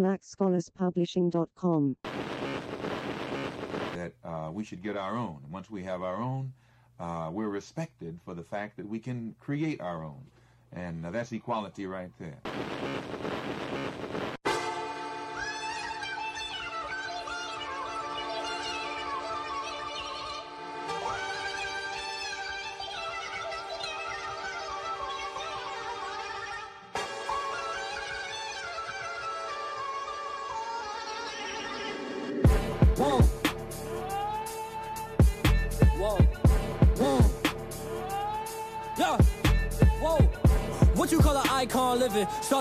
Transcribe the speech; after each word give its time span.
blackscholarspublishing.com. 0.00 1.96
that 3.94 4.12
uh, 4.24 4.50
we 4.52 4.64
should 4.64 4.82
get 4.82 4.96
our 4.96 5.16
own. 5.16 5.38
Once 5.50 5.70
we 5.70 5.82
have 5.84 6.02
our 6.02 6.20
own, 6.20 6.52
uh, 6.98 7.30
we're 7.32 7.48
respected 7.48 8.18
for 8.24 8.34
the 8.34 8.42
fact 8.42 8.76
that 8.76 8.88
we 8.88 8.98
can 8.98 9.34
create 9.40 9.80
our 9.80 10.04
own. 10.04 10.22
And 10.72 11.04
uh, 11.04 11.10
that's 11.10 11.32
equality 11.32 11.86
right 11.86 12.10
there. 12.18 12.38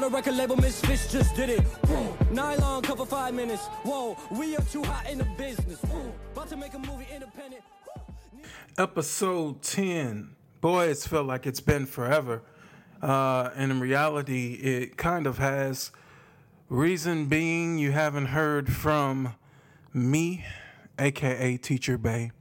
A 0.03 0.09
record 0.09 0.35
label, 0.35 0.55
Misfits 0.55 1.11
just 1.11 1.35
did 1.35 1.49
it. 1.49 1.61
Nylon 2.31 2.81
cover 2.81 3.05
five 3.05 3.35
minutes. 3.35 3.67
Whoa. 3.83 4.17
We 4.31 4.55
are 4.55 4.61
too 4.63 4.83
hot 4.83 5.07
in 5.07 5.19
the 5.19 5.25
business. 5.37 5.79
Whoa. 5.81 6.11
About 6.33 6.49
to 6.49 6.57
make 6.57 6.73
a 6.73 6.79
movie 6.79 7.05
independent. 7.13 7.61
episode 8.77 9.61
10 9.61 10.33
boy 10.61 10.87
it's 10.87 11.05
felt 11.05 11.27
like 11.27 11.45
it's 11.45 11.59
been 11.59 11.85
forever 11.85 12.41
uh, 13.01 13.49
and 13.55 13.69
in 13.71 13.79
reality 13.79 14.53
it 14.53 14.95
kind 14.97 15.27
of 15.27 15.37
has 15.37 15.91
reason 16.69 17.25
being 17.25 17.77
you 17.77 17.91
haven't 17.91 18.27
heard 18.27 18.71
from 18.71 19.35
me 19.93 20.45
aka 20.97 21.57
teacher 21.57 21.97
bae 21.97 22.31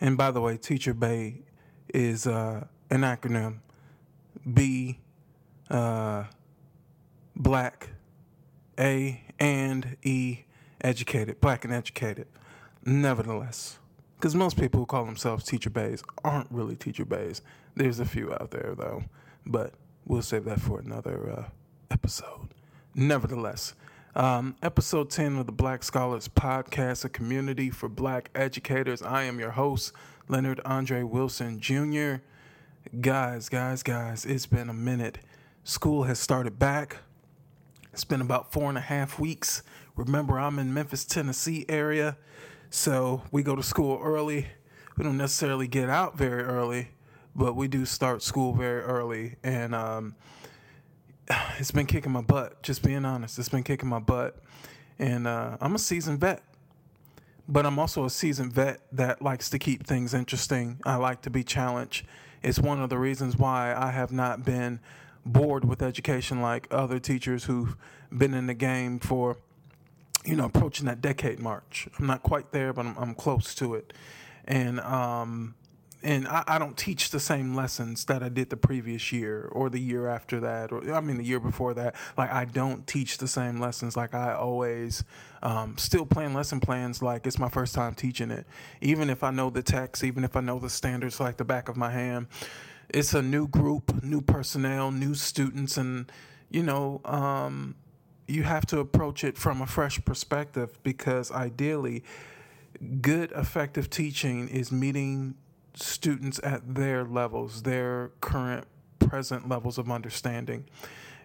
and 0.00 0.16
by 0.18 0.30
the 0.30 0.40
way 0.40 0.56
teacher 0.56 0.92
bae 0.92 1.34
is 1.94 2.26
uh, 2.26 2.66
an 2.90 3.02
acronym 3.02 3.58
b 4.52 4.98
uh, 5.70 6.24
black 7.42 7.90
a 8.78 9.22
and 9.38 9.96
e 10.02 10.40
educated 10.80 11.40
black 11.40 11.64
and 11.64 11.72
educated 11.72 12.26
nevertheless 12.84 13.78
because 14.22 14.36
most 14.36 14.56
people 14.56 14.78
who 14.78 14.86
call 14.86 15.04
themselves 15.04 15.44
teacher 15.44 15.68
baes 15.68 16.04
aren't 16.22 16.46
really 16.52 16.76
teacher 16.76 17.04
baes. 17.04 17.42
There's 17.74 17.98
a 17.98 18.04
few 18.04 18.32
out 18.32 18.52
there 18.52 18.72
though, 18.78 19.02
but 19.44 19.74
we'll 20.06 20.22
save 20.22 20.44
that 20.44 20.60
for 20.60 20.78
another 20.78 21.28
uh, 21.28 21.44
episode. 21.90 22.54
Nevertheless, 22.94 23.74
um, 24.14 24.54
episode 24.62 25.10
10 25.10 25.38
of 25.38 25.46
the 25.46 25.52
Black 25.52 25.82
Scholars 25.82 26.28
Podcast, 26.28 27.04
a 27.04 27.08
community 27.08 27.68
for 27.68 27.88
black 27.88 28.30
educators. 28.36 29.02
I 29.02 29.24
am 29.24 29.40
your 29.40 29.50
host, 29.50 29.92
Leonard 30.28 30.60
Andre 30.64 31.02
Wilson 31.02 31.58
Jr. 31.58 32.22
Guys, 33.00 33.48
guys, 33.48 33.82
guys, 33.82 34.24
it's 34.24 34.46
been 34.46 34.68
a 34.68 34.74
minute. 34.74 35.18
School 35.64 36.04
has 36.04 36.20
started 36.20 36.60
back. 36.60 36.98
It's 37.92 38.04
been 38.04 38.22
about 38.22 38.52
four 38.52 38.70
and 38.70 38.78
a 38.78 38.82
half 38.82 39.18
weeks. 39.18 39.62
Remember, 39.96 40.38
I'm 40.38 40.58
in 40.58 40.72
Memphis, 40.72 41.04
Tennessee 41.04 41.66
area, 41.68 42.16
so 42.70 43.22
we 43.30 43.42
go 43.42 43.54
to 43.54 43.62
school 43.62 44.00
early. 44.02 44.46
We 44.96 45.04
don't 45.04 45.18
necessarily 45.18 45.68
get 45.68 45.90
out 45.90 46.16
very 46.16 46.42
early, 46.42 46.88
but 47.36 47.54
we 47.54 47.68
do 47.68 47.84
start 47.84 48.22
school 48.22 48.54
very 48.54 48.80
early, 48.80 49.36
and 49.42 49.74
um, 49.74 50.14
it's 51.58 51.70
been 51.70 51.84
kicking 51.84 52.12
my 52.12 52.22
butt. 52.22 52.62
Just 52.62 52.82
being 52.82 53.04
honest, 53.04 53.38
it's 53.38 53.50
been 53.50 53.62
kicking 53.62 53.90
my 53.90 53.98
butt, 53.98 54.42
and 54.98 55.26
uh, 55.26 55.58
I'm 55.60 55.74
a 55.74 55.78
seasoned 55.78 56.20
vet. 56.20 56.42
But 57.46 57.66
I'm 57.66 57.78
also 57.78 58.06
a 58.06 58.10
seasoned 58.10 58.54
vet 58.54 58.80
that 58.92 59.20
likes 59.20 59.50
to 59.50 59.58
keep 59.58 59.86
things 59.86 60.14
interesting. 60.14 60.80
I 60.86 60.96
like 60.96 61.20
to 61.22 61.30
be 61.30 61.44
challenged. 61.44 62.06
It's 62.42 62.58
one 62.58 62.80
of 62.80 62.88
the 62.88 62.98
reasons 62.98 63.36
why 63.36 63.74
I 63.74 63.90
have 63.90 64.12
not 64.12 64.46
been 64.46 64.80
bored 65.24 65.64
with 65.64 65.82
education 65.82 66.40
like 66.40 66.66
other 66.70 66.98
teachers 66.98 67.44
who've 67.44 67.76
been 68.16 68.34
in 68.34 68.46
the 68.46 68.54
game 68.54 68.98
for, 68.98 69.38
you 70.24 70.36
know, 70.36 70.46
approaching 70.46 70.86
that 70.86 71.00
decade 71.00 71.38
march. 71.38 71.88
I'm 71.98 72.06
not 72.06 72.22
quite 72.22 72.52
there, 72.52 72.72
but 72.72 72.86
I'm, 72.86 72.96
I'm 72.98 73.14
close 73.14 73.54
to 73.56 73.74
it. 73.74 73.92
And 74.44 74.80
um, 74.80 75.54
and 76.02 76.26
I, 76.26 76.42
I 76.46 76.58
don't 76.58 76.76
teach 76.76 77.10
the 77.10 77.20
same 77.20 77.54
lessons 77.54 78.04
that 78.06 78.22
I 78.22 78.28
did 78.28 78.50
the 78.50 78.56
previous 78.56 79.12
year 79.12 79.48
or 79.52 79.70
the 79.70 79.78
year 79.78 80.08
after 80.08 80.40
that, 80.40 80.72
or 80.72 80.92
I 80.92 81.00
mean 81.00 81.18
the 81.18 81.24
year 81.24 81.40
before 81.40 81.74
that. 81.74 81.94
Like 82.16 82.32
I 82.32 82.44
don't 82.44 82.86
teach 82.86 83.18
the 83.18 83.28
same 83.28 83.60
lessons. 83.60 83.96
Like 83.96 84.14
I 84.14 84.34
always 84.34 85.04
um, 85.42 85.76
still 85.78 86.04
plan 86.04 86.34
lesson 86.34 86.60
plans 86.60 87.02
like 87.02 87.26
it's 87.26 87.38
my 87.38 87.48
first 87.48 87.74
time 87.74 87.94
teaching 87.94 88.30
it. 88.30 88.46
Even 88.80 89.10
if 89.10 89.22
I 89.22 89.30
know 89.30 89.50
the 89.50 89.62
text, 89.62 90.02
even 90.02 90.24
if 90.24 90.36
I 90.36 90.40
know 90.40 90.58
the 90.58 90.70
standards 90.70 91.20
like 91.20 91.36
the 91.36 91.44
back 91.44 91.68
of 91.68 91.76
my 91.76 91.90
hand, 91.90 92.26
it's 92.92 93.14
a 93.14 93.22
new 93.22 93.48
group, 93.48 94.02
new 94.02 94.20
personnel, 94.20 94.90
new 94.90 95.14
students, 95.14 95.76
and 95.76 96.10
you 96.50 96.62
know. 96.62 97.00
Um, 97.04 97.76
you 98.28 98.44
have 98.44 98.64
to 98.66 98.78
approach 98.78 99.24
it 99.24 99.36
from 99.36 99.60
a 99.60 99.66
fresh 99.66 100.02
perspective 100.04 100.78
because 100.82 101.30
ideally, 101.30 102.02
good, 103.00 103.32
effective 103.32 103.90
teaching 103.90 104.48
is 104.48 104.72
meeting 104.72 105.34
students 105.74 106.40
at 106.42 106.74
their 106.74 107.04
levels, 107.04 107.62
their 107.62 108.12
current, 108.20 108.66
present 108.98 109.48
levels 109.48 109.76
of 109.76 109.90
understanding, 109.90 110.64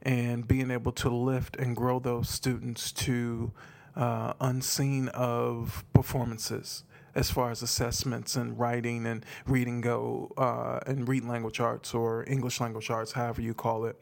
and 0.01 0.47
being 0.47 0.71
able 0.71 0.91
to 0.91 1.09
lift 1.09 1.55
and 1.57 1.75
grow 1.75 1.99
those 1.99 2.29
students 2.29 2.91
to 2.91 3.51
uh, 3.95 4.33
unseen 4.41 5.07
of 5.09 5.85
performances 5.93 6.83
as 7.17 7.31
far 7.31 7.49
as 7.49 7.63
assessments 7.63 8.35
and 8.35 8.57
writing 8.59 9.07
and 9.07 9.25
reading 9.47 9.81
go, 9.81 10.31
uh, 10.37 10.79
and 10.85 11.09
read 11.09 11.25
language 11.25 11.59
arts 11.59 11.95
or 11.95 12.23
English 12.27 12.61
language 12.61 12.91
arts, 12.91 13.13
however 13.13 13.41
you 13.41 13.55
call 13.55 13.85
it. 13.85 13.99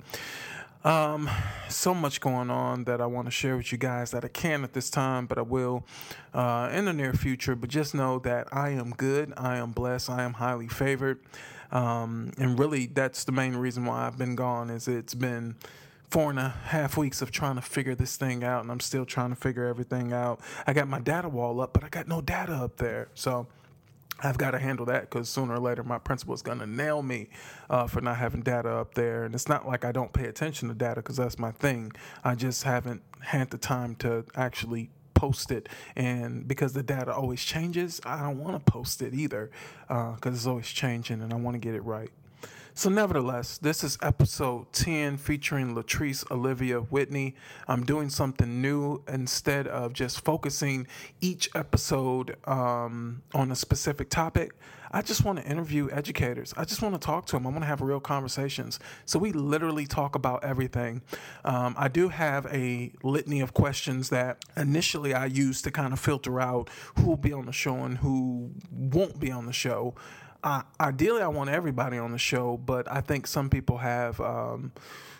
Um, 0.84 1.30
so 1.70 1.96
much 1.96 2.20
going 2.20 2.52
on 2.52 2.84
that 2.84 3.00
I 3.02 3.06
want 3.08 3.26
to 3.26 3.32
share 3.32 3.56
with 3.56 3.72
you 3.72 3.78
guys 3.78 4.12
that 4.12 4.24
I 4.26 4.28
can 4.28 4.64
at 4.64 4.74
this 4.74 4.90
time, 4.90 5.26
but 5.26 5.38
I 5.38 5.42
will 5.42 5.86
uh, 6.34 6.70
in 6.74 6.86
the 6.86 6.94
near 6.94 7.14
future. 7.14 7.56
But 7.56 7.70
just 7.70 7.96
know 7.96 8.20
that 8.20 8.50
I 8.52 8.70
am 8.70 8.92
good, 8.92 9.34
I 9.38 9.58
am 9.58 9.72
blessed, 9.72 10.10
I 10.10 10.24
am 10.24 10.34
highly 10.34 10.68
favored, 10.68 11.22
um, 11.72 12.34
and 12.38 12.60
really 12.60 12.86
that's 12.86 13.24
the 13.24 13.32
main 13.32 13.56
reason 13.56 13.86
why 13.86 14.06
I've 14.06 14.18
been 14.18 14.36
gone. 14.36 14.70
Is 14.70 14.88
it's 14.90 15.16
been 15.16 15.56
four 16.10 16.30
and 16.30 16.40
a 16.40 16.50
half 16.50 16.98
weeks 16.98 17.22
of 17.22 17.32
trying 17.32 17.56
to 17.56 17.62
figure 17.62 17.96
this 17.96 18.16
thing 18.16 18.44
out, 18.44 18.62
and 18.64 18.72
I'm 18.72 18.80
still 18.80 19.06
trying 19.06 19.30
to 19.30 19.36
figure 19.36 19.66
everything 19.66 20.14
out. 20.14 20.40
I 20.66 20.74
got 20.74 20.88
my 20.88 21.00
data 21.00 21.30
wall 21.30 21.62
up, 21.62 21.74
but 21.74 21.84
I 21.84 21.90
got 21.90 22.08
no 22.08 22.22
data 22.22 22.54
up 22.54 22.78
there, 22.78 23.10
so. 23.14 23.48
I've 24.24 24.38
got 24.38 24.52
to 24.52 24.60
handle 24.60 24.86
that 24.86 25.02
because 25.10 25.28
sooner 25.28 25.56
or 25.56 25.60
later 25.60 25.84
my 25.84 25.98
principal 25.98 26.34
is 26.34 26.42
going 26.42 26.60
to 26.60 26.66
nail 26.66 27.02
me 27.04 27.28
uh, 27.70 27.86
for 27.86 28.00
not 28.00 28.16
having 28.16 28.44
data 28.44 28.70
up 28.70 28.94
there. 28.94 29.26
And 29.26 29.36
it's 29.36 29.50
not 29.50 29.68
like 29.68 29.84
I 29.84 29.92
don't 29.92 30.14
pay 30.14 30.28
attention 30.28 30.70
to 30.70 30.74
data 30.74 30.96
because 31.02 31.18
that's 31.18 31.38
my 31.38 31.52
thing. 31.52 31.92
I 32.24 32.36
just 32.36 32.64
haven't 32.64 33.04
had 33.20 33.50
the 33.50 33.58
time 33.58 33.94
to 33.96 34.24
actually 34.34 34.90
post 35.16 35.52
it. 35.52 35.68
And 35.98 36.48
because 36.48 36.72
the 36.72 36.82
data 36.82 37.14
always 37.14 37.44
changes, 37.44 38.00
I 38.06 38.22
don't 38.22 38.40
want 38.40 38.66
to 38.66 38.72
post 38.72 39.02
it 39.02 39.14
either 39.14 39.52
because 39.88 40.34
it's 40.34 40.48
always 40.48 40.68
changing 40.68 41.22
and 41.22 41.34
I 41.34 41.36
want 41.36 41.56
to 41.56 41.60
get 41.60 41.76
it 41.76 41.84
right. 41.84 42.10
So, 42.78 42.90
nevertheless, 42.90 43.58
this 43.58 43.86
is 43.86 43.98
episode 44.02 44.74
10 44.74 45.16
featuring 45.16 45.74
Leatrice 45.74 46.30
Olivia 46.30 46.82
Whitney. 46.82 47.36
I'm 47.70 47.86
doing 47.86 48.10
something 48.10 48.62
new 48.62 49.02
instead 49.08 49.66
of 49.66 49.94
just 49.94 50.26
focusing 50.26 50.86
each 51.22 51.50
episode 51.56 52.36
um, 52.46 53.22
on 53.34 53.50
a 53.50 53.56
specific 53.56 54.10
topic. 54.10 54.52
I 54.92 55.02
just 55.02 55.24
want 55.24 55.40
to 55.40 55.46
interview 55.46 55.88
educators. 55.90 56.54
I 56.58 56.66
just 56.66 56.82
want 56.82 56.96
to 56.96 57.00
talk 57.00 57.28
to 57.28 57.38
them. 57.38 57.48
I 57.48 57.50
want 57.50 57.62
to 57.62 57.66
have 57.66 57.80
real 57.80 58.02
conversations. 58.02 58.78
So, 59.06 59.20
we 59.20 59.32
literally 59.32 59.86
talk 59.86 60.16
about 60.16 60.44
everything. 60.44 61.02
Um, 61.46 61.76
I 61.78 61.88
do 61.88 62.10
have 62.10 62.46
a 62.48 62.92
litany 63.04 63.40
of 63.40 63.54
questions 63.54 64.10
that 64.10 64.44
initially 64.58 65.14
I 65.14 65.28
use 65.28 65.62
to 65.62 65.72
kind 65.72 65.94
of 65.94 66.00
filter 66.02 66.42
out 66.42 66.70
who 66.98 67.06
will 67.06 67.16
be 67.16 67.32
on 67.32 67.46
the 67.46 67.54
show 67.54 67.86
and 67.86 68.00
who 68.00 68.52
won't 68.70 69.18
be 69.18 69.32
on 69.32 69.46
the 69.46 69.54
show 69.54 69.96
uh, 70.46 70.62
ideally, 70.80 71.24
I 71.24 71.28
want 71.28 71.50
everybody 71.50 71.98
on 71.98 72.12
the 72.12 72.20
show, 72.20 72.56
but 72.56 72.90
I 72.90 73.02
think 73.02 73.26
some 73.26 73.50
people 73.50 73.80
have 73.80 74.22
um, 74.22 74.72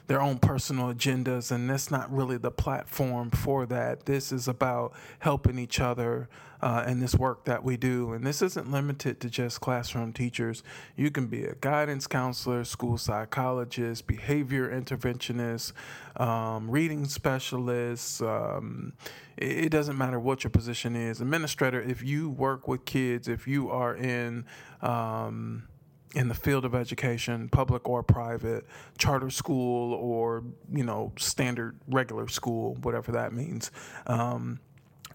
their 0.08 0.22
own 0.22 0.38
personal 0.38 0.94
agendas, 0.94 1.52
and 1.52 1.70
that's 1.70 1.90
not 1.90 2.12
really 2.14 2.38
the 2.38 2.52
platform 2.52 3.32
for 3.32 3.66
that. 3.66 4.06
This 4.06 4.32
is 4.32 4.48
about 4.48 4.94
helping 5.20 5.58
each 5.58 5.80
other 5.80 6.30
uh, 6.62 6.84
in 6.88 7.00
this 7.00 7.16
work 7.16 7.46
that 7.46 7.64
we 7.64 7.78
do. 7.78 8.14
And 8.14 8.26
this 8.26 8.42
isn't 8.42 8.72
limited 8.72 9.20
to 9.22 9.30
just 9.30 9.62
classroom 9.62 10.14
teachers. 10.14 10.64
You 10.96 11.12
can 11.12 11.28
be 11.28 11.44
a 11.44 11.56
guidance 11.56 12.08
counselor, 12.08 12.64
school 12.64 12.98
psychologist, 12.98 14.08
behavior 14.08 14.70
interventionist, 14.70 15.74
um, 16.18 16.70
reading 16.70 17.06
specialist. 17.06 18.22
Um, 18.22 18.94
it, 19.38 19.66
it 19.66 19.70
doesn't 19.70 19.98
matter 19.98 20.20
what 20.20 20.44
your 20.44 20.52
position 20.52 20.96
is. 20.96 21.22
Administrator, 21.22 21.82
if 21.82 22.04
you 22.04 22.30
work 22.30 22.68
with 22.68 22.86
kids, 22.86 23.28
if 23.28 23.48
you 23.48 23.70
are 23.70 23.96
in, 23.96 24.46
um, 24.82 25.68
in 26.16 26.30
the 26.30 26.34
field 26.34 26.64
of 26.66 26.74
education, 26.74 27.50
public 27.50 27.88
or 27.88 28.02
private, 28.02 28.66
charter 28.98 29.30
school 29.30 29.94
or 29.94 30.44
you 30.72 30.84
know 30.84 31.12
standard 31.18 31.78
regular 31.88 32.28
school, 32.28 32.76
whatever 32.82 33.12
that 33.12 33.34
means. 33.34 33.70
Um, 34.08 34.60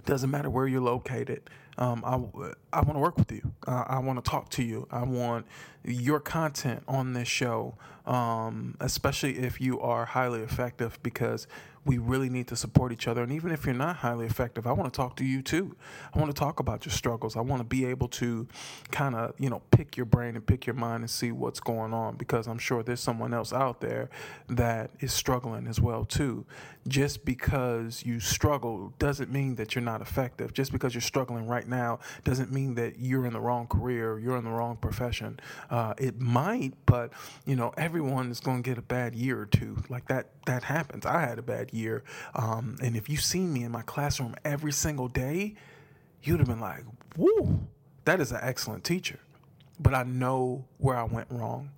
doesn't 0.04 0.30
matter 0.30 0.50
where 0.50 0.66
you're 0.66 0.80
located. 0.80 1.48
Um, 1.78 2.02
I, 2.04 2.16
I 2.76 2.82
want 2.82 2.94
to 2.94 3.00
work 3.00 3.16
with 3.16 3.32
you. 3.32 3.52
Uh, 3.66 3.84
I 3.86 3.98
want 3.98 4.22
to 4.22 4.30
talk 4.30 4.50
to 4.50 4.62
you. 4.62 4.86
I 4.90 5.02
want 5.02 5.46
your 5.84 6.20
content 6.20 6.82
on 6.86 7.12
this 7.12 7.28
show, 7.28 7.76
um, 8.06 8.76
especially 8.80 9.38
if 9.38 9.60
you 9.60 9.80
are 9.80 10.04
highly 10.06 10.40
effective, 10.40 10.98
because 11.02 11.46
we 11.84 11.96
really 11.96 12.28
need 12.28 12.46
to 12.46 12.56
support 12.56 12.92
each 12.92 13.08
other. 13.08 13.22
And 13.22 13.32
even 13.32 13.50
if 13.52 13.64
you're 13.64 13.74
not 13.74 13.96
highly 13.96 14.26
effective, 14.26 14.66
I 14.66 14.72
want 14.72 14.92
to 14.92 14.96
talk 14.96 15.16
to 15.16 15.24
you 15.24 15.40
too. 15.40 15.76
I 16.14 16.18
want 16.18 16.30
to 16.30 16.38
talk 16.38 16.60
about 16.60 16.84
your 16.84 16.92
struggles. 16.92 17.36
I 17.36 17.40
want 17.40 17.60
to 17.60 17.64
be 17.64 17.86
able 17.86 18.08
to 18.08 18.46
kind 18.90 19.14
of, 19.14 19.34
you 19.38 19.48
know, 19.48 19.62
pick 19.70 19.96
your 19.96 20.04
brain 20.04 20.36
and 20.36 20.46
pick 20.46 20.66
your 20.66 20.74
mind 20.74 21.02
and 21.02 21.10
see 21.10 21.32
what's 21.32 21.60
going 21.60 21.94
on 21.94 22.16
because 22.16 22.46
I'm 22.46 22.58
sure 22.58 22.82
there's 22.82 23.00
someone 23.00 23.32
else 23.32 23.52
out 23.52 23.80
there 23.80 24.10
that 24.48 24.90
is 25.00 25.12
struggling 25.12 25.66
as 25.66 25.80
well 25.80 26.04
too. 26.04 26.44
Just 26.86 27.24
because 27.24 28.04
you 28.04 28.20
struggle 28.20 28.92
doesn't 28.98 29.30
mean 29.30 29.54
that 29.54 29.74
you're 29.74 29.82
not 29.82 30.02
effective. 30.02 30.52
Just 30.52 30.72
because 30.72 30.94
you're 30.94 31.00
struggling 31.00 31.46
right 31.46 31.66
now 31.66 32.00
doesn't 32.24 32.52
mean 32.52 32.74
that 32.74 32.98
you're 32.98 33.24
in 33.24 33.32
the 33.32 33.40
wrong 33.40 33.66
career, 33.66 34.18
you're 34.18 34.36
in 34.36 34.44
the 34.44 34.50
wrong 34.50 34.76
profession. 34.76 35.40
Uh, 35.70 35.94
it 35.98 36.20
might, 36.20 36.72
but 36.84 37.12
you 37.46 37.54
know, 37.54 37.72
everyone 37.76 38.30
is 38.30 38.40
going 38.40 38.62
to 38.62 38.68
get 38.68 38.76
a 38.76 38.82
bad 38.82 39.14
year 39.14 39.40
or 39.40 39.46
two. 39.46 39.82
Like 39.88 40.08
that, 40.08 40.30
that 40.46 40.64
happens. 40.64 41.06
I 41.06 41.20
had 41.20 41.38
a 41.38 41.42
bad 41.42 41.72
year, 41.72 42.02
um, 42.34 42.76
and 42.82 42.96
if 42.96 43.08
you 43.08 43.16
seen 43.16 43.52
me 43.52 43.62
in 43.62 43.70
my 43.70 43.82
classroom 43.82 44.34
every 44.44 44.72
single 44.72 45.08
day, 45.08 45.54
you'd 46.22 46.40
have 46.40 46.48
been 46.48 46.60
like, 46.60 46.82
"Woo, 47.16 47.60
that 48.04 48.20
is 48.20 48.32
an 48.32 48.40
excellent 48.42 48.82
teacher." 48.82 49.20
But 49.78 49.94
I 49.94 50.02
know 50.02 50.64
where 50.78 50.96
I 50.96 51.04
went 51.04 51.28
wrong. 51.30 51.70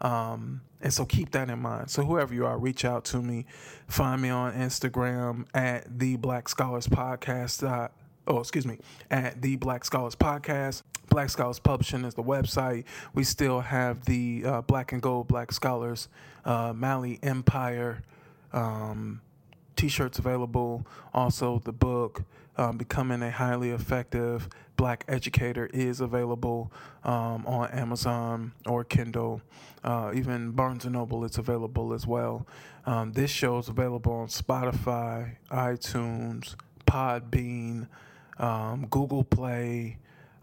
Um, 0.00 0.60
and 0.80 0.92
so 0.92 1.04
keep 1.04 1.32
that 1.32 1.50
in 1.50 1.58
mind. 1.60 1.90
So 1.90 2.04
whoever 2.04 2.32
you 2.32 2.46
are, 2.46 2.56
reach 2.58 2.84
out 2.84 3.04
to 3.06 3.20
me. 3.20 3.46
Find 3.88 4.22
me 4.22 4.28
on 4.28 4.52
Instagram 4.52 5.46
at 5.54 5.98
the 5.98 6.16
Black 6.16 6.48
Scholars 6.48 6.86
Podcast. 6.86 7.66
Uh, 7.66 7.88
oh, 8.26 8.40
excuse 8.40 8.66
me, 8.66 8.78
at 9.10 9.42
the 9.42 9.56
Black 9.56 9.84
Scholars 9.84 10.14
Podcast. 10.14 10.82
Black 11.08 11.30
Scholars 11.30 11.58
Publishing 11.58 12.04
is 12.04 12.14
the 12.14 12.22
website. 12.22 12.84
We 13.14 13.24
still 13.24 13.60
have 13.60 14.04
the 14.04 14.42
uh, 14.44 14.60
Black 14.62 14.92
and 14.92 15.02
Gold 15.02 15.28
Black 15.28 15.52
Scholars 15.52 16.08
uh, 16.44 16.72
Mali 16.74 17.18
Empire 17.22 18.02
um, 18.52 19.20
t-shirts 19.76 20.18
available. 20.18 20.86
Also, 21.14 21.60
the 21.64 21.72
book 21.72 22.22
um, 22.56 22.76
"Becoming 22.76 23.22
a 23.22 23.30
Highly 23.30 23.70
Effective 23.70 24.48
Black 24.76 25.04
Educator" 25.08 25.66
is 25.72 26.00
available 26.00 26.72
um, 27.04 27.46
on 27.46 27.70
Amazon 27.70 28.52
or 28.66 28.84
Kindle. 28.84 29.40
Uh, 29.84 30.12
even 30.14 30.50
Barnes 30.50 30.84
and 30.84 30.94
Noble, 30.94 31.24
it's 31.24 31.38
available 31.38 31.92
as 31.92 32.06
well. 32.06 32.46
Um, 32.86 33.12
this 33.12 33.30
show 33.30 33.58
is 33.58 33.68
available 33.68 34.12
on 34.12 34.28
Spotify, 34.28 35.36
iTunes, 35.50 36.56
Podbean, 36.86 37.86
um, 38.38 38.86
Google 38.90 39.24
Play. 39.24 39.98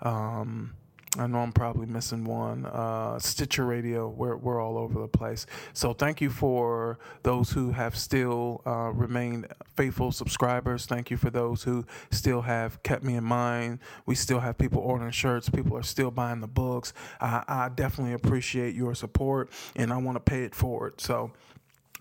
Um, 0.05 0.75
I 1.17 1.27
know 1.27 1.39
I'm 1.39 1.53
probably 1.53 1.85
missing 1.85 2.25
one. 2.25 2.65
Uh, 2.65 3.17
Stitcher 3.19 3.65
Radio, 3.65 4.09
we're, 4.09 4.35
we're 4.35 4.61
all 4.61 4.77
over 4.77 4.99
the 4.99 5.07
place. 5.07 5.45
So 5.73 5.93
thank 5.93 6.19
you 6.19 6.29
for 6.29 6.99
those 7.23 7.51
who 7.51 7.71
have 7.71 7.95
still 7.95 8.61
uh, 8.65 8.91
remained 8.93 9.47
faithful 9.75 10.11
subscribers. 10.11 10.85
Thank 10.85 11.09
you 11.09 11.17
for 11.17 11.29
those 11.29 11.63
who 11.63 11.85
still 12.11 12.41
have 12.41 12.83
kept 12.83 13.03
me 13.03 13.15
in 13.15 13.23
mind. 13.23 13.79
We 14.05 14.15
still 14.15 14.39
have 14.41 14.57
people 14.57 14.81
ordering 14.81 15.11
shirts. 15.11 15.49
People 15.49 15.77
are 15.77 15.83
still 15.83 16.11
buying 16.11 16.41
the 16.41 16.47
books. 16.47 16.93
I, 17.21 17.43
I 17.47 17.69
definitely 17.69 18.13
appreciate 18.13 18.75
your 18.75 18.93
support 18.93 19.49
and 19.75 19.93
I 19.93 19.97
want 19.97 20.17
to 20.17 20.19
pay 20.19 20.43
it 20.43 20.53
forward. 20.53 20.99
So 20.99 21.31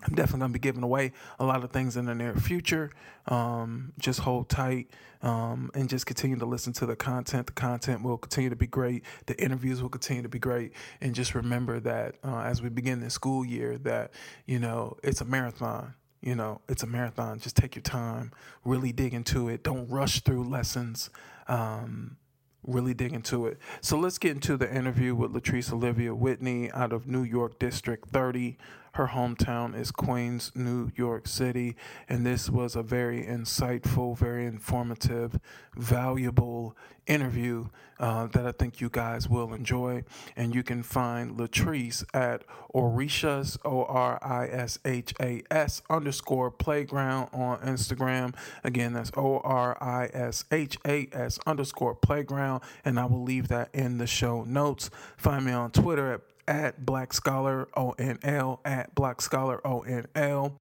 I'm 0.03 0.13
definitely 0.13 0.39
going 0.39 0.51
to 0.51 0.59
be 0.59 0.59
giving 0.59 0.83
away 0.83 1.13
a 1.39 1.45
lot 1.45 1.63
of 1.63 1.71
things 1.71 1.97
in 1.97 2.05
the 2.05 2.13
near 2.13 2.35
future. 2.35 2.91
Um, 3.27 3.93
just 3.97 4.19
hold 4.19 4.49
tight 4.49 4.89
um, 5.21 5.71
and 5.73 5.89
just 5.89 6.05
continue 6.05 6.37
to 6.37 6.45
listen 6.45 6.73
to 6.73 6.85
the 6.85 6.95
content. 6.95 7.47
The 7.47 7.53
content 7.53 8.03
will 8.03 8.17
continue 8.17 8.49
to 8.49 8.55
be 8.55 8.67
great. 8.67 9.03
The 9.25 9.41
interviews 9.41 9.81
will 9.81 9.89
continue 9.89 10.21
to 10.21 10.29
be 10.29 10.39
great. 10.39 10.73
And 11.01 11.15
just 11.15 11.33
remember 11.33 11.79
that 11.79 12.15
uh, 12.23 12.41
as 12.41 12.61
we 12.61 12.69
begin 12.69 12.99
this 12.99 13.13
school 13.13 13.45
year, 13.45 13.77
that 13.79 14.11
you 14.45 14.59
know 14.59 14.97
it's 15.01 15.21
a 15.21 15.25
marathon. 15.25 15.95
You 16.21 16.35
know, 16.35 16.61
it's 16.67 16.81
a 16.81 16.87
marathon. 16.87 17.39
Just 17.39 17.55
take 17.55 17.75
your 17.75 17.83
time, 17.83 18.31
really 18.63 18.91
dig 18.91 19.13
into 19.13 19.47
it. 19.47 19.63
Don't 19.63 19.87
rush 19.89 20.21
through 20.21 20.43
lessons. 20.43 21.09
Um, 21.47 22.17
really 22.63 22.93
dig 22.93 23.13
into 23.13 23.45
it. 23.45 23.59
So 23.81 23.97
let's 23.97 24.17
get 24.17 24.31
into 24.31 24.57
the 24.57 24.73
interview 24.73 25.13
with 25.15 25.33
Leatrice 25.33 25.71
Olivia 25.71 26.15
Whitney 26.15 26.71
out 26.71 26.91
of 26.91 27.07
New 27.07 27.23
York 27.23 27.59
District 27.59 28.07
30. 28.09 28.57
Her 28.95 29.07
hometown 29.07 29.77
is 29.77 29.91
Queens, 29.91 30.53
New 30.55 30.89
York 30.95 31.27
City, 31.27 31.75
and 32.07 32.25
this 32.25 32.49
was 32.49 32.77
a 32.77 32.81
very 32.81 33.25
insightful, 33.25 34.17
very 34.17 34.45
informative, 34.45 35.37
valuable 35.75 36.77
interview 37.05 37.67
uh, 37.99 38.27
that 38.27 38.45
I 38.45 38.53
think 38.53 38.79
you 38.79 38.89
guys 38.89 39.27
will 39.27 39.53
enjoy. 39.53 40.05
And 40.37 40.55
you 40.55 40.63
can 40.63 40.81
find 40.81 41.37
Leatrice 41.37 42.05
at 42.13 42.43
Orishas, 42.73 43.57
O 43.65 43.83
R 43.83 44.17
I 44.23 44.47
S 44.47 44.79
H 44.85 45.13
A 45.19 45.43
S 45.51 45.81
underscore 45.89 46.49
playground 46.49 47.29
on 47.33 47.59
Instagram. 47.59 48.33
Again, 48.63 48.93
that's 48.93 49.11
O 49.17 49.39
R 49.39 49.77
I 49.83 50.09
S 50.13 50.45
H 50.53 50.77
A 50.87 51.09
S 51.11 51.37
underscore 51.45 51.95
playground. 51.95 52.63
And 52.85 52.97
I 52.97 53.05
will 53.05 53.23
leave 53.23 53.49
that 53.49 53.69
in 53.73 53.97
the 53.97 54.07
show 54.07 54.45
notes. 54.45 54.89
Find 55.17 55.45
me 55.45 55.51
on 55.51 55.71
Twitter 55.71 56.13
at 56.13 56.21
at 56.47 56.85
Black 56.85 57.13
Scholar 57.13 57.67
ONL, 57.75 58.59
at 58.65 58.93
Black 58.95 59.21
Scholar 59.21 59.59
ONL. 59.65 60.53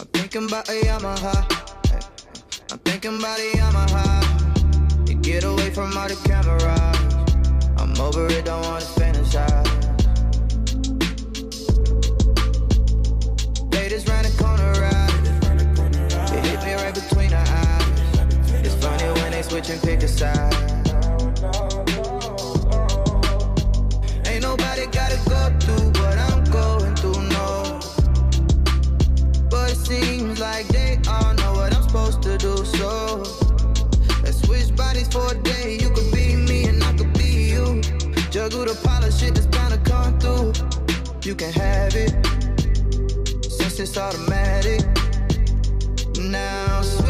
I'm 0.00 0.06
thinking 0.12 0.46
about 0.46 0.68
a 0.68 0.72
Yamaha. 0.72 1.34
I'm 2.72 2.78
thinking 2.78 3.18
about 3.18 3.38
a 3.38 3.52
Yamaha. 3.56 5.06
To 5.06 5.14
get 5.14 5.44
away 5.44 5.70
from 5.70 5.96
all 5.96 6.08
the 6.08 6.16
cameras. 6.24 7.04
I'm 7.78 8.00
over 8.00 8.26
it, 8.26 8.44
don't 8.44 8.62
wanna 8.62 8.84
fantasize. 8.84 9.53
Switch 19.54 19.70
and 19.70 19.82
pick 19.82 20.02
a 20.02 20.08
side. 20.08 20.52
Ain't 24.26 24.42
nobody 24.42 24.84
gotta 24.86 25.18
go 25.30 25.42
through 25.60 25.90
what 26.00 26.18
I'm 26.28 26.42
going 26.50 26.96
through, 26.96 27.22
no. 27.36 27.78
But 29.48 29.70
it 29.70 29.76
seems 29.76 30.40
like 30.40 30.66
they 30.68 30.98
all 31.08 31.34
know 31.34 31.52
what 31.52 31.72
I'm 31.72 31.84
supposed 31.84 32.20
to 32.22 32.36
do, 32.36 32.56
so 32.64 33.22
let's 34.24 34.42
switch 34.44 34.74
bodies 34.74 35.06
for 35.06 35.24
a 35.30 35.36
day. 35.36 35.78
You 35.80 35.90
could 35.90 36.10
be 36.12 36.34
me 36.34 36.64
and 36.64 36.82
I 36.82 36.92
could 36.94 37.12
be 37.12 37.52
you. 37.52 37.80
Juggle 38.32 38.64
the 38.64 38.76
pile 38.82 39.04
of 39.04 39.14
shit 39.14 39.36
that's 39.36 39.46
bound 39.46 39.72
to 39.72 39.78
come 39.88 40.18
through. 40.18 40.52
You 41.22 41.36
can 41.36 41.52
have 41.52 41.94
it 41.94 42.10
since 43.48 43.78
it's 43.78 43.96
automatic. 43.96 44.80
Now 46.18 46.82
switch. 46.82 47.03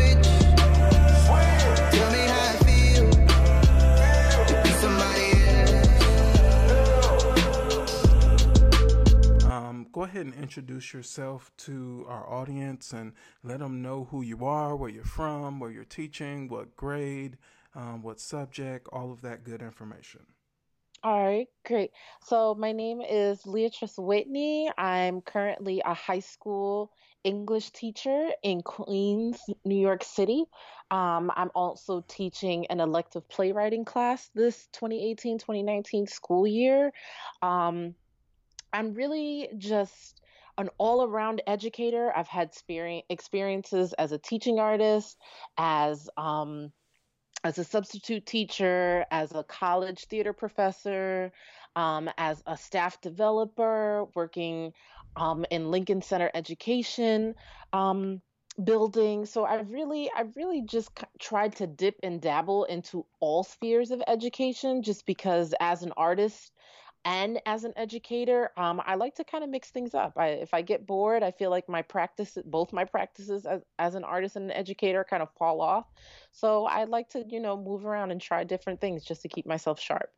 Go 9.94 10.02
ahead 10.02 10.26
and 10.26 10.34
introduce 10.34 10.92
yourself 10.92 11.52
to 11.56 12.04
our 12.08 12.28
audience 12.28 12.92
and 12.92 13.12
let 13.44 13.60
them 13.60 13.80
know 13.80 14.08
who 14.10 14.22
you 14.22 14.44
are, 14.44 14.74
where 14.74 14.90
you're 14.90 15.04
from, 15.04 15.60
where 15.60 15.70
you're 15.70 15.84
teaching, 15.84 16.48
what 16.48 16.76
grade, 16.76 17.38
um, 17.76 18.02
what 18.02 18.18
subject, 18.18 18.88
all 18.92 19.12
of 19.12 19.20
that 19.22 19.44
good 19.44 19.62
information. 19.62 20.20
All 21.04 21.24
right, 21.24 21.46
great. 21.64 21.92
So 22.24 22.56
my 22.56 22.72
name 22.72 23.02
is 23.02 23.42
Leatrice 23.42 23.96
Whitney. 23.96 24.68
I'm 24.76 25.20
currently 25.20 25.80
a 25.84 25.94
high 25.94 26.18
school 26.18 26.90
English 27.22 27.70
teacher 27.70 28.30
in 28.42 28.62
Queens, 28.62 29.38
New 29.64 29.78
York 29.78 30.02
City. 30.02 30.44
Um, 30.90 31.30
I'm 31.36 31.52
also 31.54 32.04
teaching 32.08 32.66
an 32.66 32.80
elective 32.80 33.28
playwriting 33.28 33.84
class 33.84 34.28
this 34.34 34.66
2018-2019 34.72 36.08
school 36.08 36.48
year. 36.48 36.90
Um, 37.42 37.94
I'm 38.74 38.92
really 38.92 39.48
just 39.56 40.20
an 40.58 40.68
all-around 40.78 41.42
educator. 41.46 42.12
I've 42.14 42.28
had 42.28 42.50
experiences 43.08 43.92
as 43.94 44.12
a 44.12 44.18
teaching 44.18 44.58
artist, 44.58 45.16
as 45.56 46.10
um, 46.16 46.72
as 47.44 47.58
a 47.58 47.64
substitute 47.64 48.26
teacher, 48.26 49.04
as 49.10 49.32
a 49.32 49.44
college 49.44 50.06
theater 50.06 50.32
professor, 50.32 51.30
um, 51.76 52.10
as 52.18 52.42
a 52.46 52.56
staff 52.56 53.00
developer, 53.00 54.06
working 54.14 54.72
um, 55.16 55.44
in 55.50 55.70
Lincoln 55.70 56.02
Center 56.02 56.30
Education. 56.34 57.34
Um, 57.72 58.20
building. 58.62 59.26
So 59.26 59.44
I 59.44 59.62
really, 59.62 60.08
I 60.14 60.26
really 60.36 60.62
just 60.62 60.90
tried 61.18 61.56
to 61.56 61.66
dip 61.66 61.96
and 62.04 62.20
dabble 62.20 62.64
into 62.64 63.04
all 63.18 63.42
spheres 63.42 63.90
of 63.90 64.00
education, 64.06 64.82
just 64.82 65.06
because 65.06 65.54
as 65.58 65.82
an 65.82 65.92
artist 65.96 66.52
and 67.04 67.40
as 67.44 67.64
an 67.64 67.72
educator, 67.76 68.50
um, 68.56 68.80
I 68.86 68.94
like 68.94 69.14
to 69.16 69.24
kind 69.24 69.44
of 69.44 69.50
mix 69.50 69.70
things 69.70 69.94
up. 69.94 70.14
I, 70.16 70.28
if 70.28 70.54
I 70.54 70.62
get 70.62 70.86
bored, 70.86 71.22
I 71.22 71.30
feel 71.30 71.50
like 71.50 71.68
my 71.68 71.82
practice, 71.82 72.38
both 72.46 72.72
my 72.72 72.84
practices 72.84 73.44
as, 73.44 73.62
as 73.78 73.94
an 73.94 74.04
artist 74.04 74.36
and 74.36 74.46
an 74.46 74.56
educator, 74.56 75.04
kind 75.04 75.22
of 75.22 75.28
fall 75.38 75.60
off. 75.60 75.86
So 76.32 76.66
I 76.66 76.84
like 76.84 77.10
to, 77.10 77.24
you 77.28 77.40
know, 77.40 77.56
move 77.56 77.84
around 77.84 78.10
and 78.10 78.20
try 78.20 78.44
different 78.44 78.80
things 78.80 79.04
just 79.04 79.22
to 79.22 79.28
keep 79.28 79.46
myself 79.46 79.78
sharp. 79.80 80.10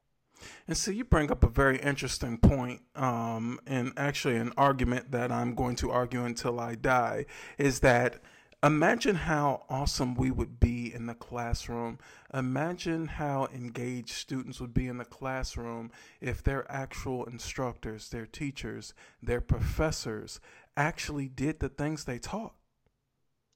And 0.69 0.77
so 0.77 0.91
you 0.91 1.05
bring 1.05 1.31
up 1.31 1.43
a 1.43 1.49
very 1.49 1.79
interesting 1.79 2.39
point, 2.39 2.83
um, 2.95 3.59
and 3.67 3.93
actually 3.97 4.37
an 4.37 4.53
argument 4.57 5.11
that 5.13 5.33
I'm 5.33 5.55
going 5.55 5.77
to 5.77 5.91
argue 5.91 6.25
until 6.25 6.61
I 6.61 6.75
die 6.75 7.27
is 7.59 7.81
that 7.81 8.21
imagine 8.63 9.17
how 9.17 9.65
awesome 9.69 10.15
we 10.15 10.31
would 10.31 10.59
be 10.59 10.93
in 10.93 11.07
the 11.07 11.15
classroom. 11.15 11.99
Imagine 12.33 13.07
how 13.07 13.49
engaged 13.55 14.11
students 14.11 14.61
would 14.61 14.75
be 14.75 14.89
in 14.89 14.99
the 14.99 15.05
classroom 15.05 15.91
if 16.21 16.43
their 16.43 16.71
actual 16.71 17.25
instructors, 17.25 18.09
their 18.09 18.27
teachers, 18.27 18.95
their 19.23 19.41
professors 19.41 20.41
actually 20.77 21.29
did 21.29 21.61
the 21.61 21.69
things 21.69 22.05
they 22.05 22.19
taught. 22.19 22.55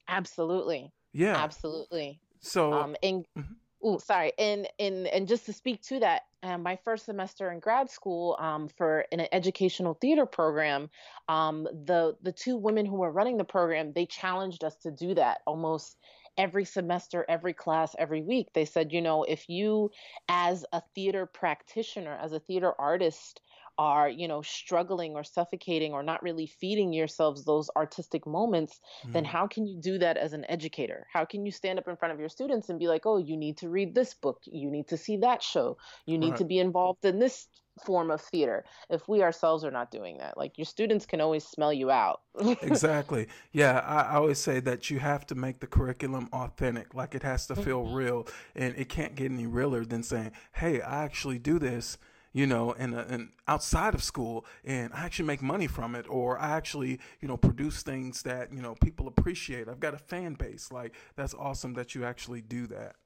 Absolutely. 0.08 0.92
Yeah. 1.12 1.36
Absolutely. 1.36 2.20
So, 2.40 2.72
um, 2.72 2.96
and 3.02 3.26
mm-hmm. 3.38 3.52
Oh, 3.82 3.98
sorry. 3.98 4.32
And 4.38 4.68
and 4.78 5.06
and 5.06 5.26
just 5.26 5.46
to 5.46 5.52
speak 5.52 5.82
to 5.84 6.00
that, 6.00 6.22
um, 6.42 6.62
my 6.62 6.76
first 6.84 7.06
semester 7.06 7.50
in 7.50 7.60
grad 7.60 7.90
school 7.90 8.36
um, 8.38 8.68
for 8.68 9.06
an 9.10 9.26
educational 9.32 9.94
theater 9.94 10.26
program, 10.26 10.90
um, 11.28 11.64
the 11.64 12.16
the 12.22 12.32
two 12.32 12.56
women 12.56 12.84
who 12.84 12.96
were 12.96 13.10
running 13.10 13.38
the 13.38 13.44
program, 13.44 13.92
they 13.92 14.06
challenged 14.06 14.64
us 14.64 14.76
to 14.82 14.90
do 14.90 15.14
that 15.14 15.40
almost 15.46 15.96
every 16.36 16.64
semester, 16.64 17.24
every 17.28 17.54
class, 17.54 17.94
every 17.98 18.22
week. 18.22 18.48
They 18.54 18.64
said, 18.64 18.92
you 18.92 19.02
know, 19.02 19.24
if 19.24 19.48
you, 19.48 19.90
as 20.28 20.64
a 20.72 20.82
theater 20.94 21.26
practitioner, 21.26 22.16
as 22.20 22.32
a 22.32 22.40
theater 22.40 22.72
artist, 22.78 23.40
are 23.80 24.10
you 24.10 24.28
know 24.28 24.42
struggling 24.42 25.14
or 25.14 25.24
suffocating 25.24 25.92
or 25.92 26.02
not 26.02 26.22
really 26.22 26.46
feeding 26.46 26.92
yourselves 26.92 27.46
those 27.46 27.70
artistic 27.74 28.26
moments 28.26 28.78
mm. 29.06 29.12
then 29.14 29.24
how 29.24 29.46
can 29.46 29.66
you 29.66 29.80
do 29.80 29.96
that 29.96 30.18
as 30.18 30.34
an 30.34 30.44
educator 30.50 31.06
how 31.10 31.24
can 31.24 31.46
you 31.46 31.50
stand 31.50 31.78
up 31.78 31.88
in 31.88 31.96
front 31.96 32.12
of 32.12 32.20
your 32.20 32.28
students 32.28 32.68
and 32.68 32.78
be 32.78 32.86
like 32.86 33.06
oh 33.06 33.16
you 33.16 33.38
need 33.38 33.56
to 33.56 33.70
read 33.70 33.94
this 33.94 34.12
book 34.12 34.42
you 34.44 34.70
need 34.70 34.86
to 34.86 34.98
see 34.98 35.16
that 35.16 35.42
show 35.42 35.78
you 36.04 36.18
need 36.18 36.32
right. 36.32 36.38
to 36.38 36.44
be 36.44 36.58
involved 36.58 37.02
in 37.06 37.18
this 37.18 37.48
form 37.86 38.10
of 38.10 38.20
theater 38.20 38.66
if 38.90 39.08
we 39.08 39.22
ourselves 39.22 39.64
are 39.64 39.70
not 39.70 39.90
doing 39.90 40.18
that 40.18 40.36
like 40.36 40.58
your 40.58 40.66
students 40.66 41.06
can 41.06 41.22
always 41.22 41.46
smell 41.46 41.72
you 41.72 41.90
out 41.90 42.20
exactly 42.60 43.28
yeah 43.52 43.78
I, 43.78 44.12
I, 44.12 44.16
always 44.16 44.38
say 44.38 44.60
that 44.60 44.90
you 44.90 44.98
have 44.98 45.24
to 45.28 45.34
make 45.34 45.60
the 45.60 45.66
curriculum 45.66 46.28
authentic 46.34 46.92
like 46.92 47.14
it 47.14 47.22
has 47.22 47.46
to 47.46 47.56
feel 47.56 47.82
mm-hmm. 47.82 47.94
real 47.94 48.28
and 48.54 48.74
it 48.76 48.90
can't 48.90 49.14
get 49.14 49.32
any 49.32 49.46
realer 49.46 49.86
than 49.86 50.02
saying 50.02 50.32
hey 50.56 50.82
i 50.82 51.02
actually 51.02 51.38
do 51.38 51.58
this 51.58 51.96
you 52.32 52.46
know, 52.46 52.72
and, 52.78 52.94
and 52.94 53.30
outside 53.48 53.94
of 53.94 54.02
school, 54.02 54.44
and 54.64 54.92
I 54.92 55.04
actually 55.04 55.26
make 55.26 55.42
money 55.42 55.66
from 55.66 55.94
it, 55.94 56.06
or 56.08 56.38
I 56.38 56.50
actually, 56.50 57.00
you 57.20 57.28
know, 57.28 57.36
produce 57.36 57.82
things 57.82 58.22
that 58.22 58.52
you 58.52 58.62
know 58.62 58.74
people 58.76 59.08
appreciate. 59.08 59.68
I've 59.68 59.80
got 59.80 59.94
a 59.94 59.98
fan 59.98 60.34
base. 60.34 60.70
Like 60.70 60.94
that's 61.16 61.34
awesome 61.34 61.74
that 61.74 61.94
you 61.94 62.04
actually 62.04 62.40
do 62.40 62.66
that. 62.68 62.96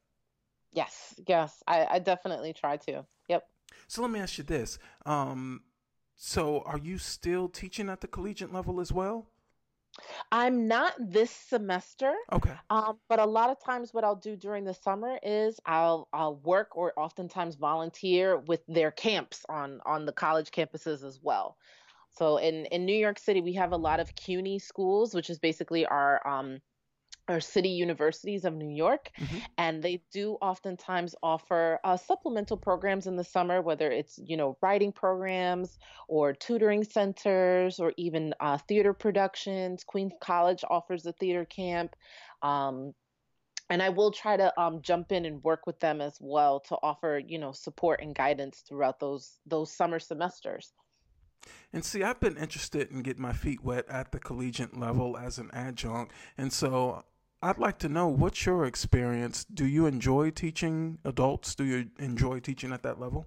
Yes, 0.73 1.15
yes, 1.27 1.63
I, 1.67 1.87
I 1.93 1.99
definitely 2.01 2.53
try 2.53 2.77
to. 2.79 3.07
Yep. 3.29 3.45
So 3.89 4.03
let 4.03 4.11
me 4.11 4.21
ask 4.21 4.39
you 4.39 4.45
this: 4.45 4.79
um, 5.07 5.63
so 6.17 6.63
are 6.67 6.79
you 6.79 6.99
still 6.99 7.49
teaching 7.49 7.89
at 7.89 8.01
the 8.01 8.09
collegiate 8.09 8.53
level 8.53 8.81
as 8.81 8.93
well? 8.93 9.29
I'm 10.33 10.67
not 10.69 10.95
this 10.99 11.31
semester. 11.31 12.13
Okay. 12.33 12.53
Um, 12.71 12.99
but 13.09 13.19
a 13.21 13.25
lot 13.25 13.51
of 13.51 13.63
times 13.63 13.95
what 13.95 14.05
I'll 14.05 14.17
do 14.17 14.37
during 14.37 14.65
the 14.65 14.75
summer 14.75 15.19
is 15.23 15.61
I'll 15.67 16.09
I'll 16.13 16.37
work 16.37 16.77
or 16.77 16.93
oftentimes 16.99 17.57
volunteer 17.57 18.39
with 18.39 18.61
their 18.67 18.91
camps 18.91 19.45
on 19.49 19.81
on 19.87 20.07
the 20.07 20.13
college 20.13 20.51
campuses 20.51 21.05
as 21.05 21.21
well. 21.23 21.57
So 22.11 22.39
in 22.39 22.67
in 22.67 22.85
New 22.85 22.97
York 22.97 23.19
City 23.19 23.41
we 23.41 23.55
have 23.55 23.73
a 23.73 23.77
lot 23.77 24.01
of 24.01 24.15
CUNY 24.15 24.59
schools, 24.59 25.15
which 25.15 25.31
is 25.31 25.39
basically 25.39 25.87
our 25.87 26.27
um 26.27 26.61
or 27.29 27.41
city 27.41 27.71
universities 27.71 28.45
of 28.45 28.55
New 28.55 28.69
York, 28.69 29.11
mm-hmm. 29.19 29.39
and 29.59 29.83
they 29.83 30.03
do 30.13 30.37
oftentimes 30.43 31.15
offer 31.23 31.81
uh, 31.85 31.97
supplemental 31.97 32.57
programs 32.57 33.07
in 33.07 33.17
the 33.17 33.25
summer, 33.25 33.63
whether 33.63 33.91
it's 33.91 34.19
you 34.23 34.37
know 34.37 34.57
writing 34.61 34.93
programs 34.93 35.79
or 36.09 36.33
tutoring 36.33 36.85
centers 36.85 37.81
or 37.81 37.93
even 37.97 38.35
uh, 38.41 38.59
theater 38.69 38.93
productions. 38.93 39.85
Queens 39.85 40.13
College 40.21 40.65
offers 40.69 41.07
a 41.07 41.13
theater 41.13 41.45
camp. 41.45 41.97
Um, 42.43 42.93
and 43.71 43.83
I 43.83 43.89
will 43.89 44.11
try 44.11 44.37
to 44.37 44.61
um, 44.61 44.83
jump 44.83 45.11
in 45.11 45.25
and 45.25 45.43
work 45.43 45.67
with 45.67 45.81
them 45.81 46.01
as 46.01 46.19
well 46.21 46.61
to 46.69 46.77
offer, 46.83 47.21
you 47.27 47.39
know, 47.39 47.53
support 47.53 48.01
and 48.03 48.15
guidance 48.15 48.63
throughout 48.69 49.01
those 49.01 49.39
those 49.47 49.73
summer 49.73 49.99
semesters. 49.99 50.73
And 51.73 51.85
see, 51.85 52.03
I've 52.03 52.21
been 52.21 52.37
interested 52.37 52.91
in 52.91 53.03
getting 53.03 53.23
my 53.23 53.33
feet 53.33 53.65
wet 53.65 53.87
at 53.89 54.13
the 54.13 54.19
collegiate 54.19 54.79
level 54.79 55.17
as 55.17 55.39
an 55.39 55.51
adjunct, 55.53 56.13
and 56.39 56.53
so 56.53 57.05
I'd 57.45 57.59
like 57.59 57.79
to 57.81 57.91
know 57.91 58.09
what's 58.09 58.47
your 58.47 58.65
experience. 58.65 59.45
Do 59.45 59.67
you 59.67 59.85
enjoy 59.85 60.31
teaching 60.31 60.97
adults? 61.05 61.55
Do 61.55 61.65
you 61.65 61.91
enjoy 61.99 62.41
teaching 62.41 62.73
at 62.73 62.83
that 62.85 62.99
level? 62.99 63.27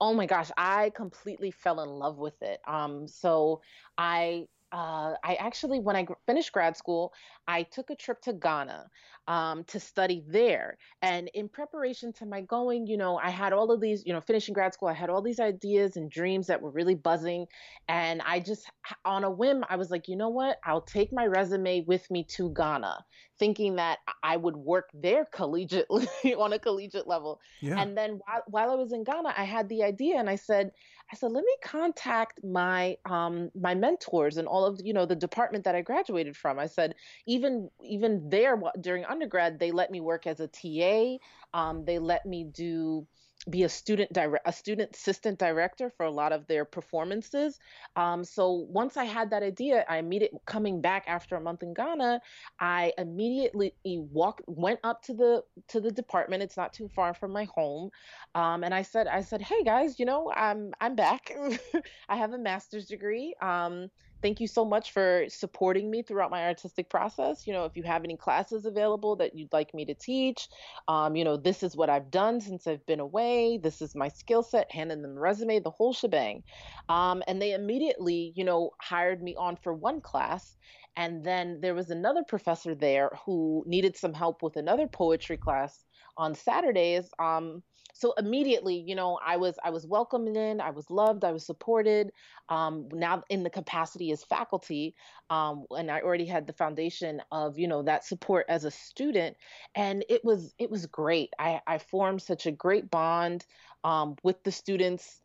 Oh 0.00 0.12
my 0.12 0.26
gosh, 0.26 0.50
I 0.56 0.90
completely 0.90 1.52
fell 1.52 1.82
in 1.82 1.88
love 1.88 2.18
with 2.18 2.42
it. 2.42 2.60
Um, 2.66 3.06
so 3.06 3.60
I 3.96 4.46
uh, 4.72 5.14
I 5.22 5.34
actually, 5.34 5.80
when 5.80 5.96
I 5.96 6.06
finished 6.26 6.50
grad 6.50 6.76
school, 6.76 7.12
I 7.46 7.62
took 7.64 7.90
a 7.90 7.94
trip 7.94 8.22
to 8.22 8.32
Ghana 8.32 8.90
um, 9.28 9.64
to 9.64 9.78
study 9.78 10.24
there. 10.26 10.78
And 11.02 11.30
in 11.34 11.48
preparation 11.48 12.12
to 12.14 12.26
my 12.26 12.40
going, 12.40 12.86
you 12.86 12.96
know, 12.96 13.18
I 13.22 13.28
had 13.28 13.52
all 13.52 13.70
of 13.70 13.80
these, 13.80 14.02
you 14.06 14.14
know, 14.14 14.20
finishing 14.20 14.54
grad 14.54 14.72
school, 14.72 14.88
I 14.88 14.94
had 14.94 15.10
all 15.10 15.20
these 15.20 15.40
ideas 15.40 15.96
and 15.96 16.10
dreams 16.10 16.46
that 16.46 16.62
were 16.62 16.70
really 16.70 16.94
buzzing. 16.94 17.46
And 17.88 18.22
I 18.22 18.40
just, 18.40 18.70
on 19.04 19.24
a 19.24 19.30
whim, 19.30 19.62
I 19.68 19.76
was 19.76 19.90
like, 19.90 20.08
you 20.08 20.16
know 20.16 20.30
what? 20.30 20.58
I'll 20.64 20.80
take 20.80 21.12
my 21.12 21.26
resume 21.26 21.84
with 21.86 22.10
me 22.10 22.24
to 22.30 22.50
Ghana, 22.54 23.04
thinking 23.38 23.76
that 23.76 23.98
I 24.22 24.38
would 24.38 24.56
work 24.56 24.88
there 24.94 25.26
collegiately 25.34 26.08
on 26.38 26.54
a 26.54 26.58
collegiate 26.58 27.06
level. 27.06 27.40
Yeah. 27.60 27.78
And 27.78 27.96
then 27.96 28.20
while, 28.24 28.42
while 28.46 28.70
I 28.70 28.74
was 28.76 28.92
in 28.92 29.04
Ghana, 29.04 29.34
I 29.36 29.44
had 29.44 29.68
the 29.68 29.82
idea 29.82 30.18
and 30.18 30.30
I 30.30 30.36
said, 30.36 30.72
I 31.12 31.14
said, 31.14 31.30
let 31.30 31.44
me 31.44 31.56
contact 31.62 32.42
my 32.42 32.96
um, 33.04 33.50
my 33.54 33.74
mentors 33.74 34.38
and 34.38 34.48
all 34.48 34.64
of 34.64 34.80
you 34.82 34.94
know 34.94 35.04
the 35.04 35.14
department 35.14 35.64
that 35.64 35.74
I 35.74 35.82
graduated 35.82 36.36
from. 36.36 36.58
I 36.58 36.66
said, 36.66 36.94
even 37.26 37.70
even 37.84 38.30
there 38.30 38.60
during 38.80 39.04
undergrad, 39.04 39.58
they 39.58 39.72
let 39.72 39.90
me 39.90 40.00
work 40.00 40.26
as 40.26 40.40
a 40.40 40.48
TA. 40.48 41.18
Um, 41.52 41.84
they 41.84 41.98
let 41.98 42.24
me 42.24 42.44
do 42.44 43.06
be 43.50 43.64
a 43.64 43.68
student 43.68 44.12
direct 44.12 44.46
a 44.46 44.52
student 44.52 44.94
assistant 44.94 45.38
director 45.38 45.90
for 45.96 46.06
a 46.06 46.10
lot 46.10 46.32
of 46.32 46.46
their 46.46 46.64
performances. 46.64 47.58
Um, 47.96 48.24
so 48.24 48.66
once 48.68 48.96
i 48.96 49.04
had 49.04 49.30
that 49.30 49.42
idea 49.42 49.84
i 49.88 49.98
immediately 49.98 50.38
coming 50.46 50.80
back 50.80 51.04
after 51.06 51.36
a 51.36 51.40
month 51.40 51.62
in 51.62 51.74
ghana 51.74 52.20
i 52.60 52.92
immediately 52.98 53.74
walked 53.84 54.42
went 54.46 54.78
up 54.84 55.02
to 55.02 55.14
the 55.14 55.42
to 55.68 55.80
the 55.80 55.90
department. 55.90 56.42
It's 56.42 56.56
not 56.56 56.72
too 56.72 56.88
far 56.88 57.14
from 57.14 57.32
my 57.32 57.44
home. 57.54 57.90
Um, 58.34 58.64
and 58.64 58.74
i 58.74 58.82
said 58.82 59.06
i 59.08 59.20
said 59.20 59.42
hey 59.42 59.62
guys 59.64 59.98
you 59.98 60.06
know 60.06 60.32
i'm 60.34 60.72
i'm 60.80 60.94
back. 60.94 61.32
I 62.08 62.16
have 62.16 62.32
a 62.32 62.38
master's 62.38 62.86
degree. 62.86 63.34
Um, 63.42 63.88
thank 64.22 64.40
you 64.40 64.46
so 64.46 64.64
much 64.64 64.92
for 64.92 65.24
supporting 65.28 65.90
me 65.90 66.02
throughout 66.02 66.30
my 66.30 66.46
artistic 66.46 66.88
process. 66.88 67.46
You 67.46 67.52
know, 67.52 67.64
if 67.64 67.76
you 67.76 67.82
have 67.82 68.04
any 68.04 68.16
classes 68.16 68.64
available 68.64 69.16
that 69.16 69.36
you'd 69.36 69.52
like 69.52 69.74
me 69.74 69.84
to 69.86 69.94
teach, 69.94 70.48
um, 70.88 71.16
you 71.16 71.24
know, 71.24 71.36
this 71.36 71.62
is 71.62 71.76
what 71.76 71.90
I've 71.90 72.10
done 72.10 72.40
since 72.40 72.66
I've 72.66 72.86
been 72.86 73.00
away. 73.00 73.58
This 73.58 73.82
is 73.82 73.94
my 73.94 74.08
skill 74.08 74.42
set, 74.42 74.70
handing 74.72 75.02
them 75.02 75.14
the 75.14 75.20
resume, 75.20 75.58
the 75.60 75.70
whole 75.70 75.92
shebang. 75.92 76.44
Um, 76.88 77.22
and 77.26 77.42
they 77.42 77.52
immediately, 77.52 78.32
you 78.36 78.44
know, 78.44 78.70
hired 78.80 79.22
me 79.22 79.34
on 79.36 79.56
for 79.56 79.74
one 79.74 80.00
class. 80.00 80.56
And 80.96 81.24
then 81.24 81.60
there 81.60 81.74
was 81.74 81.90
another 81.90 82.22
professor 82.22 82.74
there 82.74 83.10
who 83.24 83.64
needed 83.66 83.96
some 83.96 84.12
help 84.12 84.42
with 84.42 84.56
another 84.56 84.86
poetry 84.86 85.38
class 85.38 85.84
on 86.16 86.34
Saturdays. 86.34 87.08
Um, 87.18 87.62
so 87.94 88.12
immediately 88.18 88.74
you 88.74 88.94
know 88.94 89.18
i 89.24 89.36
was 89.36 89.54
i 89.62 89.70
was 89.70 89.86
welcomed 89.86 90.36
in 90.36 90.60
i 90.60 90.70
was 90.70 90.90
loved 90.90 91.24
i 91.24 91.32
was 91.32 91.44
supported 91.46 92.10
um, 92.48 92.88
now 92.92 93.22
in 93.30 93.42
the 93.42 93.50
capacity 93.50 94.10
as 94.10 94.24
faculty 94.24 94.94
um, 95.30 95.64
and 95.70 95.90
i 95.90 96.00
already 96.00 96.26
had 96.26 96.46
the 96.46 96.52
foundation 96.52 97.22
of 97.30 97.58
you 97.58 97.68
know 97.68 97.82
that 97.82 98.04
support 98.04 98.46
as 98.48 98.64
a 98.64 98.70
student 98.70 99.36
and 99.74 100.04
it 100.08 100.24
was 100.24 100.54
it 100.58 100.70
was 100.70 100.86
great 100.86 101.30
i 101.38 101.60
i 101.66 101.78
formed 101.78 102.20
such 102.20 102.46
a 102.46 102.52
great 102.52 102.90
bond 102.90 103.44
um, 103.84 104.16
with 104.22 104.42
the 104.42 104.52
students 104.52 105.20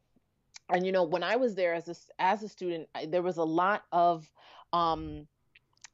and 0.69 0.85
you 0.85 0.91
know 0.91 1.03
when 1.03 1.23
i 1.23 1.35
was 1.35 1.55
there 1.55 1.73
as 1.73 1.87
a 1.87 1.95
as 2.21 2.43
a 2.43 2.49
student 2.49 2.87
I, 2.93 3.05
there 3.05 3.23
was 3.23 3.37
a 3.37 3.43
lot 3.43 3.83
of 3.91 4.29
um 4.73 5.27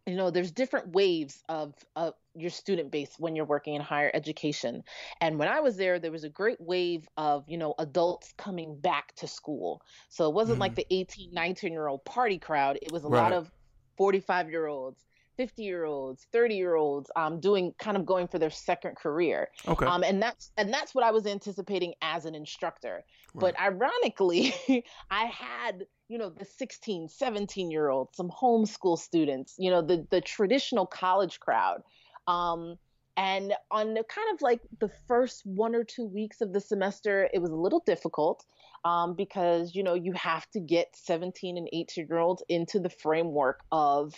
you 0.05 0.15
know 0.15 0.29
there's 0.29 0.51
different 0.51 0.93
waves 0.93 1.43
of, 1.47 1.73
of 1.95 2.13
your 2.35 2.49
student 2.49 2.91
base 2.91 3.13
when 3.17 3.35
you're 3.35 3.45
working 3.45 3.75
in 3.75 3.81
higher 3.81 4.11
education 4.13 4.83
and 5.21 5.37
when 5.39 5.47
i 5.47 5.59
was 5.59 5.77
there 5.77 5.99
there 5.99 6.11
was 6.11 6.23
a 6.23 6.29
great 6.29 6.59
wave 6.59 7.07
of 7.17 7.47
you 7.47 7.57
know 7.57 7.73
adults 7.79 8.33
coming 8.37 8.75
back 8.75 9.13
to 9.15 9.27
school 9.27 9.81
so 10.09 10.27
it 10.27 10.33
wasn't 10.33 10.57
mm. 10.57 10.61
like 10.61 10.75
the 10.75 10.85
18 10.89 11.33
19 11.33 11.71
year 11.71 11.87
old 11.87 12.03
party 12.03 12.37
crowd 12.37 12.77
it 12.81 12.91
was 12.91 13.03
a 13.05 13.07
right. 13.07 13.21
lot 13.21 13.33
of 13.33 13.51
45 13.97 14.49
year 14.49 14.67
olds 14.67 15.05
50 15.37 15.63
year 15.63 15.85
olds 15.85 16.27
30 16.31 16.55
year 16.55 16.75
olds 16.75 17.09
um, 17.15 17.39
doing 17.39 17.73
kind 17.79 17.97
of 17.97 18.05
going 18.05 18.27
for 18.27 18.39
their 18.39 18.49
second 18.49 18.95
career. 18.95 19.49
Okay. 19.67 19.85
um, 19.85 20.03
and 20.03 20.21
that's 20.21 20.51
and 20.57 20.73
that's 20.73 20.93
what 20.93 21.03
i 21.03 21.11
was 21.11 21.25
anticipating 21.25 21.93
as 22.01 22.25
an 22.25 22.35
instructor. 22.35 23.03
But 23.35 23.59
ironically 23.59 24.53
i 25.11 25.25
had 25.25 25.85
you 26.07 26.17
know 26.17 26.29
the 26.29 26.45
16 26.45 27.09
17 27.09 27.71
year 27.71 27.89
olds 27.89 28.15
some 28.15 28.29
homeschool 28.29 28.97
students 28.97 29.55
you 29.57 29.71
know 29.71 29.81
the 29.81 30.05
the 30.09 30.21
traditional 30.21 30.85
college 30.85 31.39
crowd. 31.39 31.81
Um, 32.27 32.77
and 33.15 33.53
on 33.69 33.93
the 33.93 34.03
kind 34.03 34.27
of 34.33 34.41
like 34.41 34.61
the 34.79 34.89
first 35.07 35.45
one 35.45 35.75
or 35.75 35.83
two 35.83 36.05
weeks 36.05 36.41
of 36.41 36.51
the 36.51 36.59
semester 36.59 37.29
it 37.33 37.39
was 37.39 37.51
a 37.51 37.55
little 37.55 37.83
difficult 37.85 38.43
um, 38.85 39.15
because 39.15 39.75
you 39.75 39.83
know 39.83 39.93
you 39.93 40.13
have 40.13 40.49
to 40.51 40.59
get 40.59 40.95
17 40.95 41.57
and 41.57 41.69
18 41.71 42.07
year 42.07 42.19
olds 42.19 42.43
into 42.49 42.79
the 42.79 42.89
framework 42.89 43.61
of 43.71 44.13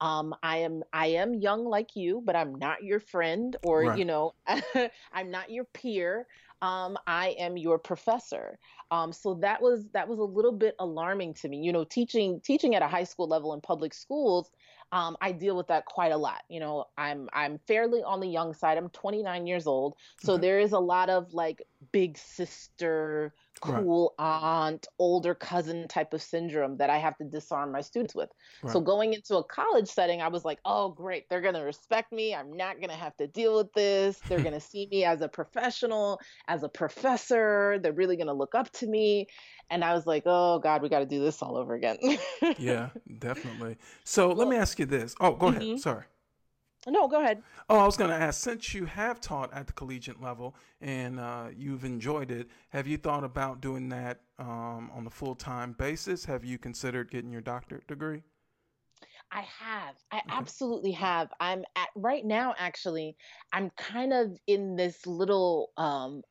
um, 0.00 0.34
I 0.42 0.58
am 0.58 0.82
I 0.92 1.06
am 1.08 1.34
young 1.34 1.64
like 1.64 1.96
you, 1.96 2.22
but 2.24 2.36
I'm 2.36 2.54
not 2.54 2.82
your 2.84 3.00
friend, 3.00 3.56
or 3.62 3.84
Right. 3.84 3.94
you 3.94 4.04
know, 4.04 4.34
I'm 5.12 5.30
not 5.30 5.50
your 5.50 5.64
peer. 5.64 6.26
Um, 6.62 6.96
I 7.06 7.30
am 7.38 7.56
your 7.56 7.78
professor. 7.78 8.58
Um, 8.90 9.12
so 9.12 9.34
that 9.42 9.60
was 9.62 9.88
that 9.92 10.08
was 10.08 10.18
a 10.18 10.24
little 10.24 10.52
bit 10.52 10.74
alarming 10.78 11.34
to 11.34 11.48
me. 11.48 11.58
You 11.58 11.72
know, 11.72 11.84
teaching 11.84 12.40
teaching 12.40 12.74
at 12.74 12.82
a 12.82 12.88
high 12.88 13.04
school 13.04 13.28
level 13.28 13.52
in 13.54 13.60
public 13.60 13.94
schools, 13.94 14.50
um, 14.92 15.16
I 15.20 15.32
deal 15.32 15.56
with 15.56 15.68
that 15.68 15.86
quite 15.86 16.12
a 16.12 16.16
lot. 16.16 16.42
You 16.48 16.60
know, 16.60 16.86
I'm 16.96 17.28
I'm 17.32 17.58
fairly 17.58 18.02
on 18.02 18.20
the 18.20 18.28
young 18.28 18.54
side. 18.54 18.78
I'm 18.78 18.88
29 18.90 19.46
years 19.46 19.66
old, 19.66 19.96
so 20.18 20.36
Okay. 20.36 20.38
there 20.38 20.58
is 20.58 20.72
a 20.72 20.78
lot 20.78 21.10
of 21.10 21.32
like 21.32 21.62
big 21.92 22.18
sister, 22.18 23.34
Right. 23.64 23.82
cool 23.82 24.14
aunt, 24.18 24.86
older 24.98 25.34
cousin 25.34 25.88
type 25.88 26.12
of 26.12 26.22
syndrome 26.22 26.76
that 26.78 26.90
I 26.90 26.98
have 26.98 27.16
to 27.18 27.24
disarm 27.24 27.72
my 27.72 27.80
students 27.80 28.14
with. 28.14 28.30
So 28.66 28.80
going 28.80 29.14
into 29.14 29.36
a 29.36 29.44
college 29.44 29.88
setting, 29.88 30.20
I 30.22 30.28
was 30.28 30.44
like, 30.44 30.58
oh, 30.64 30.90
great. 30.90 31.28
They're 31.28 31.40
going 31.40 31.54
to 31.54 31.62
respect 31.62 32.12
me. 32.12 32.34
I'm 32.34 32.52
not 32.56 32.76
going 32.76 32.90
to 32.90 32.96
have 32.96 33.16
to 33.16 33.26
deal 33.26 33.56
with 33.56 33.72
this. 33.72 34.22
They're 34.28 34.40
going 34.42 34.54
to 34.54 34.60
see 34.60 34.88
me 34.90 35.04
as 35.04 35.20
a 35.20 35.28
professional, 35.28 36.20
as 36.48 36.62
a 36.62 36.68
professor. 36.68 37.78
They're 37.82 37.92
really 37.92 38.16
going 38.16 38.26
to 38.28 38.32
look 38.32 38.54
up 38.54 38.70
to 38.72 38.86
me. 38.86 39.26
And 39.70 39.82
I 39.84 39.94
was 39.94 40.06
like, 40.06 40.22
oh, 40.26 40.58
God, 40.58 40.82
we 40.82 40.88
got 40.88 41.00
to 41.00 41.06
do 41.06 41.20
this 41.20 41.42
all 41.42 41.56
over 41.56 41.74
again. 41.74 41.96
yeah, 42.58 42.90
definitely. 43.18 43.76
So 44.04 44.30
let 44.32 44.48
me 44.48 44.56
ask 44.56 44.78
you 44.78 44.86
this. 44.86 45.14
Oh, 45.20 45.32
go 45.34 45.48
ahead. 45.48 45.62
Mhm. 45.62 45.78
Sorry. 45.78 46.04
No, 46.90 47.08
go 47.08 47.20
ahead. 47.20 47.42
Oh, 47.68 47.78
I 47.78 47.84
was 47.84 47.96
going 47.96 48.10
to 48.10 48.16
ask 48.16 48.40
since 48.42 48.74
you 48.74 48.86
have 48.86 49.20
taught 49.20 49.52
at 49.52 49.66
the 49.66 49.72
collegiate 49.72 50.20
level 50.20 50.54
and 50.80 51.18
uh, 51.18 51.48
you've 51.56 51.84
enjoyed 51.84 52.30
it, 52.30 52.48
have 52.68 52.86
you 52.86 52.96
thought 52.96 53.24
about 53.24 53.60
doing 53.60 53.88
that 53.88 54.20
um, 54.38 54.90
on 54.94 55.06
a 55.06 55.10
full 55.10 55.34
time 55.34 55.72
basis? 55.72 56.24
Have 56.24 56.44
you 56.44 56.58
considered 56.58 57.10
getting 57.10 57.30
your 57.30 57.40
doctorate 57.40 57.86
degree? 57.86 58.22
I 59.32 59.44
have. 59.58 59.96
I 60.12 60.22
absolutely 60.30 60.92
have. 60.92 61.28
I'm 61.40 61.64
at 61.74 61.88
right 61.96 62.24
now 62.24 62.54
actually 62.56 63.16
I'm 63.52 63.70
kind 63.70 64.12
of 64.12 64.38
in 64.46 64.76
this 64.76 65.04
little 65.06 65.72
um 65.76 66.22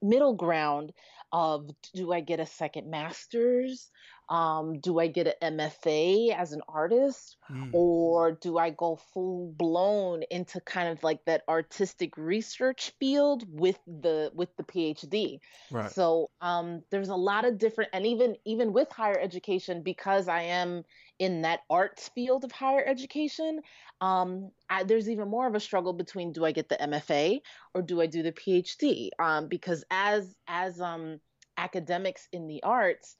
middle 0.00 0.34
ground 0.34 0.92
of 1.32 1.68
do 1.94 2.12
I 2.12 2.20
get 2.20 2.40
a 2.40 2.46
second 2.46 2.90
masters? 2.90 3.90
Um 4.28 4.80
do 4.80 4.98
I 4.98 5.08
get 5.08 5.26
an 5.28 5.34
MFA 5.42 6.30
as 6.32 6.52
an 6.52 6.62
artist 6.68 7.36
Mm, 7.50 7.72
or 7.72 8.32
do 8.32 8.56
I 8.58 8.70
go 8.70 8.96
full 8.96 9.52
blown 9.52 10.22
into 10.30 10.60
kind 10.60 10.88
of 10.88 11.02
like 11.02 11.24
that 11.26 11.44
artistic 11.48 12.16
research 12.16 12.92
field 12.98 13.44
with 13.48 13.78
the 13.86 14.30
with 14.34 14.56
the 14.56 14.64
PhD? 14.64 15.38
right. 15.70 15.96
So 15.96 16.30
um, 16.40 16.82
there's 16.90 17.08
a 17.08 17.16
lot 17.16 17.44
of 17.44 17.58
different, 17.58 17.90
and 17.92 18.06
even 18.06 18.36
even 18.44 18.72
with 18.72 18.90
higher 18.90 19.18
education, 19.18 19.82
because 19.82 20.28
I 20.28 20.42
am 20.42 20.84
in 21.18 21.42
that 21.42 21.60
arts 21.70 22.08
field 22.08 22.44
of 22.44 22.52
higher 22.52 22.84
education, 22.84 23.60
um, 24.00 24.50
I, 24.68 24.84
there's 24.84 25.08
even 25.08 25.28
more 25.28 25.46
of 25.46 25.54
a 25.54 25.60
struggle 25.60 25.92
between 25.92 26.32
do 26.32 26.44
I 26.44 26.52
get 26.52 26.68
the 26.68 26.80
MFA 26.80 27.42
or 27.74 27.82
do 27.82 28.00
I 28.00 28.06
do 28.06 28.22
the 28.22 28.32
PhD? 28.32 29.10
Um, 29.18 29.48
because 29.48 29.84
as 29.90 30.36
as 30.46 30.80
um, 30.80 31.20
academics 31.56 32.28
in 32.32 32.46
the 32.46 32.62
arts, 32.62 33.16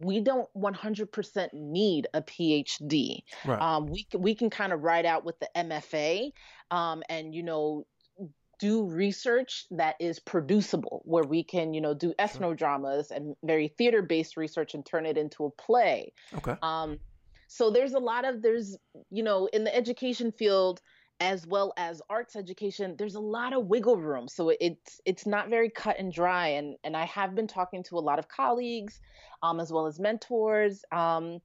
we 0.00 0.20
don't 0.20 0.48
100% 0.56 1.48
need 1.52 2.06
a 2.14 2.22
PhD. 2.22 3.20
right. 3.44 3.60
Um, 3.60 3.86
we 3.86 4.04
can, 4.04 4.20
we 4.20 4.34
can 4.34 4.50
kind 4.50 4.72
of 4.72 4.82
ride 4.82 5.06
out 5.06 5.24
with 5.24 5.38
the 5.40 5.48
MFA, 5.56 6.32
um, 6.70 7.02
and 7.08 7.34
you 7.34 7.42
know 7.42 7.86
do 8.58 8.84
research 8.84 9.66
that 9.70 9.94
is 10.00 10.18
producible, 10.18 11.02
where 11.04 11.24
we 11.24 11.44
can 11.44 11.74
you 11.74 11.80
know 11.80 11.94
do 11.94 12.12
ethnodramas 12.18 13.10
and 13.10 13.36
very 13.44 13.68
theater 13.68 14.02
based 14.02 14.36
research 14.36 14.74
and 14.74 14.84
turn 14.84 15.06
it 15.06 15.16
into 15.16 15.44
a 15.44 15.50
play. 15.50 16.12
okay. 16.34 16.56
Um, 16.62 16.98
so 17.48 17.70
there's 17.70 17.94
a 17.94 17.98
lot 17.98 18.26
of 18.26 18.42
there's 18.42 18.76
you 19.10 19.22
know 19.22 19.48
in 19.52 19.64
the 19.64 19.74
education 19.74 20.32
field 20.32 20.80
as 21.20 21.46
well 21.46 21.72
as 21.76 22.00
arts 22.08 22.36
education 22.36 22.94
there's 22.98 23.16
a 23.16 23.20
lot 23.20 23.52
of 23.52 23.66
wiggle 23.66 23.96
room. 23.96 24.28
So 24.28 24.50
it's 24.60 25.00
it's 25.04 25.26
not 25.26 25.48
very 25.50 25.70
cut 25.70 25.98
and 25.98 26.12
dry. 26.12 26.48
And 26.48 26.76
and 26.84 26.96
i 26.96 27.04
have 27.06 27.34
been 27.34 27.46
talking 27.48 27.82
to 27.84 27.98
a 27.98 28.00
lot 28.00 28.18
of 28.18 28.28
colleagues 28.28 29.00
um, 29.42 29.60
as 29.60 29.72
well 29.72 29.86
as 29.86 29.98
mentors 29.98 30.84
um, 30.92 31.40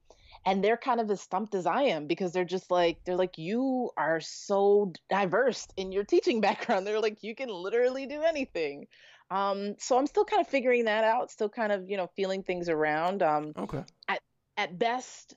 and 0.46 0.62
they're 0.62 0.76
kind 0.76 1.00
of 1.00 1.10
as 1.10 1.20
stumped 1.20 1.54
as 1.54 1.66
i 1.66 1.82
am 1.82 2.06
because 2.06 2.32
they're 2.32 2.44
just 2.44 2.70
like 2.70 2.98
they're 3.04 3.16
like 3.16 3.38
you 3.38 3.90
are 3.96 4.20
so 4.20 4.92
diverse 5.08 5.66
in 5.76 5.92
your 5.92 6.04
teaching 6.04 6.40
background. 6.48 6.86
They're 6.86 7.00
like 7.00 7.22
you 7.22 7.34
can 7.34 7.48
literally 7.48 8.06
do 8.06 8.22
anything. 8.22 8.86
Um, 9.30 9.76
so 9.78 9.98
i'm 9.98 10.06
still 10.06 10.24
kind 10.24 10.40
of 10.40 10.48
figuring 10.48 10.84
that 10.84 11.04
out 11.04 11.30
still 11.30 11.48
kind 11.48 11.72
of 11.72 11.88
you 11.88 11.96
know 11.96 12.08
feeling 12.16 12.42
things 12.42 12.68
around. 12.68 13.22
Um, 13.22 13.54
Okay. 13.56 13.82
at 14.08 14.20
at 14.56 14.78
best, 14.78 15.34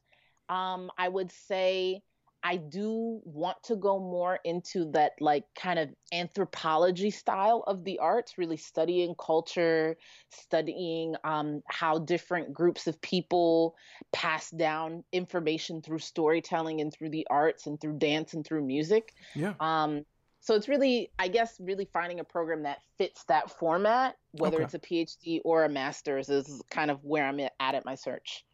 um, 0.49 0.91
I 0.97 1.07
would 1.09 1.31
say 1.31 2.01
I 2.43 2.57
do 2.57 3.19
want 3.25 3.57
to 3.63 3.75
go 3.75 3.99
more 3.99 4.39
into 4.45 4.91
that 4.91 5.13
like 5.19 5.43
kind 5.59 5.79
of 5.79 5.89
anthropology 6.13 7.11
style 7.11 7.63
of 7.67 7.83
the 7.83 7.99
arts, 7.99 8.37
really 8.37 8.57
studying 8.57 9.15
culture, 9.15 9.97
studying 10.31 11.15
um, 11.23 11.61
how 11.67 11.99
different 11.99 12.53
groups 12.53 12.87
of 12.87 13.01
people 13.01 13.75
pass 14.13 14.49
down 14.51 15.03
information 15.11 15.81
through 15.81 15.99
storytelling 15.99 16.79
and 16.79 16.93
through 16.93 17.09
the 17.09 17.27
arts 17.29 17.67
and 17.67 17.81
through 17.81 17.97
dance 17.97 18.33
and 18.33 18.45
through 18.45 18.63
music. 18.65 19.13
Yeah. 19.35 19.53
Um, 19.59 20.05
so 20.39 20.55
it's 20.55 20.69
really, 20.69 21.11
I 21.19 21.27
guess, 21.27 21.57
really 21.59 21.89
finding 21.91 22.21
a 22.21 22.23
program 22.23 22.63
that 22.63 22.77
fits 22.97 23.25
that 23.25 23.51
format, 23.51 24.15
whether 24.31 24.57
Okay. 24.57 24.63
it's 24.63 24.73
a 24.75 24.79
PhD 24.79 25.41
or 25.43 25.65
a 25.65 25.69
master's, 25.69 26.29
is 26.29 26.61
kind 26.71 26.89
of 26.89 27.03
where 27.03 27.25
I'm 27.25 27.39
at 27.41 27.51
at 27.59 27.83
my 27.83 27.95
search. 27.95 28.45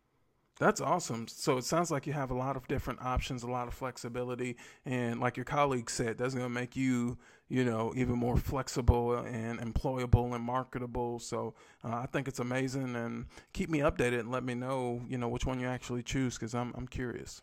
That's 0.59 0.81
awesome. 0.81 1.27
So 1.27 1.57
it 1.57 1.63
sounds 1.63 1.89
like 1.89 2.05
you 2.05 2.13
have 2.13 2.29
a 2.29 2.35
lot 2.35 2.55
of 2.55 2.67
different 2.67 3.01
options, 3.01 3.41
a 3.43 3.47
lot 3.47 3.67
of 3.67 3.73
flexibility, 3.73 4.55
and 4.85 5.19
like 5.19 5.35
your 5.35 5.45
colleague 5.45 5.89
said, 5.89 6.17
that's 6.17 6.35
going 6.35 6.45
to 6.45 6.49
make 6.49 6.75
you, 6.75 7.17
you 7.49 7.65
know, 7.65 7.91
even 7.95 8.15
more 8.17 8.37
flexible 8.37 9.15
and 9.15 9.59
employable 9.59 10.35
and 10.35 10.43
marketable. 10.43 11.17
So 11.19 11.55
uh, 11.83 11.95
I 11.95 12.05
think 12.05 12.27
it's 12.27 12.39
amazing, 12.39 12.95
and 12.95 13.25
keep 13.53 13.69
me 13.69 13.79
updated 13.79 14.19
and 14.21 14.31
let 14.31 14.43
me 14.43 14.53
know, 14.53 15.01
you 15.07 15.17
know, 15.17 15.27
which 15.27 15.45
one 15.45 15.59
you 15.59 15.67
actually 15.67 16.03
choose 16.03 16.35
because 16.35 16.53
I'm 16.53 16.71
I'm 16.75 16.87
curious. 16.87 17.41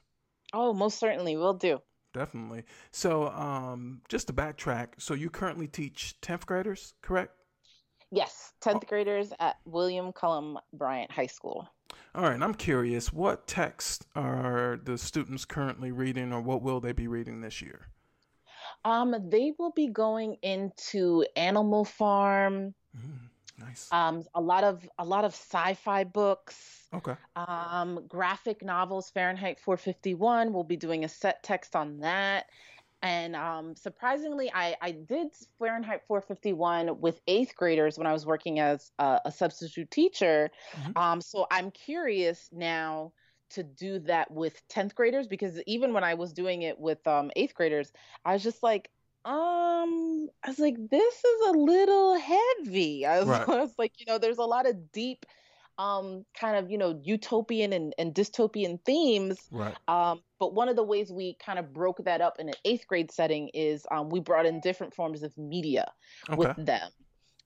Oh, 0.53 0.73
most 0.73 0.99
certainly, 0.99 1.37
we'll 1.37 1.55
do. 1.55 1.81
Definitely. 2.13 2.65
So 2.91 3.29
um, 3.29 4.03
just 4.09 4.29
to 4.29 4.33
backtrack, 4.33 4.89
so 4.99 5.15
you 5.15 5.31
currently 5.31 5.69
teach 5.69 6.21
tenth 6.21 6.47
graders, 6.47 6.95
correct? 7.03 7.33
Yes, 8.13 8.53
10th 8.63 8.89
graders 8.89 9.33
at 9.39 9.57
William 9.65 10.13
Cullen 10.13 10.57
Bryant 10.73 11.13
High 11.13 11.29
School. 11.29 11.69
All 12.15 12.23
right, 12.23 12.41
I'm 12.41 12.55
curious, 12.55 13.13
what 13.13 13.47
text 13.49 14.07
are 14.15 14.79
the 14.83 14.97
students 14.99 15.45
currently 15.45 15.91
reading, 15.93 16.33
or 16.33 16.41
what 16.41 16.63
will 16.63 16.81
they 16.81 16.93
be 16.93 17.09
reading 17.09 17.41
this 17.41 17.61
year? 17.63 17.89
Um, 18.85 19.15
they 19.31 19.53
will 19.59 19.73
be 19.73 19.89
going 19.89 20.37
into 20.43 21.25
Animal 21.37 21.85
Farm, 21.85 22.75
Mm, 22.97 23.31
nice. 23.59 23.93
um, 23.93 24.25
a 24.35 24.41
lot 24.41 24.65
of 24.65 24.89
a 24.99 25.05
lot 25.05 25.25
of 25.25 25.33
sci-fi 25.35 26.05
books, 26.05 26.89
Okay. 26.93 27.17
um, 27.37 28.07
graphic 28.09 28.63
novels. 28.65 29.11
Fahrenheit 29.11 29.61
451. 29.61 30.53
We'll 30.53 30.65
be 30.65 30.77
doing 30.77 31.05
a 31.05 31.09
set 31.09 31.43
text 31.43 31.77
on 31.77 31.99
that. 32.01 32.47
And 33.03 33.35
um, 33.35 33.77
surprisingly, 33.77 34.51
I, 34.53 34.77
I 34.81 34.91
did 34.93 35.29
Fahrenheit 35.59 36.03
451 36.07 37.01
with 37.01 37.21
eighth 37.27 37.55
graders 37.57 37.97
when 37.97 38.07
I 38.07 38.13
was 38.13 38.27
working 38.27 38.59
as 38.59 38.93
a, 38.99 39.21
a 39.27 39.33
substitute 39.33 39.91
teacher. 39.91 40.51
Mhm. 40.75 40.97
Um, 40.97 41.21
so 41.23 41.47
I'm 41.51 41.71
curious 41.71 42.51
now 42.53 43.15
to 43.51 43.63
do 43.63 44.01
that 44.01 44.31
with 44.31 44.67
10th 44.69 44.95
graders 44.95 45.27
because 45.29 45.61
even 45.67 45.93
when 45.95 46.05
I 46.05 46.15
was 46.15 46.33
doing 46.35 46.63
it 46.63 46.79
with 46.79 47.05
um, 47.07 47.31
eighth 47.37 47.55
graders, 47.55 47.93
I 48.25 48.35
was 48.35 48.43
just 48.43 48.63
like, 48.63 48.91
um, 49.25 50.29
I 50.43 50.49
was 50.49 50.59
like, 50.59 50.77
this 50.91 51.25
is 51.25 51.49
a 51.49 51.53
little 51.53 52.19
heavy. 52.19 53.07
I 53.07 53.21
was, 53.21 53.31
Right. 53.31 53.49
I 53.49 53.61
was 53.61 53.75
like, 53.79 53.99
you 53.99 54.07
know, 54.07 54.19
there's 54.19 54.39
a 54.39 54.45
lot 54.45 54.69
of 54.69 54.93
deep, 54.93 55.25
um, 55.81 56.25
kind 56.39 56.57
of, 56.57 56.71
you 56.71 56.79
know, 56.79 57.01
utopian 57.03 57.73
and, 57.73 57.95
and 57.99 58.15
dystopian 58.15 58.79
themes 58.85 59.49
Right. 59.51 59.77
um, 59.89 60.23
but 60.39 60.55
one 60.55 60.69
of 60.69 60.77
the 60.77 60.85
ways 60.85 61.11
we 61.11 61.37
kind 61.45 61.59
of 61.59 61.73
broke 61.73 62.05
that 62.05 62.21
up 62.21 62.37
in 62.39 62.49
an 62.49 62.55
eighth 62.65 62.87
grade 62.87 63.11
setting 63.11 63.49
is 63.55 63.87
um, 63.91 64.09
we 64.11 64.21
brought 64.21 64.47
in 64.47 64.61
different 64.61 64.95
forms 64.95 65.23
of 65.23 65.37
media 65.37 65.91
Okay. 66.29 66.39
with 66.39 66.67
them. 66.67 66.91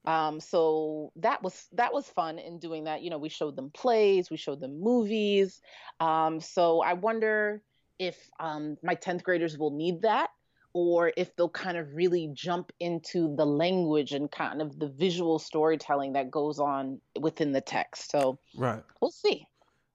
Um, 0.06 0.40
so 0.40 1.12
that 1.16 1.42
was 1.42 1.66
that 1.72 1.94
was 1.94 2.06
fun 2.08 2.38
in 2.38 2.58
doing 2.58 2.84
that. 2.84 3.02
You 3.02 3.10
know, 3.10 3.18
we 3.18 3.30
showed 3.30 3.56
them 3.56 3.70
plays, 3.70 4.30
we 4.30 4.36
showed 4.36 4.60
them 4.60 4.80
movies. 4.80 5.60
Um, 6.00 6.40
so 6.40 6.82
I 6.82 6.92
wonder 6.92 7.62
if 7.98 8.28
um, 8.38 8.76
my 8.82 8.96
10th 8.96 9.22
graders 9.22 9.56
will 9.56 9.70
need 9.70 10.02
that 10.02 10.28
or 10.74 11.12
if 11.16 11.34
they'll 11.36 11.48
kind 11.48 11.78
of 11.78 11.94
really 11.94 12.28
jump 12.34 12.72
into 12.80 13.34
the 13.36 13.46
language 13.46 14.12
and 14.12 14.30
kind 14.30 14.60
of 14.60 14.78
the 14.78 14.88
visual 14.88 15.38
storytelling 15.38 16.12
that 16.12 16.30
goes 16.30 16.58
on 16.58 17.00
within 17.18 17.52
the 17.52 17.60
text. 17.60 18.10
So 18.10 18.38
right, 18.56 18.82
we'll 19.00 19.10
see. 19.10 19.46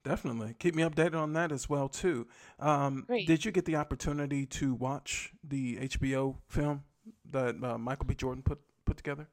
Definitely 0.06 0.56
keep 0.58 0.74
me 0.76 0.84
updated 0.84 1.15
on 1.15 1.34
that 1.34 1.52
as 1.52 1.70
well 1.70 1.89
too. 1.89 2.28
Um. 2.58 3.06
Did 3.28 3.46
you 3.46 3.52
get 3.52 3.65
the 3.65 3.76
opportunity 3.76 4.46
to 4.48 4.74
watch 4.74 5.34
the 5.44 5.76
HBO 5.78 6.38
film 6.48 6.84
that 7.32 7.62
uh, 7.63 7.78
Michael 7.78 8.06
B. 8.06 8.15
Jordan 8.15 8.42
put 8.42 8.60
put 8.86 8.98
together? 8.98 9.28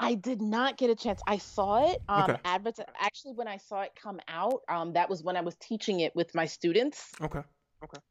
I 0.00 0.14
did 0.14 0.40
not 0.40 0.76
get 0.76 0.90
a 0.90 0.94
chance. 0.94 1.20
I 1.26 1.38
saw 1.38 1.90
it. 1.90 2.00
Um, 2.08 2.22
Okay. 2.30 2.40
advert- 2.44 2.78
actually, 3.00 3.32
when 3.32 3.48
I 3.48 3.56
saw 3.56 3.80
it 3.82 3.92
come 4.00 4.20
out, 4.28 4.62
um, 4.68 4.92
that 4.92 5.10
was 5.10 5.24
when 5.24 5.36
I 5.36 5.40
was 5.40 5.56
teaching 5.56 6.00
it 6.00 6.14
with 6.14 6.34
my 6.36 6.46
students. 6.46 7.12
Okay. 7.20 7.42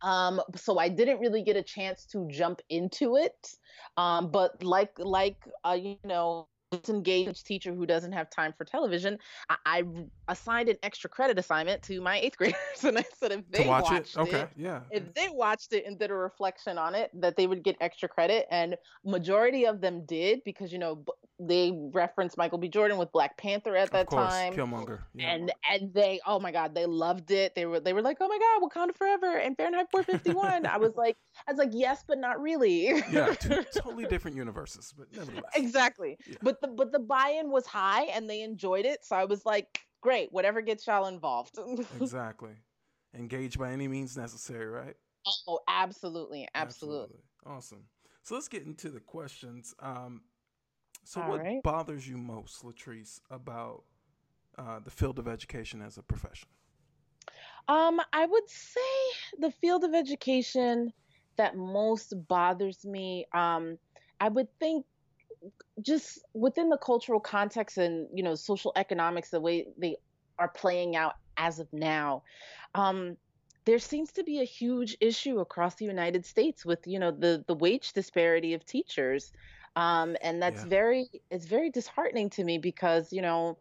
Um, 0.01 0.41
so 0.55 0.77
I 0.79 0.89
didn't 0.89 1.19
really 1.19 1.43
get 1.43 1.55
a 1.55 1.63
chance 1.63 2.05
to 2.07 2.27
jump 2.29 2.61
into 2.69 3.15
it. 3.17 3.35
Um, 3.97 4.31
but 4.31 4.63
like 4.63 4.91
like 4.97 5.37
uh, 5.65 5.77
you 5.79 5.97
know, 6.03 6.47
disengaged 6.71 7.45
teacher 7.45 7.73
who 7.73 7.85
doesn't 7.85 8.11
have 8.11 8.29
time 8.29 8.53
for 8.57 8.65
television, 8.65 9.17
I, 9.49 9.57
I 9.65 9.83
assigned 10.27 10.69
an 10.69 10.77
extra 10.83 11.09
credit 11.09 11.39
assignment 11.39 11.81
to 11.83 12.01
my 12.01 12.19
eighth 12.19 12.37
graders, 12.37 12.83
and 12.83 12.97
I 12.97 13.05
said 13.17 13.31
if 13.31 13.49
they 13.49 13.67
watch 13.67 13.91
watched 13.91 14.15
it. 14.15 14.19
Okay. 14.19 14.47
Yeah. 14.55 14.81
if 14.91 15.13
they 15.13 15.29
watched 15.29 15.73
it 15.73 15.85
and 15.85 15.97
did 15.97 16.11
a 16.11 16.15
reflection 16.15 16.77
on 16.77 16.95
it 16.95 17.11
that 17.13 17.35
they 17.35 17.47
would 17.47 17.63
get 17.63 17.77
extra 17.81 18.09
credit 18.09 18.45
and 18.51 18.75
majority 19.05 19.65
of 19.65 19.81
them 19.81 20.05
did 20.05 20.41
because 20.43 20.71
you 20.71 20.79
know 20.79 21.03
they 21.39 21.71
referenced 21.93 22.37
michael 22.37 22.57
b 22.57 22.67
jordan 22.67 22.97
with 22.97 23.11
black 23.11 23.37
panther 23.37 23.75
at 23.75 23.91
that 23.91 24.01
of 24.01 24.07
course, 24.07 24.29
time 24.33 24.53
Killmonger. 24.53 24.99
Yeah. 25.13 25.29
and 25.33 25.53
and 25.71 25.93
they 25.93 26.19
oh 26.25 26.39
my 26.39 26.51
god 26.51 26.73
they 26.73 26.85
loved 26.85 27.31
it 27.31 27.53
they 27.55 27.65
were 27.65 27.79
they 27.79 27.93
were 27.93 28.01
like 28.01 28.17
oh 28.19 28.27
my 28.27 28.37
god 28.39 28.67
wakanda 28.67 28.95
forever 28.95 29.37
and 29.37 29.55
fahrenheit 29.55 29.87
451 29.91 30.65
i 30.65 30.77
was 30.77 30.95
like 30.95 31.15
i 31.47 31.51
was 31.51 31.59
like 31.59 31.69
yes 31.73 32.03
but 32.07 32.17
not 32.17 32.41
really 32.41 32.85
yeah, 33.11 33.33
two 33.33 33.63
totally 33.75 34.05
different 34.05 34.35
universes, 34.35 34.93
but 34.97 35.07
nevertheless. 35.15 35.43
exactly 35.55 36.17
Yeah. 36.27 36.37
but 36.41 36.59
the 36.61 36.67
but 36.67 36.91
the 36.91 36.99
buy-in 36.99 37.51
was 37.51 37.65
high 37.67 38.03
and 38.05 38.29
they 38.29 38.41
enjoyed 38.41 38.85
it 38.85 39.05
so 39.05 39.15
i 39.15 39.25
was 39.25 39.45
like 39.45 39.79
great 40.01 40.31
whatever 40.31 40.61
gets 40.61 40.87
y'all 40.87 41.07
involved 41.07 41.57
exactly. 42.01 42.51
Engage 43.17 43.57
by 43.57 43.71
any 43.71 43.87
means 43.87 44.15
necessary, 44.17 44.67
right? 44.67 44.95
oh 45.47 45.59
absolutely 45.67 46.47
absolutely 46.55 47.17
Awesome. 47.45 47.83
So 48.23 48.35
let's 48.35 48.47
get 48.49 48.65
into 48.65 48.89
the 48.89 48.99
questions. 48.99 49.73
Um, 49.79 50.21
so, 51.07 51.21
All 51.21 51.29
what 51.29 51.39
right. 51.39 51.63
bothers 51.63 52.05
you 52.05 52.17
most, 52.17 52.65
Leatrice, 52.65 53.21
about 53.31 53.83
uh, 54.57 54.79
the 54.83 54.91
field 54.91 55.19
of 55.19 55.27
education 55.27 55.81
as 55.81 55.97
a 55.97 56.01
profession? 56.01 56.49
Um, 57.69 58.01
I 58.11 58.25
would 58.25 58.49
say 58.49 58.81
the 59.39 59.51
field 59.51 59.85
of 59.85 59.93
education 59.93 60.91
that 61.37 61.55
most 61.55 62.13
bothers 62.27 62.83
me, 62.83 63.25
um, 63.33 63.77
I 64.19 64.27
would 64.27 64.49
think 64.59 64.85
just 65.81 66.19
within 66.33 66.67
the 66.67 66.77
cultural 66.77 67.21
context 67.21 67.77
and, 67.77 68.09
you 68.13 68.21
know, 68.21 68.35
social 68.35 68.73
economics, 68.75 69.29
the 69.29 69.39
way 69.39 69.67
they 69.77 69.95
are 70.37 70.49
playing 70.49 70.97
out 70.97 71.13
as 71.37 71.59
of 71.59 71.71
now, 71.71 72.23
um, 72.75 73.15
there 73.63 73.79
seems 73.79 74.11
to 74.11 74.25
be 74.25 74.41
a 74.41 74.45
huge 74.45 74.97
issue 74.99 75.39
across 75.39 75.75
the 75.75 75.85
United 75.85 76.25
States 76.25 76.65
with, 76.65 76.79
you 76.85 76.99
know, 76.99 77.11
the 77.11 77.45
the 77.47 77.55
wage 77.55 77.93
disparity 77.93 78.53
of 78.53 78.65
teachers. 78.65 79.31
Um, 79.77 80.17
and 80.21 80.41
that's 80.41 80.63
Yeah. 80.63 80.65
very 80.65 81.09
it's 81.31 81.45
very 81.47 81.71
disheartening 81.71 82.31
to 82.31 82.43
me 82.43 82.59
because, 82.59 83.13
you 83.13 83.21
know, 83.23 83.59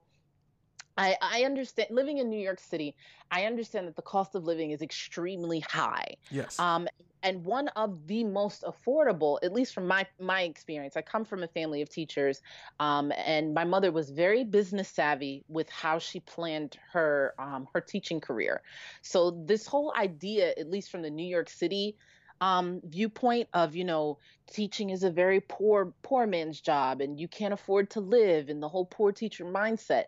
I, 0.99 1.17
I 1.21 1.45
understand 1.45 1.89
living 1.91 2.19
in 2.19 2.31
New 2.31 2.41
York 2.41 2.59
City, 2.59 2.97
I 3.31 3.45
understand 3.45 3.87
that 3.87 3.97
the 3.97 4.03
cost 4.03 4.35
of 4.35 4.45
living 4.45 4.71
is 4.71 4.81
extremely 4.81 5.61
high. 5.61 6.17
Yes. 6.31 6.59
Um, 6.59 6.89
and 7.23 7.45
one 7.45 7.69
of 7.69 8.07
the 8.07 8.25
most 8.25 8.63
affordable, 8.63 9.39
at 9.43 9.53
least 9.53 9.75
from 9.75 9.87
my 9.87 10.07
my 10.19 10.43
experience, 10.43 10.97
I 10.97 11.03
come 11.03 11.25
from 11.25 11.43
a 11.43 11.49
family 11.49 11.83
of 11.83 11.91
teachers, 11.91 12.41
um, 12.79 13.13
and 13.17 13.53
my 13.53 13.65
mother 13.65 13.93
was 13.93 14.11
very 14.11 14.45
business 14.45 14.89
savvy 14.89 15.45
with 15.49 15.69
how 15.69 15.99
she 15.99 16.21
planned 16.21 16.79
her 16.93 17.35
um, 17.39 17.69
her 17.75 17.81
teaching 17.83 18.21
career. 18.21 18.63
So 19.03 19.43
this 19.47 19.67
whole 19.67 19.93
idea, 19.97 20.55
at 20.57 20.71
least 20.71 20.91
from 20.91 21.03
the 21.03 21.11
New 21.11 21.27
York 21.27 21.51
City 21.51 21.99
um, 22.41 22.81
viewpoint 22.85 23.49
of 23.55 23.75
you 23.75 23.85
know 23.85 24.19
teaching 24.53 24.91
is 24.91 25.03
a 25.03 25.11
very 25.11 25.41
poor 25.41 25.93
poor 26.03 26.27
man's 26.27 26.61
job 26.61 27.01
and 27.01 27.19
you 27.19 27.27
can't 27.27 27.53
afford 27.53 27.91
to 27.91 28.01
live 28.01 28.49
and 28.49 28.63
the 28.63 28.69
whole 28.69 28.85
poor 28.85 29.13
teacher 29.13 29.45
mindset. 29.45 30.05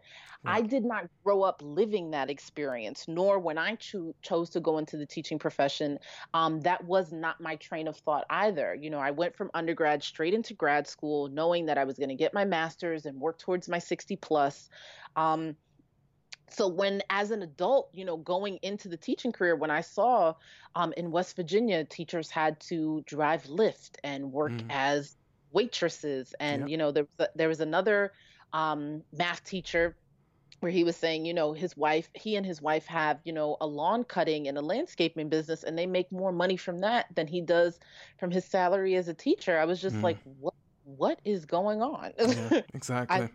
I 0.46 0.62
did 0.62 0.84
not 0.84 1.08
grow 1.24 1.42
up 1.42 1.60
living 1.64 2.12
that 2.12 2.30
experience 2.30 3.06
nor 3.08 3.38
when 3.38 3.58
i 3.58 3.74
cho- 3.74 4.14
chose 4.22 4.50
to 4.50 4.60
go 4.60 4.78
into 4.78 4.96
the 4.96 5.04
teaching 5.04 5.38
profession 5.38 5.98
um, 6.32 6.60
that 6.60 6.84
was 6.84 7.12
not 7.12 7.40
my 7.40 7.56
train 7.56 7.88
of 7.88 7.96
thought 7.96 8.24
either. 8.30 8.74
You 8.74 8.90
know 8.90 8.98
i 9.00 9.10
went 9.10 9.36
from 9.36 9.50
undergrad 9.52 10.02
straight 10.02 10.34
into 10.34 10.54
grad 10.54 10.86
school 10.86 11.28
knowing 11.28 11.66
that 11.66 11.76
i 11.76 11.84
was 11.84 11.98
going 11.98 12.08
to 12.08 12.14
get 12.14 12.32
my 12.32 12.44
master's 12.44 13.04
and 13.04 13.20
work 13.20 13.38
towards 13.38 13.68
my 13.68 13.78
60 13.78 14.16
plus 14.16 14.68
um, 15.16 15.56
so 16.50 16.68
when 16.68 17.02
as 17.11 17.30
an 17.30 17.42
adult 17.42 17.88
you 17.92 18.04
know 18.04 18.16
going 18.16 18.58
into 18.62 18.88
the 18.88 18.96
teaching 18.96 19.32
career 19.32 19.56
when 19.56 19.70
i 19.70 19.80
saw 19.80 20.34
um, 20.74 20.92
in 20.96 21.11
west 21.11 21.37
virginia 21.37 21.84
teachers 21.84 22.30
had 22.30 22.58
to 22.61 23.02
drive 23.06 23.44
lyft 23.44 23.96
and 24.04 24.32
work 24.32 24.52
Mhm. 24.52 24.70
as 24.70 25.16
waitresses 25.50 26.34
and 26.40 26.62
Yep. 26.62 26.70
you 26.70 26.76
know 26.76 26.92
there 26.92 27.04
was 27.04 27.26
a, 27.26 27.28
there 27.37 27.48
was 27.48 27.61
another 27.61 28.12
um, 28.52 29.02
math 29.12 29.44
teacher 29.44 29.96
where 30.61 30.72
he 30.72 30.84
was 30.84 30.96
saying 30.96 31.24
you 31.24 31.34
know 31.34 31.52
his 31.52 31.76
wife 31.76 32.08
he 32.14 32.37
and 32.37 32.44
his 32.46 32.61
wife 32.61 32.87
have 32.87 33.20
you 33.24 33.32
know 33.32 33.56
a 33.61 33.66
lawn 33.66 34.04
cutting 34.04 34.48
and 34.48 34.58
a 34.58 34.62
landscaping 34.62 35.28
business 35.28 35.62
and 35.64 35.78
they 35.78 35.87
make 35.87 36.11
more 36.12 36.32
money 36.32 36.56
from 36.56 36.80
that 36.80 37.06
than 37.14 37.26
he 37.26 37.40
does 37.40 37.78
from 38.18 38.30
his 38.30 38.44
salary 38.44 38.94
as 38.96 39.08
a 39.08 39.14
teacher 39.14 39.58
i 39.58 39.64
was 39.64 39.80
just 39.80 39.96
Mm. 39.96 40.02
like 40.02 40.18
what 40.24 40.54
what 40.84 41.20
is 41.24 41.46
going 41.46 41.82
on 41.82 42.12
yeah. 42.18 42.50
Exactly. 42.74 43.28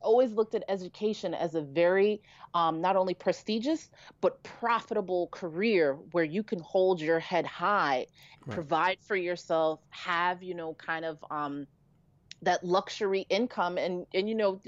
Always 0.00 0.32
looked 0.32 0.54
at 0.54 0.64
education 0.68 1.34
as 1.34 1.54
a 1.54 1.62
very 1.62 2.22
um, 2.54 2.80
not 2.80 2.96
only 2.96 3.14
prestigious 3.14 3.90
but 4.20 4.42
profitable 4.42 5.28
career 5.32 5.94
where 6.12 6.24
you 6.24 6.42
can 6.42 6.60
hold 6.60 7.00
your 7.00 7.18
head 7.20 7.46
high 7.46 8.06
Right. 8.46 8.64
provide 8.68 8.98
for 9.02 9.16
yourself 9.16 9.80
have 9.90 10.42
you 10.42 10.54
know 10.54 10.74
kind 10.74 11.04
of 11.04 11.18
um, 11.30 11.66
that 12.42 12.64
luxury 12.64 13.26
income 13.28 13.76
and 13.78 14.06
and 14.14 14.28
you 14.28 14.34
know 14.34 14.60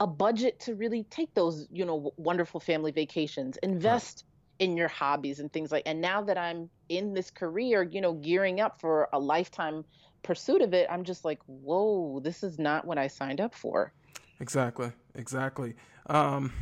a 0.00 0.06
budget 0.06 0.58
to 0.60 0.74
really 0.74 1.04
take 1.04 1.34
those 1.34 1.66
you 1.70 1.84
know 1.84 2.12
wonderful 2.16 2.60
family 2.60 2.92
vacations 2.92 3.56
invest 3.62 4.24
in 4.58 4.76
your 4.76 4.88
hobbies 4.88 5.38
and 5.40 5.52
things 5.52 5.70
like 5.72 5.82
and 5.86 6.00
now 6.00 6.22
that 6.22 6.38
i'm 6.38 6.70
in 6.88 7.14
this 7.14 7.30
career 7.30 7.82
you 7.82 8.00
know 8.00 8.14
gearing 8.14 8.60
up 8.60 8.80
for 8.80 9.08
a 9.12 9.18
lifetime 9.18 9.84
pursuit 10.22 10.62
of 10.62 10.72
it 10.74 10.86
i'm 10.90 11.04
just 11.04 11.24
like 11.24 11.40
whoa 11.46 12.20
this 12.22 12.42
is 12.42 12.58
not 12.58 12.86
what 12.86 12.98
i 12.98 13.06
signed 13.08 13.40
up 13.40 13.54
for 13.54 13.92
Exactly. 14.40 14.92
Exactly. 15.14 15.74
Um, 16.06 16.52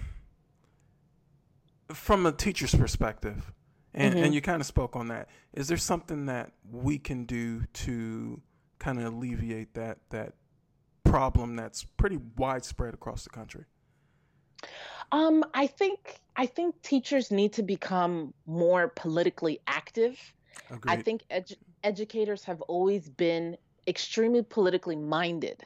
from 1.93 2.27
a 2.27 2.33
teacher's 2.33 2.75
perspective, 2.75 3.53
and, 3.93 4.15
Mhm. 4.15 4.25
and 4.25 4.35
you 4.35 4.41
kind 4.41 4.61
of 4.61 4.67
spoke 4.67 4.97
on 4.97 5.09
that. 5.09 5.29
Is 5.53 5.69
there 5.69 5.77
something 5.77 6.27
that 6.27 6.53
we 6.71 6.99
can 6.99 7.25
do 7.25 7.65
to 7.67 8.41
kind 8.79 8.99
of 8.99 9.13
alleviate 9.15 9.75
that 9.75 9.99
that 10.11 10.35
problem 11.05 11.57
that's 11.57 11.85
pretty 11.85 12.19
widespread 12.37 12.95
across 12.95 13.25
the 13.25 13.31
country? 13.31 13.65
Um, 15.13 15.45
I 15.55 15.67
think 15.67 16.21
I 16.37 16.47
think 16.47 16.81
teachers 16.83 17.31
need 17.31 17.53
to 17.53 17.63
become 17.63 18.35
more 18.47 18.89
politically 18.89 19.61
active. 19.67 20.19
Agreed. 20.71 20.93
I 20.99 21.03
think 21.03 21.25
edu- 21.31 21.57
educators 21.85 22.43
have 22.45 22.61
always 22.63 23.09
been 23.09 23.57
extremely 23.87 24.43
politically 24.43 24.97
minded. 24.97 25.65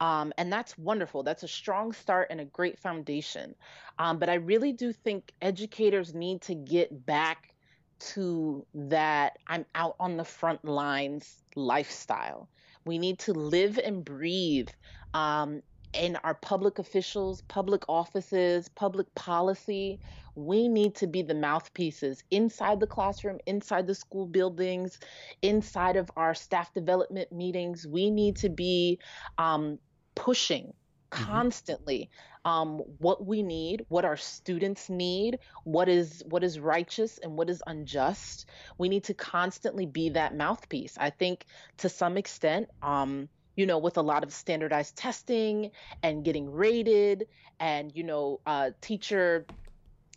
Um, 0.00 0.32
and 0.38 0.52
that's 0.52 0.76
wonderful. 0.78 1.22
That's 1.22 1.42
a 1.42 1.48
strong 1.48 1.92
start 1.92 2.28
and 2.30 2.40
a 2.40 2.46
great 2.46 2.78
foundation. 2.78 3.54
Um, 3.98 4.18
but 4.18 4.30
I 4.30 4.34
really 4.34 4.72
do 4.72 4.92
think 4.92 5.32
educators 5.42 6.14
need 6.14 6.40
to 6.42 6.54
get 6.54 7.04
back 7.04 7.54
to 8.00 8.66
that 8.74 9.36
I'm 9.46 9.66
out 9.74 9.96
on 10.00 10.16
the 10.16 10.24
front 10.24 10.64
lines 10.64 11.42
lifestyle. 11.54 12.48
We 12.86 12.98
need 12.98 13.18
to 13.20 13.34
live 13.34 13.78
and 13.78 14.02
breathe 14.02 14.70
um, 15.12 15.62
in 15.92 16.16
our 16.16 16.34
public 16.34 16.78
officials, 16.78 17.42
public 17.42 17.82
offices, 17.88 18.68
public 18.70 19.14
policy. 19.14 20.00
We 20.34 20.68
need 20.68 20.94
to 20.96 21.06
be 21.06 21.20
the 21.22 21.34
mouthpieces 21.34 22.24
inside 22.30 22.80
the 22.80 22.86
classroom, 22.86 23.38
inside 23.46 23.86
the 23.86 23.94
school 23.94 24.26
buildings, 24.26 24.98
inside 25.42 25.96
of 25.96 26.10
our 26.16 26.34
staff 26.34 26.72
development 26.72 27.32
meetings. 27.32 27.86
We 27.86 28.10
need 28.10 28.36
to 28.36 28.48
be 28.48 28.98
um, 29.36 29.78
pushing 30.14 30.72
constantly 31.10 32.08
um, 32.44 32.78
what 32.98 33.26
we 33.26 33.42
need, 33.42 33.84
what 33.88 34.04
our 34.04 34.16
students 34.16 34.88
need, 34.88 35.38
what 35.64 35.88
is 35.88 36.22
what 36.26 36.42
is 36.42 36.58
righteous 36.58 37.18
and 37.18 37.36
what 37.36 37.50
is 37.50 37.62
unjust. 37.66 38.46
We 38.78 38.88
need 38.88 39.04
to 39.04 39.14
constantly 39.14 39.86
be 39.86 40.10
that 40.10 40.34
mouthpiece. 40.34 40.96
I 40.98 41.10
think 41.10 41.44
to 41.78 41.88
some 41.88 42.16
extent, 42.16 42.68
um, 42.82 43.28
you 43.56 43.66
know, 43.66 43.78
with 43.78 43.98
a 43.98 44.02
lot 44.02 44.22
of 44.22 44.32
standardized 44.32 44.96
testing 44.96 45.72
and 46.02 46.24
getting 46.24 46.50
rated, 46.50 47.26
and 47.58 47.92
you 47.94 48.04
know, 48.04 48.40
uh, 48.46 48.70
teacher 48.80 49.44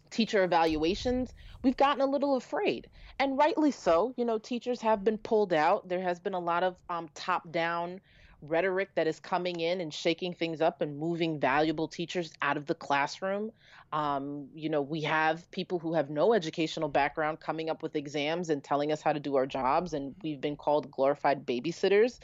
teacher 0.09 0.43
evaluations, 0.43 1.33
we've 1.63 1.75
gotten 1.75 2.01
a 2.01 2.05
little 2.05 2.37
afraid, 2.37 2.87
and 3.19 3.37
rightly 3.37 3.71
so. 3.71 4.13
You 4.15 4.23
know, 4.23 4.37
teachers 4.37 4.79
have 4.81 5.03
been 5.03 5.17
pulled 5.17 5.51
out. 5.51 5.89
There 5.89 6.01
has 6.01 6.19
been 6.19 6.35
a 6.35 6.39
lot 6.39 6.63
of 6.63 6.77
um, 6.89 7.09
top-down 7.15 7.99
rhetoric 8.43 8.89
that 8.95 9.07
is 9.07 9.19
coming 9.19 9.59
in 9.59 9.81
and 9.81 9.93
shaking 9.93 10.33
things 10.33 10.61
up 10.61 10.81
and 10.81 10.97
moving 10.97 11.39
valuable 11.39 11.87
teachers 11.87 12.31
out 12.41 12.57
of 12.57 12.65
the 12.65 12.75
classroom. 12.75 13.51
Um, 13.91 14.49
you 14.53 14.69
know, 14.69 14.81
we 14.81 15.01
have 15.01 15.49
people 15.51 15.79
who 15.79 15.93
have 15.93 16.09
no 16.09 16.33
educational 16.33 16.89
background 16.89 17.39
coming 17.39 17.69
up 17.69 17.81
with 17.81 17.95
exams 17.95 18.49
and 18.49 18.63
telling 18.63 18.91
us 18.91 19.01
how 19.01 19.13
to 19.13 19.19
do 19.19 19.35
our 19.35 19.45
jobs, 19.45 19.93
and 19.93 20.15
we've 20.23 20.41
been 20.41 20.57
called 20.57 20.91
glorified 20.91 21.45
babysitters. 21.45 22.19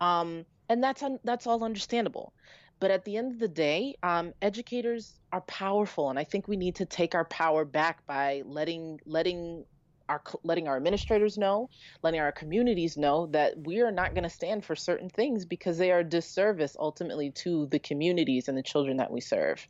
Um, 0.00 0.44
and 0.68 0.82
that's 0.82 1.02
un- 1.02 1.20
that's 1.24 1.46
all 1.46 1.64
understandable. 1.64 2.32
But 2.80 2.90
at 2.90 3.04
the 3.04 3.16
end 3.18 3.32
of 3.32 3.38
the 3.38 3.48
day, 3.48 3.96
um, 4.02 4.32
educators 4.40 5.20
are 5.32 5.42
powerful, 5.42 6.10
and 6.10 6.18
I 6.18 6.24
think 6.24 6.48
we 6.48 6.56
need 6.56 6.76
to 6.76 6.86
take 6.86 7.14
our 7.14 7.26
power 7.26 7.64
back 7.64 8.06
by 8.06 8.42
letting 8.46 8.98
letting 9.04 9.64
our 10.10 10.22
letting 10.42 10.68
our 10.68 10.76
administrators 10.76 11.38
know, 11.38 11.70
letting 12.02 12.20
our 12.20 12.32
communities 12.32 12.96
know 12.96 13.26
that 13.28 13.54
we 13.64 13.80
are 13.80 13.92
not 13.92 14.14
going 14.14 14.24
to 14.24 14.30
stand 14.30 14.64
for 14.64 14.76
certain 14.76 15.08
things 15.08 15.44
because 15.46 15.78
they 15.78 15.92
are 15.92 16.02
disservice 16.04 16.76
ultimately 16.78 17.30
to 17.30 17.66
the 17.66 17.78
communities 17.78 18.48
and 18.48 18.58
the 18.58 18.62
children 18.62 18.98
that 18.98 19.12
we 19.12 19.20
serve. 19.20 19.66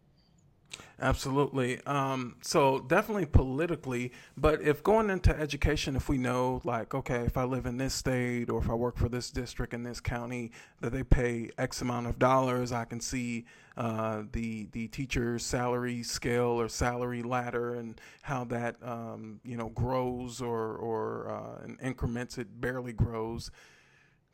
Absolutely. 1.03 1.81
Um, 1.87 2.37
so 2.43 2.81
definitely 2.81 3.25
politically, 3.25 4.13
but 4.37 4.61
if 4.61 4.83
going 4.83 5.09
into 5.09 5.35
education, 5.35 5.97
if 5.97 6.11
we 6.11 6.19
know, 6.19 6.61
like, 6.63 6.95
okay, 6.95 7.23
if 7.25 7.39
I 7.39 7.45
live 7.45 7.65
in 7.65 7.79
this 7.79 7.95
state 7.95 8.51
or 8.51 8.61
if 8.61 8.69
I 8.69 8.75
work 8.75 8.99
for 8.99 9.09
this 9.09 9.31
district 9.31 9.73
in 9.73 9.83
this 9.83 9.99
county, 9.99 10.53
that 10.81 10.93
they 10.93 11.03
pay 11.03 11.51
X 11.57 11.81
amount 11.81 12.07
of 12.07 12.19
dollars, 12.19 12.71
I 12.71 12.85
can 12.85 13.01
see 13.01 13.47
uh, 13.79 14.25
the 14.33 14.69
the 14.73 14.89
teacher's 14.89 15.45
salary 15.45 16.03
scale 16.03 16.61
or 16.61 16.69
salary 16.69 17.23
ladder 17.23 17.75
and 17.75 17.99
how 18.23 18.45
that 18.45 18.77
um, 18.83 19.41
you 19.43 19.57
know 19.57 19.71
grows 19.71 20.43
or 20.43 20.77
or 20.77 21.31
uh, 21.31 21.65
in 21.65 21.79
increments. 21.83 22.37
It 22.37 22.61
barely 22.61 22.93
grows 22.93 23.51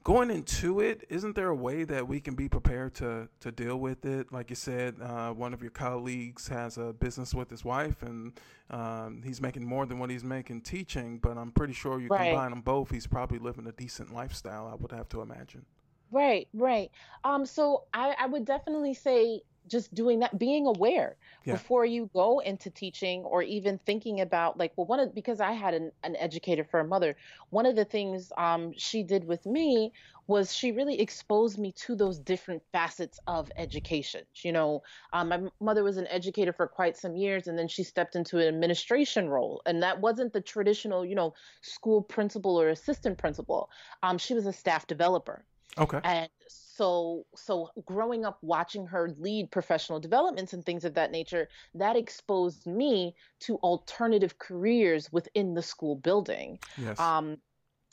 going 0.07 0.31
into 0.31 0.79
it, 0.79 1.05
isn't 1.09 1.35
there 1.35 1.49
a 1.49 1.55
way 1.55 1.83
that 1.83 2.07
we 2.07 2.21
can 2.21 2.37
be 2.37 2.49
prepared 2.49 2.95
to 2.95 3.29
to 3.41 3.51
deal 3.51 3.77
with 3.77 4.07
it? 4.07 4.33
Like 4.33 4.51
you 4.51 4.55
said, 4.55 4.95
uh, 5.03 5.33
one 5.33 5.53
of 5.53 5.63
your 5.63 5.73
colleagues 5.73 6.47
has 6.47 6.79
a 6.79 6.93
business 6.93 7.35
with 7.35 7.51
his 7.51 7.65
wife, 7.65 8.03
and 8.03 8.39
um, 8.71 9.21
he's 9.25 9.41
making 9.41 9.67
more 9.67 9.85
than 9.85 9.99
what 9.99 10.09
he's 10.09 10.23
making 10.23 10.61
teaching. 10.61 11.19
But 11.19 11.37
I'm 11.37 11.51
pretty 11.51 11.73
sure 11.73 12.01
you 12.01 12.07
right. 12.07 12.31
combine 12.31 12.51
them 12.51 12.61
both, 12.61 12.89
he's 12.89 13.09
probably 13.09 13.41
living 13.41 13.67
a 13.67 13.73
decent 13.73 14.15
lifestyle. 14.15 14.69
I 14.69 14.77
would 14.77 14.93
have 14.93 15.09
to 15.09 15.23
imagine. 15.23 15.67
Right, 16.13 16.47
right. 16.55 16.93
Um, 17.25 17.45
so 17.45 17.87
I, 17.93 18.15
I 18.17 18.27
would 18.27 18.45
definitely 18.45 18.95
say 18.95 19.41
just 19.67 19.93
doing 19.93 20.21
that 20.21 20.39
being 20.39 20.69
aware 20.69 21.17
yeah. 21.47 21.55
before 21.55 21.85
you 21.85 22.11
go 22.13 22.41
into 22.41 22.71
teaching 22.71 23.23
or 23.23 23.43
even 23.43 23.79
thinking 23.87 24.21
about 24.21 24.59
like 24.59 24.73
well 24.77 24.87
one 24.87 25.01
of 25.01 25.15
because 25.15 25.41
i 25.41 25.53
had 25.53 25.75
an, 25.75 25.93
an 26.03 26.17
educator 26.17 26.65
for 26.65 26.81
a 26.81 26.85
mother 26.85 27.17
one 27.51 27.67
of 27.67 27.77
the 27.77 27.85
things 27.85 28.33
um, 28.37 28.73
she 28.77 29.03
did 29.03 29.25
with 29.25 29.47
me 29.47 29.93
was 30.27 30.53
she 30.53 30.73
really 30.73 31.01
exposed 31.01 31.57
me 31.59 31.71
to 31.73 31.95
those 31.95 32.19
different 32.19 32.61
facets 32.73 33.21
of 33.29 33.51
education. 33.57 34.25
You 34.43 34.53
know 34.53 34.83
um, 35.13 35.29
my 35.29 35.41
mother 35.61 35.85
was 35.85 35.97
an 35.97 36.07
educator 36.09 36.53
for 36.53 36.67
quite 36.67 36.97
some 36.97 37.17
years 37.17 37.47
and 37.47 37.59
then 37.59 37.69
she 37.69 37.85
stepped 37.85 38.17
into 38.17 38.39
an 38.39 38.49
administration 38.49 39.29
role 39.29 39.63
and 39.67 39.83
that 39.83 40.01
wasn't 40.01 40.33
the 40.33 40.41
traditional 40.41 41.05
you 41.05 41.15
know 41.15 41.35
school 41.61 42.03
principal 42.03 42.61
or 42.61 42.69
assistant 42.71 43.19
principal. 43.19 43.71
Um, 44.03 44.19
she 44.19 44.35
was 44.35 44.47
a 44.47 44.53
staff 44.53 44.87
developer 44.87 45.45
okay 45.79 46.01
and 46.05 46.29
so 46.49 47.25
so 47.35 47.71
growing 47.85 48.25
up 48.25 48.39
watching 48.43 48.87
her 48.87 49.11
lead 49.19 49.51
professional 49.51 49.99
developments 50.01 50.53
and 50.53 50.65
things 50.65 50.85
of 50.85 50.95
that 50.95 51.11
nature 51.11 51.49
that 51.75 51.97
exposed 51.97 52.67
me 52.67 53.15
to 53.41 53.57
alternative 53.59 54.39
careers 54.39 55.11
within 55.13 55.55
the 55.55 55.63
school 55.63 55.97
building 55.97 56.59
yes. 56.77 56.99
um, 57.01 57.37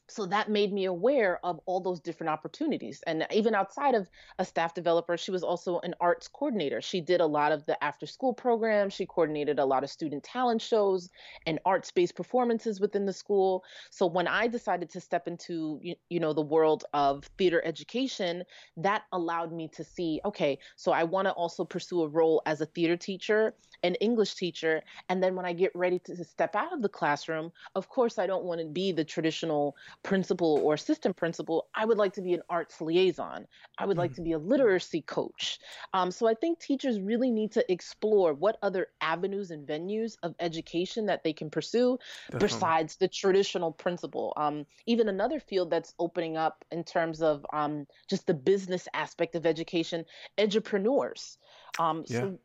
so 0.10 0.26
that 0.26 0.50
made 0.50 0.74
me 0.74 0.86
aware 0.86 1.40
of 1.44 1.60
all 1.66 1.80
those 1.80 2.00
different 2.00 2.30
opportunities. 2.30 3.02
And 3.08 3.26
even 3.32 3.56
outside 3.56 3.96
of 3.96 4.10
a 4.40 4.46
staff 4.46 4.74
developer 4.74 5.18
she 5.18 5.32
was 5.32 5.44
also 5.44 5.80
an 5.80 5.96
arts 6.00 6.28
coordinator. 6.28 6.82
She 6.82 7.02
did 7.02 7.22
a 7.22 7.26
lot 7.26 7.52
of 7.52 7.66
the 7.66 7.82
after 7.84 8.06
school 8.06 8.34
programs 8.34 8.94
she 8.94 9.06
coordinated 9.06 9.60
a 9.60 9.66
lot 9.66 9.84
of 9.84 9.90
student 9.90 10.24
talent 10.24 10.62
shows 10.62 11.10
and 11.46 11.60
arts 11.66 11.92
based 11.92 12.16
performances 12.16 12.80
within 12.80 13.06
the 13.06 13.14
school. 13.14 13.64
So 13.92 14.06
when 14.06 14.28
i 14.28 14.48
decided 14.48 14.90
to 14.92 15.02
step 15.02 15.28
into 15.28 15.80
you, 15.82 15.96
you 16.10 16.20
know 16.20 16.34
the 16.34 16.42
world 16.42 16.86
of 16.94 17.24
theater 17.38 17.62
education 17.66 18.44
that 18.78 19.04
allowed 19.12 19.52
me 19.52 19.68
to 19.70 19.84
see 19.84 20.20
okay 20.26 20.60
so 20.76 20.92
i 20.92 21.04
want 21.04 21.28
to 21.28 21.32
also 21.32 21.64
pursue 21.64 22.02
a 22.04 22.08
role 22.08 22.42
as 22.46 22.62
a 22.62 22.66
theater 22.66 22.98
teacher 22.98 23.54
an 23.84 23.96
english 23.96 24.36
teacher. 24.36 24.82
And 25.10 25.22
then 25.22 25.36
when 25.36 25.46
i 25.46 25.54
get 25.54 25.72
ready 25.76 26.00
to 26.00 26.24
step 26.24 26.56
out 26.56 26.74
of 26.74 26.82
the 26.82 26.90
classroom 26.90 27.52
of 27.76 27.90
course 27.90 28.18
i 28.18 28.28
don't 28.28 28.44
want 28.44 28.62
to 28.62 28.68
be 28.68 28.92
the 28.92 29.04
traditional 29.04 29.76
principal 30.02 30.60
or 30.64 30.74
assistant 30.74 31.16
principal, 31.16 31.68
I 31.76 31.86
would 31.86 31.98
like 31.98 32.14
to 32.14 32.22
be 32.22 32.34
an 32.34 32.42
arts 32.50 32.82
liaison. 32.82 33.48
I 33.78 33.86
would 33.86 33.94
mm-hmm. 33.94 34.00
like 34.00 34.14
to 34.16 34.22
be 34.22 34.34
a 34.34 34.38
literacy 34.38 35.02
coach. 35.02 35.60
Um, 35.94 36.12
so 36.12 36.28
I 36.28 36.34
think 36.34 36.60
teachers 36.60 37.00
really 37.00 37.32
need 37.32 37.52
to 37.54 37.72
explore 37.72 38.34
what 38.34 38.58
other 38.62 38.88
avenues 39.02 39.52
and 39.52 39.68
venues 39.68 40.16
of 40.24 40.36
education 40.40 41.06
that 41.08 41.24
they 41.24 41.34
can 41.34 41.50
pursue 41.50 41.98
Definitely. 42.32 42.48
besides 42.48 42.96
the 42.98 43.08
traditional 43.08 43.72
principal. 43.72 44.34
Um, 44.38 44.66
even 44.86 45.10
another 45.10 45.40
field 45.40 45.70
that's 45.70 45.94
opening 46.00 46.38
up 46.38 46.66
in 46.72 46.84
terms 46.84 47.22
of 47.22 47.46
um, 47.54 47.88
just 48.10 48.28
the 48.28 48.34
business 48.34 48.88
aspect 48.94 49.36
of 49.36 49.46
education, 49.46 50.06
entrepreneurs. 50.40 51.38
Um, 51.80 52.04
yeah. 52.08 52.20
So 52.20 52.40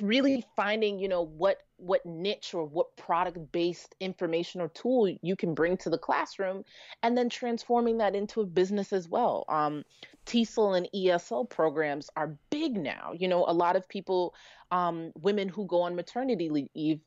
really 0.00 0.44
finding 0.54 0.98
you 0.98 1.08
know 1.08 1.22
what 1.22 1.58
what 1.76 2.04
niche 2.06 2.54
or 2.54 2.64
what 2.64 2.96
product 2.96 3.38
based 3.50 3.94
information 3.98 4.60
or 4.60 4.68
tool 4.68 5.12
you 5.22 5.34
can 5.34 5.54
bring 5.54 5.76
to 5.76 5.90
the 5.90 5.98
classroom 5.98 6.62
and 7.02 7.18
then 7.18 7.28
transforming 7.28 7.98
that 7.98 8.14
into 8.14 8.40
a 8.40 8.46
business 8.46 8.92
as 8.92 9.08
well 9.08 9.44
um, 9.48 9.82
TESOL 10.26 10.76
and 10.76 10.88
ESL 10.94 11.48
programs 11.48 12.10
are 12.16 12.36
big 12.50 12.76
now. 12.76 13.12
You 13.16 13.28
know, 13.28 13.44
a 13.46 13.52
lot 13.52 13.74
of 13.74 13.88
people, 13.88 14.34
um, 14.70 15.12
women 15.16 15.48
who 15.48 15.66
go 15.66 15.82
on 15.82 15.96
maternity 15.96 16.68
leave, 16.74 17.00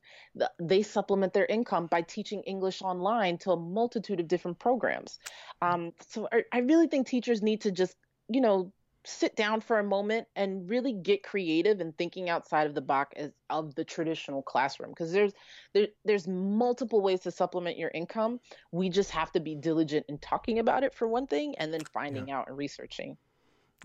they 0.58 0.82
supplement 0.82 1.32
their 1.32 1.46
income 1.46 1.86
by 1.86 2.02
teaching 2.02 2.42
English 2.42 2.82
online 2.82 3.38
to 3.38 3.52
a 3.52 3.56
multitude 3.56 4.20
of 4.20 4.28
different 4.28 4.58
programs. 4.58 5.18
Um, 5.62 5.92
so 6.08 6.28
I, 6.32 6.42
I 6.52 6.58
really 6.58 6.86
think 6.86 7.06
teachers 7.06 7.40
need 7.40 7.62
to 7.62 7.70
just, 7.70 7.96
you 8.28 8.40
know, 8.40 8.72
sit 9.04 9.36
down 9.36 9.60
for 9.60 9.78
a 9.78 9.84
moment 9.84 10.26
and 10.34 10.68
really 10.68 10.92
get 10.92 11.22
creative 11.22 11.80
and 11.80 11.96
thinking 11.98 12.30
outside 12.30 12.66
of 12.66 12.74
the 12.74 12.80
box 12.80 13.12
as, 13.16 13.30
of 13.50 13.74
the 13.74 13.84
traditional 13.84 14.42
classroom 14.42 14.90
because 14.90 15.12
there's 15.12 15.32
there, 15.74 15.88
there's 16.04 16.26
multiple 16.26 17.02
ways 17.02 17.20
to 17.20 17.30
supplement 17.30 17.76
your 17.76 17.90
income 17.94 18.40
we 18.72 18.88
just 18.88 19.10
have 19.10 19.30
to 19.30 19.40
be 19.40 19.54
diligent 19.54 20.06
in 20.08 20.16
talking 20.18 20.58
about 20.58 20.82
it 20.82 20.94
for 20.94 21.06
one 21.06 21.26
thing 21.26 21.54
and 21.58 21.72
then 21.72 21.82
finding 21.92 22.28
yeah. 22.28 22.38
out 22.38 22.48
and 22.48 22.56
researching 22.56 23.16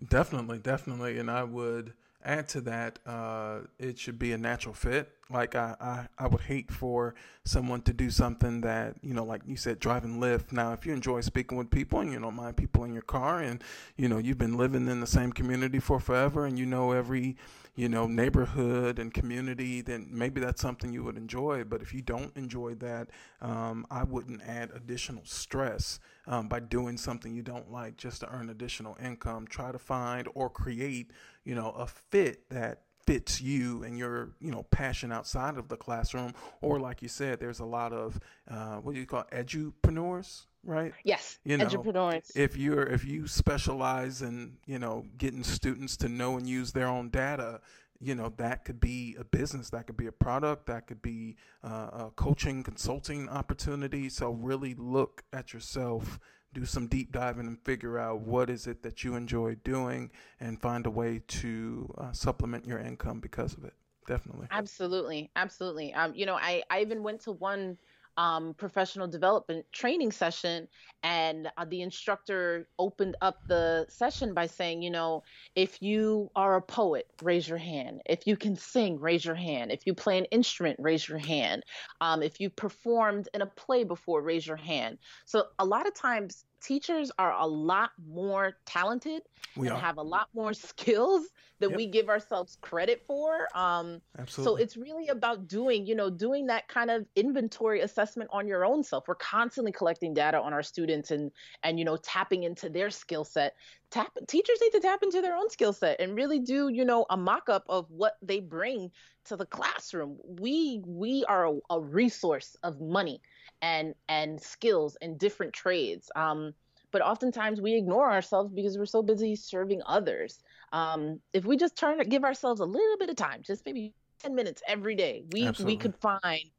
definitely 0.07 0.57
definitely 0.57 1.19
and 1.19 1.29
i 1.29 1.43
would 1.43 1.93
add 2.23 2.47
to 2.49 2.61
that, 2.61 2.99
uh, 3.05 3.59
it 3.77 3.97
should 3.97 4.19
be 4.19 4.33
a 4.33 4.37
natural 4.37 4.73
fit. 4.73 5.09
Like 5.29 5.55
I, 5.55 5.75
I, 5.79 6.07
I 6.17 6.27
would 6.27 6.41
hate 6.41 6.71
for 6.71 7.15
someone 7.45 7.81
to 7.83 7.93
do 7.93 8.09
something 8.09 8.61
that, 8.61 8.95
you 9.01 9.13
know, 9.13 9.23
like 9.23 9.41
you 9.45 9.55
said, 9.55 9.79
driving 9.79 10.19
Lyft. 10.19 10.51
Now, 10.51 10.73
if 10.73 10.85
you 10.85 10.93
enjoy 10.93 11.21
speaking 11.21 11.57
with 11.57 11.69
people 11.69 11.99
and 11.99 12.11
you 12.11 12.19
don't 12.19 12.35
mind 12.35 12.57
people 12.57 12.83
in 12.83 12.93
your 12.93 13.03
car 13.03 13.39
and, 13.39 13.63
you 13.95 14.09
know, 14.09 14.17
you've 14.17 14.37
been 14.37 14.57
living 14.57 14.87
in 14.87 14.99
the 14.99 15.07
same 15.07 15.31
community 15.31 15.79
for 15.79 15.99
forever 15.99 16.45
and 16.45 16.57
you 16.57 16.65
know 16.65 16.91
every, 16.91 17.37
you 17.79 17.87
know, 17.87 18.07
neighborhood 18.07 18.99
and 18.99 19.13
community, 19.13 19.79
then 19.79 20.05
maybe 20.11 20.41
that's 20.41 20.61
something 20.61 20.91
you 20.91 21.01
would 21.01 21.15
enjoy. 21.15 21.63
But 21.63 21.81
if 21.81 21.93
you 21.93 22.01
don't 22.01 22.35
enjoy 22.35 22.73
that, 22.75 23.07
um, 23.39 23.87
I 23.89 24.03
wouldn't 24.03 24.41
add 24.41 24.71
additional 24.75 25.21
stress 25.23 25.97
um, 26.27 26.49
by 26.49 26.59
doing 26.59 26.97
something 26.97 27.33
you 27.33 27.41
don't 27.41 27.71
like 27.71 27.95
just 27.95 28.19
to 28.19 28.29
earn 28.33 28.49
additional 28.49 28.97
income. 29.01 29.47
Try 29.47 29.71
to 29.71 29.79
find 29.79 30.27
or 30.35 30.49
create, 30.49 31.11
you 31.45 31.55
know, 31.55 31.69
a 31.69 31.87
fit 31.87 32.49
that 32.49 32.81
fits 33.05 33.39
you 33.39 33.81
and 33.83 33.97
your 33.97 34.31
you 34.41 34.51
know 34.51 34.63
passion 34.63 35.09
outside 35.09 35.57
of 35.57 35.69
the 35.69 35.77
classroom 35.77 36.33
or 36.61 36.79
like 36.79 37.01
you 37.01 37.07
said 37.07 37.39
there's 37.39 37.59
a 37.59 37.65
lot 37.65 37.91
of 37.91 38.19
uh, 38.51 38.75
what 38.75 38.93
do 38.93 38.99
you 38.99 39.05
call 39.07 39.25
it, 39.31 39.47
edupreneurs 39.47 40.45
right? 40.63 40.93
Yes, 41.03 41.39
you 41.43 41.57
know, 41.57 41.65
entrepreneurs. 41.65 42.31
If 42.35 42.57
you're 42.57 42.83
if 42.83 43.05
you 43.05 43.27
specialize 43.27 44.21
in 44.21 44.57
you 44.65 44.79
know 44.79 45.05
getting 45.17 45.43
students 45.43 45.97
to 45.97 46.09
know 46.09 46.37
and 46.37 46.47
use 46.47 46.71
their 46.71 46.87
own 46.87 47.09
data, 47.09 47.61
you 47.99 48.15
know 48.15 48.33
that 48.37 48.65
could 48.65 48.79
be 48.79 49.15
a 49.19 49.23
business, 49.23 49.69
that 49.71 49.87
could 49.87 49.97
be 49.97 50.07
a 50.07 50.11
product, 50.11 50.65
that 50.67 50.87
could 50.87 51.01
be 51.01 51.37
uh, 51.63 51.89
a 52.07 52.11
coaching, 52.15 52.63
consulting 52.63 53.29
opportunity. 53.29 54.09
So 54.09 54.31
really 54.31 54.75
look 54.75 55.23
at 55.33 55.53
yourself. 55.53 56.19
Do 56.51 56.65
some 56.65 56.87
deep 56.87 57.11
diving 57.11 57.45
and 57.45 57.59
figure 57.63 57.99
out 57.99 58.21
what 58.21 58.49
is 58.49 58.65
it 58.65 58.81
that 58.81 59.03
you 59.03 59.15
enjoy 59.15 59.55
doing, 59.63 60.09
and 60.39 60.59
find 60.59 60.87
a 60.87 60.89
way 60.89 61.21
to 61.27 61.93
uh, 61.97 62.11
supplement 62.11 62.65
your 62.65 62.79
income 62.79 63.19
because 63.19 63.53
of 63.53 63.63
it. 63.65 63.73
Definitely. 64.07 64.47
Absolutely, 64.49 65.29
absolutely. 65.35 65.93
Um, 65.93 66.13
you 66.15 66.25
know, 66.25 66.33
I 66.33 66.63
I 66.71 66.81
even 66.81 67.03
went 67.03 67.21
to 67.21 67.33
one 67.33 67.77
um, 68.19 68.53
professional 68.53 69.07
development 69.07 69.65
training 69.71 70.11
session, 70.11 70.67
and 71.03 71.47
uh, 71.57 71.63
the 71.69 71.81
instructor 71.81 72.67
opened 72.77 73.15
up 73.21 73.37
the 73.47 73.85
session 73.87 74.33
by 74.33 74.45
saying, 74.45 74.81
you 74.81 74.91
know, 74.91 75.23
if 75.55 75.81
you 75.81 76.29
are 76.35 76.57
a 76.57 76.61
poet, 76.61 77.07
raise 77.21 77.47
your 77.47 77.57
hand. 77.57 78.01
If 78.05 78.27
you 78.27 78.35
can 78.35 78.57
sing, 78.57 78.99
raise 78.99 79.23
your 79.23 79.35
hand. 79.35 79.71
If 79.71 79.87
you 79.87 79.93
play 79.93 80.17
an 80.17 80.25
instrument, 80.25 80.75
raise 80.81 81.07
your 81.07 81.17
hand. 81.17 81.63
Um, 82.01 82.21
if 82.21 82.41
you 82.41 82.49
performed 82.49 83.29
in 83.33 83.41
a 83.41 83.45
play 83.45 83.85
before, 83.85 84.21
raise 84.21 84.45
your 84.45 84.57
hand. 84.57 84.97
So 85.25 85.45
a 85.57 85.63
lot 85.63 85.87
of 85.87 85.95
times 85.95 86.43
teachers 86.61 87.11
are 87.17 87.33
a 87.33 87.45
lot 87.45 87.91
more 88.07 88.53
talented 88.65 89.21
we 89.55 89.67
and 89.67 89.75
are. 89.75 89.79
have 89.79 89.97
a 89.97 90.03
lot 90.03 90.27
more 90.33 90.53
skills 90.69 91.25
that 91.59 91.69
yep. 91.69 91.77
we 91.77 91.87
give 91.87 92.09
ourselves 92.09 92.57
credit 92.61 93.03
for. 93.05 93.47
Um, 93.53 94.01
Absolutely. 94.17 94.59
So 94.59 94.63
it's 94.63 94.77
really 94.77 95.09
about 95.09 95.47
doing, 95.47 95.85
you 95.85 95.95
know, 95.95 96.09
doing 96.09 96.47
that 96.47 96.67
kind 96.67 96.89
of 96.89 97.05
inventory 97.15 97.81
assessment 97.81 98.29
on 98.31 98.47
your 98.47 98.65
own 98.65 98.83
self. 98.83 99.07
We're 99.07 99.15
constantly 99.15 99.71
collecting 99.71 100.13
data 100.13 100.39
on 100.39 100.53
our 100.53 100.63
students 100.63 101.11
and 101.11 101.31
and 101.63 101.77
you 101.77 101.85
know 101.85 101.97
tapping 101.97 102.43
into 102.43 102.69
their 102.69 102.89
skill 102.89 103.23
set. 103.23 103.55
Tap 103.91 104.11
teachers 104.27 104.59
need 104.61 104.71
to 104.71 104.79
tap 104.79 105.03
into 105.03 105.21
their 105.21 105.35
own 105.35 105.49
skill 105.49 105.73
set 105.73 105.99
and 105.99 106.15
really 106.15 106.39
do, 106.39 106.69
you 106.69 106.85
know, 106.85 107.05
a 107.09 107.17
mock-up 107.17 107.65
of 107.67 107.89
what 107.89 108.13
they 108.21 108.39
bring 108.39 108.91
to 109.25 109.35
the 109.35 109.45
classroom. 109.45 110.17
We 110.23 110.81
we 110.85 111.25
are 111.25 111.47
a, 111.47 111.59
a 111.71 111.81
resource 111.81 112.55
of 112.63 112.79
money 112.79 113.21
and 113.61 113.93
and 114.07 114.41
skills 114.41 114.97
and 115.01 115.17
different 115.17 115.53
trades. 115.53 116.09
Um, 116.15 116.53
but 116.91 117.01
oftentimes 117.01 117.61
we 117.61 117.75
ignore 117.75 118.11
ourselves 118.11 118.51
because 118.51 118.77
we're 118.77 118.85
so 118.85 119.03
busy 119.03 119.35
serving 119.35 119.81
others. 119.85 120.39
Um, 120.71 121.19
if 121.33 121.45
we 121.45 121.57
just 121.57 121.75
turn 121.75 121.99
give 122.09 122.23
ourselves 122.23 122.61
a 122.61 122.65
little 122.65 122.97
bit 122.97 123.09
of 123.09 123.15
time, 123.15 123.41
just 123.43 123.65
maybe 123.65 123.93
10 124.21 124.35
minutes 124.35 124.61
every 124.67 124.95
day, 124.95 125.23
we 125.31 125.47
Absolutely. 125.47 125.75
we 125.75 125.77
could 125.77 125.95
find 125.95 126.49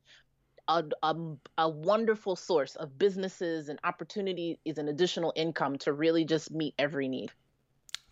a, 0.69 0.85
a, 1.03 1.17
a, 1.59 1.69
wonderful 1.69 2.37
source 2.37 2.77
of 2.77 2.97
businesses 2.97 3.69
and 3.69 3.79
opportunities 3.83 4.57
and 4.77 4.89
additional 4.89 5.33
income 5.35 5.77
to 5.79 5.93
really 5.93 6.25
just 6.25 6.53
meet 6.53 6.75
every 6.79 7.09
need. 7.09 7.33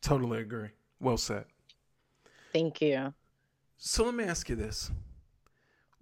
Totally 0.01 0.41
agree. 0.41 0.71
Well 1.01 1.17
said. 1.19 1.45
Thank 2.53 2.81
you. 2.81 3.15
So 3.77 4.05
let 4.05 4.15
me 4.15 4.25
ask 4.25 4.49
you 4.49 4.57
this. 4.57 4.91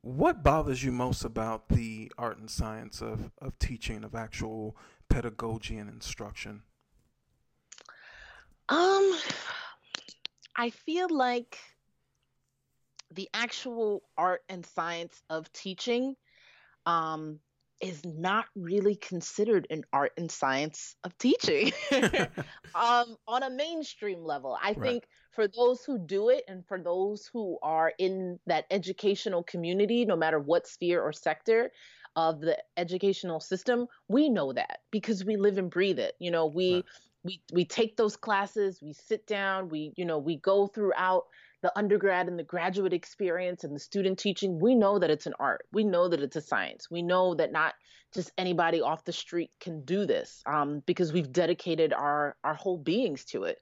What 0.07 0.45
bothers 0.45 0.85
you 0.85 0.93
most 0.93 1.25
about 1.25 1.69
the 1.69 2.13
art 2.17 2.39
and 2.39 2.49
science 2.49 3.03
of, 3.03 3.33
of 3.43 3.59
teaching, 3.59 4.05
of 4.05 4.15
actual 4.15 4.77
pedagogy 5.09 5.79
and 5.79 5.91
instruction? 5.91 6.63
Um, 8.69 9.19
I 10.55 10.71
feel 10.71 11.09
like 11.11 11.59
the 13.11 13.29
actual 13.35 14.05
art 14.17 14.43
and 14.49 14.65
science 14.65 15.21
of 15.29 15.53
teaching 15.53 16.15
um, 16.87 17.41
is 17.81 18.01
not 18.05 18.45
really 18.55 18.95
considered 18.95 19.67
an 19.71 19.83
art 19.93 20.13
and 20.17 20.31
science 20.31 20.95
of 21.03 21.19
teaching 21.19 21.73
um, 22.77 23.17
on 23.27 23.43
a 23.43 23.51
mainstream 23.51 24.23
level. 24.23 24.57
I 24.63 24.69
right. 24.69 24.81
think 24.81 25.09
for 25.37 25.47
those 25.47 25.85
who 25.85 25.99
do 25.99 26.31
it 26.31 26.45
and 26.49 26.67
for 26.67 26.81
those 26.81 27.31
who 27.33 27.59
are 27.63 27.93
in 27.99 28.41
that 28.47 28.65
educational 28.71 29.45
community, 29.45 30.05
no 30.05 30.17
matter 30.17 30.41
what 30.41 30.67
sphere 30.67 31.01
or 31.01 31.13
sector 31.13 31.71
of 32.17 32.41
the 32.41 32.57
educational 32.77 33.39
system, 33.39 33.87
we 34.09 34.29
know 34.29 34.53
that 34.53 34.81
because 34.91 35.25
we 35.25 35.37
live 35.37 35.59
and 35.59 35.71
breathe 35.71 35.99
it. 35.99 36.15
You 36.19 36.31
know, 36.31 36.47
we 36.47 36.77
right. 36.77 36.85
we 37.23 37.43
we 37.53 37.65
take 37.65 37.97
those 37.97 38.17
classes, 38.17 38.81
we 38.83 38.95
sit 38.95 39.27
down, 39.27 39.69
we 39.69 39.93
you 39.97 40.07
know, 40.07 40.19
we 40.19 40.39
go 40.39 40.67
throughout 40.67 41.25
the 41.63 41.79
undergrad 41.79 42.29
and 42.29 42.39
the 42.39 42.45
graduate 42.45 42.93
experience 42.93 43.65
and 43.65 43.75
the 43.75 43.81
student 43.81 44.19
teaching, 44.19 44.61
we 44.61 44.75
know 44.75 44.99
that 44.99 45.11
it's 45.11 45.27
an 45.27 45.33
art. 45.41 45.67
We 45.73 45.85
know 45.85 46.09
that 46.09 46.21
it's 46.21 46.37
a 46.37 46.41
science. 46.41 46.91
We 46.91 47.03
know 47.03 47.35
that 47.35 47.51
not 47.51 47.75
just 48.15 48.31
anybody 48.39 48.81
off 48.81 49.05
the 49.05 49.13
street 49.13 49.51
can 49.61 49.85
do 49.85 50.07
this 50.07 50.43
um, 50.47 50.83
because 50.87 51.13
we've 51.13 51.33
dedicated 51.33 51.93
our 51.93 52.37
our 52.45 52.55
whole 52.55 52.79
beings 52.79 53.25
to 53.27 53.45
it. 53.45 53.59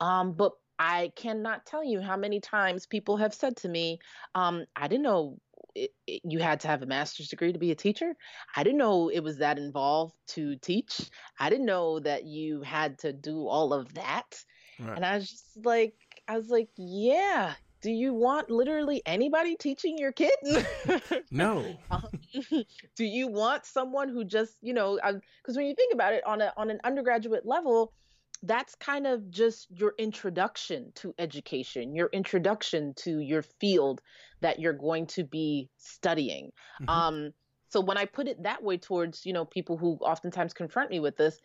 Um, 0.00 0.32
but 0.32 0.52
I 0.80 1.12
cannot 1.14 1.66
tell 1.66 1.84
you 1.84 2.00
how 2.00 2.16
many 2.16 2.40
times 2.40 2.86
people 2.86 3.18
have 3.18 3.34
said 3.34 3.54
to 3.58 3.68
me, 3.68 3.98
um, 4.34 4.64
I 4.74 4.88
didn't 4.88 5.02
know 5.02 5.38
it, 5.74 5.90
it, 6.06 6.22
you 6.24 6.38
had 6.38 6.60
to 6.60 6.68
have 6.68 6.80
a 6.80 6.86
master's 6.86 7.28
degree 7.28 7.52
to 7.52 7.58
be 7.58 7.70
a 7.70 7.74
teacher. 7.74 8.14
I 8.56 8.62
didn't 8.64 8.78
know 8.78 9.10
it 9.10 9.20
was 9.20 9.36
that 9.38 9.58
involved 9.58 10.14
to 10.28 10.56
teach. 10.56 11.10
I 11.38 11.50
didn't 11.50 11.66
know 11.66 12.00
that 12.00 12.24
you 12.24 12.62
had 12.62 12.98
to 13.00 13.12
do 13.12 13.46
all 13.46 13.74
of 13.74 13.92
that. 13.92 14.42
Right. 14.80 14.96
And 14.96 15.04
I 15.04 15.16
was 15.16 15.30
just 15.30 15.64
like, 15.64 15.94
I 16.26 16.38
was 16.38 16.48
like, 16.48 16.70
yeah. 16.78 17.52
Do 17.82 17.90
you 17.90 18.14
want 18.14 18.50
literally 18.50 19.02
anybody 19.04 19.56
teaching 19.56 19.98
your 19.98 20.12
kid? 20.12 20.32
no. 21.30 21.76
Um, 21.90 22.08
do 22.96 23.04
you 23.04 23.28
want 23.28 23.66
someone 23.66 24.08
who 24.08 24.24
just, 24.24 24.56
you 24.62 24.72
know, 24.72 24.98
because 25.42 25.56
when 25.56 25.66
you 25.66 25.74
think 25.74 25.92
about 25.92 26.14
it 26.14 26.26
on 26.26 26.40
a 26.40 26.52
on 26.56 26.70
an 26.70 26.80
undergraduate 26.84 27.44
level, 27.44 27.92
that's 28.42 28.74
kind 28.74 29.06
of 29.06 29.30
just 29.30 29.68
your 29.70 29.94
introduction 29.98 30.92
to 30.96 31.14
education, 31.18 31.94
your 31.94 32.08
introduction 32.12 32.94
to 32.94 33.20
your 33.20 33.42
field 33.42 34.00
that 34.40 34.58
you're 34.58 34.72
going 34.72 35.06
to 35.08 35.24
be 35.24 35.68
studying. 35.76 36.50
Mm-hmm. 36.82 36.88
Um, 36.88 37.32
so 37.68 37.80
when 37.80 37.96
I 37.96 38.04
put 38.04 38.26
it 38.26 38.42
that 38.42 38.62
way 38.62 38.78
towards, 38.78 39.24
you 39.24 39.32
know, 39.32 39.44
people 39.44 39.76
who 39.76 39.98
oftentimes 40.00 40.52
confront 40.52 40.90
me 40.90 40.98
with 40.98 41.16
this, 41.16 41.38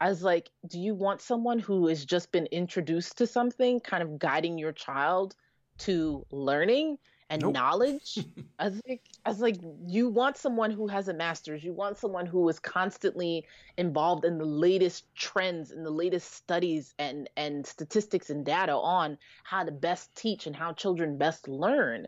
I 0.00 0.08
was 0.08 0.22
like, 0.22 0.50
do 0.68 0.78
you 0.78 0.94
want 0.94 1.20
someone 1.20 1.58
who 1.58 1.88
has 1.88 2.04
just 2.04 2.30
been 2.30 2.46
introduced 2.46 3.18
to 3.18 3.26
something, 3.26 3.80
kind 3.80 4.02
of 4.02 4.18
guiding 4.18 4.58
your 4.58 4.72
child 4.72 5.34
to 5.78 6.24
learning? 6.30 6.98
And 7.32 7.40
nope. 7.40 7.54
knowledge. 7.54 8.18
I 8.58 8.68
was 8.68 8.80
like, 8.86 9.00
I 9.24 9.30
was 9.30 9.40
like, 9.40 9.56
you 9.86 10.10
want 10.10 10.36
someone 10.36 10.70
who 10.70 10.86
has 10.86 11.08
a 11.08 11.14
master's. 11.14 11.64
You 11.64 11.72
want 11.72 11.96
someone 11.96 12.26
who 12.26 12.46
is 12.50 12.58
constantly 12.58 13.46
involved 13.78 14.26
in 14.26 14.36
the 14.36 14.44
latest 14.44 15.06
trends 15.14 15.70
and 15.70 15.84
the 15.84 15.90
latest 15.90 16.34
studies 16.34 16.94
and 16.98 17.30
and 17.36 17.66
statistics 17.66 18.28
and 18.28 18.44
data 18.44 18.74
on 18.74 19.16
how 19.44 19.64
to 19.64 19.72
best 19.72 20.14
teach 20.14 20.46
and 20.46 20.54
how 20.54 20.74
children 20.74 21.16
best 21.16 21.48
learn. 21.48 22.06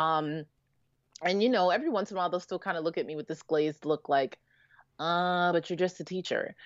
Um, 0.00 0.44
and 1.22 1.40
you 1.40 1.48
know, 1.48 1.70
every 1.70 1.88
once 1.88 2.10
in 2.10 2.16
a 2.16 2.18
while 2.18 2.28
they'll 2.28 2.40
still 2.40 2.58
kind 2.58 2.76
of 2.76 2.82
look 2.82 2.98
at 2.98 3.06
me 3.06 3.14
with 3.14 3.28
this 3.28 3.42
glazed 3.42 3.84
look, 3.86 4.08
like, 4.08 4.38
uh, 4.98 5.52
but 5.52 5.70
you're 5.70 5.76
just 5.76 6.00
a 6.00 6.04
teacher. 6.04 6.54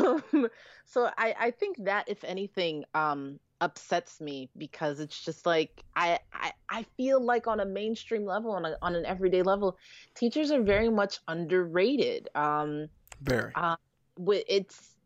Um, 0.00 0.48
so 0.84 1.08
I 1.16 1.34
I 1.38 1.50
think 1.50 1.84
that 1.84 2.08
if 2.08 2.24
anything, 2.24 2.84
um, 2.94 3.38
upsets 3.62 4.20
me 4.20 4.50
because 4.58 4.98
it's 4.98 5.24
just 5.24 5.46
like 5.46 5.84
I, 5.94 6.18
I 6.34 6.52
I 6.68 6.82
feel 6.96 7.24
like 7.24 7.46
on 7.46 7.60
a 7.60 7.64
mainstream 7.64 8.26
level 8.26 8.50
on 8.50 8.66
a, 8.66 8.76
on 8.82 8.96
an 8.96 9.06
everyday 9.06 9.42
level, 9.42 9.78
teachers 10.16 10.50
are 10.50 10.62
very 10.62 10.90
much 10.90 11.20
underrated. 11.28 12.28
Um, 12.34 12.88
very. 13.22 13.52
Uh, 13.54 13.76
it's 14.18 14.96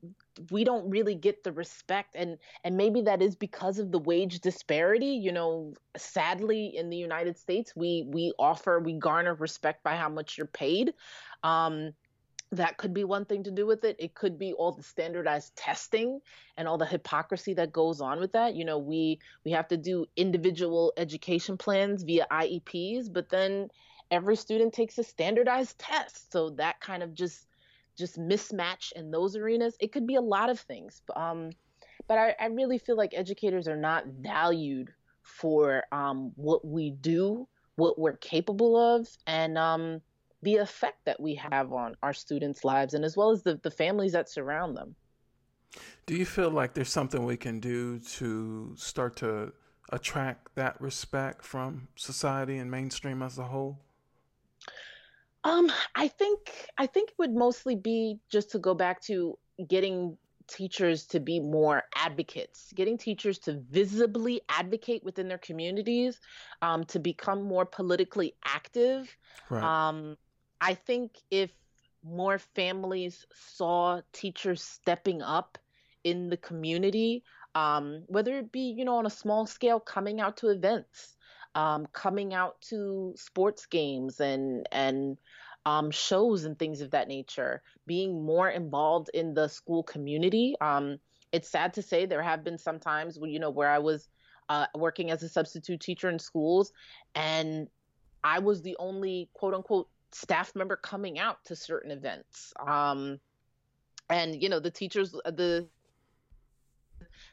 we 0.51 0.64
don't 0.64 0.88
really 0.90 1.14
get 1.14 1.42
the 1.45 1.53
respect 1.53 2.14
and 2.16 2.38
and 2.64 2.77
maybe 2.77 3.03
that 3.03 3.23
is 3.23 3.35
because 3.35 3.79
of 3.79 3.90
the 3.90 3.99
wage 3.99 4.40
disparity 4.40 5.07
you 5.07 5.33
know 5.33 5.73
sadly 5.97 6.77
in 6.77 6.90
the 6.90 6.97
united 6.97 7.38
states 7.38 7.73
we 7.75 8.05
we 8.09 8.33
offer 8.38 8.79
we 8.79 8.92
garner 8.92 9.35
respect 9.35 9.83
by 9.83 9.97
how 9.97 10.09
much 10.09 10.37
you're 10.37 10.47
paid 10.47 10.92
um 11.45 11.92
that 12.52 12.76
could 12.76 12.94
be 12.94 13.04
one 13.04 13.24
thing 13.24 13.42
to 13.44 13.50
do 13.50 13.66
with 13.66 13.85
it. 13.85 13.96
It 13.98 14.14
could 14.14 14.38
be 14.38 14.52
all 14.52 14.72
the 14.72 14.82
standardized 14.82 15.56
testing 15.56 16.20
and 16.56 16.68
all 16.68 16.78
the 16.78 16.87
hypocrisy 16.87 17.54
that 17.54 17.72
goes 17.72 18.00
on 18.00 18.20
with 18.20 18.32
that. 18.32 18.54
You 18.54 18.64
know, 18.64 18.78
we 18.78 19.18
we 19.44 19.50
have 19.52 19.68
to 19.68 19.76
do 19.76 20.06
individual 20.16 20.92
education 20.96 21.56
plans 21.56 22.02
via 22.04 22.26
IEPs, 22.30 23.12
but 23.12 23.28
then 23.28 23.68
every 24.11 24.37
student 24.37 24.72
takes 24.72 24.98
a 24.98 25.02
standardized 25.02 25.78
test. 25.78 26.32
So 26.32 26.50
that 26.50 26.80
kind 26.80 27.02
of 27.02 27.14
just 27.14 27.46
just 27.96 28.18
mismatch 28.18 28.92
in 28.92 29.11
those 29.11 29.37
arenas. 29.37 29.76
It 29.80 29.90
could 29.92 30.06
be 30.06 30.16
a 30.16 30.20
lot 30.20 30.50
of 30.50 30.61
things. 30.61 31.00
Um, 31.14 31.50
but 32.06 32.18
I, 32.18 32.35
I 32.38 32.46
really 32.46 32.78
feel 32.78 32.96
like 32.96 33.12
educators 33.14 33.66
are 33.66 33.76
not 33.76 34.06
valued 34.06 34.92
for 35.22 35.82
um, 35.90 36.32
what 36.37 36.64
we 36.64 36.90
do, 36.90 37.48
what 37.74 37.98
we're 37.98 38.16
capable 38.16 38.76
of, 38.76 39.09
and 39.26 39.59
um, 39.59 40.00
the 40.42 40.57
effect 40.57 41.05
that 41.05 41.20
we 41.20 41.35
have 41.35 41.72
on 41.72 41.96
our 42.03 42.12
students' 42.12 42.64
lives 42.64 42.94
and 42.94 43.05
as 43.05 43.16
well 43.16 43.31
as 43.31 43.42
the, 43.42 43.59
the 43.62 43.70
families 43.70 44.12
that 44.12 44.29
surround 44.29 44.77
them. 44.77 44.94
Do 46.07 46.14
you 46.14 46.25
feel 46.25 46.51
like 46.51 46.75
there's 46.75 46.90
something 46.90 47.25
we 47.25 47.37
can 47.37 47.61
do 47.61 47.99
to 47.99 48.75
start 48.77 49.16
to 49.16 49.53
attract 49.92 50.55
that 50.55 50.81
respect 50.81 51.44
from 51.44 51.88
society 51.96 52.59
and 52.59 52.70
mainstream 52.70 53.22
as 53.22 53.38
a 53.38 53.44
whole? 53.44 53.79
Um, 55.44 55.70
I 55.94 56.09
think 56.09 56.70
I 56.77 56.87
think 56.87 57.11
it 57.11 57.14
would 57.18 57.35
mostly 57.35 57.76
be 57.76 58.18
just 58.30 58.51
to 58.51 58.59
go 58.59 58.74
back 58.74 59.01
to 59.03 59.39
getting 59.68 60.16
teachers 60.49 61.07
to 61.07 61.20
be 61.20 61.41
more 61.41 61.84
advocates, 61.95 62.72
getting 62.74 62.99
teachers 62.99 63.39
to 63.41 63.61
visibly 63.70 64.41
advocate 64.49 65.05
within 65.05 65.28
their 65.28 65.39
communities, 65.39 66.20
um, 66.62 66.84
to 66.84 66.99
become 66.99 67.43
more 67.43 67.64
politically 67.64 68.34
active, 68.45 69.16
right. 69.51 69.62
um, 69.62 70.16
I 70.61 70.74
think 70.74 71.12
if 71.30 71.50
more 72.02 72.38
families 72.38 73.26
saw 73.32 74.00
teachers 74.12 74.62
stepping 74.62 75.22
up 75.22 75.59
in 76.04 76.30
the 76.30 76.36
community, 76.36 77.24
um, 77.54 78.04
whether 78.07 78.38
it 78.38 78.52
be, 78.52 78.74
you 78.76 78.84
know, 78.84 78.96
on 78.96 79.07
a 79.07 79.11
small 79.11 79.46
scale, 79.46 79.80
coming 79.80 80.20
out 80.20 80.36
to 80.38 80.48
events, 80.48 81.16
um, 81.54 81.86
coming 81.92 82.34
out 82.34 82.61
to 82.61 83.14
sports 83.16 83.66
games 83.66 84.20
and 84.20 84.68
and 84.72 85.16
um, 85.64 85.90
shows 85.90 86.44
and 86.44 86.59
things 86.59 86.80
of 86.80 86.92
that 86.92 87.09
nature, 87.09 87.62
being 87.86 88.24
more 88.24 88.48
involved 88.48 89.11
in 89.14 89.34
the 89.34 89.48
school 89.48 89.82
community. 89.82 90.54
Um, 90.61 90.98
it's 91.32 91.48
sad 91.48 91.74
to 91.74 91.82
say 91.82 92.07
there 92.07 92.22
have 92.22 92.44
been 92.44 92.59
some 92.59 92.78
times 92.78 93.18
you 93.20 93.40
know, 93.40 93.50
where 93.50 93.70
I 93.70 93.80
was 93.80 94.09
uh, 94.48 94.66
working 94.76 95.11
as 95.11 95.22
a 95.24 95.28
substitute 95.28 95.80
teacher 95.80 96.09
in 96.09 96.20
schools 96.20 96.72
and 97.16 97.68
I 98.22 98.38
was 98.38 98.62
the 98.62 98.76
only 98.78 99.28
quote 99.34 99.54
unquote 99.54 99.88
staff 100.17 100.55
member 100.55 100.77
coming 100.77 101.19
out 101.19 101.45
to 101.45 101.55
certain 101.55 101.91
events. 101.91 102.53
Um, 102.67 103.21
and, 104.09 104.41
you 104.43 104.49
know, 104.49 104.61
the 104.61 104.71
teachers, 104.71 105.12
the 105.12 105.69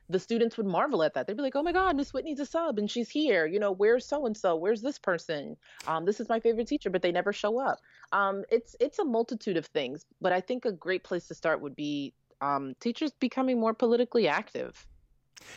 the 0.09 0.19
students 0.19 0.57
would 0.57 0.65
marvel 0.65 1.01
at 1.01 1.13
that. 1.13 1.25
They'd 1.25 1.37
be 1.37 1.41
like, 1.41 1.55
"Oh 1.55 1.63
my 1.63 1.71
God, 1.71 1.95
Miss 1.95 2.13
Whitney's 2.13 2.39
a 2.39 2.45
sub 2.45 2.77
and 2.77 2.91
she's 2.91 3.09
here. 3.09 3.45
You 3.45 3.59
know, 3.59 3.71
where's 3.71 4.05
so 4.05 4.25
and 4.25 4.35
so? 4.35 4.55
Where's 4.55 4.81
this 4.81 4.99
person? 4.99 5.55
Um, 5.87 6.03
this 6.03 6.19
is 6.19 6.27
my 6.27 6.39
favorite 6.39 6.67
teacher, 6.67 6.89
but 6.89 7.01
they 7.01 7.11
never 7.11 7.31
show 7.31 7.57
up." 7.59 7.79
Um, 8.11 8.43
it's 8.51 8.75
it's 8.79 8.99
a 8.99 9.05
multitude 9.05 9.57
of 9.57 9.65
things, 9.67 10.05
but 10.19 10.33
I 10.33 10.41
think 10.41 10.65
a 10.65 10.71
great 10.71 11.03
place 11.03 11.27
to 11.29 11.35
start 11.35 11.61
would 11.61 11.75
be 11.75 12.13
um, 12.41 12.75
teachers 12.79 13.11
becoming 13.19 13.59
more 13.59 13.73
politically 13.73 14.27
active. 14.27 14.85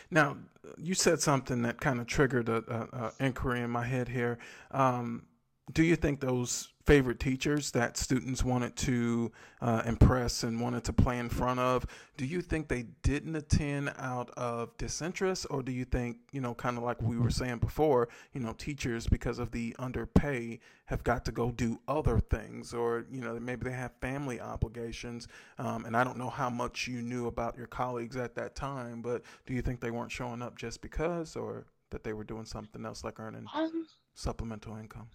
Now, 0.09 0.37
you 0.77 0.93
said 0.93 1.19
something 1.21 1.61
that 1.63 1.79
kind 1.79 1.99
of 1.99 2.07
triggered 2.07 2.49
a, 2.49 2.63
a, 2.67 3.05
a 3.05 3.25
inquiry 3.25 3.61
in 3.61 3.69
my 3.69 3.85
head 3.85 4.07
here. 4.07 4.37
Um, 4.71 5.27
do 5.73 5.83
you 5.83 5.95
think 5.95 6.19
those 6.19 6.69
favorite 6.87 7.19
teachers 7.19 7.71
that 7.71 7.97
students 7.97 8.45
wanted 8.45 8.73
to 8.77 9.29
uh, 9.61 9.83
impress 9.85 10.43
and 10.43 10.61
wanted 10.61 10.85
to 10.85 10.93
play 10.93 11.19
in 11.19 11.27
front 11.27 11.59
of, 11.59 11.85
do 12.15 12.25
you 12.25 12.41
think 12.41 12.69
they 12.69 12.83
didn't 13.03 13.35
attend 13.35 13.93
out 13.99 14.29
of 14.37 14.75
disinterest, 14.77 15.45
or 15.49 15.61
do 15.61 15.73
you 15.73 15.83
think, 15.83 16.17
you 16.31 16.39
know, 16.39 16.53
kind 16.55 16.77
of 16.77 16.83
like 16.83 17.01
we 17.01 17.17
were 17.17 17.29
saying 17.29 17.57
before, 17.57 18.07
you 18.31 18.39
know, 18.39 18.53
teachers, 18.53 19.05
because 19.05 19.37
of 19.37 19.51
the 19.51 19.75
underpay, 19.77 20.59
have 20.85 21.03
got 21.03 21.25
to 21.25 21.31
go 21.33 21.51
do 21.51 21.77
other 21.89 22.19
things, 22.19 22.73
or, 22.73 23.05
you 23.11 23.19
know, 23.19 23.37
maybe 23.37 23.65
they 23.65 23.75
have 23.75 23.91
family 23.99 24.39
obligations? 24.39 25.27
Um, 25.57 25.83
and 25.83 25.95
I 25.95 26.05
don't 26.05 26.17
know 26.17 26.29
how 26.29 26.49
much 26.49 26.87
you 26.87 27.01
knew 27.01 27.27
about 27.27 27.57
your 27.57 27.67
colleagues 27.67 28.15
at 28.15 28.33
that 28.35 28.55
time, 28.55 29.01
but 29.01 29.23
do 29.45 29.53
you 29.53 29.61
think 29.61 29.81
they 29.81 29.91
weren't 29.91 30.11
showing 30.11 30.41
up 30.41 30.57
just 30.57 30.81
because, 30.81 31.35
or 31.35 31.65
that 31.89 32.05
they 32.05 32.13
were 32.13 32.23
doing 32.23 32.45
something 32.45 32.85
else 32.85 33.03
like 33.03 33.19
earning 33.19 33.45
um, 33.53 33.87
supplemental 34.15 34.77
income? 34.77 35.09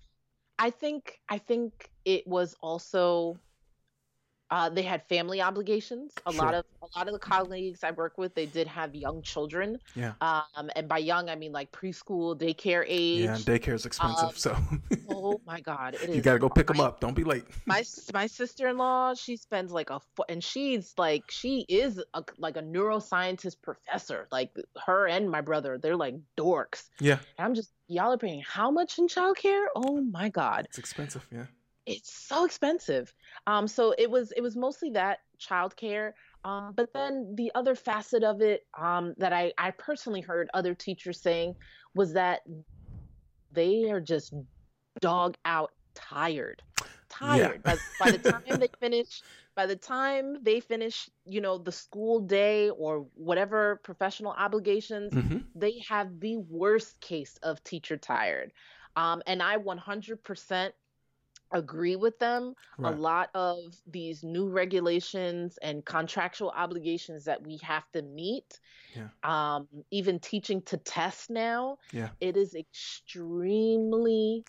I 0.59 0.71
think 0.71 1.21
I 1.29 1.39
think 1.39 1.91
it 2.05 2.27
was 2.27 2.55
also 2.61 3.39
uh, 4.53 4.69
they 4.69 4.83
had 4.83 5.03
family 5.05 5.41
obligations. 5.41 6.13
A 6.27 6.33
sure. 6.33 6.45
lot 6.45 6.53
of 6.53 6.67
a 6.83 6.99
lot 6.99 7.09
of 7.09 7.15
the 7.15 7.19
colleagues 7.19 7.83
I 7.83 7.91
work 7.93 8.19
with, 8.19 8.35
they 8.35 8.45
did 8.45 8.67
have 8.67 8.95
young 8.95 9.23
children. 9.23 9.79
Yeah. 9.95 10.13
Um, 10.21 10.71
and 10.77 10.87
by 10.87 10.99
young, 10.99 11.31
I 11.31 11.37
mean 11.37 11.53
like 11.53 11.73
preschool, 11.73 12.39
daycare 12.39 12.85
age. 12.87 13.25
Yeah, 13.25 13.37
daycare 13.37 13.73
is 13.73 13.87
expensive. 13.87 14.29
Um, 14.29 14.35
so. 14.35 14.55
oh 15.09 15.41
my 15.47 15.61
God, 15.61 15.97
You 16.07 16.21
got 16.21 16.35
to 16.35 16.39
go 16.39 16.51
pick 16.51 16.67
them 16.67 16.81
up. 16.81 17.01
Don't 17.01 17.15
be 17.15 17.25
late. 17.25 17.45
My 17.65 17.83
my 18.13 18.27
sister 18.27 18.69
in 18.69 18.77
law, 18.77 19.15
she 19.15 19.39
spends 19.39 19.73
like 19.73 19.89
a 19.89 20.01
and 20.29 20.45
she's 20.45 20.93
like 20.99 21.31
she 21.31 21.65
is 21.71 22.03
a, 22.13 22.23
like 22.37 22.59
a 22.59 22.63
neuroscientist 22.63 23.57
professor. 23.63 24.29
Like 24.31 24.51
her 24.85 25.09
and 25.09 25.31
my 25.31 25.41
brother, 25.41 25.79
they're 25.79 25.97
like 25.97 26.17
dorks. 26.37 26.91
Yeah. 27.01 27.21
And 27.39 27.47
I'm 27.47 27.55
just 27.55 27.73
y'all 27.89 28.13
are 28.13 28.19
paying 28.19 28.43
how 28.47 28.71
much 28.71 28.99
in 28.99 29.09
childcare? 29.09 29.65
Oh 29.75 30.03
my 30.03 30.29
God. 30.29 30.67
It's 30.69 30.79
expensive. 30.79 31.27
Yeah 31.33 31.47
it's 31.87 32.13
so 32.13 32.45
expensive. 32.45 33.13
Um, 33.47 33.67
so 33.67 33.95
it 33.97 34.11
was 34.11 34.33
it 34.37 34.41
was 34.41 34.57
mostly 34.57 34.91
that 34.91 35.19
childcare. 35.41 36.13
Um, 36.45 36.73
but 36.75 36.93
then 36.93 37.35
the 37.37 37.53
other 37.55 37.75
facet 37.75 38.25
of 38.25 38.41
it 38.41 38.67
um, 38.79 39.15
that 39.19 39.33
I, 39.33 39.53
I 39.59 39.71
personally 39.73 40.21
heard 40.21 40.49
other 40.55 40.75
teachers 40.75 41.21
saying 41.21 41.55
was 41.95 42.15
that 42.15 42.41
they 43.53 43.91
are 43.91 44.01
just 44.01 44.35
dog 45.01 45.37
out 45.45 45.71
tired. 45.95 46.63
Tired. 47.09 47.61
Yeah. 47.65 47.75
by, 47.75 48.05
by 48.05 48.11
the 48.17 48.31
time 48.31 48.43
they 48.59 48.69
finish 48.81 49.23
by 49.55 49.67
the 49.67 49.77
time 49.77 50.43
they 50.43 50.61
finish, 50.61 51.11
you 51.27 51.41
know, 51.41 51.59
the 51.59 51.73
school 51.73 52.21
day 52.21 52.71
or 52.71 53.07
whatever 53.15 53.81
professional 53.85 54.33
obligations, 54.33 55.13
mm-hmm. 55.13 55.39
they 55.55 55.83
have 55.89 56.21
the 56.21 56.39
worst 56.39 56.99
case 57.01 57.39
of 57.43 57.63
teacher 57.63 57.97
tired. 57.97 58.53
Um, 58.97 59.23
and 59.27 59.43
I 59.43 59.59
100% 59.59 60.71
agree 61.53 61.97
with 61.97 62.19
them. 62.19 62.55
Right. 62.79 62.95
A 62.95 62.97
lot 62.97 63.31
of 63.35 63.59
these 63.87 64.23
new 64.23 64.49
regulations 64.49 65.59
and 65.63 65.85
contractual 65.85 66.51
obligations 66.51 67.25
that 67.25 67.43
we 67.43 67.59
have 67.63 67.85
to 67.93 68.03
meet, 68.03 68.59
yeah. 68.95 69.09
um, 69.23 69.69
even 69.91 70.19
teaching 70.19 70.63
to 70.63 70.77
test 70.77 71.31
now, 71.31 71.79
yeah. 71.93 72.09
it 72.21 72.37
is 72.37 72.55
extremely 72.55 74.45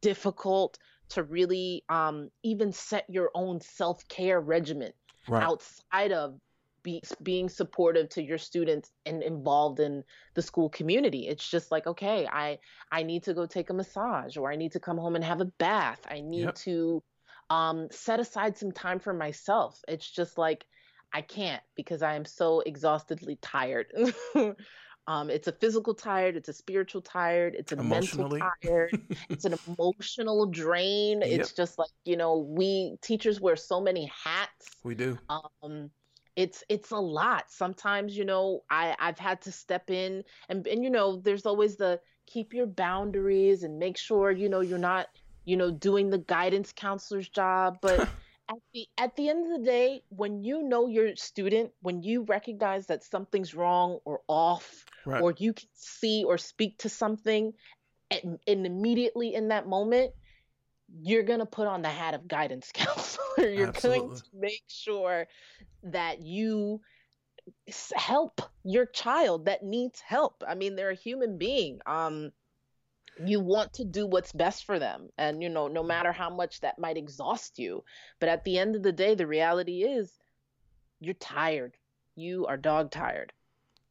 difficult 0.00 0.78
to 1.10 1.22
really 1.22 1.84
um, 1.88 2.30
even 2.42 2.72
set 2.72 3.04
your 3.08 3.30
own 3.34 3.60
self 3.60 4.06
care 4.08 4.40
regimen 4.40 4.92
right. 5.28 5.42
outside 5.42 6.12
of 6.12 6.38
be, 6.82 7.02
being 7.22 7.48
supportive 7.48 8.08
to 8.10 8.22
your 8.22 8.38
students 8.38 8.90
and 9.06 9.22
involved 9.22 9.80
in 9.80 10.04
the 10.34 10.42
school 10.42 10.68
community. 10.68 11.28
It's 11.28 11.48
just 11.48 11.70
like, 11.70 11.86
okay, 11.86 12.26
I 12.26 12.58
I 12.90 13.02
need 13.02 13.24
to 13.24 13.34
go 13.34 13.46
take 13.46 13.70
a 13.70 13.74
massage 13.74 14.36
or 14.36 14.50
I 14.50 14.56
need 14.56 14.72
to 14.72 14.80
come 14.80 14.98
home 14.98 15.14
and 15.14 15.24
have 15.24 15.40
a 15.40 15.46
bath. 15.46 16.00
I 16.10 16.20
need 16.20 16.44
yep. 16.44 16.54
to 16.56 17.02
um, 17.50 17.88
set 17.90 18.20
aside 18.20 18.56
some 18.56 18.72
time 18.72 18.98
for 18.98 19.12
myself. 19.12 19.80
It's 19.88 20.10
just 20.10 20.38
like 20.38 20.64
I 21.12 21.20
can't 21.20 21.62
because 21.76 22.02
I 22.02 22.14
am 22.14 22.24
so 22.24 22.60
exhaustedly 22.60 23.38
tired. 23.42 23.92
um, 25.06 25.30
it's 25.30 25.48
a 25.48 25.52
physical 25.52 25.94
tired, 25.94 26.36
it's 26.36 26.48
a 26.48 26.52
spiritual 26.54 27.02
tired, 27.02 27.54
it's 27.54 27.72
a 27.72 27.76
mental 27.76 28.38
tired, 28.62 28.98
it's 29.28 29.44
an 29.44 29.54
emotional 29.66 30.46
drain. 30.46 31.20
Yep. 31.20 31.40
It's 31.40 31.52
just 31.52 31.78
like 31.78 31.90
you 32.04 32.16
know, 32.16 32.38
we 32.38 32.96
teachers 33.02 33.40
wear 33.40 33.56
so 33.56 33.80
many 33.80 34.10
hats. 34.24 34.68
We 34.82 34.94
do. 34.94 35.18
Um, 35.28 35.90
it's 36.36 36.64
it's 36.68 36.90
a 36.90 36.96
lot 36.96 37.44
sometimes 37.50 38.16
you 38.16 38.24
know 38.24 38.62
i 38.70 38.94
i've 38.98 39.18
had 39.18 39.40
to 39.40 39.52
step 39.52 39.90
in 39.90 40.22
and 40.48 40.66
and 40.66 40.82
you 40.82 40.90
know 40.90 41.16
there's 41.16 41.46
always 41.46 41.76
the 41.76 42.00
keep 42.26 42.54
your 42.54 42.66
boundaries 42.66 43.62
and 43.62 43.78
make 43.78 43.96
sure 43.96 44.30
you 44.30 44.48
know 44.48 44.60
you're 44.60 44.78
not 44.78 45.08
you 45.44 45.56
know 45.56 45.70
doing 45.70 46.08
the 46.08 46.18
guidance 46.18 46.72
counselor's 46.74 47.28
job 47.28 47.78
but 47.82 48.00
at 48.48 48.56
the 48.72 48.86
at 48.98 49.16
the 49.16 49.28
end 49.28 49.46
of 49.52 49.60
the 49.60 49.64
day 49.64 50.02
when 50.08 50.42
you 50.42 50.62
know 50.62 50.86
your 50.86 51.14
student 51.16 51.70
when 51.80 52.02
you 52.02 52.22
recognize 52.22 52.86
that 52.86 53.04
something's 53.04 53.54
wrong 53.54 53.98
or 54.04 54.20
off 54.28 54.84
right. 55.04 55.22
or 55.22 55.34
you 55.36 55.52
can 55.52 55.68
see 55.74 56.24
or 56.24 56.38
speak 56.38 56.78
to 56.78 56.88
something 56.88 57.52
and, 58.10 58.38
and 58.46 58.66
immediately 58.66 59.34
in 59.34 59.48
that 59.48 59.66
moment 59.66 60.12
you're 61.00 61.22
going 61.22 61.38
to 61.38 61.46
put 61.46 61.66
on 61.66 61.82
the 61.82 61.88
hat 61.88 62.14
of 62.14 62.28
guidance 62.28 62.70
counselor. 62.74 63.48
You're 63.50 63.68
Absolutely. 63.68 64.08
going 64.08 64.16
to 64.16 64.22
make 64.34 64.64
sure 64.68 65.26
that 65.84 66.22
you 66.22 66.80
help 67.94 68.40
your 68.64 68.86
child 68.86 69.46
that 69.46 69.64
needs 69.64 70.00
help. 70.00 70.44
I 70.46 70.54
mean, 70.54 70.76
they're 70.76 70.90
a 70.90 70.94
human 70.94 71.38
being. 71.38 71.80
Um, 71.86 72.30
you 73.24 73.40
want 73.40 73.74
to 73.74 73.84
do 73.84 74.06
what's 74.06 74.32
best 74.32 74.64
for 74.64 74.78
them. 74.78 75.08
And, 75.18 75.42
you 75.42 75.48
know, 75.48 75.68
no 75.68 75.82
matter 75.82 76.12
how 76.12 76.30
much 76.30 76.60
that 76.60 76.78
might 76.78 76.96
exhaust 76.96 77.58
you. 77.58 77.84
But 78.20 78.28
at 78.28 78.44
the 78.44 78.58
end 78.58 78.76
of 78.76 78.82
the 78.82 78.92
day, 78.92 79.14
the 79.14 79.26
reality 79.26 79.82
is 79.82 80.12
you're 81.00 81.14
tired. 81.14 81.76
You 82.14 82.46
are 82.46 82.56
dog 82.56 82.90
tired. 82.90 83.32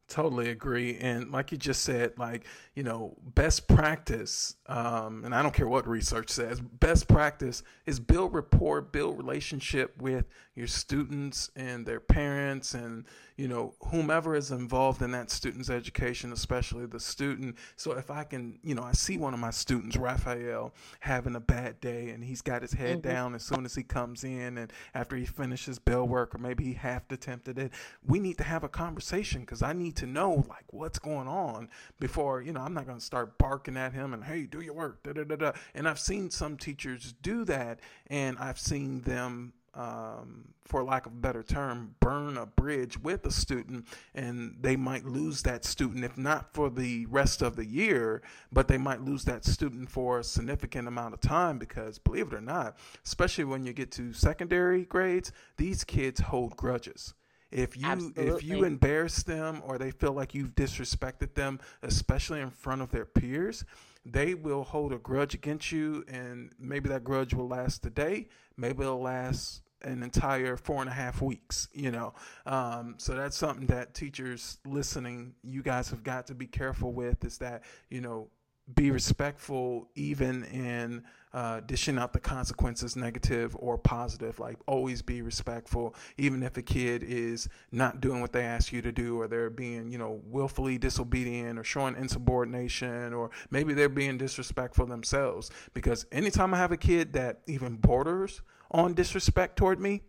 Totally 0.08 0.50
agree. 0.50 0.98
And 0.98 1.30
like 1.30 1.52
you 1.52 1.58
just 1.58 1.82
said, 1.82 2.18
like, 2.18 2.44
you 2.74 2.82
know, 2.82 3.16
best 3.22 3.68
practice, 3.68 4.56
um, 4.72 5.22
and 5.26 5.34
I 5.34 5.42
don't 5.42 5.52
care 5.52 5.68
what 5.68 5.86
research 5.86 6.30
says, 6.30 6.58
best 6.58 7.06
practice 7.06 7.62
is 7.84 8.00
build 8.00 8.32
rapport, 8.32 8.80
build 8.80 9.18
relationship 9.18 10.00
with 10.00 10.24
your 10.54 10.66
students 10.66 11.50
and 11.54 11.84
their 11.84 12.00
parents 12.00 12.72
and, 12.72 13.04
you 13.36 13.48
know, 13.48 13.74
whomever 13.90 14.34
is 14.34 14.50
involved 14.50 15.02
in 15.02 15.10
that 15.10 15.30
student's 15.30 15.68
education, 15.68 16.32
especially 16.32 16.86
the 16.86 17.00
student. 17.00 17.58
So 17.76 17.92
if 17.92 18.10
I 18.10 18.24
can, 18.24 18.58
you 18.62 18.74
know, 18.74 18.82
I 18.82 18.92
see 18.92 19.18
one 19.18 19.34
of 19.34 19.40
my 19.40 19.50
students, 19.50 19.94
Raphael, 19.98 20.72
having 21.00 21.36
a 21.36 21.40
bad 21.40 21.78
day 21.82 22.08
and 22.08 22.24
he's 22.24 22.40
got 22.40 22.62
his 22.62 22.72
head 22.72 23.02
mm-hmm. 23.02 23.10
down 23.10 23.34
as 23.34 23.42
soon 23.42 23.66
as 23.66 23.74
he 23.74 23.82
comes 23.82 24.24
in 24.24 24.56
and 24.56 24.72
after 24.94 25.16
he 25.16 25.26
finishes 25.26 25.78
bell 25.78 26.08
work 26.08 26.34
or 26.34 26.38
maybe 26.38 26.64
he 26.64 26.72
half 26.72 27.02
attempted 27.10 27.58
it, 27.58 27.72
we 28.06 28.18
need 28.18 28.38
to 28.38 28.44
have 28.44 28.64
a 28.64 28.70
conversation 28.70 29.42
because 29.42 29.60
I 29.62 29.74
need 29.74 29.96
to 29.96 30.06
know 30.06 30.46
like 30.48 30.64
what's 30.70 30.98
going 30.98 31.28
on 31.28 31.68
before, 32.00 32.40
you 32.40 32.54
know, 32.54 32.60
I'm 32.60 32.72
not 32.72 32.86
going 32.86 32.98
to 32.98 33.04
start 33.04 33.36
barking 33.36 33.76
at 33.76 33.92
him 33.92 34.14
and, 34.14 34.24
hey, 34.24 34.44
do 34.44 34.61
your 34.62 34.74
work. 34.74 35.02
Da, 35.02 35.12
da, 35.12 35.24
da, 35.24 35.36
da. 35.36 35.52
And 35.74 35.88
I've 35.88 35.98
seen 35.98 36.30
some 36.30 36.56
teachers 36.56 37.14
do 37.22 37.44
that 37.46 37.80
and 38.08 38.38
I've 38.38 38.58
seen 38.58 39.02
them 39.02 39.52
um, 39.74 40.48
for 40.64 40.84
lack 40.84 41.06
of 41.06 41.12
a 41.12 41.16
better 41.16 41.42
term, 41.42 41.94
burn 42.00 42.36
a 42.36 42.46
bridge 42.46 42.98
with 42.98 43.24
a 43.26 43.30
student, 43.30 43.86
and 44.14 44.56
they 44.60 44.76
might 44.76 45.04
lose 45.04 45.42
that 45.42 45.64
student, 45.64 46.04
if 46.04 46.18
not 46.18 46.52
for 46.52 46.68
the 46.68 47.06
rest 47.06 47.42
of 47.42 47.56
the 47.56 47.64
year, 47.64 48.22
but 48.52 48.68
they 48.68 48.78
might 48.78 49.00
lose 49.00 49.24
that 49.24 49.44
student 49.44 49.90
for 49.90 50.18
a 50.18 50.24
significant 50.24 50.88
amount 50.88 51.14
of 51.14 51.20
time 51.20 51.58
because, 51.58 51.98
believe 51.98 52.28
it 52.28 52.34
or 52.34 52.40
not, 52.40 52.76
especially 53.04 53.44
when 53.44 53.64
you 53.64 53.72
get 53.72 53.90
to 53.92 54.12
secondary 54.12 54.84
grades, 54.84 55.32
these 55.56 55.84
kids 55.84 56.20
hold 56.20 56.56
grudges. 56.56 57.14
If 57.52 57.76
you 57.76 57.86
Absolutely. 57.86 58.26
if 58.28 58.42
you 58.42 58.64
embarrass 58.64 59.22
them 59.22 59.62
or 59.64 59.78
they 59.78 59.90
feel 59.90 60.12
like 60.12 60.34
you've 60.34 60.54
disrespected 60.54 61.34
them, 61.34 61.60
especially 61.82 62.40
in 62.40 62.50
front 62.50 62.82
of 62.82 62.90
their 62.90 63.04
peers, 63.04 63.64
they 64.04 64.34
will 64.34 64.64
hold 64.64 64.92
a 64.92 64.98
grudge 64.98 65.34
against 65.34 65.70
you, 65.70 66.04
and 66.08 66.52
maybe 66.58 66.88
that 66.88 67.04
grudge 67.04 67.34
will 67.34 67.48
last 67.48 67.86
a 67.86 67.90
day, 67.90 68.28
maybe 68.56 68.82
it'll 68.82 69.00
last 69.00 69.62
an 69.84 70.02
entire 70.02 70.56
four 70.56 70.80
and 70.80 70.88
a 70.88 70.92
half 70.92 71.20
weeks, 71.20 71.68
you 71.72 71.90
know. 71.90 72.14
Um, 72.46 72.94
so 72.98 73.14
that's 73.14 73.36
something 73.36 73.66
that 73.66 73.94
teachers 73.94 74.58
listening, 74.64 75.34
you 75.42 75.62
guys 75.62 75.90
have 75.90 76.02
got 76.02 76.26
to 76.28 76.34
be 76.34 76.46
careful 76.46 76.92
with 76.92 77.24
is 77.24 77.38
that, 77.38 77.64
you 77.90 78.00
know, 78.00 78.28
be 78.74 78.90
respectful 78.90 79.88
even 79.94 80.44
in 80.44 81.02
uh, 81.34 81.60
dishing 81.60 81.98
out 81.98 82.12
the 82.12 82.20
consequences, 82.20 82.96
negative 82.96 83.56
or 83.58 83.78
positive. 83.78 84.38
Like 84.38 84.58
always 84.66 85.02
be 85.02 85.22
respectful, 85.22 85.94
even 86.16 86.42
if 86.42 86.56
a 86.56 86.62
kid 86.62 87.02
is 87.02 87.48
not 87.70 88.00
doing 88.00 88.20
what 88.20 88.32
they 88.32 88.44
ask 88.44 88.72
you 88.72 88.82
to 88.82 88.92
do, 88.92 89.20
or 89.20 89.28
they're 89.28 89.50
being, 89.50 89.90
you 89.90 89.98
know, 89.98 90.20
willfully 90.24 90.78
disobedient, 90.78 91.58
or 91.58 91.64
showing 91.64 91.96
insubordination, 91.96 93.12
or 93.12 93.30
maybe 93.50 93.74
they're 93.74 93.88
being 93.88 94.18
disrespectful 94.18 94.86
themselves. 94.86 95.50
Because 95.74 96.06
anytime 96.12 96.54
I 96.54 96.58
have 96.58 96.72
a 96.72 96.76
kid 96.76 97.12
that 97.14 97.40
even 97.46 97.76
borders 97.76 98.42
on 98.70 98.94
disrespect 98.94 99.56
toward 99.56 99.80
me, 99.80 100.02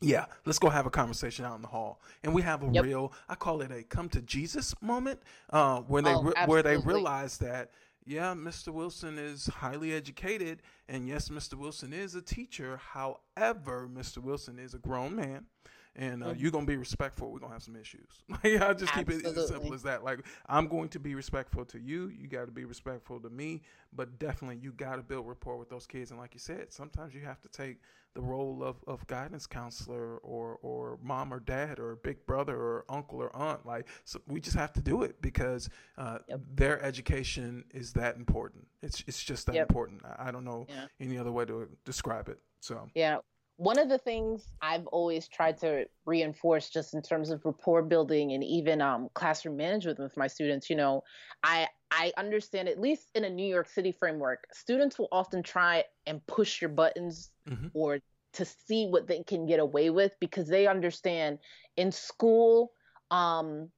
yeah, 0.00 0.26
let's 0.44 0.58
go 0.58 0.68
have 0.68 0.84
a 0.84 0.90
conversation 0.90 1.44
out 1.44 1.54
in 1.56 1.62
the 1.62 1.68
hall, 1.68 2.00
and 2.24 2.34
we 2.34 2.42
have 2.42 2.62
a 2.62 2.66
Yep. 2.72 2.84
real, 2.84 3.12
I 3.28 3.36
call 3.36 3.60
it 3.62 3.70
a 3.70 3.84
come 3.84 4.08
to 4.10 4.20
Jesus 4.20 4.74
moment, 4.82 5.20
uh, 5.50 5.80
where 5.82 6.02
they 6.02 6.16
Oh, 6.16 6.22
re- 6.22 6.34
where 6.46 6.62
they 6.62 6.76
realize 6.76 7.38
that 7.38 7.70
yeah, 8.04 8.34
Mr. 8.34 8.68
Wilson 8.72 9.18
is 9.18 9.46
highly 9.46 9.92
educated, 9.92 10.62
and 10.88 11.06
yes, 11.08 11.28
Mr. 11.28 11.54
Wilson 11.54 11.92
is 11.92 12.14
a 12.14 12.22
teacher. 12.22 12.78
However, 12.92 13.88
Mr. 13.92 14.18
Wilson 14.18 14.58
is 14.58 14.74
a 14.74 14.78
grown 14.78 15.14
man, 15.16 15.46
and 15.94 16.22
uh, 16.22 16.26
Mm-hmm. 16.28 16.40
you're 16.40 16.50
gonna 16.50 16.66
be 16.66 16.76
respectful. 16.76 17.30
We're 17.30 17.38
gonna 17.40 17.52
have 17.52 17.62
some 17.62 17.76
issues. 17.76 18.08
Like 18.28 18.60
I 18.62 18.72
just 18.74 18.92
keep 18.94 19.10
it 19.10 19.24
as 19.24 19.48
simple 19.48 19.74
as 19.74 19.82
that. 19.82 20.02
Like 20.04 20.24
I'm 20.46 20.66
going 20.68 20.88
to 20.90 20.98
be 20.98 21.14
respectful 21.14 21.64
to 21.66 21.78
you. 21.78 22.08
You 22.08 22.28
got 22.28 22.46
to 22.46 22.52
be 22.52 22.64
respectful 22.64 23.20
to 23.20 23.30
me, 23.30 23.62
but 23.92 24.18
definitely 24.18 24.56
you 24.62 24.72
got 24.72 24.96
to 24.96 25.02
build 25.02 25.26
rapport 25.28 25.56
with 25.58 25.68
those 25.68 25.86
kids. 25.86 26.10
And 26.10 26.18
like 26.18 26.34
you 26.34 26.40
said, 26.40 26.72
sometimes 26.72 27.14
you 27.14 27.20
have 27.22 27.40
to 27.42 27.48
take 27.48 27.78
the 28.14 28.20
role 28.20 28.62
of, 28.62 28.76
of 28.86 29.06
guidance 29.06 29.46
counselor 29.46 30.18
or 30.18 30.58
or 30.62 30.98
mom 31.02 31.32
or 31.32 31.40
dad 31.40 31.78
or 31.78 31.96
big 31.96 32.24
brother 32.26 32.56
or 32.56 32.84
uncle 32.88 33.18
or 33.22 33.34
aunt. 33.34 33.64
Like 33.66 33.88
so 34.04 34.20
we 34.26 34.40
just 34.40 34.56
have 34.56 34.72
to 34.74 34.80
do 34.80 35.02
it 35.02 35.20
because 35.22 35.68
uh, 35.98 36.18
their 36.54 36.82
education 36.82 37.64
is 37.72 37.92
that 37.94 38.16
important. 38.16 38.66
It's 38.82 39.02
it's 39.06 39.22
just 39.22 39.46
that 39.46 39.54
Yep. 39.54 39.68
important. 39.68 40.02
I, 40.04 40.28
I 40.28 40.30
don't 40.30 40.44
know 40.44 40.66
Yeah. 40.68 40.86
any 41.00 41.18
other 41.18 41.32
way 41.32 41.44
to 41.46 41.68
describe 41.84 42.28
it. 42.28 42.38
So 42.60 42.88
Yeah. 42.94 43.18
One 43.56 43.78
of 43.78 43.88
the 43.88 43.98
things 43.98 44.48
I've 44.60 44.86
always 44.88 45.28
tried 45.28 45.58
to 45.58 45.86
reinforce 46.04 46.68
just 46.70 46.94
in 46.94 47.02
terms 47.02 47.30
of 47.30 47.44
rapport 47.44 47.82
building 47.82 48.32
and 48.32 48.42
even 48.42 48.80
um, 48.80 49.08
classroom 49.14 49.56
management 49.56 49.98
with 50.00 50.16
my 50.16 50.26
students, 50.26 50.68
you 50.70 50.74
know, 50.74 51.02
I 51.44 51.68
I 51.92 52.12
understand 52.16 52.68
at 52.68 52.80
least 52.80 53.10
in 53.14 53.24
a 53.24 53.30
New 53.30 53.46
York 53.46 53.68
City 53.68 53.92
framework, 53.92 54.46
students 54.52 54.98
will 54.98 55.08
often 55.12 55.42
try 55.42 55.84
and 56.06 56.26
push 56.26 56.60
your 56.60 56.70
buttons 56.70 57.30
Mhm. 57.46 57.70
or 57.74 58.00
to 58.32 58.44
see 58.46 58.86
what 58.86 59.06
they 59.06 59.22
can 59.22 59.44
get 59.46 59.60
away 59.60 59.90
with 59.90 60.16
because 60.18 60.48
they 60.48 60.66
understand 60.66 61.38
in 61.76 61.92
school, 61.92 62.72
um, 63.10 63.70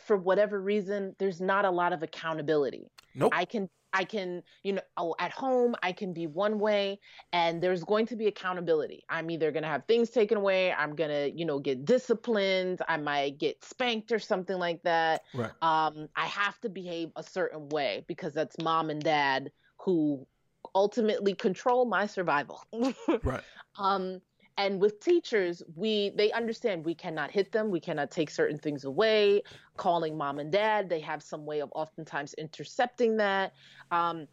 for 0.00 0.16
whatever 0.16 0.60
reason, 0.60 1.14
there's 1.18 1.40
not 1.40 1.64
a 1.64 1.70
lot 1.70 1.92
of 1.92 2.02
accountability. 2.02 2.90
nope. 3.14 3.32
I 3.34 3.44
can 3.44 3.68
I 3.92 4.04
can, 4.04 4.42
you 4.62 4.74
know, 4.74 4.82
oh, 4.96 5.14
at 5.18 5.32
home 5.32 5.74
I 5.82 5.92
can 5.92 6.12
be 6.12 6.26
one 6.26 6.58
way 6.58 7.00
and 7.32 7.62
there's 7.62 7.84
going 7.84 8.06
to 8.06 8.16
be 8.16 8.26
accountability. 8.26 9.04
I'm 9.08 9.30
either 9.30 9.50
going 9.52 9.62
to 9.64 9.68
have 9.68 9.86
things 9.86 10.10
taken 10.10 10.38
away, 10.38 10.72
I'm 10.72 10.94
going 10.94 11.10
to, 11.10 11.30
you 11.38 11.44
know, 11.44 11.58
get 11.58 11.84
disciplined, 11.84 12.80
I 12.88 12.96
might 12.98 13.38
get 13.38 13.64
spanked 13.64 14.12
or 14.12 14.18
something 14.18 14.58
like 14.58 14.82
that. 14.84 15.22
right. 15.32 15.52
Um 15.62 16.08
I 16.16 16.26
have 16.26 16.58
to 16.60 16.68
behave 16.68 17.10
a 17.16 17.22
certain 17.22 17.68
way 17.68 18.04
because 18.08 18.34
that's 18.34 18.58
mom 18.58 18.90
and 18.90 19.02
dad 19.02 19.50
who 19.84 20.26
ultimately 20.74 21.34
control 21.34 21.84
my 21.84 22.06
survival. 22.06 22.62
Right. 23.22 23.44
um 23.78 24.20
and 24.60 24.78
with 24.80 25.00
teachers 25.00 25.62
we 25.74 26.10
they 26.16 26.30
understand 26.32 26.84
we 26.84 26.94
cannot 26.94 27.30
hit 27.30 27.50
them. 27.50 27.70
We 27.70 27.80
cannot 27.80 28.10
take 28.10 28.28
certain 28.30 28.58
things 28.58 28.84
away. 28.84 29.42
Calling 29.78 30.18
mom 30.18 30.38
and 30.38 30.52
dad 30.52 30.88
they 30.90 31.00
have 31.00 31.22
some 31.22 31.46
way 31.46 31.60
of 31.60 31.70
oftentimes 31.74 32.34
intercepting 32.34 33.16
that. 33.16 33.52
Um 33.90 34.26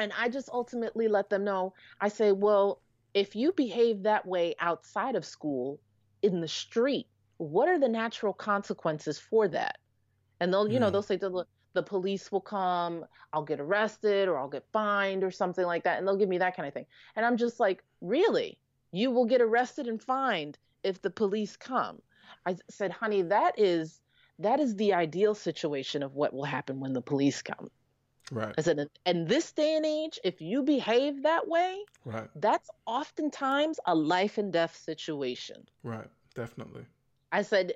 and 0.00 0.12
i 0.18 0.28
just 0.28 0.48
ultimately 0.52 1.06
let 1.08 1.28
them 1.28 1.44
know. 1.44 1.74
I 2.00 2.08
say 2.08 2.32
well 2.32 2.80
if 3.12 3.36
you 3.36 3.52
behave 3.52 4.04
that 4.04 4.24
way 4.26 4.54
outside 4.60 5.16
of 5.16 5.24
school 5.26 5.80
in 6.22 6.40
the 6.40 6.48
street 6.48 7.06
what 7.36 7.68
are 7.68 7.78
the 7.78 7.88
natural 7.88 8.32
consequences 8.32 9.18
for 9.18 9.48
that? 9.48 9.76
And 10.40 10.52
they'll 10.52 10.68
you 10.72 10.80
know 10.80 10.88
Mm. 10.88 10.92
they'll 10.92 11.02
say 11.02 11.16
the, 11.18 11.44
the 11.74 11.82
police 11.82 12.32
will 12.32 12.40
come 12.40 13.04
i'll 13.34 13.44
get 13.44 13.60
arrested 13.60 14.28
or 14.28 14.38
i'll 14.38 14.48
get 14.48 14.64
fined 14.72 15.22
or 15.24 15.30
something 15.30 15.66
like 15.66 15.84
that 15.84 15.98
and 15.98 16.08
they'll 16.08 16.16
give 16.16 16.28
me 16.30 16.38
that 16.38 16.56
kind 16.56 16.66
of 16.66 16.72
thing. 16.74 16.86
And 17.16 17.26
i'm 17.26 17.36
just 17.36 17.60
like 17.60 17.84
really 18.00 18.58
you 18.92 19.10
will 19.10 19.26
get 19.26 19.40
arrested 19.40 19.86
and 19.86 20.02
fined 20.02 20.58
if 20.82 21.00
the 21.02 21.10
police 21.10 21.56
come 21.56 22.00
I 22.46 22.56
said 22.70 22.90
honey 22.92 23.22
that 23.22 23.58
is 23.58 24.00
that 24.38 24.60
is 24.60 24.76
the 24.76 24.94
ideal 24.94 25.34
situation 25.34 26.02
of 26.02 26.14
what 26.14 26.32
will 26.32 26.44
happen 26.44 26.80
when 26.80 26.92
the 26.92 27.02
police 27.02 27.42
come 27.42 27.68
Right. 28.30 28.54
i 28.58 28.60
said 28.60 28.86
in 29.06 29.24
this 29.24 29.52
day 29.52 29.76
and 29.76 29.86
age 29.86 30.18
if 30.24 30.40
you 30.40 30.62
behave 30.62 31.22
that 31.22 31.48
way 31.48 31.78
Right. 32.04 32.28
that's 32.36 32.68
oftentimes 32.86 33.80
a 33.86 33.94
life 33.94 34.38
and 34.38 34.52
death 34.52 34.76
situation 34.76 35.64
Right. 35.82 36.08
Definitely. 36.34 36.86
I 37.32 37.42
said, 37.42 37.72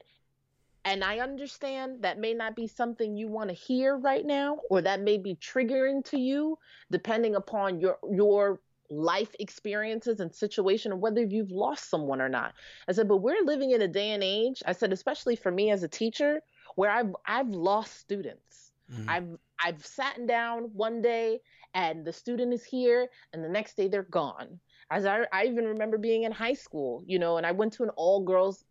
and 0.85 1.05
I 1.05 1.19
understand 1.19 2.03
that 2.03 2.19
may 2.19 2.35
not 2.35 2.57
be 2.57 2.67
something 2.67 3.17
you 3.17 3.29
want 3.29 3.51
to 3.51 3.55
hear 3.55 3.97
right 3.97 4.25
now, 4.25 4.59
or 4.71 4.83
that 4.83 5.01
may 5.01 5.19
be 5.19 5.35
triggering 5.37 6.05
to 6.07 6.19
you, 6.19 6.59
depending 6.91 7.35
upon 7.35 7.81
your 7.81 7.99
your 8.11 8.61
life 8.91 9.35
experiences 9.39 10.21
and 10.21 10.35
situation, 10.35 10.93
and 10.93 11.01
whether 11.01 11.23
you've 11.23 11.51
lost 11.51 11.89
someone 11.89 12.21
or 12.21 12.29
not. 12.29 12.55
I 12.89 12.93
said, 12.93 13.09
but 13.09 13.19
we're 13.19 13.43
living 13.45 13.71
in 13.71 13.83
a 13.83 13.89
day 13.89 14.11
and 14.11 14.23
age. 14.23 14.63
I 14.67 14.73
said, 14.73 14.93
especially 14.93 15.37
for 15.37 15.51
me 15.51 15.71
as 15.71 15.83
a 15.83 15.89
teacher, 15.89 16.43
where 16.75 16.91
I've 16.91 17.15
I've 17.27 17.49
lost 17.49 17.99
students. 17.99 18.73
Mhm. 18.91 19.09
I've 19.09 19.39
I've 19.65 19.87
sat 19.87 20.27
down 20.27 20.65
one 20.75 21.03
day 21.03 21.41
and 21.75 22.05
the 22.05 22.13
student 22.13 22.53
is 22.53 22.65
here, 22.65 23.09
and 23.33 23.43
the 23.45 23.49
next 23.49 23.77
day 23.77 23.89
they're 23.89 24.03
gone. 24.03 24.61
As 24.91 25.07
I, 25.07 25.27
I 25.33 25.47
even 25.47 25.65
remember 25.65 25.97
being 25.97 26.25
in 26.25 26.33
high 26.33 26.53
school, 26.55 27.03
you 27.07 27.19
know, 27.19 27.39
and 27.39 27.47
I 27.47 27.53
went 27.53 27.73
to 27.75 27.83
an 27.83 27.91
all 27.91 28.23
girls 28.25 28.65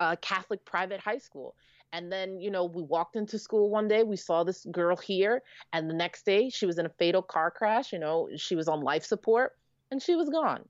uh, 0.00 0.16
Catholic 0.20 0.64
private 0.64 1.00
high 1.00 1.18
school. 1.18 1.54
And 1.92 2.10
then, 2.10 2.40
you 2.40 2.50
know, 2.50 2.64
we 2.64 2.82
walked 2.82 3.16
into 3.16 3.38
school 3.38 3.68
one 3.68 3.88
day, 3.88 4.02
we 4.04 4.16
saw 4.16 4.44
this 4.44 4.64
girl 4.70 4.96
here, 4.96 5.42
and 5.72 5.90
the 5.90 5.94
next 5.94 6.24
day 6.24 6.48
she 6.48 6.66
was 6.66 6.78
in 6.78 6.86
a 6.86 6.90
fatal 6.90 7.22
car 7.22 7.50
crash, 7.50 7.92
you 7.92 7.98
know, 7.98 8.28
she 8.36 8.54
was 8.54 8.68
on 8.68 8.80
life 8.80 9.04
support 9.04 9.56
and 9.90 10.00
she 10.00 10.14
was 10.14 10.28
gone. 10.28 10.64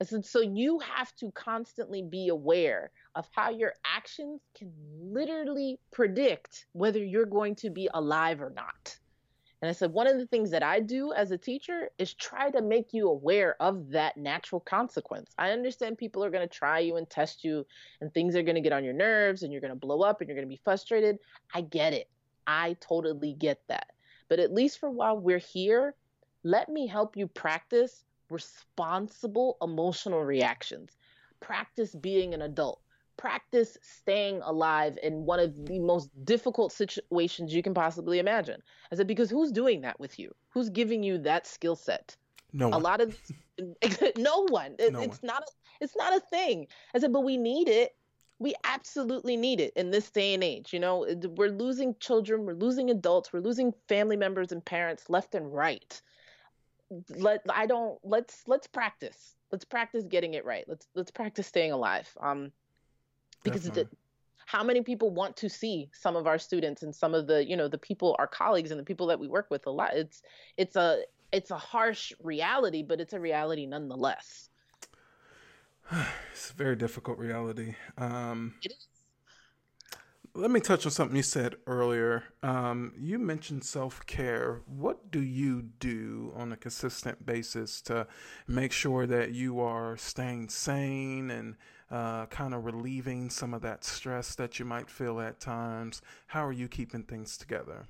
I 0.00 0.04
said, 0.04 0.24
so 0.24 0.40
you 0.40 0.78
have 0.78 1.14
to 1.16 1.32
constantly 1.32 2.02
be 2.02 2.28
aware 2.28 2.90
of 3.16 3.26
how 3.32 3.50
your 3.50 3.74
actions 3.84 4.40
can 4.56 4.72
literally 5.00 5.80
predict 5.90 6.66
whether 6.72 7.04
you're 7.04 7.26
going 7.26 7.56
to 7.56 7.70
be 7.70 7.88
alive 7.92 8.40
or 8.40 8.50
not. 8.50 8.96
And 9.60 9.68
I 9.68 9.72
said, 9.72 9.92
one 9.92 10.06
of 10.06 10.18
the 10.18 10.26
things 10.26 10.50
that 10.52 10.62
I 10.62 10.78
do 10.78 11.12
as 11.12 11.32
a 11.32 11.38
teacher 11.38 11.90
is 11.98 12.14
try 12.14 12.48
to 12.50 12.62
make 12.62 12.94
you 12.94 13.08
aware 13.08 13.56
of 13.60 13.90
that 13.90 14.16
natural 14.16 14.60
consequence. 14.60 15.32
I 15.36 15.50
understand 15.50 15.98
people 15.98 16.24
are 16.24 16.30
going 16.30 16.48
to 16.48 16.54
try 16.54 16.78
you 16.78 16.96
and 16.96 17.10
test 17.10 17.42
you, 17.42 17.66
and 18.00 18.12
things 18.12 18.36
are 18.36 18.42
going 18.42 18.54
to 18.54 18.60
get 18.60 18.72
on 18.72 18.84
your 18.84 18.92
nerves, 18.92 19.42
and 19.42 19.52
you're 19.52 19.60
going 19.60 19.72
to 19.72 19.78
blow 19.78 20.02
up, 20.02 20.20
and 20.20 20.28
you're 20.28 20.36
going 20.36 20.46
to 20.46 20.54
be 20.54 20.60
frustrated. 20.62 21.18
I 21.52 21.62
get 21.62 21.92
it. 21.92 22.08
I 22.46 22.76
totally 22.80 23.34
get 23.34 23.60
that. 23.68 23.88
But 24.28 24.38
at 24.38 24.54
least 24.54 24.78
for 24.78 24.90
while 24.90 25.18
we're 25.18 25.38
here, 25.38 25.94
let 26.44 26.68
me 26.68 26.86
help 26.86 27.16
you 27.16 27.26
practice 27.26 28.04
responsible 28.30 29.56
emotional 29.60 30.22
reactions. 30.22 30.96
Practice 31.40 31.94
being 31.94 32.32
an 32.32 32.42
adult. 32.42 32.80
Practice 33.18 33.76
staying 33.82 34.40
alive 34.42 34.98
in 35.02 35.26
one 35.26 35.40
of 35.40 35.66
the 35.66 35.78
most 35.80 36.08
difficult 36.24 36.72
situations 36.72 37.52
you 37.52 37.62
can 37.62 37.74
possibly 37.74 38.18
imagine. 38.18 38.62
I 38.90 38.96
said, 38.96 39.06
because 39.06 39.28
who's 39.28 39.52
doing 39.52 39.82
that 39.82 40.00
with 40.00 40.18
you? 40.18 40.34
Who's 40.50 40.70
giving 40.70 41.02
you 41.02 41.18
that 41.18 41.46
skill 41.46 41.76
set? 41.76 42.16
No 42.52 42.68
one. 42.68 42.74
A 42.74 42.76
one. 42.76 42.82
lot 42.84 43.00
of 43.02 43.16
no 44.16 44.46
one. 44.48 44.76
It- 44.78 44.92
No 44.94 45.02
it's 45.02 45.22
not. 45.22 45.42
A, 45.42 45.46
it's 45.80 45.96
not 45.96 46.16
a 46.16 46.20
thing. 46.20 46.68
I 46.94 46.98
said, 47.00 47.12
but 47.12 47.20
we 47.24 47.36
need 47.36 47.68
it. 47.68 47.94
We 48.40 48.54
absolutely 48.64 49.36
need 49.36 49.60
it 49.60 49.72
in 49.76 49.90
this 49.90 50.10
day 50.10 50.32
and 50.32 50.44
age. 50.44 50.72
You 50.72 50.78
know, 50.80 51.04
we're 51.36 51.50
losing 51.50 51.96
children, 51.98 52.46
we're 52.46 52.54
losing 52.54 52.88
adults, 52.90 53.32
we're 53.32 53.40
losing 53.40 53.74
family 53.88 54.16
members 54.16 54.52
and 54.52 54.64
parents 54.64 55.10
left 55.10 55.34
and 55.34 55.52
right. 55.52 56.00
Let 57.16 57.42
I 57.50 57.66
don't 57.66 57.98
let's 58.04 58.44
let's 58.46 58.66
practice. 58.68 59.34
Let's 59.52 59.64
practice 59.64 60.04
getting 60.08 60.34
it 60.34 60.44
right. 60.44 60.64
Let's 60.68 60.86
let's 60.94 61.10
practice 61.10 61.46
staying 61.48 61.72
alive. 61.72 62.08
Um, 62.20 62.52
because 63.42 63.66
it, 63.66 63.88
how 64.46 64.64
many 64.64 64.82
people 64.82 65.10
want 65.10 65.36
to 65.36 65.48
see 65.48 65.88
some 65.92 66.16
of 66.16 66.26
our 66.26 66.38
students 66.38 66.82
and 66.82 66.94
some 66.94 67.14
of 67.14 67.26
the 67.26 67.46
you 67.46 67.56
know 67.56 67.68
the 67.68 67.78
people 67.78 68.16
our 68.18 68.26
colleagues 68.26 68.70
and 68.70 68.80
the 68.80 68.84
people 68.84 69.06
that 69.06 69.18
we 69.18 69.28
work 69.28 69.46
with 69.50 69.66
a 69.66 69.70
lot 69.70 69.94
it's 69.94 70.22
it's 70.56 70.76
a 70.76 71.02
it's 71.32 71.50
a 71.50 71.58
harsh 71.58 72.12
reality 72.22 72.82
but 72.82 73.00
it's 73.00 73.12
a 73.12 73.20
reality 73.20 73.66
nonetheless 73.66 74.48
it's 76.32 76.50
a 76.50 76.54
very 76.54 76.76
difficult 76.76 77.18
reality. 77.18 77.74
Um, 77.96 78.54
It 78.62 78.72
is. 78.72 78.86
let 80.34 80.50
me 80.50 80.60
touch 80.60 80.84
on 80.86 80.92
something 80.92 81.16
you 81.16 81.22
said 81.22 81.56
earlier. 81.66 82.24
Um, 82.42 82.92
you 82.98 83.18
mentioned 83.18 83.64
self 83.64 84.04
care. 84.06 84.60
What 84.66 85.10
do 85.10 85.22
you 85.22 85.62
do 85.62 86.32
on 86.36 86.52
a 86.52 86.56
consistent 86.56 87.24
basis 87.24 87.80
to 87.82 88.06
make 88.46 88.72
sure 88.72 89.06
that 89.06 89.32
you 89.32 89.60
are 89.60 89.96
staying 89.96 90.50
sane 90.50 91.30
and 91.30 91.56
uh, 91.90 92.26
kind 92.26 92.54
of 92.54 92.64
relieving 92.64 93.30
some 93.30 93.54
of 93.54 93.62
that 93.62 93.84
stress 93.84 94.34
that 94.34 94.58
you 94.58 94.64
might 94.64 94.90
feel 94.90 95.20
at 95.20 95.40
times? 95.40 96.02
How 96.28 96.44
are 96.46 96.52
you 96.52 96.68
keeping 96.68 97.02
things 97.02 97.36
together? 97.36 97.86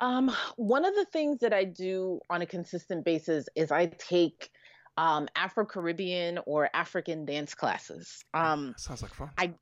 Um, 0.00 0.30
one 0.56 0.84
of 0.84 0.94
the 0.94 1.06
things 1.06 1.40
that 1.40 1.52
I 1.52 1.64
do 1.64 2.20
on 2.28 2.42
a 2.42 2.46
consistent 2.46 3.04
basis 3.04 3.48
is 3.56 3.72
I 3.72 3.86
take 3.86 4.50
um, 4.96 5.28
Afro 5.36 5.64
Caribbean 5.64 6.38
or 6.46 6.68
African 6.74 7.24
dance 7.24 7.54
classes. 7.54 8.24
Um, 8.34 8.74
Sounds 8.76 9.02
like 9.02 9.14
fun. 9.14 9.30
I 9.38 9.54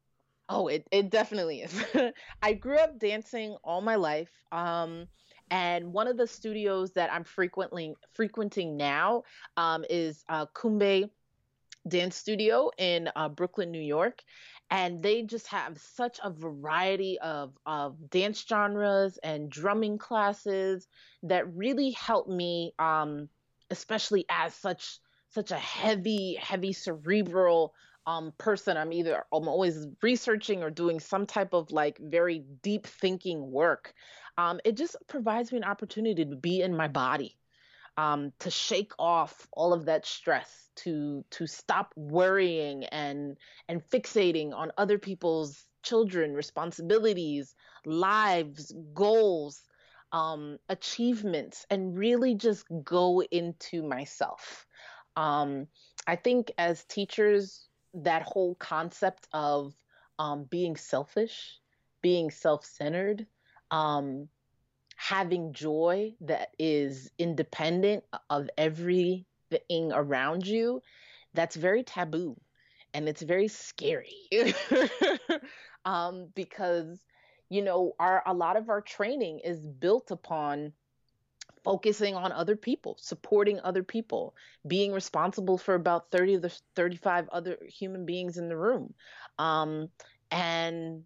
oh, 0.49 0.69
it 0.69 0.87
it 0.91 1.11
definitely 1.11 1.63
is. 1.63 1.85
I 2.43 2.53
grew 2.55 2.77
up 2.77 2.99
dancing 2.99 3.57
all 3.65 3.81
my 3.81 3.97
life. 3.97 4.31
Um, 4.53 5.07
and 5.51 5.93
one 5.93 6.09
of 6.09 6.17
the 6.17 6.27
studios 6.27 6.93
that 6.93 7.13
I'm 7.13 7.25
frequently 7.25 7.95
frequenting 8.15 8.77
now 8.77 9.23
um, 9.57 9.85
is 9.91 10.25
uh, 10.29 10.47
Kumbe 10.47 11.11
Dance 11.87 12.17
Studio 12.17 12.71
in 12.79 13.11
uh, 13.15 13.29
Brooklyn, 13.29 13.71
New 13.71 13.83
York, 13.83 14.23
and 14.71 15.03
they 15.03 15.23
just 15.23 15.47
have 15.49 15.79
such 15.79 16.19
a 16.23 16.31
variety 16.31 17.19
of 17.21 17.53
of 17.67 18.11
dance 18.11 18.45
genres 18.49 19.19
and 19.23 19.51
drumming 19.51 19.99
classes 19.99 20.89
that 21.23 21.55
really 21.55 21.91
help 21.91 22.29
me, 22.29 22.73
um, 22.79 23.29
especially 23.71 24.25
as 24.29 24.55
such 24.55 24.99
such 25.31 25.51
a 25.51 25.57
heavy, 25.57 26.35
heavy 26.41 26.73
cerebral 26.73 27.75
um, 28.07 28.33
person. 28.39 28.77
I'm 28.77 28.93
either 28.93 29.25
I'm 29.33 29.49
always 29.49 29.87
researching 30.03 30.63
or 30.63 30.71
doing 30.71 31.01
some 31.01 31.27
type 31.27 31.53
of 31.53 31.71
like 31.71 31.99
very 31.99 32.45
deep 32.63 32.87
thinking 32.87 33.51
work. 33.51 33.93
Um, 34.39 34.61
it 34.65 34.77
just 34.77 34.97
provides 35.07 35.53
me 35.53 35.59
an 35.59 35.65
opportunity 35.65 36.25
to 36.25 36.37
be 36.37 36.61
in 36.61 36.77
my 36.77 36.89
body, 36.89 37.37
um, 37.97 38.33
to 38.41 38.51
shake 38.51 38.93
off 38.99 39.47
all 39.53 39.73
of 39.73 39.87
that 39.87 40.07
stress, 40.07 40.71
to 40.77 41.25
to 41.31 41.47
stop 41.47 41.93
worrying 41.97 42.85
and 42.85 43.37
and 43.69 43.83
fixating 43.91 44.53
on 44.55 44.73
other 44.77 44.99
people's 44.99 45.65
children, 45.83 46.35
responsibilities, 46.35 47.55
lives, 47.85 48.75
goals, 48.95 49.63
um, 50.13 50.59
achievements, 50.69 51.67
and 51.71 51.97
really 51.97 52.35
just 52.35 52.65
go 52.83 53.23
into 53.31 53.83
myself. 53.83 54.67
Um, 55.17 55.69
I 56.07 56.17
think 56.17 56.53
as 56.59 56.85
teachers, 56.85 57.69
that 57.95 58.23
whole 58.23 58.57
concept 58.57 59.29
of 59.33 59.75
um, 60.19 60.45
being 60.45 60.77
selfish, 60.77 61.61
being 62.03 62.31
self 62.31 62.65
centered, 62.65 63.27
um, 63.71 64.29
having 64.97 65.53
joy 65.53 66.15
that 66.21 66.51
is 66.59 67.11
independent 67.19 68.05
of 68.31 68.49
everything 68.57 69.93
around 69.93 70.47
you, 70.47 70.83
that's 71.35 71.57
very 71.57 71.83
taboo 71.83 72.37
and 72.95 73.09
it's 73.09 73.23
very 73.23 73.49
scary 73.49 74.15
um, 75.85 76.29
because, 76.35 77.05
you 77.51 77.61
know, 77.61 77.93
our, 77.99 78.23
a 78.25 78.33
lot 78.33 78.57
of 78.57 78.71
our 78.71 78.81
training 78.81 79.41
is 79.41 79.67
built 79.67 80.11
upon 80.13 80.73
focusing 81.65 82.15
on 82.15 82.31
other 82.31 82.57
people, 82.57 82.97
supporting 83.01 83.59
other 83.61 83.83
people, 83.83 84.35
being 84.67 84.93
responsible 84.93 85.59
for 85.59 85.75
about 85.75 86.11
30 86.11 86.35
of 86.35 86.43
the 86.43 86.59
35 86.77 87.29
other 87.31 87.59
human 87.67 88.07
beings 88.07 88.39
in 88.39 88.49
the 88.49 88.57
room. 88.57 88.95
Um, 89.39 89.89
and 90.31 91.03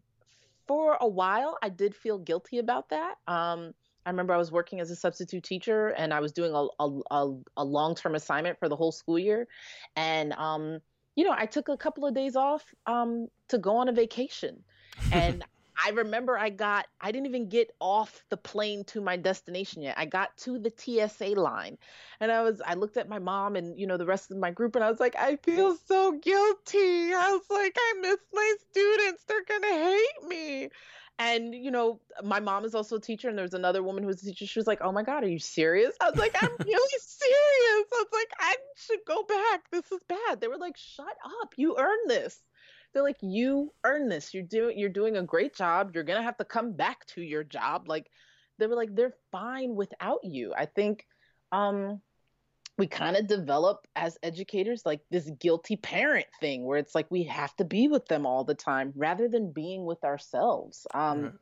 for 0.68 0.98
a 1.00 1.08
while, 1.08 1.58
I 1.62 1.70
did 1.70 1.96
feel 1.96 2.18
guilty 2.18 2.58
about 2.58 2.90
that. 2.90 3.16
Um, 3.26 3.74
I 4.06 4.10
remember 4.10 4.32
I 4.32 4.38
was 4.38 4.52
working 4.52 4.80
as 4.80 4.90
a 4.90 4.96
substitute 4.96 5.42
teacher 5.44 5.88
and 5.88 6.14
I 6.14 6.20
was 6.20 6.32
doing 6.32 6.54
a, 6.54 6.66
a, 6.82 7.00
a, 7.10 7.34
a 7.58 7.64
long 7.64 7.94
term 7.94 8.14
assignment 8.14 8.58
for 8.58 8.68
the 8.68 8.76
whole 8.76 8.92
school 8.92 9.18
year. 9.18 9.48
And, 9.96 10.32
um, 10.34 10.80
you 11.16 11.24
know, 11.24 11.34
I 11.36 11.46
took 11.46 11.68
a 11.68 11.76
couple 11.76 12.06
of 12.06 12.14
days 12.14 12.36
off 12.36 12.64
um, 12.86 13.28
to 13.48 13.58
go 13.58 13.76
on 13.76 13.88
a 13.88 13.92
vacation. 13.92 14.62
And 15.12 15.44
I 15.84 15.90
remember 15.90 16.38
I 16.38 16.50
got, 16.50 16.86
I 17.00 17.12
didn't 17.12 17.26
even 17.26 17.48
get 17.48 17.70
off 17.80 18.24
the 18.30 18.36
plane 18.36 18.84
to 18.84 19.00
my 19.00 19.16
destination 19.16 19.82
yet. 19.82 19.96
I 19.96 20.06
got 20.06 20.36
to 20.38 20.58
the 20.58 20.72
TSA 20.74 21.38
line 21.38 21.78
and 22.20 22.32
I 22.32 22.42
was, 22.42 22.60
I 22.64 22.74
looked 22.74 22.96
at 22.96 23.08
my 23.08 23.18
mom 23.18 23.56
and, 23.56 23.78
you 23.78 23.86
know, 23.86 23.96
the 23.96 24.06
rest 24.06 24.30
of 24.30 24.38
my 24.38 24.50
group 24.50 24.74
and 24.74 24.84
I 24.84 24.90
was 24.90 25.00
like, 25.00 25.16
I 25.16 25.36
feel 25.36 25.76
so 25.86 26.12
guilty. 26.12 27.12
I 27.14 27.30
was 27.30 27.44
like, 27.50 27.76
I 27.78 27.94
miss 28.00 28.18
my 28.32 28.54
students. 28.70 29.24
They're 29.24 29.44
going 29.44 29.62
to 29.62 29.68
hate 29.68 29.94
me. 29.96 29.97
And, 31.18 31.52
you 31.54 31.70
know, 31.70 32.00
my 32.22 32.38
mom 32.38 32.64
is 32.64 32.74
also 32.74 32.96
a 32.96 33.00
teacher 33.00 33.28
and 33.28 33.36
there 33.36 33.44
was 33.44 33.54
another 33.54 33.82
woman 33.82 34.04
who 34.04 34.06
was 34.06 34.22
a 34.22 34.26
teacher. 34.26 34.46
She 34.46 34.58
was 34.58 34.68
like, 34.68 34.80
Oh 34.82 34.92
my 34.92 35.02
God, 35.02 35.24
are 35.24 35.28
you 35.28 35.40
serious? 35.40 35.96
I 36.00 36.10
was 36.10 36.18
like, 36.18 36.36
I'm 36.40 36.50
really 36.64 36.98
serious. 37.00 37.86
I 37.92 38.04
was 38.04 38.06
like, 38.12 38.30
I 38.38 38.56
should 38.76 39.00
go 39.06 39.24
back. 39.24 39.62
This 39.72 39.90
is 39.90 40.00
bad. 40.08 40.40
They 40.40 40.48
were 40.48 40.58
like, 40.58 40.76
Shut 40.76 41.16
up. 41.42 41.54
You 41.56 41.76
earned 41.76 42.08
this 42.08 42.40
they're 42.92 43.02
like 43.02 43.18
you 43.20 43.72
earn 43.84 44.08
this 44.08 44.32
you're 44.32 44.42
doing 44.42 44.78
you're 44.78 44.88
doing 44.88 45.16
a 45.16 45.22
great 45.22 45.54
job 45.54 45.90
you're 45.94 46.04
gonna 46.04 46.22
have 46.22 46.36
to 46.36 46.44
come 46.44 46.72
back 46.72 47.04
to 47.06 47.22
your 47.22 47.44
job 47.44 47.88
like 47.88 48.06
they 48.58 48.66
were 48.66 48.76
like 48.76 48.94
they're 48.94 49.14
fine 49.30 49.74
without 49.74 50.20
you 50.24 50.52
i 50.56 50.66
think 50.66 51.06
um 51.52 52.00
we 52.78 52.86
kind 52.86 53.16
of 53.16 53.26
develop 53.26 53.86
as 53.96 54.18
educators 54.22 54.86
like 54.86 55.02
this 55.10 55.30
guilty 55.38 55.76
parent 55.76 56.26
thing 56.40 56.64
where 56.64 56.78
it's 56.78 56.94
like 56.94 57.10
we 57.10 57.24
have 57.24 57.54
to 57.56 57.64
be 57.64 57.88
with 57.88 58.06
them 58.06 58.26
all 58.26 58.44
the 58.44 58.54
time 58.54 58.92
rather 58.96 59.28
than 59.28 59.52
being 59.52 59.84
with 59.84 60.04
ourselves 60.04 60.86
um 60.94 61.24
Right. 61.24 61.34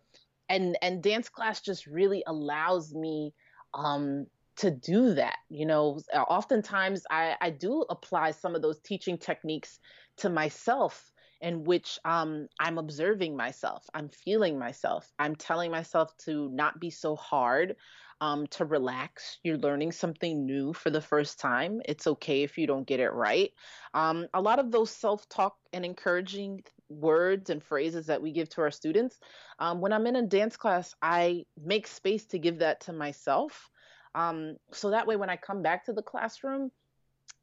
and 0.49 0.78
and 0.82 1.03
dance 1.03 1.28
class 1.28 1.61
just 1.61 1.87
really 1.87 2.22
allows 2.26 2.95
me 2.95 3.34
um 3.74 4.26
to 4.57 4.70
do 4.70 5.14
that 5.14 5.39
you 5.51 5.66
know 5.66 6.01
oftentimes 6.14 7.05
i 7.11 7.37
i 7.41 7.51
do 7.51 7.84
apply 7.91 8.30
some 8.30 8.55
of 8.55 8.62
those 8.62 8.80
teaching 8.80 9.18
techniques 9.18 9.78
to 10.16 10.30
myself 10.30 11.12
in 11.41 11.64
which 11.64 11.99
um, 12.05 12.49
I'm 12.59 12.78
observing 12.78 13.37
myself, 13.37 13.84
I'm 13.93 14.09
feeling 14.09 14.59
myself, 14.59 15.12
I'm 15.18 15.37
telling 15.37 15.70
myself 15.70 16.16
to 16.24 16.49
not 16.51 16.80
be 16.80 16.91
so 16.91 17.14
hard, 17.14 17.76
um, 18.21 18.47
to 18.49 18.64
relax. 18.64 19.39
You're 19.43 19.59
learning 19.59 19.93
something 19.93 20.47
new 20.47 20.73
for 20.73 20.91
the 20.91 21.01
first 21.01 21.39
time. 21.39 21.81
It's 21.85 22.07
okay 22.07 22.43
if 22.43 22.59
you 22.59 22.67
don't 22.67 22.87
get 22.87 23.01
it 23.01 23.11
right. 23.11 23.53
Um, 23.95 24.27
a 24.35 24.41
lot 24.41 24.59
of 24.59 24.71
those 24.71 24.91
self 24.91 25.29
talk 25.29 25.57
and 25.73 25.85
encouraging 25.85 26.64
words 26.89 27.51
and 27.51 27.62
phrases 27.62 28.07
that 28.07 28.23
we 28.23 28.33
give 28.33 28.49
to 28.51 28.61
our 28.62 28.71
students, 28.71 29.19
um, 29.59 29.81
when 29.81 29.93
I'm 29.93 30.07
in 30.07 30.17
a 30.17 30.23
dance 30.23 30.57
class, 30.57 30.95
I 31.03 31.45
make 31.62 31.87
space 31.87 32.27
to 32.27 32.39
give 32.39 32.59
that 32.61 32.81
to 32.83 32.93
myself. 32.93 33.71
Um, 34.14 34.57
so 34.73 34.91
that 34.91 35.07
way, 35.07 35.17
when 35.17 35.31
I 35.31 35.37
come 35.37 35.62
back 35.62 35.85
to 35.87 35.93
the 35.93 36.03
classroom, 36.03 36.71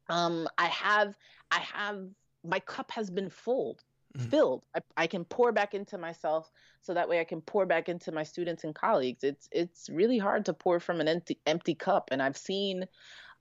um, 0.08 0.48
I 0.58 0.66
have, 0.66 1.16
I 1.50 1.60
have 1.60 2.04
my 2.44 2.60
cup 2.60 2.90
has 2.90 3.10
been 3.10 3.30
Mhm. 3.30 3.93
Filled. 4.18 4.62
I, 4.76 4.80
I 4.96 5.06
can 5.06 5.24
pour 5.24 5.50
back 5.52 5.74
into 5.74 5.98
myself 5.98 6.50
so 6.80 6.94
that 6.94 7.08
way 7.08 7.18
i 7.20 7.24
can 7.24 7.40
pour 7.40 7.66
back 7.66 7.88
into 7.88 8.12
my 8.12 8.22
students 8.22 8.62
and 8.64 8.74
colleagues. 8.74 9.24
It's 9.24 9.48
it's 9.50 9.88
really 9.90 10.18
hard 10.18 10.44
to 10.46 10.52
pour 10.54 10.78
from 10.80 11.00
an 11.00 11.08
empty 11.08 11.38
empty 11.46 11.74
cup 11.74 12.10
and 12.12 12.22
i've 12.22 12.36
seen 12.36 12.86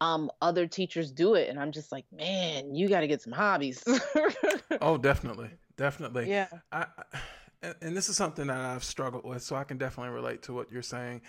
um, 0.01 0.31
other 0.41 0.65
teachers 0.67 1.11
do 1.11 1.35
it 1.35 1.49
and 1.49 1.59
i'm 1.59 1.71
just 1.71 1.91
like 1.91 2.05
man 2.11 2.73
you 2.75 2.89
got 2.89 3.01
to 3.01 3.07
get 3.07 3.21
some 3.21 3.33
hobbies. 3.33 3.83
Oh, 4.81 4.97
definitely, 4.97 5.49
definitely. 5.77 6.27
yeah. 6.29 6.47
I, 6.71 6.87
I 7.13 7.19
and- 7.61 7.75
and 7.81 7.95
this 7.97 8.09
is 8.09 8.17
something 8.17 8.47
that 8.47 8.57
I've 8.57 8.83
struggled 8.83 9.23
with, 9.23 9.41
so 9.43 9.55
I 9.55 9.63
can 9.63 9.77
definitely 9.77 10.13
relate 10.13 10.41
to 10.43 10.53
what 10.53 10.71
you're 10.71 10.81
saying. 10.81 11.21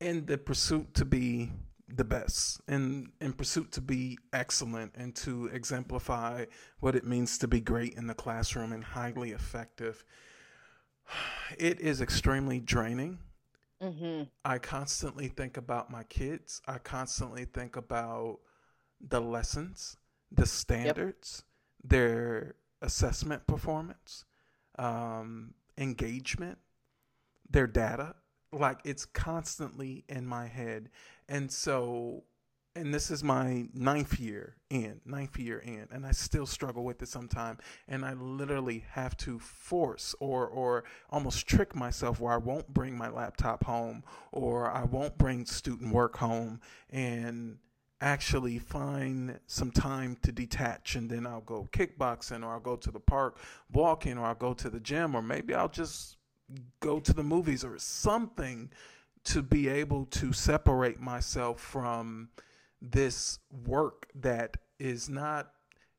In 0.00 0.26
the 0.26 0.36
pursuit 0.38 0.92
to 0.94 1.04
be 1.04 1.50
the 1.88 2.04
best, 2.04 2.60
in 2.68 3.12
in 3.20 3.32
pursuit 3.32 3.72
to 3.72 3.80
be 3.80 4.18
excellent, 4.32 4.94
and 4.96 5.14
to 5.16 5.46
exemplify 5.46 6.46
what 6.80 6.96
it 6.96 7.04
means 7.04 7.38
to 7.38 7.48
be 7.48 7.60
great 7.60 7.94
in 7.94 8.06
the 8.06 8.14
classroom 8.14 8.72
and 8.72 8.82
highly 8.84 9.30
effective, 9.32 10.04
it 11.58 11.80
is 11.80 12.00
extremely 12.00 12.60
draining. 12.60 13.18
hmm 13.80 14.22
I 14.44 14.58
constantly 14.58 15.28
think 15.28 15.56
about 15.56 15.90
my 15.90 16.02
kids. 16.04 16.62
I 16.66 16.78
constantly 16.78 17.44
think 17.44 17.76
about 17.76 18.40
the 19.00 19.20
lessons, 19.20 19.96
the 20.30 20.46
standards, 20.46 21.44
their 21.84 22.54
assessment 22.82 23.46
performance, 23.46 24.24
um, 24.78 25.54
engagement, 25.78 26.58
their 27.50 27.66
data. 27.66 28.14
Like 28.58 28.80
it's 28.84 29.04
constantly 29.04 30.04
in 30.08 30.26
my 30.26 30.46
head. 30.46 30.88
And 31.28 31.50
so, 31.50 32.24
and 32.74 32.92
this 32.92 33.10
is 33.10 33.24
my 33.24 33.66
ninth 33.74 34.18
year 34.18 34.56
in, 34.70 35.00
ninth 35.04 35.38
year 35.38 35.58
in, 35.58 35.88
and 35.90 36.06
I 36.06 36.12
still 36.12 36.46
struggle 36.46 36.84
with 36.84 37.02
it 37.02 37.08
sometimes. 37.08 37.60
And 37.88 38.04
I 38.04 38.14
literally 38.14 38.84
have 38.90 39.16
to 39.18 39.38
force 39.38 40.14
or, 40.20 40.46
or 40.46 40.84
almost 41.10 41.46
trick 41.46 41.74
myself 41.74 42.20
where 42.20 42.32
I 42.32 42.38
won't 42.38 42.72
bring 42.72 42.96
my 42.96 43.08
laptop 43.08 43.64
home 43.64 44.04
or 44.32 44.70
I 44.70 44.84
won't 44.84 45.18
bring 45.18 45.46
student 45.46 45.92
work 45.92 46.16
home 46.16 46.60
and 46.90 47.58
actually 48.00 48.58
find 48.58 49.38
some 49.46 49.70
time 49.70 50.16
to 50.22 50.30
detach 50.30 50.96
and 50.96 51.08
then 51.08 51.26
I'll 51.26 51.40
go 51.40 51.66
kickboxing 51.72 52.44
or 52.44 52.52
I'll 52.52 52.60
go 52.60 52.76
to 52.76 52.90
the 52.90 53.00
park 53.00 53.38
walking 53.72 54.18
or 54.18 54.26
I'll 54.26 54.34
go 54.34 54.52
to 54.52 54.68
the 54.68 54.80
gym 54.80 55.14
or 55.14 55.22
maybe 55.22 55.54
I'll 55.54 55.68
just 55.68 56.16
go 56.80 57.00
to 57.00 57.12
the 57.12 57.22
movies 57.22 57.64
or 57.64 57.78
something 57.78 58.70
to 59.24 59.42
be 59.42 59.68
able 59.68 60.06
to 60.06 60.32
separate 60.32 61.00
myself 61.00 61.60
from 61.60 62.28
this 62.80 63.38
work 63.66 64.06
that 64.14 64.56
is 64.78 65.08
not 65.08 65.52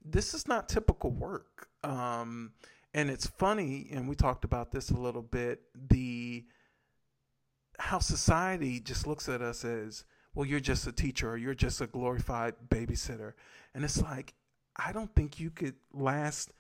this 0.05 0.33
is 0.33 0.47
not 0.47 0.69
typical 0.69 1.11
work 1.11 1.67
um, 1.83 2.51
and 2.93 3.09
it's 3.09 3.27
funny 3.27 3.89
and 3.91 4.07
we 4.07 4.15
talked 4.15 4.45
about 4.45 4.71
this 4.71 4.91
a 4.91 4.97
little 4.97 5.21
bit 5.21 5.61
the 5.89 6.45
how 7.79 7.99
society 7.99 8.79
just 8.79 9.05
looks 9.05 9.27
at 9.27 9.41
us 9.41 9.65
as 9.65 10.05
well, 10.37 10.45
you're 10.45 10.59
just 10.59 10.85
a 10.85 10.91
teacher 10.91 11.31
or 11.31 11.37
you're 11.37 11.55
just 11.55 11.81
a 11.81 11.87
glorified 11.87 12.53
babysitter. 12.69 13.33
And 13.73 13.83
it's 13.83 13.99
like, 13.99 14.35
I 14.75 14.91
don't 14.91 15.13
think 15.15 15.39
you 15.39 15.49
could 15.49 15.73
last 15.91 16.53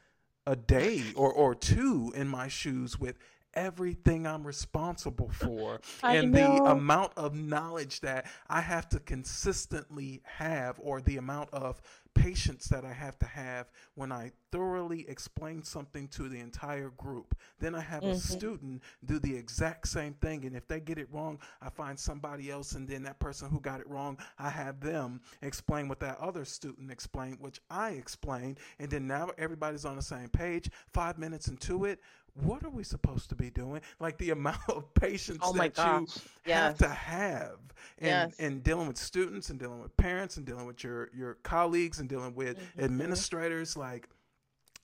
a 0.47 0.55
day 0.55 1.03
or, 1.15 1.31
or 1.31 1.53
two 1.53 2.11
in 2.15 2.27
my 2.27 2.47
shoes 2.47 2.99
with 2.99 3.19
everything 3.57 4.27
I'm 4.27 4.45
responsible 4.45 5.29
for 5.29 5.81
and 6.03 6.33
the 6.33 6.45
amount 6.45 7.11
of 7.17 7.35
knowledge 7.35 8.01
that 8.01 8.27
I 8.47 8.61
have 8.61 8.87
to 8.89 8.99
consistently 8.99 10.21
have 10.23 10.79
or 10.81 11.01
the 11.01 11.17
amount 11.17 11.49
of 11.51 11.81
patience 12.17 12.65
that 12.65 12.83
I 12.83 12.93
have 12.93 13.17
to 13.19 13.25
have 13.25 13.67
when 13.95 14.11
I 14.11 14.31
thoroughly 14.51 15.05
explain 15.07 15.63
something 15.63 16.07
to 16.09 16.29
the 16.29 16.39
entire 16.39 16.89
group. 16.89 17.35
Then 17.59 17.75
I 17.75 17.81
have 17.81 18.01
mm-hmm. 18.01 18.13
a 18.13 18.19
student 18.19 18.83
do 19.05 19.19
the 19.19 19.35
exact 19.35 19.87
same 19.87 20.13
thing. 20.15 20.45
And 20.45 20.55
if 20.55 20.67
they 20.67 20.79
get 20.79 20.97
it 20.97 21.07
wrong, 21.11 21.39
I 21.61 21.69
find 21.69 21.97
somebody 21.97 22.49
else. 22.49 22.73
And 22.73 22.87
then 22.87 23.03
that 23.03 23.19
person 23.19 23.49
who 23.49 23.59
got 23.59 23.79
it 23.79 23.89
wrong, 23.89 24.17
I 24.39 24.49
have 24.49 24.79
them 24.79 25.21
explain 25.41 25.87
what 25.87 25.99
that 25.99 26.17
other 26.19 26.45
student 26.45 26.91
explained, 26.91 27.37
which 27.39 27.61
I 27.69 27.91
explained. 27.91 28.59
And 28.79 28.89
then 28.89 29.07
now 29.07 29.29
everybody's 29.37 29.85
on 29.85 29.95
the 29.95 30.01
same 30.01 30.29
page. 30.29 30.69
Five 30.93 31.17
minutes 31.17 31.47
into 31.47 31.85
it, 31.85 31.99
what 32.41 32.63
are 32.63 32.69
we 32.69 32.83
supposed 32.83 33.29
to 33.29 33.35
be 33.35 33.49
doing? 33.49 33.81
Like 33.99 34.17
the 34.17 34.31
amount 34.31 34.57
of 34.69 34.93
patience 34.93 35.39
oh 35.41 35.53
that 35.53 35.73
gosh. 35.73 35.99
you 35.99 36.07
yes. 36.45 36.57
have 36.63 36.77
to 36.79 36.89
have 36.89 37.57
in, 37.99 38.07
yes. 38.07 38.35
and 38.39 38.63
dealing 38.63 38.87
with 38.87 38.97
students 38.97 39.49
and 39.49 39.59
dealing 39.59 39.81
with 39.81 39.95
parents 39.97 40.37
and 40.37 40.45
dealing 40.45 40.65
with 40.65 40.83
your 40.83 41.09
your 41.15 41.35
colleagues 41.43 41.99
and 41.99 42.09
dealing 42.09 42.35
with 42.35 42.57
mm-hmm. 42.57 42.83
administrators 42.83 43.75
like 43.75 44.07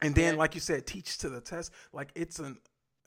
and 0.01 0.15
then 0.15 0.33
yeah. 0.33 0.39
like 0.39 0.55
you 0.55 0.61
said 0.61 0.85
teach 0.85 1.17
to 1.19 1.29
the 1.29 1.41
test 1.41 1.71
like 1.91 2.11
it's 2.15 2.39
an 2.39 2.57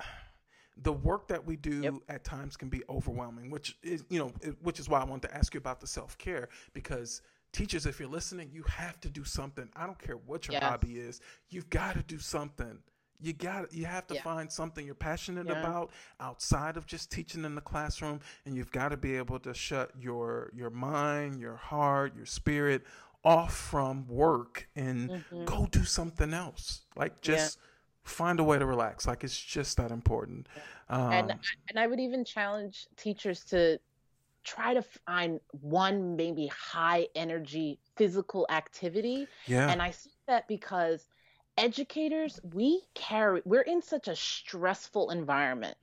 the 0.82 0.92
work 0.92 1.28
that 1.28 1.44
we 1.44 1.56
do 1.56 1.80
yep. 1.82 1.94
at 2.08 2.24
times 2.24 2.56
can 2.56 2.68
be 2.68 2.82
overwhelming 2.88 3.50
which 3.50 3.76
is 3.82 4.04
you 4.08 4.18
know 4.18 4.32
which 4.62 4.78
is 4.78 4.88
why 4.88 5.00
I 5.00 5.04
wanted 5.04 5.28
to 5.28 5.36
ask 5.36 5.54
you 5.54 5.58
about 5.58 5.80
the 5.80 5.86
self-care 5.86 6.48
because 6.72 7.22
teachers 7.52 7.86
if 7.86 7.98
you're 7.98 8.08
listening 8.08 8.50
you 8.52 8.62
have 8.64 9.00
to 9.00 9.08
do 9.08 9.24
something 9.24 9.68
I 9.74 9.86
don't 9.86 9.98
care 9.98 10.16
what 10.16 10.46
your 10.46 10.54
yes. 10.54 10.62
hobby 10.62 10.98
is 10.98 11.20
you've 11.48 11.70
got 11.70 11.94
to 11.94 12.02
do 12.02 12.18
something 12.18 12.78
you 13.20 13.32
got 13.32 13.72
you 13.72 13.84
have 13.84 14.06
to 14.06 14.14
yeah. 14.14 14.22
find 14.22 14.50
something 14.50 14.84
you're 14.84 14.94
passionate 14.94 15.46
yeah. 15.46 15.60
about 15.60 15.90
outside 16.20 16.76
of 16.76 16.86
just 16.86 17.10
teaching 17.10 17.44
in 17.44 17.54
the 17.54 17.60
classroom 17.60 18.20
and 18.44 18.56
you've 18.56 18.72
got 18.72 18.90
to 18.90 18.96
be 18.96 19.16
able 19.16 19.38
to 19.38 19.54
shut 19.54 19.90
your 19.98 20.50
your 20.54 20.70
mind 20.70 21.40
your 21.40 21.56
heart 21.56 22.14
your 22.16 22.26
spirit 22.26 22.82
off 23.24 23.54
from 23.54 24.06
work 24.06 24.68
and 24.76 25.10
mm-hmm. 25.10 25.44
go 25.44 25.66
do 25.70 25.84
something 25.84 26.32
else 26.32 26.82
like 26.96 27.20
just 27.20 27.58
yeah. 27.58 27.62
find 28.04 28.38
a 28.38 28.44
way 28.44 28.58
to 28.58 28.66
relax 28.66 29.06
like 29.06 29.24
it's 29.24 29.38
just 29.38 29.76
that 29.76 29.90
important 29.90 30.46
um, 30.88 31.12
and 31.12 31.34
and 31.68 31.78
i 31.78 31.86
would 31.86 32.00
even 32.00 32.24
challenge 32.24 32.86
teachers 32.96 33.44
to 33.44 33.78
try 34.44 34.72
to 34.72 34.82
find 34.82 35.40
one 35.60 36.14
maybe 36.14 36.46
high 36.46 37.06
energy 37.16 37.78
physical 37.96 38.46
activity 38.48 39.26
yeah 39.46 39.68
and 39.70 39.82
i 39.82 39.90
see 39.90 40.10
that 40.28 40.46
because 40.46 41.08
educators, 41.56 42.40
we 42.54 42.82
carry, 42.94 43.42
we're 43.44 43.62
in 43.62 43.82
such 43.82 44.08
a 44.08 44.16
stressful 44.16 45.10
environment. 45.10 45.76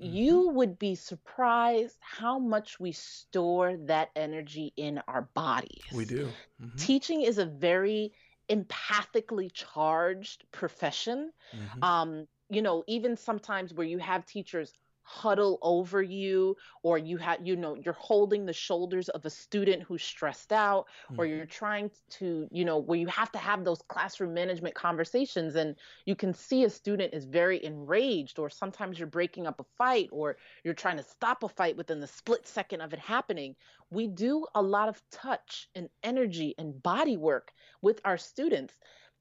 Mm-hmm. 0.00 0.16
You 0.16 0.48
would 0.50 0.78
be 0.78 0.94
surprised 0.94 1.96
how 2.00 2.38
much 2.38 2.80
we 2.80 2.92
store 2.92 3.76
that 3.86 4.10
energy 4.16 4.72
in 4.76 5.00
our 5.06 5.28
bodies. 5.34 5.82
We 5.92 6.04
do. 6.04 6.28
Mm-hmm. 6.60 6.76
Teaching 6.76 7.22
is 7.22 7.38
a 7.38 7.46
very 7.46 8.12
empathically 8.48 9.52
charged 9.52 10.44
profession. 10.50 11.32
Mm-hmm. 11.54 11.84
Um, 11.84 12.26
you 12.50 12.62
know, 12.62 12.84
even 12.86 13.16
sometimes 13.16 13.72
where 13.72 13.86
you 13.86 13.98
have 13.98 14.26
teachers 14.26 14.72
huddle 15.12 15.58
over 15.60 16.02
you 16.02 16.56
or 16.82 16.96
you 16.96 17.18
have 17.18 17.38
you 17.46 17.54
know 17.54 17.74
you're 17.74 17.92
holding 17.92 18.46
the 18.46 18.52
shoulders 18.52 19.10
of 19.10 19.22
a 19.26 19.30
student 19.30 19.82
who's 19.82 20.02
stressed 20.02 20.54
out 20.54 20.86
mm-hmm. 21.10 21.20
or 21.20 21.26
you're 21.26 21.44
trying 21.44 21.90
to 22.08 22.48
you 22.50 22.64
know 22.64 22.78
where 22.78 22.98
you 22.98 23.06
have 23.08 23.30
to 23.30 23.36
have 23.36 23.62
those 23.62 23.82
classroom 23.88 24.32
management 24.32 24.74
conversations 24.74 25.54
and 25.54 25.76
you 26.06 26.16
can 26.16 26.32
see 26.32 26.64
a 26.64 26.70
student 26.70 27.12
is 27.12 27.26
very 27.26 27.62
enraged 27.62 28.38
or 28.38 28.48
sometimes 28.48 28.98
you're 28.98 29.06
breaking 29.06 29.46
up 29.46 29.60
a 29.60 29.64
fight 29.76 30.08
or 30.12 30.38
you're 30.64 30.72
trying 30.72 30.96
to 30.96 31.02
stop 31.02 31.42
a 31.42 31.48
fight 31.48 31.76
within 31.76 32.00
the 32.00 32.06
split 32.06 32.48
second 32.48 32.80
of 32.80 32.94
it 32.94 32.98
happening 32.98 33.54
we 33.90 34.06
do 34.06 34.46
a 34.54 34.62
lot 34.62 34.88
of 34.88 35.02
touch 35.10 35.68
and 35.74 35.90
energy 36.02 36.54
and 36.56 36.82
body 36.82 37.18
work 37.18 37.52
with 37.82 38.00
our 38.06 38.16
students 38.16 38.72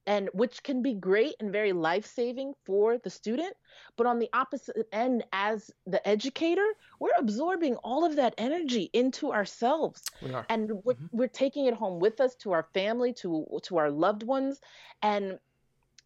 and 0.07 0.29
which 0.33 0.63
can 0.63 0.81
be 0.81 0.93
great 0.93 1.35
and 1.39 1.51
very 1.51 1.73
life-saving 1.73 2.53
for 2.65 2.97
the 2.97 3.09
student 3.09 3.55
but 3.97 4.07
on 4.07 4.19
the 4.19 4.29
opposite 4.33 4.87
end 4.91 5.23
as 5.31 5.71
the 5.85 6.05
educator 6.07 6.65
we're 6.99 7.09
absorbing 7.17 7.75
all 7.77 8.03
of 8.03 8.15
that 8.15 8.33
energy 8.37 8.89
into 8.93 9.31
ourselves 9.31 10.03
we 10.21 10.31
and 10.49 10.71
we're, 10.83 10.93
mm-hmm. 10.93 11.05
we're 11.11 11.27
taking 11.27 11.65
it 11.65 11.73
home 11.73 11.99
with 11.99 12.19
us 12.19 12.35
to 12.35 12.51
our 12.51 12.67
family 12.73 13.13
to 13.13 13.45
to 13.63 13.77
our 13.77 13.91
loved 13.91 14.23
ones 14.23 14.59
and 15.01 15.37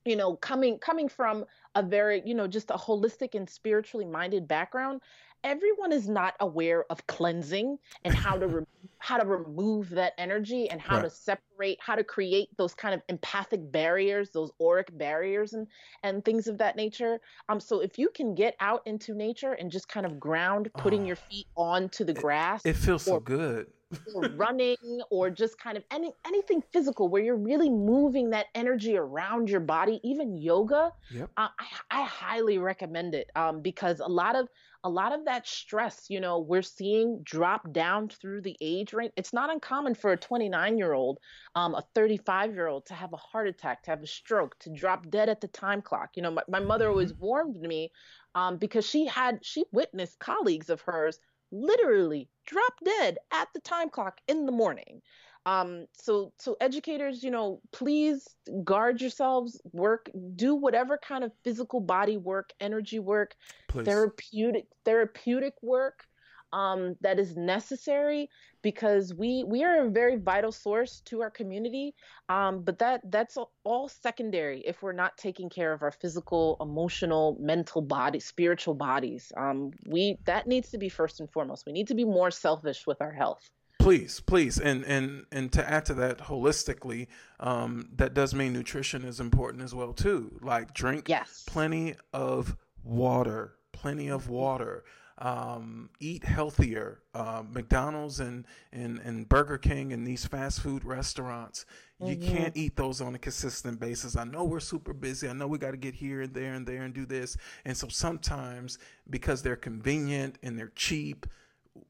you 0.06 0.16
know 0.16 0.36
coming 0.36 0.78
coming 0.78 1.10
from 1.10 1.46
a 1.76 1.84
very 1.84 2.22
you 2.26 2.36
know 2.36 2.48
just 2.48 2.70
a 2.70 2.76
holistic 2.76 3.36
and 3.36 3.50
spiritually 3.50 4.06
minded 4.06 4.48
background 4.48 5.02
everyone 5.46 5.92
is 5.92 6.10
not 6.10 6.34
aware 6.40 6.84
of 6.90 7.06
cleansing 7.08 7.78
and 8.04 8.14
how 8.14 8.36
to 8.36 8.48
re- 8.48 8.66
how 8.98 9.18
to 9.18 9.26
remove 9.26 9.90
that 9.90 10.14
energy 10.18 10.68
and 10.70 10.82
how 10.82 10.96
right. 10.96 11.04
to 11.04 11.10
separate 11.10 11.78
how 11.80 11.96
to 11.96 12.04
create 12.04 12.50
those 12.58 12.74
kind 12.74 12.96
of 12.96 13.02
empathic 13.08 13.72
barriers 13.72 14.32
those 14.32 14.52
auric 14.62 14.96
barriers 14.98 15.54
and 15.54 15.68
and 16.04 16.26
things 16.26 16.48
of 16.48 16.58
that 16.58 16.76
nature 16.76 17.20
um 17.48 17.60
so 17.60 17.80
if 17.82 18.00
you 18.00 18.10
can 18.16 18.34
get 18.34 18.56
out 18.60 18.82
into 18.86 19.14
nature 19.14 19.54
and 19.54 19.72
just 19.72 19.88
kind 19.88 20.06
of 20.06 20.20
ground 20.20 20.70
putting 20.78 21.04
oh, 21.04 21.06
your 21.06 21.16
feet 21.16 21.46
onto 21.56 22.04
the 22.04 22.14
grass 22.14 22.66
it, 22.66 22.70
it 22.70 22.76
feels 22.76 23.08
or, 23.08 23.16
so 23.16 23.20
good 23.20 23.68
or 24.14 24.24
running 24.36 24.76
or 25.12 25.30
just 25.30 25.60
kind 25.60 25.78
of 25.78 25.84
any 25.92 26.12
anything 26.26 26.64
physical 26.74 27.08
where 27.08 27.22
you're 27.22 27.36
really 27.36 27.70
moving 27.70 28.32
that 28.32 28.48
energy 28.56 28.98
around 28.98 29.50
your 29.50 29.60
body 29.60 30.00
even 30.04 30.36
yoga 30.38 30.92
yep. 31.12 31.30
uh, 31.38 31.48
I, 31.60 32.02
I 32.02 32.04
highly 32.04 32.58
recommend 32.58 33.14
it 33.14 33.30
um, 33.36 33.62
because 33.62 34.00
a 34.00 34.08
lot 34.08 34.36
of 34.36 34.50
a 34.86 34.90
lot 34.90 35.14
of 35.14 35.26
that 35.26 35.48
stress, 35.48 36.06
you 36.10 36.22
know, 36.22 36.38
we're 36.38 36.62
seeing 36.62 37.20
drop 37.24 37.74
down 37.74 38.08
through 38.08 38.42
the 38.42 38.56
age 38.62 38.94
range. 38.94 39.12
It's 39.18 39.34
not 39.34 39.52
uncommon 39.52 39.96
for 39.96 40.12
a 40.12 40.18
29 40.18 40.78
year 40.78 40.94
old, 40.94 41.18
um, 41.56 41.74
a 41.74 41.84
35 41.96 42.54
year 42.54 42.68
old 42.68 42.86
to 42.86 42.94
have 42.94 43.12
a 43.12 43.18
heart 43.18 43.48
attack, 43.48 43.82
to 43.84 43.90
have 43.90 44.04
a 44.04 44.08
stroke, 44.08 44.58
to 44.60 44.70
drop 44.70 45.10
dead 45.10 45.28
at 45.28 45.42
the 45.42 45.48
time 45.48 45.82
clock. 45.82 46.12
You 46.16 46.22
know, 46.22 46.32
my, 46.32 46.44
my 46.48 46.60
mother 46.60 46.88
always 46.88 47.12
mm-hmm. 47.12 47.26
warned 47.26 47.60
me 47.60 47.92
um, 48.36 48.58
because 48.58 48.86
she 48.86 49.08
had, 49.08 49.40
she 49.44 49.66
witnessed 49.72 50.20
colleagues 50.20 50.70
of 50.70 50.82
hers 50.82 51.20
literally 51.52 52.30
drop 52.46 52.74
dead 52.84 53.18
at 53.34 53.48
the 53.56 53.62
time 53.62 53.90
clock 53.90 54.22
in 54.28 54.46
the 54.46 54.52
morning. 54.52 55.02
Um, 55.46 55.86
so 55.94 56.34
so 56.40 56.58
educators, 56.60 57.24
you 57.24 57.32
know, 57.32 57.62
please 57.72 58.28
guard 58.64 59.00
yourselves, 59.00 59.62
work, 59.74 60.10
do 60.36 60.56
whatever 60.56 60.98
kind 60.98 61.24
of 61.24 61.32
physical 61.44 61.80
body 61.80 62.18
work, 62.18 62.52
energy 62.60 63.00
work, 63.00 63.36
please. 63.68 63.86
therapeutic 63.86 64.66
therapeutic 64.86 65.54
work 65.62 66.08
um, 66.56 66.96
that 67.02 67.20
is 67.20 67.36
necessary 67.36 68.30
because 68.62 69.14
we 69.14 69.44
we 69.46 69.64
are 69.64 69.86
a 69.86 69.90
very 69.90 70.16
vital 70.16 70.52
source 70.52 71.02
to 71.06 71.22
our 71.22 71.30
community. 71.30 71.94
Um, 72.30 72.64
but 72.64 72.80
that 72.80 73.02
that's 73.12 73.38
all 73.64 73.90
secondary 73.90 74.62
if 74.62 74.82
we're 74.82 74.94
not 74.94 75.18
taking 75.18 75.50
care 75.50 75.74
of 75.74 75.84
our 75.84 75.92
physical, 75.92 76.58
emotional, 76.62 77.38
mental 77.40 77.82
body, 77.82 78.20
spiritual 78.20 78.74
bodies. 78.74 79.32
Um, 79.38 79.72
we 79.86 80.18
that 80.26 80.48
needs 80.48 80.72
to 80.72 80.78
be 80.78 80.90
first 80.90 81.20
and 81.20 81.30
foremost. 81.30 81.66
We 81.66 81.74
need 81.74 81.90
to 81.90 81.96
be 81.96 82.06
more 82.06 82.32
selfish 82.32 82.88
with 82.88 83.02
our 83.02 83.12
health 83.12 83.50
please 83.86 84.20
please 84.22 84.60
and 84.60 84.84
and 84.86 85.28
and 85.32 85.52
to 85.52 85.70
add 85.70 85.86
to 85.86 85.94
that 85.94 86.18
holistically 86.18 87.06
um, 87.40 87.88
that 87.96 88.16
does 88.16 88.34
mean 88.34 88.52
nutrition 88.52 89.04
is 89.04 89.20
important 89.20 89.62
as 89.62 89.76
well 89.76 89.94
too. 89.94 90.40
Like 90.42 90.74
drink 90.74 91.08
yes. 91.08 91.44
plenty 91.46 91.94
of 92.12 92.58
water 92.84 93.54
plenty 93.74 94.10
of 94.10 94.28
water. 94.28 94.84
Um, 95.20 95.92
eat 96.00 96.24
healthier. 96.24 97.00
Uh, 97.14 97.44
mcdonald's 97.50 98.20
and, 98.20 98.46
and 98.74 99.00
and 99.00 99.30
burger 99.30 99.60
king 99.60 99.94
and 99.94 100.06
these 100.06 100.26
fast 100.26 100.62
food 100.62 100.84
restaurants 100.84 101.66
mm-hmm. 102.02 102.12
you 102.12 102.28
can't 102.28 102.58
eat 102.58 102.76
those 102.76 103.02
on 103.02 103.14
a 103.14 103.20
consistent 103.20 103.80
basis. 103.80 104.18
I 104.18 104.24
know 104.24 104.46
we're 104.46 104.60
super 104.60 104.94
busy. 104.94 105.30
I 105.30 105.34
know 105.34 105.46
we 105.46 105.60
got 105.60 105.72
to 105.72 105.78
get 105.78 105.94
here 105.94 106.22
and 106.22 106.34
there 106.34 106.56
and 106.56 106.66
there 106.66 106.82
and 106.82 106.94
do 106.94 107.06
this. 107.06 107.38
And 107.66 107.78
so 107.78 107.88
sometimes 107.88 108.80
because 109.12 109.44
they're 109.44 109.56
convenient 109.56 110.40
and 110.42 110.58
they're 110.58 110.74
cheap 110.76 111.28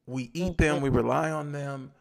we 0.05 0.31
eat 0.33 0.57
them, 0.57 0.81
we 0.81 0.89
rely 0.89 1.31
on 1.31 1.51
them, 1.51 1.91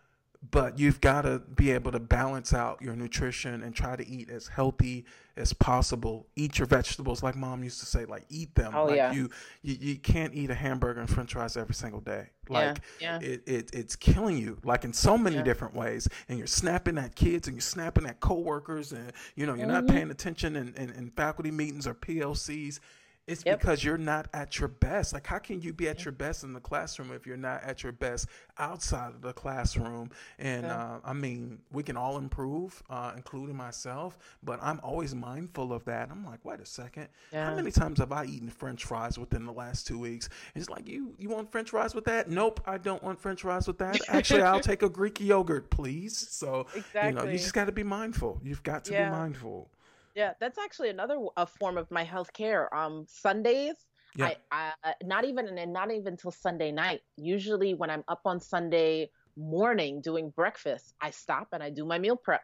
but 0.50 0.78
you've 0.78 1.00
got 1.00 1.22
to 1.22 1.38
be 1.56 1.70
able 1.70 1.90
to 1.92 1.98
balance 1.98 2.52
out 2.52 2.82
your 2.82 2.94
nutrition 2.94 3.62
and 3.62 3.74
try 3.74 3.96
to 3.96 4.06
eat 4.06 4.28
as 4.28 4.46
healthy 4.48 5.06
as 5.38 5.54
possible. 5.54 6.26
Eat 6.36 6.58
your 6.58 6.66
vegetables, 6.66 7.22
like 7.22 7.34
mom 7.34 7.64
used 7.64 7.80
to 7.80 7.86
say, 7.86 8.04
like 8.04 8.24
eat 8.28 8.54
them. 8.54 8.72
Oh, 8.74 8.84
like 8.84 8.96
yeah. 8.96 9.12
you, 9.12 9.30
you, 9.62 9.76
you 9.80 9.96
can't 9.96 10.34
eat 10.34 10.50
a 10.50 10.54
hamburger 10.54 11.00
and 11.00 11.08
French 11.08 11.32
fries 11.32 11.56
every 11.56 11.74
single 11.74 12.00
day. 12.00 12.28
Like 12.50 12.80
yeah. 13.00 13.18
It, 13.22 13.42
it, 13.46 13.70
it's 13.72 13.96
killing 13.96 14.36
you, 14.36 14.58
like 14.64 14.84
in 14.84 14.92
so 14.92 15.16
many 15.16 15.36
Yeah. 15.36 15.42
different 15.42 15.74
ways. 15.74 16.08
And 16.28 16.36
you're 16.36 16.46
snapping 16.46 16.98
at 16.98 17.14
kids 17.14 17.48
and 17.48 17.56
you're 17.56 17.62
snapping 17.62 18.04
at 18.04 18.20
coworkers, 18.20 18.92
and 18.92 19.12
you 19.34 19.46
know 19.46 19.54
you're 19.54 19.66
not 19.66 19.84
Mm-hmm. 19.84 19.96
paying 19.96 20.10
attention 20.10 20.56
in, 20.56 20.74
in, 20.74 20.90
in 20.90 21.10
faculty 21.10 21.50
meetings 21.50 21.86
or 21.86 21.94
PLCs. 21.94 22.80
It's 23.26 23.42
Yep. 23.46 23.58
because 23.58 23.82
you're 23.82 23.96
not 23.96 24.28
at 24.34 24.58
your 24.58 24.68
best. 24.68 25.14
Like, 25.14 25.26
how 25.26 25.38
can 25.38 25.62
you 25.62 25.72
be 25.72 25.88
at 25.88 26.04
your 26.04 26.12
best 26.12 26.44
in 26.44 26.52
the 26.52 26.60
classroom 26.60 27.10
if 27.10 27.26
you're 27.26 27.38
not 27.38 27.62
at 27.62 27.82
your 27.82 27.92
best 27.92 28.26
outside 28.58 29.14
of 29.14 29.22
the 29.22 29.32
classroom? 29.32 30.10
And 30.38 30.66
uh, 30.66 30.98
I 31.02 31.14
mean, 31.14 31.58
we 31.72 31.82
can 31.82 31.96
all 31.96 32.18
improve, 32.18 32.82
uh, 32.90 33.12
including 33.16 33.56
myself. 33.56 34.18
But 34.42 34.58
I'm 34.62 34.78
always 34.82 35.14
mindful 35.14 35.72
of 35.72 35.84
that. 35.86 36.10
I'm 36.10 36.22
like, 36.24 36.44
wait 36.44 36.60
a 36.60 36.66
second. 36.66 37.08
How 37.32 37.54
many 37.54 37.70
times 37.70 37.98
have 37.98 38.12
I 38.12 38.24
eaten 38.26 38.50
French 38.50 38.84
fries 38.84 39.18
within 39.18 39.46
the 39.46 39.52
last 39.52 39.86
two 39.86 39.98
weeks? 39.98 40.28
It's 40.54 40.68
like, 40.68 40.86
you 40.86 41.14
you 41.18 41.30
want 41.30 41.50
French 41.50 41.70
fries 41.70 41.94
with 41.94 42.04
that? 42.04 42.28
Nope, 42.28 42.60
I 42.66 42.76
don't 42.76 43.02
want 43.02 43.18
French 43.18 43.40
fries 43.40 43.66
with 43.66 43.78
that. 43.78 44.02
Actually, 44.08 44.42
I'll 44.42 44.60
take 44.72 44.82
a 44.82 44.88
Greek 44.90 45.18
yogurt, 45.18 45.70
please. 45.70 46.14
So 46.30 46.66
you 47.02 47.12
know, 47.12 47.24
you 47.24 47.38
just 47.38 47.54
got 47.54 47.66
to 47.66 47.72
be 47.72 47.84
mindful. 47.84 48.40
You've 48.44 48.62
got 48.62 48.84
to 48.86 48.92
Yeah. 48.92 49.06
be 49.06 49.10
mindful. 49.16 49.70
Yeah, 50.14 50.34
that's 50.40 50.58
actually 50.58 50.90
another 50.90 51.18
a 51.36 51.46
form 51.46 51.76
of 51.76 51.90
my 51.90 52.04
health 52.04 52.32
care. 52.32 52.72
Um, 52.74 53.06
Sundays, 53.08 53.74
Yeah. 54.14 54.30
I, 54.50 54.74
I 54.84 54.94
not 55.02 55.24
even 55.24 55.46
and 55.58 55.72
not 55.72 55.90
even 55.90 56.16
till 56.16 56.30
Sunday 56.30 56.70
night. 56.70 57.02
Usually, 57.16 57.74
when 57.74 57.90
I'm 57.90 58.04
up 58.08 58.22
on 58.24 58.40
Sunday 58.40 59.10
morning 59.36 60.00
doing 60.02 60.30
breakfast, 60.30 60.94
I 61.00 61.10
stop 61.10 61.48
and 61.52 61.62
I 61.62 61.70
do 61.70 61.84
my 61.84 61.98
meal 61.98 62.16
prep. 62.16 62.42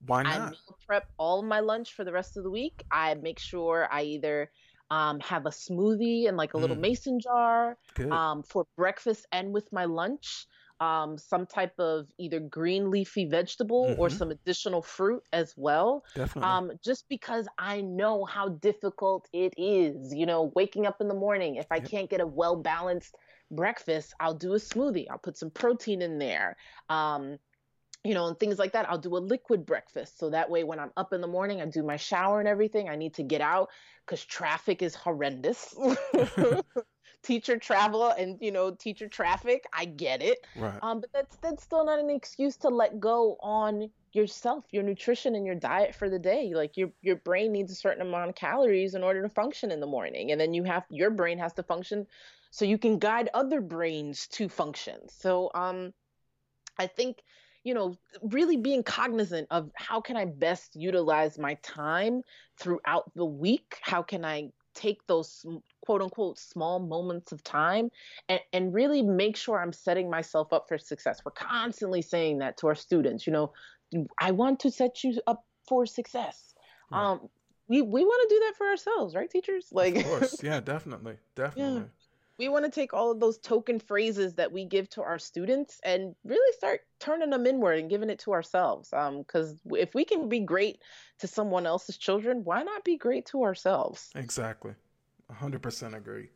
Why 0.00 0.22
not? 0.22 0.26
I 0.26 0.38
meal 0.40 0.78
prep 0.86 1.06
all 1.18 1.42
my 1.42 1.60
lunch 1.60 1.94
for 1.94 2.04
the 2.04 2.12
rest 2.12 2.36
of 2.36 2.44
the 2.44 2.50
week. 2.50 2.84
I 2.92 3.14
make 3.14 3.38
sure 3.40 3.88
I 3.92 4.02
either 4.04 4.52
um, 4.90 5.20
have 5.20 5.46
a 5.46 5.50
smoothie 5.50 6.26
in 6.26 6.36
like 6.36 6.54
a 6.54 6.58
little 6.58 6.76
Mm. 6.76 6.80
mason 6.80 7.20
jar 7.20 7.78
um, 8.10 8.42
for 8.42 8.66
breakfast 8.76 9.26
and 9.32 9.52
with 9.52 9.72
my 9.72 9.86
lunch. 9.86 10.46
Um, 10.80 11.18
some 11.18 11.46
type 11.46 11.74
of 11.78 12.06
either 12.18 12.38
green 12.40 12.90
leafy 12.90 13.24
vegetable 13.26 13.96
or 13.98 14.08
Mhm. 14.08 14.18
some 14.18 14.30
additional 14.30 14.82
fruit 14.82 15.22
as 15.32 15.54
well 15.56 16.04
Definitely. 16.14 16.42
um, 16.42 16.72
just 16.84 17.08
because 17.08 17.48
I 17.58 17.80
know 17.80 18.24
how 18.24 18.48
difficult 18.48 19.28
it 19.32 19.54
is. 19.56 20.14
You 20.14 20.26
know, 20.26 20.52
waking 20.54 20.86
up 20.86 21.00
in 21.00 21.08
the 21.08 21.14
morning, 21.14 21.56
if 21.56 21.66
I 21.70 21.80
Yep. 21.80 21.90
can't 21.90 22.10
get 22.10 22.20
a 22.20 22.26
well 22.26 22.56
balanced 22.56 23.16
breakfast, 23.50 24.14
I'll 24.20 24.34
do 24.34 24.52
a 24.52 24.58
smoothie. 24.58 25.06
I'll 25.10 25.18
put 25.18 25.36
some 25.36 25.50
protein 25.50 26.02
in 26.02 26.18
there. 26.18 26.56
Um, 26.88 27.38
you 28.04 28.14
know, 28.14 28.26
and 28.28 28.38
things 28.38 28.58
like 28.58 28.72
that. 28.72 28.88
I'll 28.88 28.98
do 28.98 29.16
a 29.16 29.18
liquid 29.18 29.66
breakfast. 29.66 30.18
So 30.18 30.30
that 30.30 30.50
way, 30.50 30.64
when 30.64 30.78
I'm 30.78 30.92
up 30.96 31.12
in 31.12 31.20
the 31.20 31.26
morning, 31.26 31.60
I 31.60 31.66
do 31.66 31.82
my 31.82 31.96
shower 31.96 32.38
and 32.38 32.48
everything. 32.48 32.88
I 32.88 32.96
need 32.96 33.14
to 33.14 33.22
get 33.24 33.40
out 33.40 33.70
because 34.06 34.24
traffic 34.24 34.82
is 34.82 34.94
horrendous. 34.94 35.74
teacher 37.28 37.58
travel 37.58 38.08
and, 38.08 38.38
you 38.40 38.50
know, 38.50 38.70
teacher 38.70 39.06
traffic. 39.06 39.66
I 39.72 39.84
get 39.84 40.22
it. 40.22 40.38
right. 40.56 40.78
Um, 40.82 41.00
but 41.00 41.10
that's 41.12 41.36
that's 41.42 41.62
still 41.62 41.84
not 41.84 41.98
an 41.98 42.08
excuse 42.08 42.56
to 42.58 42.68
let 42.70 42.98
go 42.98 43.36
on 43.42 43.90
yourself, 44.14 44.64
your 44.70 44.82
nutrition 44.82 45.34
and 45.34 45.44
your 45.44 45.54
diet 45.54 45.94
for 45.94 46.08
the 46.08 46.18
day. 46.18 46.52
Like 46.54 46.78
your 46.78 46.90
your 47.02 47.16
brain 47.16 47.52
needs 47.52 47.70
a 47.70 47.74
certain 47.74 48.00
amount 48.00 48.30
of 48.30 48.34
calories 48.34 48.94
in 48.94 49.04
order 49.04 49.22
to 49.22 49.28
function 49.28 49.70
in 49.70 49.80
the 49.80 49.86
morning. 49.86 50.32
And 50.32 50.40
then 50.40 50.54
you 50.54 50.64
have 50.64 50.84
your 50.90 51.10
brain 51.10 51.38
has 51.38 51.52
to 51.54 51.62
function 51.62 52.06
so 52.50 52.64
you 52.64 52.78
can 52.78 52.98
guide 52.98 53.28
other 53.34 53.60
brains 53.60 54.26
to 54.28 54.48
function. 54.48 54.96
So 55.10 55.50
um 55.54 55.92
I 56.78 56.86
think 56.86 57.18
you 57.62 57.74
know 57.74 57.98
really 58.22 58.56
being 58.56 58.82
cognizant 58.82 59.48
of 59.50 59.70
how 59.74 60.00
can 60.00 60.16
I 60.16 60.24
best 60.24 60.76
utilize 60.76 61.38
my 61.38 61.54
time 61.62 62.22
throughout 62.58 63.12
the 63.14 63.26
week? 63.26 63.76
How 63.82 64.02
can 64.02 64.24
I 64.24 64.50
take 64.78 65.04
those 65.08 65.44
quote 65.84 66.00
unquote 66.00 66.38
small 66.38 66.78
moments 66.78 67.32
of 67.32 67.42
time 67.42 67.90
and, 68.28 68.40
and 68.52 68.72
really 68.72 69.02
make 69.02 69.36
sure 69.36 69.60
I'm 69.60 69.72
setting 69.72 70.08
myself 70.08 70.52
up 70.52 70.68
for 70.68 70.78
success. 70.78 71.20
We're 71.24 71.32
constantly 71.32 72.00
saying 72.00 72.38
that 72.38 72.56
to 72.58 72.68
our 72.68 72.76
students, 72.76 73.26
you 73.26 73.32
know, 73.32 73.52
I 74.20 74.30
want 74.30 74.60
to 74.60 74.70
set 74.70 75.02
you 75.02 75.20
up 75.26 75.44
for 75.66 75.84
success. 75.84 76.54
Right. 76.90 77.10
Um, 77.10 77.28
we, 77.68 77.82
we 77.82 78.04
want 78.04 78.28
to 78.28 78.34
do 78.34 78.40
that 78.46 78.54
for 78.56 78.66
ourselves, 78.68 79.14
right, 79.14 79.28
teachers? 79.28 79.66
Like, 79.72 79.96
Of 79.96 80.04
course. 80.04 80.36
Yeah, 80.42 80.60
definitely. 80.60 81.16
Definitely. 81.34 81.82
We 82.38 82.48
want 82.48 82.64
to 82.64 82.70
take 82.70 82.94
all 82.94 83.10
of 83.10 83.20
those 83.20 83.38
token 83.38 83.80
phrases 83.80 84.34
that 84.34 84.52
we 84.52 84.64
give 84.64 84.88
to 84.90 85.02
our 85.02 85.18
students 85.18 85.80
and 85.84 86.14
really 86.24 86.52
start 86.56 86.82
turning 87.00 87.30
them 87.30 87.46
inward 87.46 87.78
and 87.80 87.90
giving 87.90 88.10
it 88.10 88.20
to 88.20 88.32
ourselves. 88.32 88.92
Um, 88.92 89.18
because 89.18 89.56
if 89.72 89.94
we 89.94 90.04
can 90.04 90.28
be 90.28 90.40
great 90.40 90.80
to 91.18 91.26
someone 91.26 91.66
else's 91.66 91.96
children, 91.96 92.44
why 92.44 92.62
not 92.62 92.84
be 92.84 92.96
great 92.96 93.26
to 93.26 93.42
ourselves? 93.42 94.10
Exactly. 94.14 94.74
100% 95.32 95.96
agree. 95.96 96.28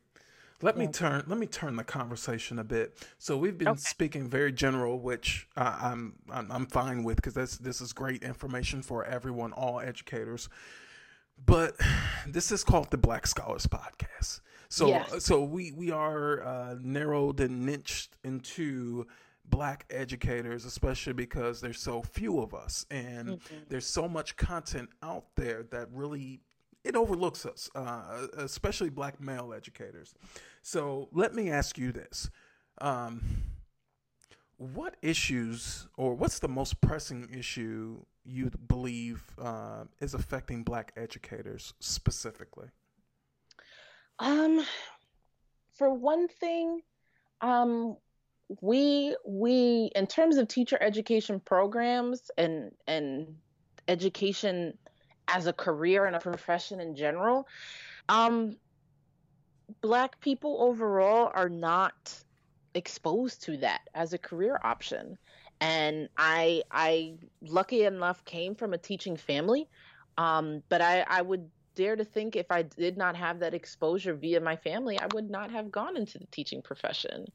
Let 0.60 0.76
me 0.76 0.86
turn 0.86 1.24
let 1.26 1.38
me 1.38 1.46
turn 1.46 1.74
the 1.74 1.82
conversation 1.82 2.60
a 2.60 2.64
bit. 2.64 2.96
So 3.18 3.36
we've 3.36 3.58
been 3.58 3.70
Okay. 3.70 3.78
speaking 3.78 4.28
very 4.28 4.52
general, 4.52 5.00
which 5.00 5.48
uh, 5.56 5.76
I'm, 5.82 6.14
I'm 6.30 6.52
I'm 6.52 6.66
fine 6.66 7.02
with 7.02 7.16
because 7.16 7.58
this 7.58 7.80
is 7.80 7.92
great 7.92 8.22
information 8.22 8.80
for 8.80 9.04
everyone, 9.04 9.52
all 9.52 9.80
educators. 9.80 10.48
But 11.44 11.76
this 12.28 12.52
is 12.52 12.62
called 12.62 12.90
the 12.92 12.96
Black 12.96 13.26
Scholars 13.26 13.66
Podcast. 13.66 14.40
So 14.72 14.88
Yes. 14.88 15.24
so 15.26 15.42
we 15.44 15.70
we 15.72 15.90
are 15.90 16.42
uh, 16.42 16.76
narrowed 16.80 17.40
and 17.40 17.66
niched 17.66 18.16
into 18.24 19.06
black 19.44 19.84
educators, 19.90 20.64
especially 20.64 21.12
because 21.12 21.60
there's 21.60 21.78
so 21.78 22.00
few 22.00 22.40
of 22.40 22.54
us, 22.54 22.86
and 22.90 23.28
Mm-hmm. 23.28 23.54
there's 23.68 23.84
so 23.84 24.08
much 24.08 24.34
content 24.36 24.88
out 25.02 25.26
there 25.36 25.62
that 25.64 25.88
really 25.92 26.40
it 26.84 26.96
overlooks 26.96 27.44
us, 27.44 27.68
uh, 27.74 28.28
especially 28.38 28.88
black 28.88 29.20
male 29.20 29.52
educators. 29.52 30.14
So 30.62 31.10
let 31.12 31.34
me 31.34 31.50
ask 31.50 31.76
you 31.76 31.92
this. 31.92 32.30
Um, 32.80 33.20
what 34.56 34.96
issues 35.02 35.86
or 35.98 36.14
what's 36.14 36.38
the 36.38 36.48
most 36.48 36.80
pressing 36.80 37.28
issue 37.30 38.04
you 38.24 38.50
believe 38.68 39.22
uh, 39.38 39.84
is 40.00 40.14
affecting 40.14 40.62
black 40.62 40.92
educators 40.96 41.74
specifically? 41.78 42.68
Um, 44.22 44.64
for 45.74 45.92
one 45.92 46.28
thing, 46.28 46.80
um, 47.40 47.96
we 48.60 49.16
we 49.26 49.90
in 49.96 50.06
terms 50.06 50.36
of 50.36 50.46
teacher 50.46 50.78
education 50.80 51.40
programs 51.40 52.30
and 52.38 52.70
and 52.86 53.34
education 53.88 54.78
as 55.26 55.48
a 55.48 55.52
career 55.52 56.04
and 56.06 56.14
a 56.14 56.20
profession 56.20 56.78
in 56.78 56.94
general, 56.94 57.48
um, 58.08 58.56
black 59.80 60.20
people 60.20 60.56
overall 60.60 61.32
are 61.34 61.48
not 61.48 62.14
exposed 62.74 63.42
to 63.42 63.56
that 63.56 63.80
as 63.92 64.12
a 64.12 64.18
career 64.18 64.60
option. 64.62 65.18
And 65.60 66.08
I 66.16 66.62
I 66.70 67.14
lucky 67.40 67.82
enough 67.82 68.24
came 68.24 68.54
from 68.54 68.72
a 68.72 68.78
teaching 68.78 69.16
family. 69.16 69.68
Um, 70.16 70.62
but 70.68 70.80
I, 70.80 71.04
I 71.08 71.22
would 71.22 71.50
dare 71.74 71.96
to 71.96 72.04
think 72.04 72.36
if 72.36 72.50
I 72.50 72.62
did 72.62 72.96
not 72.96 73.16
have 73.16 73.40
that 73.40 73.54
exposure 73.54 74.14
via 74.14 74.40
my 74.40 74.56
family, 74.56 74.98
I 74.98 75.06
would 75.14 75.30
not 75.30 75.50
have 75.50 75.70
gone 75.70 75.96
into 75.96 76.18
the 76.18 76.26
teaching 76.26 76.62
profession. 76.62 77.26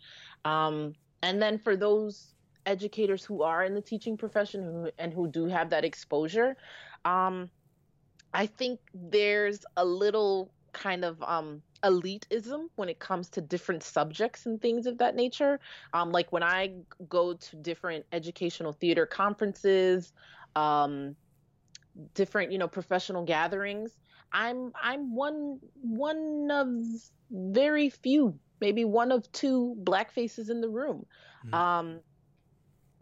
Um, 0.45 0.93
and 1.21 1.41
then 1.41 1.57
for 1.59 1.75
those 1.75 2.33
educators 2.65 3.23
who 3.23 3.43
are 3.43 3.63
in 3.63 3.73
the 3.73 3.81
teaching 3.81 4.17
profession 4.17 4.63
who, 4.63 4.91
and 4.99 5.13
who 5.13 5.27
do 5.27 5.45
have 5.45 5.69
that 5.71 5.85
exposure, 5.85 6.55
um, 7.05 7.49
I 8.33 8.45
think 8.45 8.79
there's 8.93 9.65
a 9.77 9.85
little 9.85 10.51
kind 10.73 11.03
of 11.03 11.21
um, 11.23 11.61
elitism 11.83 12.67
when 12.75 12.89
it 12.89 12.99
comes 12.99 13.29
to 13.29 13.41
different 13.41 13.83
subjects 13.83 14.45
and 14.45 14.61
things 14.61 14.85
of 14.85 14.97
that 14.99 15.15
nature. 15.15 15.59
Um, 15.93 16.11
like 16.11 16.31
when 16.31 16.43
I 16.43 16.73
go 17.09 17.33
to 17.33 17.55
different 17.55 18.05
educational 18.11 18.73
theater 18.73 19.05
conferences, 19.05 20.13
um, 20.55 21.15
different 22.13 22.51
you 22.51 22.57
know 22.57 22.67
professional 22.67 23.23
gatherings, 23.23 23.91
I'm 24.31 24.71
I'm 24.81 25.15
one 25.15 25.59
one 25.81 26.49
of 26.51 26.69
very 27.31 27.89
few, 27.89 28.37
maybe 28.59 28.85
one 28.85 29.11
of 29.11 29.31
two 29.31 29.75
black 29.77 30.11
faces 30.11 30.49
in 30.49 30.61
the 30.61 30.69
room. 30.69 31.05
Mhm. 31.45 31.53
Um, 31.53 31.99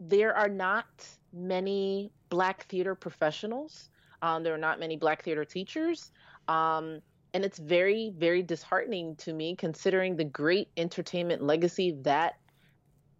there 0.00 0.34
are 0.34 0.48
not 0.48 0.86
many 1.32 2.10
black 2.28 2.64
theater 2.64 2.94
professionals. 2.94 3.90
Um, 4.22 4.42
there 4.42 4.54
are 4.54 4.58
not 4.58 4.80
many 4.80 4.96
black 4.96 5.22
theater 5.22 5.44
teachers. 5.44 6.10
Um, 6.48 7.00
and 7.34 7.44
it's 7.44 7.58
very, 7.58 8.12
very 8.16 8.42
disheartening 8.42 9.16
to 9.16 9.32
me 9.32 9.56
considering 9.56 10.16
the 10.16 10.24
great 10.24 10.68
entertainment 10.76 11.42
legacy 11.42 11.92
that 12.02 12.38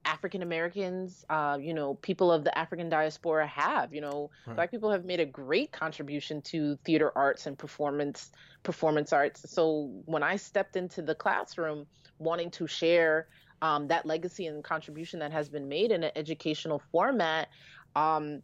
African 0.07 0.43
Americans, 0.43 1.25
uh, 1.29 1.59
you 1.61 1.75
know, 1.75 1.95
people 1.95 2.31
of 2.31 2.45
the 2.45 2.57
African 2.57 2.89
diaspora 2.89 3.47
have. 3.47 3.93
You 3.93 4.01
know, 4.01 4.31
Right. 4.47 4.55
black 4.57 4.71
people 4.71 4.91
have 4.91 5.05
made 5.05 5.21
a 5.21 5.27
great 5.27 5.73
contribution 5.73 6.41
to 6.43 6.77
theater 6.85 7.13
arts 7.17 7.47
and 7.47 7.59
performance 7.59 8.31
performance 8.63 9.13
arts. 9.13 9.51
So 9.51 9.91
when 10.07 10.23
I 10.23 10.37
stepped 10.37 10.77
into 10.77 11.03
the 11.03 11.15
classroom 11.15 11.87
wanting 12.19 12.51
to 12.53 12.67
share 12.67 13.27
um, 13.63 13.89
that 13.89 14.07
legacy 14.07 14.47
and 14.47 14.63
contribution 14.63 15.21
that 15.21 15.33
has 15.33 15.49
been 15.49 15.69
made 15.69 15.91
in 15.91 16.05
an 16.05 16.13
educational 16.15 16.81
format, 16.93 17.49
um, 17.95 18.43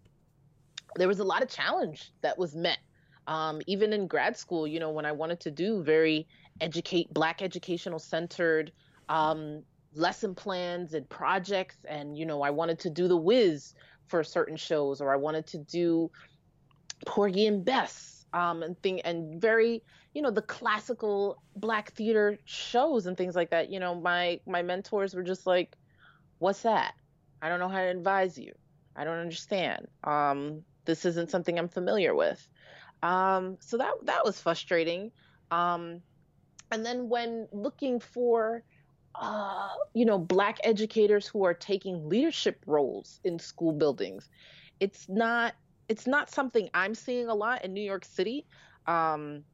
there 0.96 1.08
was 1.08 1.20
a 1.20 1.24
lot 1.24 1.42
of 1.42 1.48
challenge 1.48 2.12
that 2.22 2.38
was 2.38 2.54
met. 2.54 2.78
Um, 3.26 3.60
even 3.68 3.92
in 3.92 4.08
grad 4.08 4.36
school, 4.36 4.66
you 4.66 4.80
know, 4.80 4.90
when 4.90 5.06
I 5.06 5.12
wanted 5.12 5.40
to 5.40 5.50
do 5.50 5.82
very 5.82 6.26
educate 6.60 7.12
Black 7.14 7.40
educational 7.40 7.98
centered 8.00 8.72
um, 9.08 9.62
lesson 9.94 10.34
plans 10.34 10.94
and 10.94 11.08
projects, 11.08 11.76
and 11.88 12.16
you 12.16 12.26
know, 12.26 12.42
I 12.42 12.50
wanted 12.50 12.78
to 12.80 12.90
do 12.90 13.08
the 13.08 13.16
Wiz 13.16 13.74
for 14.06 14.24
certain 14.24 14.56
shows, 14.56 15.00
or 15.00 15.12
I 15.12 15.16
wanted 15.16 15.46
to 15.48 15.58
do 15.58 16.10
Porgy 17.06 17.46
and 17.46 17.64
Bess 17.64 18.26
um, 18.32 18.62
and 18.62 18.80
thing 18.82 19.00
and 19.02 19.40
very 19.40 19.82
you 20.14 20.22
know 20.22 20.30
the 20.30 20.42
classical 20.42 21.42
black 21.56 21.92
theater 21.92 22.38
shows 22.44 23.06
and 23.06 23.16
things 23.16 23.34
like 23.34 23.50
that. 23.50 23.70
You 23.70 23.80
know 23.80 23.94
my 23.94 24.40
my 24.46 24.62
mentors 24.62 25.14
were 25.14 25.22
just 25.22 25.46
like 25.46 25.76
what's 26.38 26.62
that? 26.62 26.94
I 27.40 27.48
don't 27.48 27.60
know 27.60 27.68
how 27.68 27.80
to 27.80 27.88
advise 27.88 28.38
you. 28.38 28.52
I 28.96 29.04
don't 29.04 29.18
understand. 29.18 29.86
Um, 30.04 30.62
this 30.84 31.04
isn't 31.04 31.30
something 31.30 31.58
i'm 31.58 31.68
familiar 31.68 32.14
with. 32.14 32.46
Um, 33.02 33.56
so 33.60 33.78
that 33.78 33.92
that 34.04 34.24
was 34.24 34.40
frustrating. 34.40 35.12
Um, 35.50 36.02
and 36.70 36.84
then 36.84 37.08
when 37.08 37.48
looking 37.52 38.00
for 38.00 38.62
uh, 39.14 39.68
you 39.94 40.04
know 40.04 40.18
black 40.18 40.58
educators 40.64 41.26
who 41.26 41.44
are 41.44 41.54
taking 41.54 42.08
leadership 42.08 42.62
roles 42.66 43.20
in 43.24 43.38
school 43.38 43.72
buildings 43.72 44.28
it's 44.80 45.08
not 45.08 45.54
it's 45.88 46.06
not 46.06 46.30
something 46.30 46.68
i'm 46.74 46.94
seeing 46.94 47.28
a 47.28 47.34
lot 47.34 47.64
in 47.64 47.72
new 47.72 47.82
york 47.82 48.04
city 48.04 48.46
um, 48.86 49.44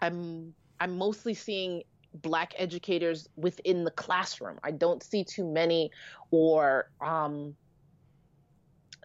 I'm 0.00 0.54
I'm 0.80 0.98
mostly 0.98 1.34
seeing 1.34 1.82
black 2.14 2.52
educators 2.58 3.28
within 3.36 3.84
the 3.84 3.90
classroom. 3.90 4.58
I 4.62 4.72
don't 4.72 5.02
see 5.02 5.24
too 5.24 5.46
many 5.50 5.90
or 6.30 6.90
um, 7.00 7.54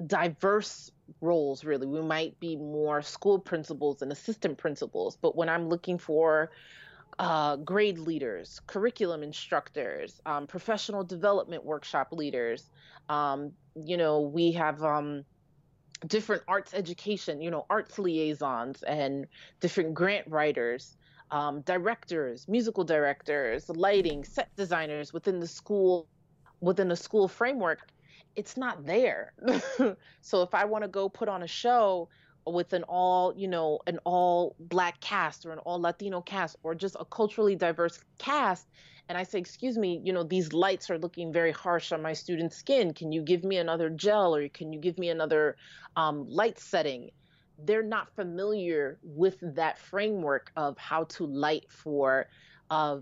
diverse 0.06 0.92
roles 1.22 1.64
really. 1.64 1.88
We 1.88 2.02
might 2.02 2.38
be 2.40 2.56
more 2.56 3.02
school 3.02 3.40
principals 3.40 4.02
and 4.02 4.12
assistant 4.12 4.58
principals, 4.58 5.18
but 5.22 5.36
when 5.36 5.48
I'm 5.50 5.70
looking 5.70 5.98
for 5.98 6.52
uh, 7.20 7.56
grade 7.58 7.98
leaders, 7.98 8.62
curriculum 8.68 9.24
instructors, 9.24 10.22
um, 10.26 10.46
professional 10.46 11.04
development 11.04 11.66
workshop 11.66 12.10
leaders, 12.12 12.70
um, 13.10 13.52
you 13.76 13.98
know, 13.98 14.22
we 14.22 14.52
have 14.52 14.84
um, 14.84 15.24
different 16.06 16.44
arts 16.48 16.74
education, 16.74 17.42
you 17.42 17.50
know, 17.50 17.66
arts 17.70 17.98
liaisons 17.98 18.84
and 18.84 19.26
different 19.60 19.94
grant 19.94 20.28
writers, 20.28 20.96
um, 21.32 21.62
directors, 21.62 22.48
musical 22.48 22.84
directors, 22.84 23.68
lighting, 23.70 24.24
set 24.24 24.56
designers 24.56 25.12
within 25.12 25.40
the 25.40 25.48
school, 25.48 26.08
within 26.62 26.88
the 26.88 26.96
school 26.96 27.28
framework. 27.28 27.80
It's 28.36 28.58
not 28.58 28.86
there. 28.86 29.34
so 30.22 30.44
if 30.44 30.54
I 30.54 30.66
want 30.66 30.84
to 30.84 30.88
go 30.88 31.10
put 31.10 31.28
on 31.28 31.42
a 31.42 31.48
show 31.48 32.10
with 32.52 32.74
an 32.74 32.84
all, 32.84 33.34
you 33.36 33.48
know, 33.48 33.80
an 33.88 34.00
all 34.04 34.56
black 34.60 35.00
cast 35.00 35.46
or 35.46 35.52
an 35.52 35.60
all 35.60 35.80
Latino 35.80 36.22
cast 36.22 36.56
or 36.64 36.76
just 36.76 36.96
a 37.00 37.06
culturally 37.06 37.56
diverse 37.56 38.00
cast, 38.18 38.68
and 39.10 39.18
I 39.18 39.24
say, 39.24 39.40
excuse 39.40 39.78
me, 39.78 40.02
you 40.04 40.12
know, 40.12 40.24
these 40.24 40.52
lights 40.52 40.90
are 40.90 40.98
looking 40.98 41.32
very 41.32 41.52
harsh 41.52 41.92
on 41.92 42.02
my 42.02 42.14
student's 42.14 42.58
skin. 42.58 42.94
Can 42.94 43.12
you 43.12 43.22
give 43.22 43.44
me 43.44 43.58
another 43.58 43.90
gel 43.90 44.36
or 44.36 44.50
can 44.50 44.74
you 44.74 44.80
give 44.80 44.98
me 44.98 45.10
another 45.10 45.56
um, 45.96 46.26
light 46.28 46.60
setting? 46.60 47.12
They're 47.58 47.84
not 47.84 48.14
familiar 48.16 49.00
with 49.04 49.38
that 49.42 49.80
framework 49.80 50.52
of 50.56 50.78
how 50.78 51.06
to 51.06 51.26
light 51.26 51.66
for 51.70 52.28
uh, 52.70 52.98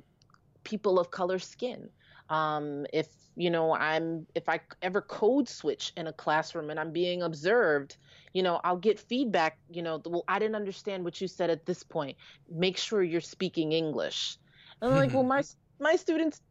people 0.63 0.99
of 0.99 1.09
color 1.09 1.39
skin. 1.39 1.89
Um, 2.29 2.85
if 2.93 3.07
you 3.37 3.49
know 3.49 3.75
i'm 3.75 4.25
if 4.33 4.47
i 4.47 4.61
ever 4.81 5.01
code 5.01 5.49
switch 5.49 5.91
in 5.97 6.07
a 6.07 6.13
classroom 6.13 6.69
and 6.69 6.79
i'm 6.79 6.93
being 6.93 7.21
observed 7.21 7.97
you 8.33 8.43
know 8.43 8.61
i'll 8.63 8.77
get 8.77 8.97
feedback 8.97 9.57
you 9.69 9.81
know 9.81 10.01
well 10.05 10.23
i 10.29 10.39
didn't 10.39 10.55
understand 10.55 11.03
what 11.03 11.19
you 11.19 11.27
said 11.27 11.49
at 11.49 11.65
this 11.65 11.83
point 11.83 12.15
make 12.49 12.77
sure 12.77 13.03
you're 13.03 13.19
speaking 13.19 13.73
english 13.73 14.37
and 14.81 14.89
i'm 14.89 14.95
like 14.95 15.13
well 15.13 15.23
my 15.23 15.43
my 15.79 15.95
students, 15.95 16.41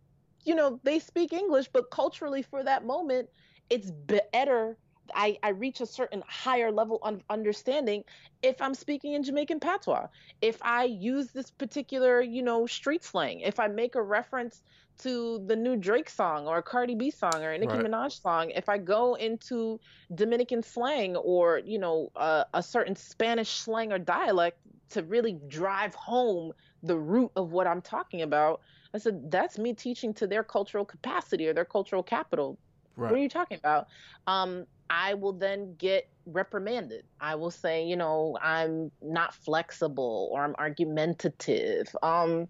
you 0.44 0.54
know, 0.54 0.80
they 0.84 0.98
speak 0.98 1.32
English, 1.32 1.68
but 1.72 1.90
culturally 1.90 2.42
for 2.42 2.62
that 2.62 2.84
moment, 2.84 3.28
it's 3.70 3.90
better. 3.90 4.76
I, 5.14 5.38
I 5.42 5.50
reach 5.50 5.80
a 5.80 5.86
certain 5.86 6.22
higher 6.26 6.70
level 6.70 6.98
of 7.02 7.22
understanding 7.28 8.04
if 8.42 8.60
I'm 8.60 8.74
speaking 8.74 9.14
in 9.14 9.22
Jamaican 9.22 9.60
patois. 9.60 10.06
If 10.40 10.58
I 10.62 10.84
use 10.84 11.32
this 11.32 11.50
particular, 11.50 12.20
you 12.20 12.42
know, 12.42 12.66
street 12.66 13.04
slang, 13.04 13.40
if 13.40 13.58
I 13.58 13.68
make 13.68 13.94
a 13.94 14.02
reference 14.02 14.62
to 15.00 15.44
the 15.46 15.56
new 15.56 15.76
Drake 15.76 16.08
song 16.08 16.46
or 16.46 16.58
a 16.58 16.62
Cardi 16.62 16.94
B 16.94 17.10
song 17.10 17.42
or 17.42 17.50
a 17.50 17.58
Nicki 17.58 17.78
right. 17.78 17.86
Minaj 17.86 18.20
song, 18.20 18.50
if 18.50 18.68
I 18.68 18.78
go 18.78 19.14
into 19.14 19.80
Dominican 20.14 20.62
slang 20.62 21.16
or, 21.16 21.60
you 21.64 21.78
know, 21.78 22.10
uh, 22.16 22.44
a 22.54 22.62
certain 22.62 22.94
Spanish 22.94 23.50
slang 23.50 23.92
or 23.92 23.98
dialect 23.98 24.58
to 24.90 25.02
really 25.02 25.38
drive 25.48 25.94
home 25.94 26.52
the 26.82 26.96
root 26.96 27.32
of 27.34 27.50
what 27.50 27.66
I'm 27.66 27.82
talking 27.82 28.22
about, 28.22 28.60
I 28.94 28.98
said, 28.98 29.30
that's 29.30 29.58
me 29.58 29.74
teaching 29.74 30.14
to 30.14 30.26
their 30.28 30.44
cultural 30.44 30.84
capacity 30.84 31.48
or 31.48 31.54
their 31.54 31.64
cultural 31.64 32.04
capital. 32.04 32.58
Right. 32.96 33.10
What 33.10 33.18
are 33.18 33.22
you 33.22 33.28
talking 33.28 33.58
about? 33.58 33.88
Um, 34.26 34.66
I 34.90 35.14
will 35.14 35.32
then 35.32 35.74
get 35.78 36.08
reprimanded. 36.26 37.04
I 37.20 37.34
will 37.34 37.50
say, 37.50 37.84
you 37.84 37.96
know, 37.96 38.38
I'm 38.40 38.90
not 39.02 39.34
flexible 39.34 40.30
or 40.32 40.44
I'm 40.44 40.54
argumentative. 40.58 41.94
Um, 42.02 42.48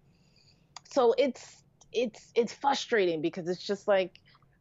so 0.85 1.15
it's 1.17 1.63
it's 1.93 2.33
it's 2.35 2.53
frustrating 2.53 3.23
because 3.23 3.49
it's 3.49 3.63
just 3.63 3.89
like 3.89 4.19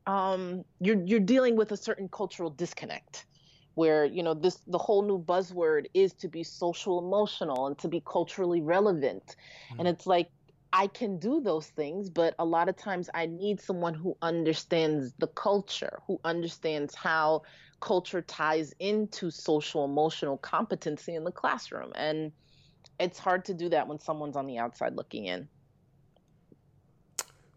um, 0.07 0.63
you're 0.79 1.01
you're 1.03 1.19
dealing 1.19 1.55
with 1.55 1.71
a 1.71 1.77
certain 1.77 2.07
cultural 2.07 2.49
disconnect 2.49 3.25
where 3.75 4.05
you 4.05 4.21
know 4.21 4.33
this 4.33 4.59
the 4.67 4.77
whole 4.77 5.01
new 5.01 5.19
buzzword 5.19 5.87
is 5.93 6.13
to 6.13 6.27
be 6.27 6.43
social 6.43 6.99
emotional 6.99 7.67
and 7.67 7.77
to 7.79 7.87
be 7.87 8.03
culturally 8.05 8.61
relevant 8.61 9.35
mm. 9.71 9.79
and 9.79 9.87
it's 9.87 10.05
like 10.05 10.29
I 10.75 10.87
can 10.87 11.19
do 11.19 11.39
those 11.39 11.67
things, 11.67 12.09
but 12.09 12.33
a 12.39 12.45
lot 12.45 12.67
of 12.67 12.75
times 12.75 13.07
I 13.13 13.27
need 13.27 13.61
someone 13.61 13.93
who 13.93 14.17
understands 14.23 15.13
the 15.19 15.27
culture, 15.27 15.99
who 16.07 16.19
understands 16.25 16.95
how 16.95 17.43
culture 17.79 18.23
ties 18.23 18.73
into 18.79 19.29
social 19.29 19.85
emotional 19.85 20.35
competency 20.35 21.13
in 21.13 21.25
the 21.25 21.31
classroom. 21.31 21.91
And 21.93 22.31
it's 22.99 23.19
hard 23.19 23.45
to 23.45 23.53
do 23.53 23.69
that 23.69 23.87
when 23.87 23.99
someone's 23.99 24.35
on 24.35 24.47
the 24.47 24.57
outside 24.57 24.95
looking 24.95 25.25
in. 25.25 25.47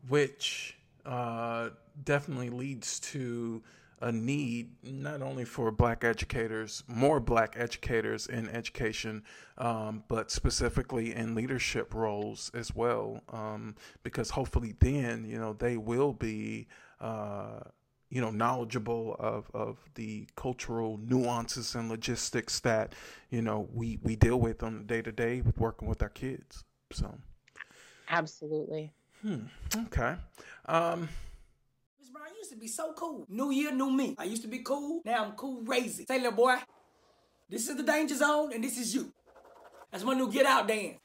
Which 0.08 0.76
uh, 1.06 1.70
definitely 2.04 2.50
leads 2.50 3.00
to 3.00 3.62
a 4.00 4.12
need 4.12 4.70
not 4.82 5.22
only 5.22 5.44
for 5.44 5.70
black 5.70 6.04
educators, 6.04 6.82
more 6.86 7.20
black 7.20 7.54
educators 7.56 8.26
in 8.26 8.48
education, 8.50 9.22
um, 9.58 10.04
but 10.08 10.30
specifically 10.30 11.14
in 11.14 11.34
leadership 11.34 11.94
roles 11.94 12.50
as 12.54 12.74
well, 12.74 13.22
um, 13.32 13.74
because 14.02 14.30
hopefully 14.30 14.74
then 14.80 15.24
you 15.24 15.38
know 15.38 15.52
they 15.52 15.76
will 15.76 16.12
be. 16.12 16.66
Uh, 17.00 17.60
you 18.08 18.20
know, 18.20 18.30
knowledgeable 18.30 19.16
of, 19.18 19.50
of 19.52 19.78
the 19.96 20.28
cultural 20.36 20.96
nuances 21.02 21.74
and 21.74 21.88
logistics 21.88 22.60
that, 22.60 22.94
you 23.30 23.42
know, 23.42 23.68
we, 23.74 23.98
we 24.00 24.14
deal 24.14 24.38
with 24.38 24.62
on 24.62 24.78
the 24.78 24.84
day 24.84 25.02
to 25.02 25.10
day 25.10 25.40
with 25.40 25.58
working 25.58 25.88
with 25.88 26.00
our 26.02 26.08
kids. 26.08 26.62
So, 26.92 27.12
absolutely. 28.08 28.92
Hmm. 29.22 29.40
Okay. 29.76 30.14
Um, 30.66 31.08
used 32.46 32.54
to 32.54 32.60
be 32.60 32.68
so 32.68 32.92
cool. 32.92 33.26
New 33.28 33.50
year, 33.50 33.72
new 33.72 33.90
me. 33.90 34.14
I 34.16 34.24
used 34.24 34.42
to 34.42 34.48
be 34.48 34.60
cool. 34.60 35.02
Now 35.04 35.24
I'm 35.24 35.32
cool 35.32 35.64
crazy. 35.64 36.04
Say, 36.06 36.18
little 36.18 36.30
boy, 36.30 36.54
this 37.48 37.68
is 37.68 37.76
the 37.76 37.82
danger 37.82 38.14
zone 38.14 38.52
and 38.52 38.62
this 38.62 38.78
is 38.78 38.94
you. 38.94 39.12
That's 39.90 40.04
my 40.04 40.14
new 40.14 40.30
get 40.30 40.46
out 40.46 40.68
dance. 40.68 40.98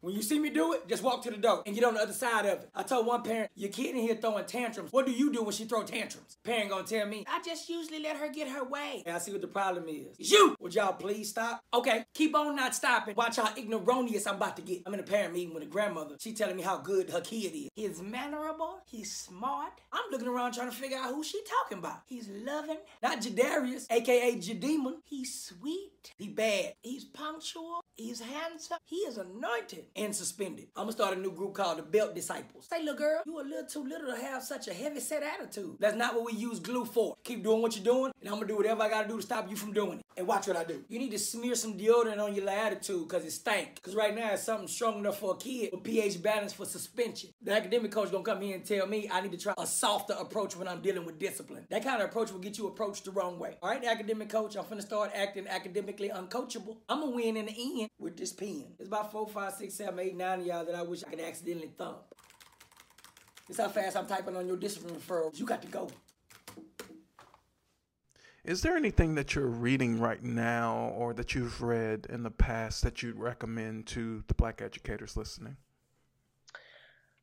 When 0.00 0.14
you 0.14 0.22
see 0.22 0.38
me 0.38 0.48
do 0.50 0.74
it, 0.74 0.86
just 0.88 1.02
walk 1.02 1.24
to 1.24 1.30
the 1.30 1.36
door 1.36 1.64
and 1.66 1.74
get 1.74 1.82
on 1.82 1.94
the 1.94 2.00
other 2.00 2.12
side 2.12 2.46
of 2.46 2.60
it. 2.60 2.70
I 2.72 2.84
told 2.84 3.04
one 3.06 3.22
parent, 3.22 3.50
your 3.56 3.70
kid 3.70 3.96
in 3.96 4.02
here 4.02 4.14
throwing 4.14 4.44
tantrums. 4.44 4.92
What 4.92 5.06
do 5.06 5.12
you 5.12 5.32
do 5.32 5.42
when 5.42 5.52
she 5.52 5.64
throw 5.64 5.82
tantrums? 5.82 6.36
Parent 6.44 6.70
gonna 6.70 6.86
tell 6.86 7.04
me, 7.04 7.24
I 7.26 7.42
just 7.44 7.68
usually 7.68 7.98
let 8.00 8.16
her 8.16 8.28
get 8.28 8.48
her 8.48 8.62
way. 8.62 9.02
And 9.04 9.16
I 9.16 9.18
see 9.18 9.32
what 9.32 9.40
the 9.40 9.48
problem 9.48 9.86
is. 9.88 10.14
You! 10.18 10.54
Would 10.60 10.76
y'all 10.76 10.92
please 10.92 11.30
stop? 11.30 11.60
Okay, 11.74 12.04
keep 12.14 12.36
on 12.36 12.54
not 12.54 12.76
stopping. 12.76 13.16
Watch 13.16 13.36
how 13.36 13.52
ignoronious 13.56 14.28
I'm 14.28 14.36
about 14.36 14.54
to 14.56 14.62
get. 14.62 14.82
I'm 14.86 14.94
in 14.94 15.00
a 15.00 15.02
parent 15.02 15.34
meeting 15.34 15.52
with 15.52 15.64
a 15.64 15.66
grandmother. 15.66 16.14
She 16.20 16.32
telling 16.32 16.56
me 16.56 16.62
how 16.62 16.76
good 16.78 17.10
her 17.10 17.20
kid 17.20 17.52
is. 17.56 17.68
He's 17.74 18.00
mannerable. 18.00 18.78
He's 18.86 19.14
smart. 19.14 19.72
I'm 19.92 20.10
looking 20.12 20.28
around 20.28 20.52
trying 20.52 20.70
to 20.70 20.76
figure 20.76 20.98
out 20.98 21.12
who 21.12 21.24
she 21.24 21.42
talking 21.62 21.78
about. 21.78 22.02
He's 22.06 22.28
loving. 22.28 22.78
Not 23.02 23.20
Jadarius, 23.20 23.86
aka 23.90 24.36
Jademon. 24.36 24.98
He's 25.04 25.42
sweet. 25.42 26.12
He 26.16 26.28
bad. 26.28 26.74
He's 26.82 27.04
punctual. 27.04 27.80
He's 27.96 28.20
handsome. 28.20 28.78
He 28.84 28.96
is 28.98 29.18
anointed. 29.18 29.86
And 29.96 30.14
suspended. 30.14 30.68
I'm 30.76 30.84
gonna 30.84 30.92
start 30.92 31.16
a 31.16 31.20
new 31.20 31.32
group 31.32 31.54
called 31.54 31.78
the 31.78 31.82
Belt 31.82 32.14
Disciples. 32.14 32.66
Say, 32.70 32.80
little 32.80 32.94
girl, 32.94 33.22
you 33.26 33.38
a 33.38 33.42
little 33.42 33.66
too 33.66 33.84
little 33.84 34.14
to 34.14 34.20
have 34.20 34.42
such 34.42 34.68
a 34.68 34.74
heavy 34.74 35.00
set 35.00 35.22
attitude. 35.22 35.76
That's 35.78 35.96
not 35.96 36.14
what 36.14 36.24
we 36.24 36.32
use 36.32 36.60
glue 36.60 36.84
for. 36.84 37.16
Keep 37.24 37.44
doing 37.44 37.62
what 37.62 37.74
you're 37.76 37.84
doing, 37.84 38.12
and 38.20 38.28
I'm 38.28 38.36
gonna 38.36 38.46
do 38.46 38.56
whatever 38.56 38.82
I 38.82 38.88
gotta 38.88 39.08
do 39.08 39.16
to 39.16 39.22
stop 39.22 39.48
you 39.50 39.56
from 39.56 39.72
doing 39.72 39.98
it. 39.98 40.04
And 40.16 40.26
watch 40.26 40.48
what 40.48 40.56
I 40.56 40.64
do. 40.64 40.82
You 40.88 40.98
need 40.98 41.12
to 41.12 41.18
smear 41.18 41.54
some 41.54 41.78
deodorant 41.78 42.18
on 42.18 42.34
your 42.34 42.48
attitude 42.50 43.06
because 43.08 43.24
it 43.24 43.30
stank. 43.30 43.76
Because 43.76 43.94
right 43.94 44.14
now 44.14 44.32
it's 44.32 44.42
something 44.42 44.66
strong 44.66 44.98
enough 44.98 45.20
for 45.20 45.34
a 45.34 45.36
kid 45.36 45.70
with 45.72 45.84
pH 45.84 46.20
balance 46.22 46.52
for 46.52 46.64
suspension. 46.64 47.30
The 47.40 47.52
academic 47.52 47.92
coach 47.92 48.10
gonna 48.10 48.24
come 48.24 48.40
here 48.40 48.56
and 48.56 48.64
tell 48.64 48.86
me 48.86 49.08
I 49.12 49.20
need 49.20 49.32
to 49.32 49.38
try 49.38 49.54
a 49.56 49.66
softer 49.66 50.14
approach 50.14 50.56
when 50.56 50.66
I'm 50.66 50.80
dealing 50.80 51.04
with 51.04 51.18
discipline. 51.18 51.66
That 51.70 51.84
kind 51.84 52.02
of 52.02 52.08
approach 52.08 52.32
will 52.32 52.40
get 52.40 52.58
you 52.58 52.66
approached 52.66 53.04
the 53.04 53.12
wrong 53.12 53.38
way. 53.38 53.58
All 53.62 53.70
right, 53.70 53.84
academic 53.84 54.28
coach, 54.28 54.56
I'm 54.56 54.64
finna 54.64 54.82
start 54.82 55.12
acting 55.14 55.46
academically 55.46 56.08
uncoachable. 56.08 56.78
I'm 56.88 57.00
gonna 57.00 57.12
win 57.12 57.36
in 57.36 57.46
the 57.46 57.80
end 57.80 57.90
with 57.98 58.16
this 58.16 58.32
pen. 58.32 58.74
It's 58.78 58.88
about 58.88 59.12
four, 59.12 59.28
five, 59.28 59.52
six, 59.52 59.74
seven, 59.78 60.00
eight, 60.00 60.16
nine 60.16 60.40
of 60.40 60.46
y'all 60.46 60.64
that 60.64 60.74
I 60.74 60.82
wish 60.82 61.04
I 61.04 61.10
could 61.10 61.20
accidentally 61.20 61.70
thump. 61.78 61.98
This 63.46 63.58
how 63.58 63.68
fast 63.68 63.96
I'm 63.96 64.06
typing 64.06 64.36
on 64.36 64.48
your 64.48 64.56
discipline 64.56 64.96
referrals. 64.96 65.38
You 65.38 65.46
got 65.46 65.62
to 65.62 65.68
go. 65.68 65.88
Is 68.44 68.60
there 68.60 68.76
anything 68.76 69.14
that 69.14 69.36
you're 69.36 69.46
reading 69.46 70.00
right 70.00 70.22
now 70.22 70.92
or 70.96 71.14
that 71.14 71.34
you've 71.34 71.62
read 71.62 72.08
in 72.10 72.24
the 72.24 72.30
past 72.30 72.82
that 72.82 73.02
you'd 73.04 73.20
recommend 73.20 73.86
to 73.88 74.24
the 74.26 74.34
black 74.34 74.60
educators 74.60 75.16
listening? 75.16 75.56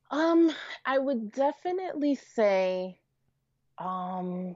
Um, 0.09 0.49
I 0.85 0.97
would 0.97 1.33
definitely 1.33 2.15
say, 2.15 2.99
um, 3.77 4.55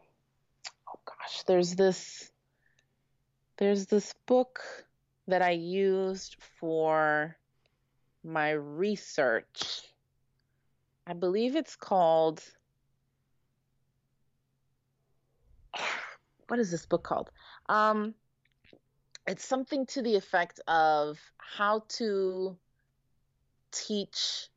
oh 0.88 1.00
gosh, 1.06 1.44
there's 1.48 1.76
this, 1.76 2.32
there's 3.58 3.88
this 3.88 4.14
book 4.26 4.62
that 5.28 5.42
I 5.42 5.52
used 5.52 6.38
for 6.60 7.36
my 8.24 8.52
research. 8.52 9.82
I 11.08 11.14
believe 11.14 11.56
it's 11.56 11.76
called 11.76 12.44
what 16.50 16.60
is 16.60 16.72
this 16.72 16.86
book 16.86 17.04
called? 17.04 17.32
Um, 17.68 18.14
it's 19.28 19.46
something 19.46 19.86
to 19.88 20.02
the 20.02 20.16
effect 20.16 20.60
of 20.68 21.20
how 21.38 21.84
to 21.90 22.58
teach. 23.72 24.48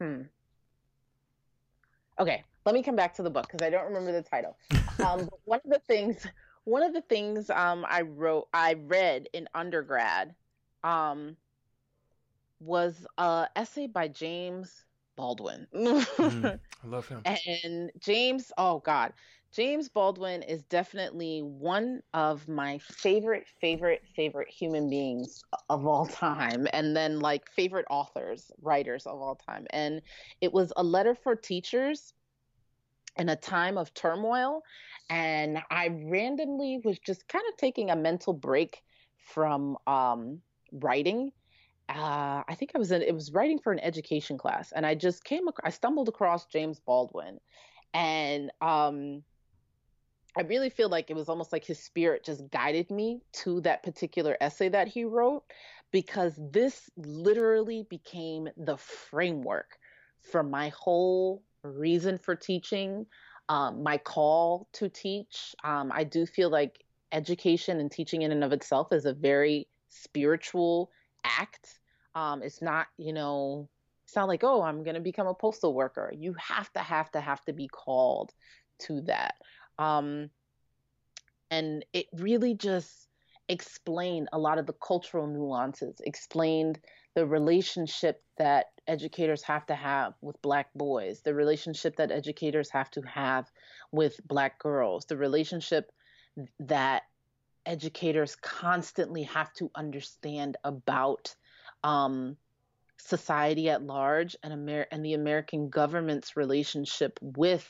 Hmm. 0.00 0.22
Okay, 2.18 2.44
let 2.64 2.74
me 2.74 2.82
come 2.82 2.96
back 2.96 3.14
to 3.14 3.22
the 3.22 3.30
book 3.30 3.46
because 3.50 3.66
I 3.66 3.70
don't 3.70 3.86
remember 3.86 4.12
the 4.12 4.22
title. 4.22 4.56
Um, 5.00 5.30
one 5.44 5.60
of 5.64 5.70
the 5.70 5.80
things, 5.88 6.26
one 6.64 6.82
of 6.82 6.92
the 6.92 7.00
things 7.00 7.48
um, 7.48 7.86
I 7.88 8.02
wrote, 8.02 8.48
I 8.52 8.74
read 8.74 9.28
in 9.32 9.48
undergrad, 9.54 10.34
um, 10.84 11.36
was 12.60 13.06
a 13.18 13.48
essay 13.56 13.86
by 13.86 14.08
James 14.08 14.84
Baldwin. 15.16 15.66
mm, 15.74 16.52
I 16.84 16.86
love 16.86 17.08
him. 17.08 17.24
And 17.24 17.90
James, 18.00 18.52
oh 18.58 18.80
God, 18.80 19.12
James 19.52 19.88
Baldwin 19.88 20.42
is 20.42 20.62
definitely 20.64 21.40
one 21.40 22.02
of 22.14 22.48
my 22.48 22.78
favorite, 22.78 23.46
favorite, 23.60 24.02
favorite 24.14 24.48
human 24.48 24.88
beings 24.88 25.42
of 25.68 25.86
all 25.86 26.06
time. 26.06 26.66
And 26.72 26.96
then, 26.96 27.20
like, 27.20 27.48
favorite 27.56 27.86
authors, 27.90 28.50
writers 28.60 29.06
of 29.06 29.20
all 29.20 29.36
time. 29.36 29.66
And 29.70 30.02
it 30.40 30.52
was 30.52 30.72
a 30.76 30.82
letter 30.82 31.14
for 31.14 31.34
teachers 31.36 32.12
in 33.16 33.28
a 33.28 33.36
time 33.36 33.76
of 33.78 33.92
turmoil. 33.94 34.62
And 35.08 35.58
I 35.70 35.88
randomly 35.88 36.80
was 36.84 36.98
just 36.98 37.26
kind 37.28 37.44
of 37.50 37.56
taking 37.56 37.90
a 37.90 37.96
mental 37.96 38.32
break 38.32 38.82
from 39.18 39.76
um, 39.86 40.40
writing. 40.72 41.32
Uh, 41.88 42.42
I 42.48 42.54
think 42.54 42.70
I 42.74 42.78
was 42.78 42.92
in, 42.92 43.02
it 43.02 43.14
was 43.14 43.32
writing 43.32 43.58
for 43.58 43.72
an 43.72 43.80
education 43.80 44.38
class, 44.38 44.72
and 44.72 44.86
I 44.86 44.94
just 44.94 45.24
came, 45.24 45.48
ac- 45.48 45.62
I 45.64 45.70
stumbled 45.70 46.08
across 46.08 46.46
James 46.46 46.78
Baldwin, 46.78 47.40
and 47.92 48.52
um, 48.60 49.24
I 50.36 50.42
really 50.42 50.70
feel 50.70 50.88
like 50.88 51.10
it 51.10 51.16
was 51.16 51.28
almost 51.28 51.52
like 51.52 51.64
his 51.64 51.80
spirit 51.80 52.24
just 52.24 52.48
guided 52.50 52.90
me 52.90 53.22
to 53.42 53.60
that 53.62 53.82
particular 53.82 54.36
essay 54.40 54.68
that 54.68 54.86
he 54.86 55.04
wrote 55.04 55.42
because 55.90 56.38
this 56.38 56.88
literally 56.96 57.84
became 57.90 58.48
the 58.56 58.76
framework 58.76 59.78
for 60.22 60.42
my 60.42 60.68
whole 60.68 61.42
reason 61.64 62.16
for 62.16 62.36
teaching, 62.36 63.06
um, 63.48 63.82
my 63.82 63.98
call 63.98 64.68
to 64.74 64.88
teach. 64.88 65.54
Um, 65.64 65.90
I 65.92 66.04
do 66.04 66.26
feel 66.26 66.50
like 66.50 66.84
education 67.10 67.80
and 67.80 67.90
teaching 67.90 68.22
in 68.22 68.30
and 68.30 68.44
of 68.44 68.52
itself 68.52 68.92
is 68.92 69.06
a 69.06 69.14
very 69.14 69.66
spiritual 69.90 70.90
act. 71.24 71.78
Um, 72.14 72.42
it's 72.42 72.62
not, 72.62 72.86
you 72.96 73.12
know, 73.12 73.68
it's 74.04 74.16
not 74.16 74.28
like, 74.28 74.42
oh, 74.42 74.62
I'm 74.62 74.82
going 74.82 74.94
to 74.94 75.00
become 75.00 75.26
a 75.26 75.34
postal 75.34 75.74
worker. 75.74 76.12
You 76.16 76.34
have 76.38 76.72
to, 76.72 76.80
have 76.80 77.10
to, 77.12 77.20
have 77.20 77.44
to 77.44 77.52
be 77.52 77.68
called 77.68 78.32
to 78.80 79.02
that. 79.02 79.34
Um, 79.78 80.30
and 81.50 81.84
it 81.92 82.06
really 82.12 82.54
just 82.54 83.08
explained 83.48 84.28
a 84.32 84.38
lot 84.38 84.58
of 84.58 84.66
the 84.66 84.72
cultural 84.72 85.26
nuances, 85.26 86.00
explained 86.04 86.80
the 87.14 87.26
relationship 87.26 88.22
that 88.38 88.66
educators 88.86 89.42
have 89.42 89.66
to 89.66 89.74
have 89.74 90.14
with 90.20 90.40
black 90.42 90.72
boys, 90.74 91.22
the 91.22 91.34
relationship 91.34 91.96
that 91.96 92.12
educators 92.12 92.70
have 92.70 92.90
to 92.92 93.02
have 93.02 93.50
with 93.90 94.20
black 94.26 94.58
girls, 94.58 95.04
the 95.06 95.16
relationship 95.16 95.90
that 96.60 97.02
educators 97.66 98.36
constantly 98.36 99.24
have 99.24 99.52
to 99.54 99.70
understand 99.74 100.56
about 100.64 101.34
um, 101.84 102.36
society 102.98 103.70
at 103.70 103.82
large 103.82 104.36
and, 104.42 104.52
Amer- 104.52 104.86
and 104.90 105.04
the 105.04 105.14
American 105.14 105.68
government's 105.68 106.36
relationship 106.36 107.18
with 107.22 107.66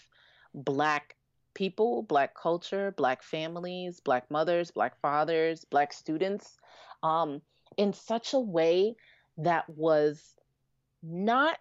black 0.55 1.17
people, 1.55 2.03
black 2.03 2.35
culture, 2.35 2.93
black 2.97 3.23
families, 3.23 4.01
black 4.01 4.31
mothers, 4.31 4.71
black 4.71 4.99
fathers, 5.01 5.65
black 5.65 5.93
students, 5.93 6.57
um, 7.03 7.41
in 7.77 7.93
such 7.93 8.35
a 8.35 8.41
way 8.41 8.95
that 9.39 9.69
was 9.69 10.23
not 11.03 11.59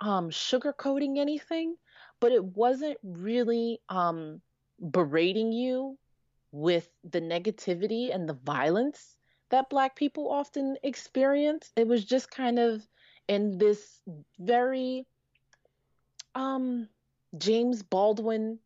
um, 0.00 0.30
sugarcoating 0.30 1.18
anything, 1.18 1.76
but 2.18 2.32
it 2.32 2.44
wasn't 2.44 2.98
really 3.02 3.80
um, 3.88 4.40
berating 4.90 5.52
you 5.52 5.98
with 6.52 6.88
the 7.04 7.20
negativity 7.20 8.14
and 8.14 8.28
the 8.28 8.38
violence 8.44 9.16
that 9.50 9.68
black 9.68 9.96
people 9.96 10.30
often 10.30 10.76
experience. 10.82 11.70
It 11.76 11.86
was 11.86 12.04
just 12.04 12.30
kind 12.30 12.58
of 12.58 12.82
in 13.28 13.58
this 13.58 14.00
very 14.38 15.06
um, 16.34 16.88
James 17.36 17.82
Baldwin 17.82 18.58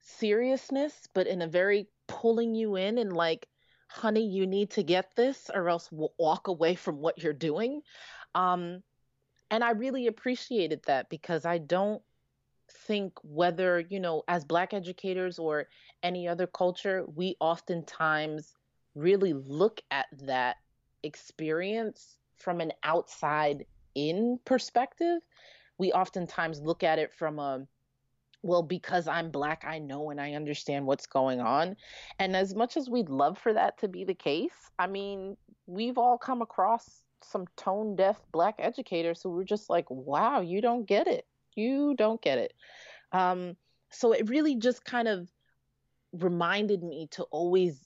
seriousness, 0.00 1.08
but 1.14 1.26
in 1.26 1.42
a 1.42 1.48
very 1.48 1.88
pulling 2.06 2.54
you 2.54 2.76
in 2.76 2.98
and 2.98 3.12
like, 3.12 3.46
honey, 3.88 4.26
you 4.26 4.46
need 4.46 4.70
to 4.70 4.82
get 4.82 5.14
this 5.16 5.50
or 5.52 5.68
else 5.68 5.90
we'll 5.90 6.14
walk 6.18 6.48
away 6.48 6.74
from 6.74 6.98
what 6.98 7.22
you're 7.22 7.32
doing. 7.32 7.82
Um, 8.34 8.82
and 9.50 9.62
I 9.62 9.70
really 9.70 10.06
appreciated 10.06 10.82
that 10.86 11.10
because 11.10 11.44
I 11.44 11.58
don't 11.58 12.02
think 12.72 13.12
whether, 13.22 13.80
you 13.80 14.00
know, 14.00 14.22
as 14.28 14.44
Black 14.44 14.74
educators 14.74 15.38
or 15.38 15.68
any 16.02 16.26
other 16.28 16.46
culture, 16.46 17.04
we 17.14 17.36
oftentimes 17.40 18.54
really 18.94 19.32
look 19.32 19.80
at 19.90 20.06
that 20.24 20.56
experience 21.02 22.18
from 22.36 22.60
an 22.60 22.72
outside 22.82 23.64
in 23.94 24.38
perspective. 24.44 25.20
We 25.78 25.92
oftentimes 25.92 26.60
look 26.60 26.82
at 26.82 26.98
it 26.98 27.12
from 27.14 27.38
a 27.38 27.66
well, 28.44 28.62
because 28.62 29.06
I'm 29.06 29.30
black, 29.30 29.64
I 29.64 29.78
know 29.78 30.10
and 30.10 30.20
I 30.20 30.32
understand 30.32 30.84
what's 30.84 31.06
going 31.06 31.40
on. 31.40 31.76
And 32.18 32.34
as 32.34 32.54
much 32.54 32.76
as 32.76 32.90
we'd 32.90 33.08
love 33.08 33.38
for 33.38 33.52
that 33.52 33.78
to 33.78 33.88
be 33.88 34.04
the 34.04 34.14
case, 34.14 34.70
I 34.78 34.88
mean, 34.88 35.36
we've 35.66 35.96
all 35.96 36.18
come 36.18 36.42
across 36.42 37.04
some 37.22 37.46
tone 37.56 37.94
deaf 37.94 38.20
black 38.32 38.56
educators 38.58 39.22
who 39.22 39.30
were 39.30 39.44
just 39.44 39.70
like, 39.70 39.88
wow, 39.90 40.40
you 40.40 40.60
don't 40.60 40.86
get 40.86 41.06
it. 41.06 41.24
You 41.54 41.94
don't 41.96 42.20
get 42.20 42.38
it. 42.38 42.52
Um, 43.12 43.56
so 43.90 44.12
it 44.12 44.28
really 44.28 44.56
just 44.56 44.84
kind 44.84 45.08
of 45.08 45.28
reminded 46.12 46.82
me 46.82 47.08
to 47.12 47.24
always 47.24 47.78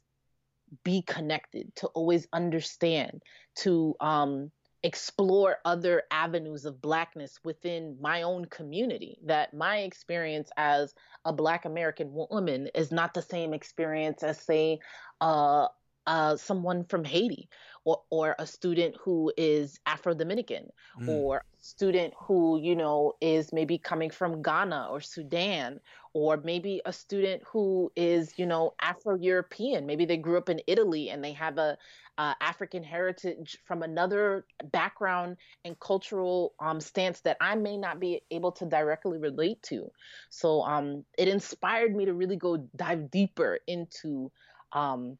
be 0.84 1.02
connected, 1.02 1.74
to 1.76 1.86
always 1.88 2.26
understand, 2.32 3.22
to 3.56 3.94
um, 4.00 4.50
explore 4.82 5.56
other 5.64 6.04
avenues 6.10 6.64
of 6.64 6.80
blackness 6.80 7.40
within 7.44 7.96
my 8.00 8.22
own 8.22 8.44
community 8.44 9.18
that 9.24 9.52
my 9.52 9.78
experience 9.78 10.48
as 10.56 10.94
a 11.24 11.32
black 11.32 11.64
american 11.64 12.12
woman 12.12 12.68
is 12.74 12.92
not 12.92 13.12
the 13.12 13.22
same 13.22 13.52
experience 13.52 14.22
as 14.22 14.38
say 14.40 14.78
uh, 15.20 15.66
uh, 16.06 16.36
someone 16.36 16.84
from 16.84 17.04
Haiti 17.04 17.48
or, 17.84 18.02
or 18.10 18.34
a 18.38 18.46
student 18.46 18.96
who 19.00 19.32
is 19.36 19.78
Afro 19.86 20.12
Dominican 20.12 20.68
mm. 21.00 21.08
or 21.08 21.38
a 21.38 21.64
student 21.64 22.14
who, 22.18 22.58
you 22.60 22.74
know, 22.74 23.14
is 23.20 23.52
maybe 23.52 23.78
coming 23.78 24.10
from 24.10 24.42
Ghana 24.42 24.88
or 24.90 25.00
Sudan 25.00 25.80
or 26.12 26.36
maybe 26.38 26.80
a 26.84 26.92
student 26.92 27.42
who 27.46 27.92
is, 27.94 28.32
you 28.38 28.46
know, 28.46 28.74
Afro 28.80 29.16
European. 29.16 29.86
Maybe 29.86 30.04
they 30.04 30.16
grew 30.16 30.36
up 30.36 30.48
in 30.48 30.60
Italy 30.66 31.10
and 31.10 31.22
they 31.22 31.32
have 31.32 31.58
a 31.58 31.78
uh, 32.18 32.34
African 32.40 32.82
heritage 32.82 33.58
from 33.66 33.82
another 33.82 34.46
background 34.64 35.36
and 35.64 35.78
cultural 35.78 36.54
um, 36.58 36.80
stance 36.80 37.20
that 37.20 37.36
I 37.40 37.54
may 37.54 37.76
not 37.76 38.00
be 38.00 38.22
able 38.30 38.52
to 38.52 38.64
directly 38.64 39.18
relate 39.18 39.62
to. 39.64 39.90
So 40.30 40.62
um, 40.62 41.04
it 41.18 41.28
inspired 41.28 41.94
me 41.94 42.06
to 42.06 42.14
really 42.14 42.36
go 42.36 42.56
dive 42.74 43.10
deeper 43.10 43.58
into 43.66 44.32
um, 44.72 45.18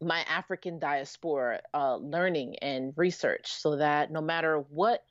my 0.00 0.20
African 0.28 0.78
diaspora 0.78 1.60
uh, 1.72 1.96
learning 1.96 2.56
and 2.60 2.92
research 2.96 3.52
so 3.52 3.76
that 3.76 4.10
no 4.10 4.20
matter 4.20 4.58
what 4.70 5.04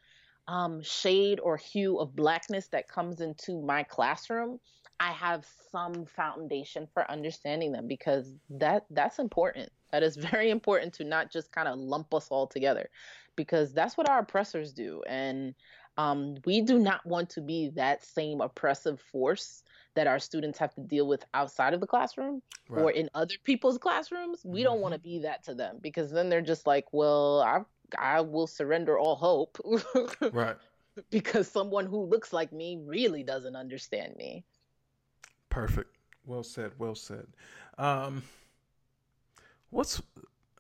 um, 0.48 0.82
shade 0.84 1.40
or 1.40 1.57
hue 1.57 1.98
of 1.98 2.16
blackness 2.16 2.68
that 2.68 2.88
comes 2.88 3.20
into 3.22 3.62
my 3.62 3.84
classroom, 3.84 4.60
I 4.99 5.12
have 5.12 5.45
some 5.72 6.06
foundation 6.06 6.88
for 6.94 7.10
understanding 7.10 7.72
them 7.72 7.88
because 7.88 8.32
that 8.52 8.86
that's 8.91 9.20
important. 9.20 9.70
That 9.91 10.03
is 10.03 10.16
very 10.32 10.52
important 10.52 10.94
to 10.95 11.03
not 11.03 11.32
just 11.32 11.52
kind 11.52 11.68
of 11.68 11.80
lump 11.80 12.14
us 12.14 12.28
all 12.30 12.48
together 12.48 12.90
because 13.36 13.74
that's 13.74 13.98
what 13.98 14.10
our 14.10 14.20
oppressors 14.20 14.72
do. 14.72 15.02
And 15.07 15.56
um, 15.98 16.36
we 16.46 16.62
do 16.62 16.78
not 16.78 17.06
want 17.06 17.30
to 17.32 17.42
be 17.42 17.70
that 17.76 18.04
same 18.04 18.42
oppressive 18.42 19.00
force 19.00 19.64
that 19.96 20.08
our 20.08 20.20
students 20.20 20.60
have 20.60 20.74
to 20.76 20.82
deal 20.82 21.08
with 21.08 21.24
outside 21.34 21.74
of 21.74 21.80
the 21.80 21.88
classroom 21.88 22.42
right. 22.70 22.82
or 22.82 22.92
in 22.92 23.10
other 23.16 23.36
people's 23.44 23.78
classrooms. 23.78 24.42
We 24.44 24.60
mm-hmm. 24.60 24.66
don't 24.66 24.82
want 24.82 24.94
to 24.94 25.00
be 25.00 25.20
that 25.20 25.44
to 25.46 25.56
them 25.56 25.78
because 25.82 26.12
then 26.12 26.30
they're 26.30 26.42
just 26.42 26.68
like, 26.68 26.86
well, 26.92 27.42
I 27.42 27.62
I 27.98 28.22
will 28.22 28.48
surrender 28.48 28.98
all 28.98 29.16
hope. 29.16 29.58
right. 30.32 30.58
Because 31.10 31.50
someone 31.50 31.86
who 31.86 32.06
looks 32.06 32.32
like 32.32 32.54
me 32.54 32.80
really 32.82 33.22
doesn't 33.22 33.58
understand 33.58 34.16
me. 34.16 34.46
Perfect. 35.50 35.94
Well 36.26 36.42
said. 36.42 36.72
Well 36.78 36.96
said. 36.96 37.28
Um, 37.78 38.24
what's 39.72 40.02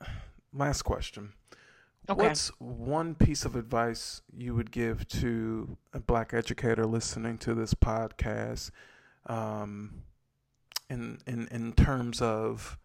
last 0.53 0.81
question? 0.81 1.31
Okay. 2.07 2.27
What's 2.27 2.49
one 2.59 3.15
piece 3.15 3.45
of 3.45 3.55
advice 3.55 4.21
you 4.35 4.53
would 4.53 4.71
give 4.71 5.07
to 5.07 5.77
a 5.93 5.99
black 5.99 6.33
educator 6.33 6.85
listening 6.85 7.37
to 7.39 7.55
this 7.55 7.73
podcast 7.73 8.69
um, 9.25 10.03
in, 10.89 11.17
in, 11.25 11.47
in 11.49 11.73
terms 11.73 12.21
of 12.21 12.77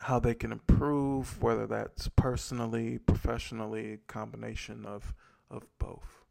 how 0.00 0.18
they 0.18 0.34
can 0.34 0.50
improve, 0.50 1.40
whether 1.40 1.66
that's 1.66 2.08
personally, 2.16 2.98
professionally, 2.98 3.98
combination 4.06 4.84
of, 4.86 5.14
of 5.50 5.66
both? 5.78 6.24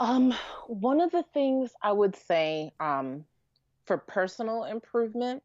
Um, 0.00 0.34
one 0.66 1.00
of 1.00 1.10
the 1.10 1.24
things 1.34 1.72
I 1.82 1.92
would 1.92 2.14
say 2.14 2.72
um, 2.78 3.24
for 3.86 3.96
personal 3.96 4.64
improvement 4.64 5.42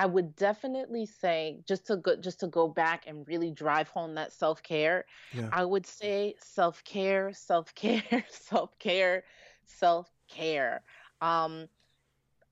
I 0.00 0.06
would 0.06 0.34
definitely 0.34 1.04
say 1.04 1.58
just 1.68 1.86
to 1.88 1.98
go 1.98 2.16
just 2.16 2.40
to 2.40 2.46
go 2.46 2.68
back 2.68 3.04
and 3.06 3.28
really 3.28 3.50
drive 3.50 3.88
home 3.88 4.14
that 4.14 4.32
self 4.32 4.62
care. 4.62 5.04
Yeah. 5.34 5.50
I 5.52 5.62
would 5.62 5.84
say 5.84 6.36
self 6.42 6.82
care, 6.84 7.34
self 7.34 7.74
care, 7.74 8.24
self 8.30 8.78
care, 8.78 9.24
self 9.66 10.10
care. 10.30 10.82
Um, 11.20 11.68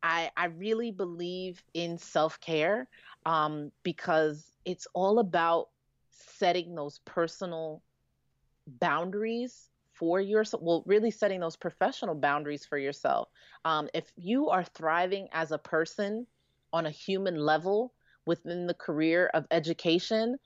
I 0.03 0.31
I 0.37 0.47
really 0.49 0.91
believe 0.91 1.63
in 1.73 1.97
self 1.97 2.39
care 2.39 2.87
um, 3.25 3.73
because 3.83 4.53
it's 4.67 4.87
all 4.93 5.19
about 5.19 5.69
setting 6.11 6.75
those 6.75 6.99
personal 7.07 7.81
boundaries 8.67 9.71
for 9.95 10.21
yourself. 10.21 10.63
Well, 10.63 10.83
really 10.85 11.11
setting 11.11 11.41
those 11.41 11.57
professional 11.57 12.15
boundaries 12.15 12.67
for 12.67 12.77
yourself. 12.77 13.31
Um, 13.65 13.89
if 13.95 14.13
you 14.17 14.51
are 14.51 14.65
thriving 14.65 15.29
as 15.33 15.51
a 15.51 15.57
person 15.59 16.27
on 16.73 16.87
a 16.87 16.91
human 16.91 17.37
level 17.37 17.93
within 18.27 18.67
the 18.67 18.75
career 18.75 19.31
of 19.33 19.47
education, 19.51 20.37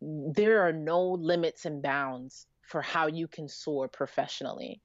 there 0.00 0.66
are 0.66 0.72
no 0.72 1.10
limits 1.12 1.64
and 1.64 1.82
bounds 1.82 2.46
for 2.62 2.82
how 2.82 3.06
you 3.06 3.26
can 3.26 3.48
soar 3.48 3.88
professionally. 3.88 4.80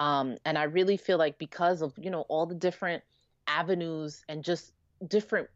Um, 0.00 0.36
and 0.44 0.58
I 0.58 0.64
really 0.64 0.96
feel 0.96 1.18
like 1.18 1.38
because 1.38 1.82
of 1.82 1.92
you 1.98 2.10
know 2.10 2.24
all 2.28 2.46
the 2.46 2.54
different 2.54 3.02
avenues 3.46 4.22
and 4.28 4.44
just 4.44 4.72
different 5.06 5.48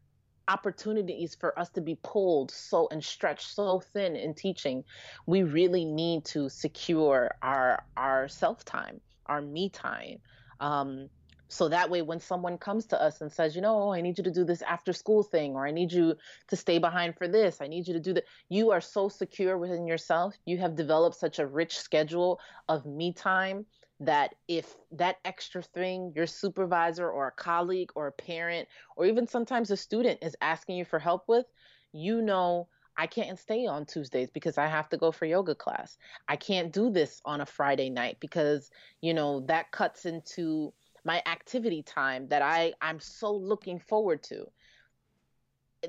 opportunities 0.47 1.35
for 1.39 1.57
us 1.57 1.69
to 1.69 1.81
be 1.81 1.97
pulled 2.03 2.51
so 2.51 2.87
and 2.91 3.03
stretched 3.03 3.53
so 3.53 3.79
thin 3.93 4.15
in 4.15 4.33
teaching, 4.33 4.83
we 5.25 5.43
really 5.43 5.85
need 5.85 6.25
to 6.25 6.49
secure 6.49 7.31
our 7.41 7.83
our 7.95 8.27
self 8.27 8.65
time, 8.65 8.99
our 9.25 9.41
me 9.41 9.69
time. 9.69 10.19
Um, 10.59 11.09
so 11.53 11.69
that 11.69 11.89
way, 11.89 12.01
when 12.01 12.19
someone 12.19 12.57
comes 12.57 12.85
to 12.87 13.01
us 13.01 13.21
and 13.21 13.31
says, 13.31 13.55
you 13.55 13.61
know, 13.61 13.83
oh, 13.83 13.93
I 13.93 14.01
need 14.01 14.17
you 14.17 14.23
to 14.23 14.31
do 14.31 14.43
this 14.43 14.61
after 14.63 14.91
school 14.91 15.23
thing, 15.23 15.53
or 15.53 15.67
I 15.67 15.71
need 15.71 15.91
you 15.91 16.15
to 16.47 16.55
stay 16.55 16.79
behind 16.79 17.15
for 17.15 17.27
this, 17.27 17.61
I 17.61 17.67
need 17.67 17.87
you 17.87 17.93
to 17.93 17.99
do 17.99 18.13
that, 18.13 18.25
you 18.49 18.71
are 18.71 18.81
so 18.81 19.09
secure 19.09 19.57
within 19.57 19.87
yourself. 19.87 20.35
You 20.45 20.57
have 20.57 20.75
developed 20.75 21.15
such 21.15 21.39
a 21.39 21.47
rich 21.47 21.77
schedule 21.77 22.39
of 22.67 22.85
me 22.85 23.13
time 23.13 23.65
that 23.99 24.35
if 24.47 24.75
that 24.91 25.17
extra 25.23 25.61
thing 25.61 26.11
your 26.15 26.27
supervisor 26.27 27.09
or 27.09 27.27
a 27.27 27.31
colleague 27.31 27.91
or 27.95 28.07
a 28.07 28.11
parent 28.11 28.67
or 28.97 29.05
even 29.05 29.27
sometimes 29.27 29.71
a 29.71 29.77
student 29.77 30.19
is 30.21 30.35
asking 30.41 30.77
you 30.77 30.85
for 30.85 30.99
help 30.99 31.23
with, 31.27 31.45
you 31.93 32.21
know 32.21 32.67
I 32.95 33.07
can't 33.07 33.39
stay 33.39 33.65
on 33.65 33.85
Tuesdays 33.85 34.29
because 34.29 34.57
I 34.57 34.67
have 34.67 34.89
to 34.89 34.97
go 34.97 35.11
for 35.11 35.25
yoga 35.25 35.55
class. 35.55 35.97
I 36.27 36.35
can't 36.35 36.71
do 36.71 36.91
this 36.91 37.21
on 37.25 37.41
a 37.41 37.45
Friday 37.45 37.89
night 37.89 38.17
because, 38.19 38.69
you 39.01 39.13
know, 39.13 39.41
that 39.47 39.71
cuts 39.71 40.05
into 40.05 40.73
my 41.03 41.21
activity 41.25 41.83
time 41.83 42.27
that 42.29 42.41
I 42.41 42.73
I'm 42.81 42.99
so 42.99 43.33
looking 43.33 43.79
forward 43.79 44.23
to. 44.23 44.45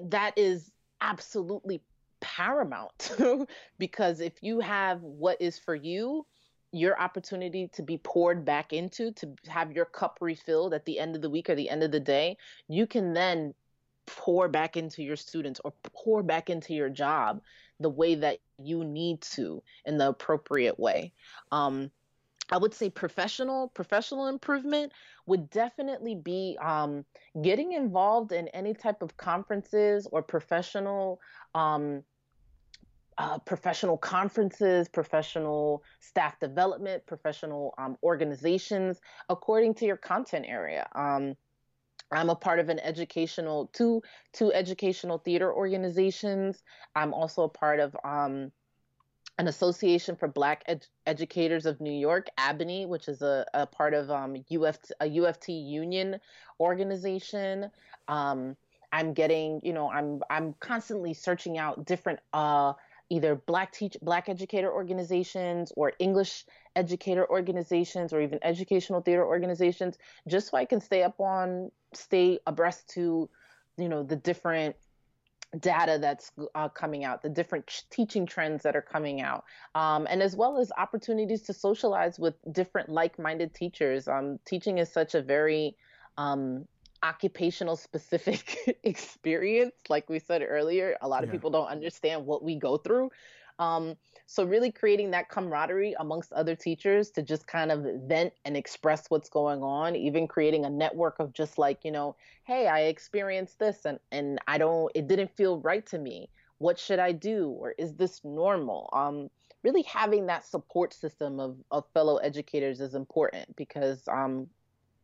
That 0.01 0.37
is 0.37 0.71
absolutely 1.01 1.81
paramount 2.21 3.17
because 3.79 4.21
if 4.21 4.43
you 4.43 4.61
have 4.61 5.03
what 5.03 5.41
is 5.41 5.59
for 5.59 5.75
you, 5.75 6.27
your 6.73 7.01
opportunity 7.01 7.69
to 7.69 7.83
be 7.83 7.99
poured 7.99 8.45
back 8.45 8.73
into, 8.73 9.13
to 9.13 9.29
have 9.47 9.71
your 9.73 9.85
cup 9.85 10.19
refilled 10.21 10.75
at 10.75 10.85
the 10.85 10.99
end 10.99 11.15
of 11.15 11.23
the 11.23 11.31
week 11.31 11.49
or 11.49 11.55
the 11.55 11.71
end 11.71 11.85
of 11.85 11.93
the 11.93 12.01
day, 12.01 12.37
you 12.67 12.87
can 12.87 13.13
then 13.13 13.55
pour 14.07 14.49
back 14.49 14.77
into 14.77 15.03
your 15.03 15.17
students 15.17 15.61
or 15.65 15.73
pour 15.93 16.23
back 16.23 16.51
into 16.51 16.75
your 16.75 16.89
job 16.91 17.41
the 17.81 17.89
way 17.89 18.17
that 18.17 18.39
you 18.59 18.85
need 18.85 19.21
to 19.21 19.63
in 19.85 19.99
the 19.99 20.09
appropriate 20.09 20.79
way. 20.79 21.13
Um, 21.53 21.91
I 22.51 22.59
would 22.59 22.75
say 22.75 22.91
professional 22.91 23.69
professional 23.69 24.29
improvement 24.29 24.93
would 25.27 25.51
definitely 25.51 26.15
be 26.15 26.59
um, 26.61 27.05
getting 27.43 27.73
involved 27.73 28.33
in 28.33 28.49
any 28.49 28.75
type 28.75 29.03
of 29.03 29.17
conferences 29.17 30.07
or 30.11 30.23
professional 30.23 31.21
um, 31.55 32.03
uh, 33.17 33.39
professional 33.39 33.97
conferences, 33.97 34.89
professional 34.89 35.83
staff 36.01 36.39
development, 36.41 37.07
professional 37.07 37.73
um, 37.79 37.97
organizations 38.03 39.01
according 39.29 39.75
to 39.75 39.87
your 39.87 39.97
content 39.97 40.45
area. 40.49 40.87
Um, 40.95 41.35
I'm 42.13 42.29
a 42.29 42.37
part 42.37 42.59
of 42.59 42.69
an 42.69 42.79
educational 42.81 43.71
two 43.73 44.03
two 44.33 44.53
educational 44.53 45.19
theater 45.19 45.53
organizations. 45.53 46.63
I'm 46.95 47.15
also 47.15 47.45
a 47.45 47.49
part 47.49 47.81
of 47.81 47.97
um, 48.05 48.53
an 49.39 49.49
association 49.49 50.15
for 50.17 50.29
black 50.29 50.63
ed- 50.67 50.87
educators 51.07 51.67
of 51.67 51.81
new 51.81 51.93
york 51.93 52.29
ABNY 52.39 52.87
which 52.87 53.09
is 53.09 53.23
a, 53.23 53.45
a 53.55 53.67
part 53.67 53.95
of 53.95 54.11
um, 54.11 54.35
UFT, 54.51 54.91
a 55.01 55.07
uft 55.07 55.49
union 55.49 56.21
organization. 56.61 57.71
Um, 58.09 58.57
i'm 58.95 59.13
getting 59.13 59.61
you 59.65 59.73
know 59.73 59.91
i'm 59.91 60.23
i'm 60.31 60.55
constantly 60.61 61.13
searching 61.13 61.59
out 61.59 61.85
different 61.85 62.21
uh, 62.33 62.73
either 63.11 63.35
black 63.35 63.73
teach 63.73 63.97
black 64.01 64.29
educator 64.29 64.73
organizations 64.73 65.73
or 65.77 65.93
english 65.99 66.47
educator 66.77 67.29
organizations 67.29 68.13
or 68.13 68.21
even 68.21 68.39
educational 68.43 69.01
theater 69.01 69.27
organizations 69.27 69.99
just 70.29 70.51
so 70.51 70.57
i 70.57 70.65
can 70.65 70.81
stay 70.81 71.03
up 71.03 71.21
on 71.21 71.71
stay 71.93 72.39
abreast 72.47 72.89
to 72.89 73.29
you 73.77 73.89
know 73.89 74.03
the 74.05 74.17
different 74.17 74.77
data 75.61 75.99
that's 76.01 76.33
uh, 76.55 76.69
coming 76.69 77.05
out, 77.05 77.23
the 77.23 77.29
different 77.29 77.67
ch- 77.67 77.89
teaching 77.91 78.27
trends 78.27 78.63
that 78.63 78.77
are 78.77 78.83
coming 78.83 79.21
out, 79.21 79.45
um, 79.75 80.07
and 80.09 80.23
as 80.23 80.37
well 80.37 80.59
as 80.59 80.71
opportunities 80.77 81.43
to 81.43 81.53
socialize 81.53 82.19
with 82.19 82.35
different 82.53 82.89
like-minded 82.89 83.55
teachers. 83.55 84.09
Um, 84.09 84.39
teaching 84.45 84.79
is 84.79 84.93
such 84.93 85.15
a 85.15 85.23
very 85.23 85.77
um, 86.17 86.67
occupational 87.03 87.77
specific 87.77 88.79
experience. 88.83 89.75
Like 89.89 90.09
we 90.09 90.19
said 90.19 90.43
earlier, 90.47 90.97
a 91.01 91.09
lot 91.09 91.23
of 91.23 91.29
yeah. 91.29 91.33
people 91.33 91.51
don't 91.51 91.69
understand 91.69 92.27
what 92.27 92.43
we 92.43 92.57
go 92.57 92.77
through. 92.77 93.11
Um, 93.59 93.97
so 94.27 94.45
really 94.45 94.73
creating 94.73 95.11
that 95.13 95.29
camaraderie 95.29 95.95
amongst 95.99 96.33
other 96.33 96.57
teachers 96.57 97.11
to 97.11 97.23
just 97.23 97.47
kind 97.47 97.71
of 97.71 97.87
vent 98.07 98.33
and 98.45 98.57
express 98.57 99.07
what's 99.09 99.29
going 99.29 99.63
on, 99.63 99.95
even 99.97 100.27
creating 100.27 100.65
a 100.65 100.71
network 100.71 101.19
of 101.19 101.33
just 101.33 101.59
like, 101.59 101.85
you 101.85 101.93
know, 101.93 102.17
hey, 102.45 102.67
I 102.67 102.83
experienced 102.83 103.59
this 103.59 103.85
and, 103.85 103.99
and 104.11 104.39
I 104.49 104.59
don't, 104.59 104.91
it 104.95 105.07
didn't 105.07 105.37
feel 105.37 105.61
right 105.61 105.85
to 105.87 105.99
me. 105.99 106.29
What 106.59 106.79
should 106.79 106.99
I 106.99 107.13
do? 107.13 107.49
Or 107.49 107.75
is 107.79 107.95
this 107.95 108.21
normal? 108.25 108.89
Um, 108.93 109.31
really 109.63 109.83
having 109.83 110.27
that 110.27 110.47
support 110.47 110.93
system 110.93 111.41
of, 111.41 111.57
of 111.71 111.85
fellow 111.95 112.17
educators 112.17 112.81
is 112.81 112.95
important 112.95 113.55
because 113.57 114.03
um, 114.09 114.49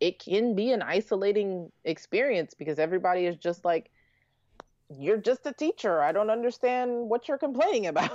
it 0.01 0.19
can 0.19 0.55
be 0.55 0.73
an 0.73 0.83
isolating 0.83 1.71
experience 1.85 2.55
because 2.55 2.79
everybody 2.79 3.27
is 3.27 3.37
just 3.37 3.65
like, 3.65 3.91
you're 4.99 5.19
just 5.19 5.47
a 5.47 5.53
teacher. 5.53 6.03
I 6.03 6.13
don't 6.13 6.31
understand 6.31 7.09
what 7.09 7.29
you're 7.29 7.39
complaining 7.39 7.87
about. 7.87 8.11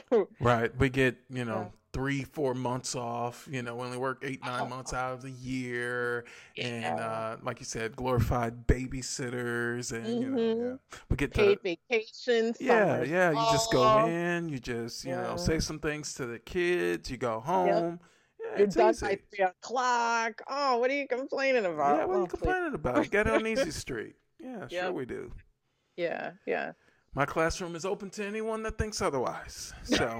right. 0.40 0.76
We 0.78 0.88
get, 0.88 1.16
you 1.30 1.44
know, 1.44 1.60
yeah. 1.60 1.78
three, 1.92 2.24
four 2.24 2.54
months 2.54 2.94
off. 2.94 3.48
You 3.50 3.62
know, 3.62 3.76
we 3.76 3.84
only 3.84 3.98
work 3.98 4.22
eight, 4.22 4.44
nine 4.44 4.68
months 4.68 4.92
out 4.92 5.14
of 5.14 5.22
the 5.22 5.30
year. 5.30 6.24
Yeah. 6.54 6.66
And 6.66 7.00
uh, 7.00 7.36
like 7.42 7.60
you 7.60 7.64
said, 7.64 7.96
glorified 7.96 8.66
babysitters. 8.66 9.92
And, 9.92 10.06
mm-hmm. 10.06 10.22
you 10.22 10.30
know, 10.30 10.36
mm-hmm. 10.36 10.70
yeah. 10.70 10.98
we 11.08 11.16
get 11.16 11.32
paid 11.32 11.62
to, 11.62 11.76
vacations. 11.90 12.58
Yeah. 12.60 13.02
Yeah. 13.02 13.30
You 13.30 13.52
just 13.52 13.72
go 13.72 14.06
in, 14.06 14.48
you 14.48 14.58
just, 14.58 15.04
you 15.04 15.12
know, 15.12 15.36
say 15.36 15.60
some 15.60 15.78
things 15.78 16.12
to 16.14 16.26
the 16.26 16.38
kids, 16.38 17.10
you 17.10 17.16
go 17.16 17.40
home. 17.40 17.66
Yep. 17.68 17.98
You're 18.56 18.66
done 18.68 18.90
easy. 18.90 19.06
by 19.06 19.18
three 19.34 19.44
o'clock. 19.44 20.40
Oh, 20.48 20.78
what 20.78 20.90
are 20.90 20.94
you 20.94 21.06
complaining 21.06 21.66
about? 21.66 21.98
Yeah, 21.98 22.04
what 22.06 22.14
are 22.14 22.18
you 22.18 22.24
oh, 22.24 22.26
complaining 22.26 22.70
please. 22.70 22.74
about? 22.74 23.10
Get 23.10 23.28
on 23.28 23.46
easy 23.46 23.70
street. 23.70 24.14
Yeah, 24.40 24.66
yep. 24.70 24.84
sure 24.84 24.92
we 24.92 25.04
do 25.04 25.32
yeah, 25.98 26.30
yeah. 26.46 26.72
My 27.14 27.26
classroom 27.26 27.74
is 27.74 27.84
open 27.84 28.10
to 28.10 28.24
anyone 28.24 28.62
that 28.62 28.78
thinks 28.78 29.02
otherwise. 29.02 29.72
So, 29.82 30.18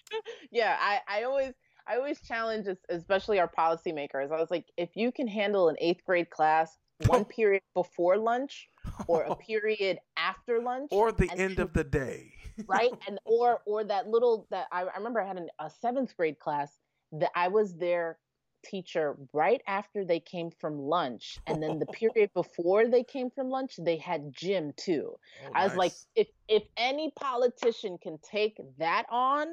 yeah, 0.50 0.78
I, 0.80 1.00
I 1.06 1.22
always, 1.24 1.52
I 1.86 1.96
always 1.96 2.20
challenge, 2.22 2.66
especially 2.88 3.38
our 3.38 3.48
policymakers. 3.48 4.32
I 4.32 4.40
was 4.40 4.50
like, 4.50 4.64
if 4.78 4.96
you 4.96 5.12
can 5.12 5.28
handle 5.28 5.68
an 5.68 5.76
eighth 5.78 6.04
grade 6.06 6.30
class 6.30 6.78
one 7.06 7.26
period 7.26 7.62
before 7.74 8.16
lunch, 8.16 8.68
or 9.06 9.22
a 9.22 9.36
period 9.46 9.98
after 10.16 10.60
lunch, 10.60 10.88
or 10.90 11.12
the 11.12 11.30
end 11.36 11.58
of 11.58 11.74
the 11.74 11.84
day, 11.84 12.32
right? 12.66 12.90
And 13.06 13.18
or 13.24 13.60
or 13.66 13.84
that 13.84 14.08
little 14.08 14.46
that 14.50 14.66
I, 14.72 14.84
I 14.84 14.96
remember 14.96 15.20
I 15.20 15.28
had 15.28 15.36
an, 15.36 15.48
a 15.60 15.70
seventh 15.70 16.16
grade 16.16 16.38
class 16.38 16.72
that 17.12 17.30
I 17.36 17.48
was 17.48 17.74
there 17.76 18.18
teacher 18.64 19.16
right 19.32 19.62
after 19.66 20.04
they 20.04 20.20
came 20.20 20.50
from 20.50 20.78
lunch 20.78 21.38
and 21.46 21.62
then 21.62 21.78
the 21.78 21.86
period 21.92 22.30
before 22.34 22.86
they 22.86 23.02
came 23.02 23.30
from 23.30 23.48
lunch 23.48 23.74
they 23.78 23.96
had 23.96 24.32
gym 24.32 24.72
too 24.76 25.12
oh, 25.46 25.50
i 25.54 25.64
was 25.64 25.72
nice. 25.72 25.78
like 25.78 25.92
if 26.14 26.28
if 26.48 26.62
any 26.76 27.12
politician 27.16 27.98
can 28.02 28.18
take 28.18 28.60
that 28.78 29.04
on 29.10 29.46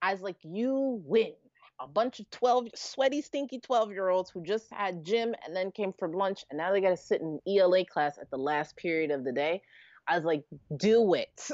i 0.00 0.12
was 0.12 0.22
like 0.22 0.36
you 0.42 1.02
win 1.04 1.32
a 1.80 1.86
bunch 1.88 2.20
of 2.20 2.30
12 2.30 2.68
sweaty 2.74 3.22
stinky 3.22 3.58
12 3.58 3.90
year 3.90 4.08
olds 4.08 4.30
who 4.30 4.42
just 4.42 4.72
had 4.72 5.04
gym 5.04 5.34
and 5.44 5.54
then 5.54 5.70
came 5.70 5.92
from 5.92 6.12
lunch 6.12 6.44
and 6.50 6.58
now 6.58 6.72
they 6.72 6.80
got 6.80 6.90
to 6.90 6.96
sit 6.96 7.20
in 7.20 7.38
ela 7.48 7.84
class 7.84 8.18
at 8.18 8.30
the 8.30 8.36
last 8.36 8.76
period 8.76 9.10
of 9.10 9.24
the 9.24 9.32
day 9.32 9.60
I 10.06 10.16
was 10.16 10.24
like, 10.24 10.44
do 10.76 11.14
it. 11.14 11.48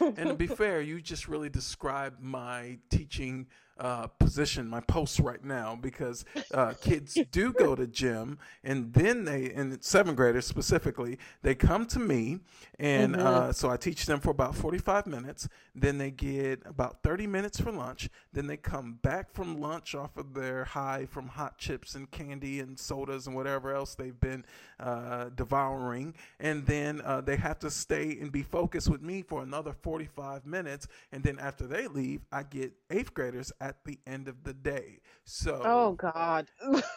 and 0.00 0.28
to 0.28 0.34
be 0.34 0.46
fair, 0.48 0.80
you 0.80 1.00
just 1.00 1.28
really 1.28 1.48
described 1.48 2.20
my 2.20 2.78
teaching 2.90 3.46
uh, 3.78 4.06
position, 4.06 4.68
my 4.68 4.80
post 4.80 5.18
right 5.18 5.44
now, 5.44 5.78
because 5.80 6.24
uh, 6.52 6.74
kids 6.80 7.18
do 7.32 7.52
go 7.52 7.74
to 7.74 7.86
gym, 7.86 8.38
and 8.62 8.92
then 8.92 9.24
they, 9.24 9.50
and 9.50 9.82
seventh 9.82 10.16
graders 10.16 10.46
specifically, 10.46 11.18
they 11.42 11.54
come 11.54 11.86
to 11.86 11.98
me, 11.98 12.40
and 12.78 13.14
mm-hmm. 13.16 13.26
uh, 13.26 13.52
so 13.52 13.70
I 13.70 13.76
teach 13.76 14.06
them 14.06 14.20
for 14.20 14.30
about 14.30 14.54
forty-five 14.54 15.06
minutes. 15.06 15.48
Then 15.74 15.98
they 15.98 16.10
get 16.10 16.62
about 16.66 17.02
thirty 17.02 17.26
minutes 17.26 17.60
for 17.60 17.72
lunch. 17.72 18.08
Then 18.32 18.46
they 18.46 18.56
come 18.56 18.98
back 19.02 19.32
from 19.32 19.60
lunch 19.60 19.94
off 19.94 20.16
of 20.16 20.34
their 20.34 20.64
high 20.64 21.06
from 21.06 21.28
hot 21.28 21.58
chips 21.58 21.94
and 21.94 22.10
candy 22.10 22.60
and 22.60 22.78
sodas 22.78 23.26
and 23.26 23.34
whatever 23.34 23.74
else 23.74 23.94
they've 23.94 24.18
been 24.20 24.44
uh, 24.78 25.30
devouring, 25.34 26.14
and 26.40 26.66
then 26.66 27.00
uh, 27.02 27.20
they 27.20 27.36
have 27.36 27.58
to 27.60 27.70
stay 27.70 28.18
and 28.20 28.30
be 28.30 28.42
focused 28.42 28.90
with 28.90 29.02
me 29.02 29.22
for 29.22 29.42
another 29.42 29.72
forty-five 29.72 30.44
minutes, 30.44 30.86
and 31.10 31.22
then 31.22 31.38
after 31.38 31.66
they 31.66 31.86
leave, 31.86 32.20
I 32.30 32.42
get 32.42 32.72
eighth 32.90 33.14
graders 33.14 33.52
at 33.62 33.76
the 33.84 34.00
end 34.08 34.26
of 34.26 34.42
the 34.42 34.52
day. 34.52 34.98
So, 35.24 35.62
oh 35.64 35.92
God, 35.92 36.48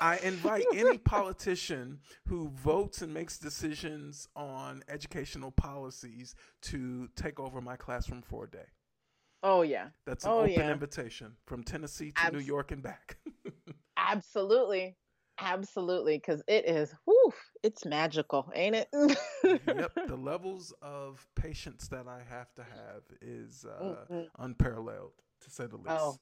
I 0.01 0.17
invite 0.17 0.65
any 0.75 0.97
politician 0.97 1.99
who 2.27 2.49
votes 2.49 3.03
and 3.03 3.13
makes 3.13 3.37
decisions 3.37 4.27
on 4.35 4.83
educational 4.89 5.51
policies 5.51 6.33
to 6.63 7.07
take 7.15 7.39
over 7.39 7.61
my 7.61 7.75
classroom 7.75 8.23
for 8.23 8.45
a 8.45 8.49
day. 8.49 8.65
Oh 9.43 9.61
yeah, 9.61 9.89
that's 10.07 10.25
an 10.25 10.31
oh, 10.31 10.39
open 10.39 10.53
yeah. 10.53 10.71
invitation 10.71 11.33
from 11.45 11.63
Tennessee 11.63 12.11
to 12.11 12.31
New 12.31 12.39
York 12.39 12.71
and 12.71 12.81
back. 12.81 13.17
Absolutely. 13.97 14.97
Absolutely, 15.37 16.17
because 16.17 16.41
it 16.47 16.65
is, 16.65 16.95
whew, 17.03 17.33
it's 17.61 17.83
magical, 17.83 18.49
ain't 18.55 18.73
it? 18.73 18.87
yep, 19.43 19.91
the 20.07 20.15
levels 20.15 20.73
of 20.81 21.27
patience 21.35 21.89
that 21.89 22.07
I 22.07 22.21
have 22.29 22.53
to 22.55 22.63
have 22.63 23.03
is 23.21 23.65
uh, 23.65 24.23
unparalleled, 24.39 25.11
to 25.41 25.49
say 25.49 25.65
the 25.65 25.75
least. 25.75 25.89
Oh, 25.89 26.15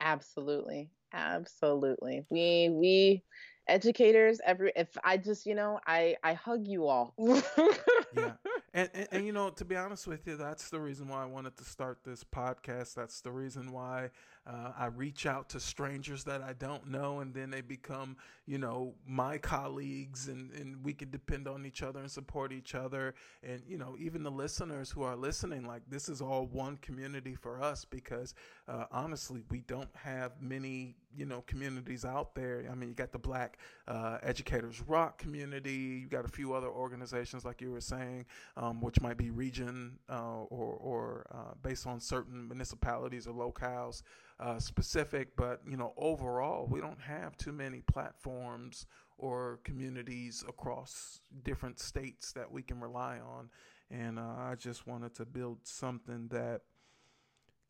Absolutely. 0.00 0.90
Absolutely. 1.12 2.24
We 2.30 2.70
we 2.70 3.22
educators 3.68 4.40
every 4.44 4.72
if 4.76 4.88
I 5.04 5.16
just, 5.16 5.46
you 5.46 5.54
know, 5.54 5.80
I 5.86 6.16
I 6.22 6.34
hug 6.34 6.66
you 6.66 6.86
all. 6.86 7.14
yeah. 7.18 8.32
And, 8.72 8.88
and, 8.94 9.08
and 9.10 9.26
you 9.26 9.32
know, 9.32 9.50
to 9.50 9.64
be 9.64 9.74
honest 9.74 10.06
with 10.06 10.28
you, 10.28 10.36
that's 10.36 10.70
the 10.70 10.78
reason 10.78 11.08
why 11.08 11.24
I 11.24 11.26
wanted 11.26 11.56
to 11.56 11.64
start 11.64 12.04
this 12.04 12.22
podcast. 12.22 12.94
That's 12.94 13.20
the 13.20 13.32
reason 13.32 13.72
why 13.72 14.10
uh, 14.50 14.72
I 14.76 14.86
reach 14.86 15.26
out 15.26 15.48
to 15.50 15.60
strangers 15.60 16.24
that 16.24 16.42
I 16.42 16.54
don't 16.54 16.88
know, 16.88 17.20
and 17.20 17.32
then 17.32 17.50
they 17.50 17.60
become, 17.60 18.16
you 18.46 18.58
know, 18.58 18.94
my 19.06 19.38
colleagues, 19.38 20.26
and, 20.26 20.50
and 20.52 20.82
we 20.82 20.92
can 20.92 21.10
depend 21.10 21.46
on 21.46 21.64
each 21.64 21.82
other 21.84 22.00
and 22.00 22.10
support 22.10 22.52
each 22.52 22.74
other. 22.74 23.14
And, 23.44 23.62
you 23.68 23.78
know, 23.78 23.94
even 23.98 24.24
the 24.24 24.30
listeners 24.30 24.90
who 24.90 25.02
are 25.02 25.14
listening, 25.14 25.66
like, 25.66 25.82
this 25.88 26.08
is 26.08 26.20
all 26.20 26.46
one 26.46 26.78
community 26.78 27.34
for 27.34 27.62
us 27.62 27.84
because 27.84 28.34
uh, 28.66 28.86
honestly, 28.90 29.42
we 29.50 29.60
don't 29.60 29.94
have 29.94 30.32
many, 30.40 30.96
you 31.16 31.26
know, 31.26 31.42
communities 31.46 32.04
out 32.04 32.34
there. 32.34 32.64
I 32.70 32.74
mean, 32.74 32.88
you 32.88 32.94
got 32.96 33.12
the 33.12 33.18
Black 33.18 33.58
uh, 33.86 34.18
Educators 34.22 34.82
Rock 34.82 35.18
community, 35.18 36.00
you 36.02 36.08
got 36.08 36.24
a 36.24 36.28
few 36.28 36.54
other 36.54 36.68
organizations, 36.68 37.44
like 37.44 37.60
you 37.60 37.70
were 37.70 37.80
saying, 37.80 38.26
um, 38.56 38.80
which 38.80 39.00
might 39.00 39.16
be 39.16 39.30
region 39.30 39.98
uh, 40.08 40.42
or, 40.48 40.74
or 40.80 41.26
uh, 41.32 41.54
based 41.62 41.86
on 41.86 42.00
certain 42.00 42.48
municipalities 42.48 43.28
or 43.28 43.32
locales 43.34 44.02
uh, 44.40 44.58
specific, 44.58 45.36
but 45.36 45.60
you 45.68 45.76
know, 45.76 45.92
overall, 45.96 46.66
we 46.66 46.80
don't 46.80 47.00
have 47.00 47.36
too 47.36 47.52
many 47.52 47.82
platforms 47.82 48.86
or 49.18 49.60
communities 49.64 50.42
across 50.48 51.20
different 51.44 51.78
states 51.78 52.32
that 52.32 52.50
we 52.50 52.62
can 52.62 52.80
rely 52.80 53.18
on. 53.18 53.50
And 53.90 54.18
uh, 54.18 54.22
I 54.38 54.54
just 54.58 54.86
wanted 54.86 55.14
to 55.16 55.26
build 55.26 55.58
something 55.64 56.28
that 56.28 56.62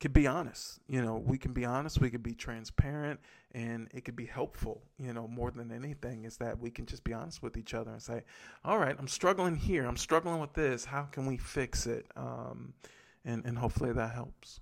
could 0.00 0.12
be 0.12 0.26
honest. 0.26 0.78
You 0.86 1.02
know, 1.02 1.16
we 1.16 1.38
can 1.38 1.52
be 1.52 1.64
honest, 1.64 2.00
we 2.00 2.10
can 2.10 2.22
be 2.22 2.34
transparent, 2.34 3.20
and 3.52 3.88
it 3.92 4.04
could 4.04 4.16
be 4.16 4.26
helpful. 4.26 4.82
You 4.98 5.12
know, 5.12 5.26
more 5.26 5.50
than 5.50 5.72
anything, 5.72 6.24
is 6.24 6.36
that 6.38 6.58
we 6.58 6.70
can 6.70 6.86
just 6.86 7.04
be 7.04 7.12
honest 7.12 7.42
with 7.42 7.56
each 7.56 7.74
other 7.74 7.90
and 7.90 8.02
say, 8.02 8.22
"All 8.64 8.78
right, 8.78 8.96
I'm 8.98 9.08
struggling 9.08 9.56
here. 9.56 9.84
I'm 9.84 9.98
struggling 9.98 10.40
with 10.40 10.54
this. 10.54 10.84
How 10.86 11.02
can 11.02 11.26
we 11.26 11.36
fix 11.36 11.86
it?" 11.86 12.06
Um, 12.16 12.74
and 13.24 13.44
and 13.44 13.58
hopefully 13.58 13.92
that 13.92 14.14
helps. 14.14 14.60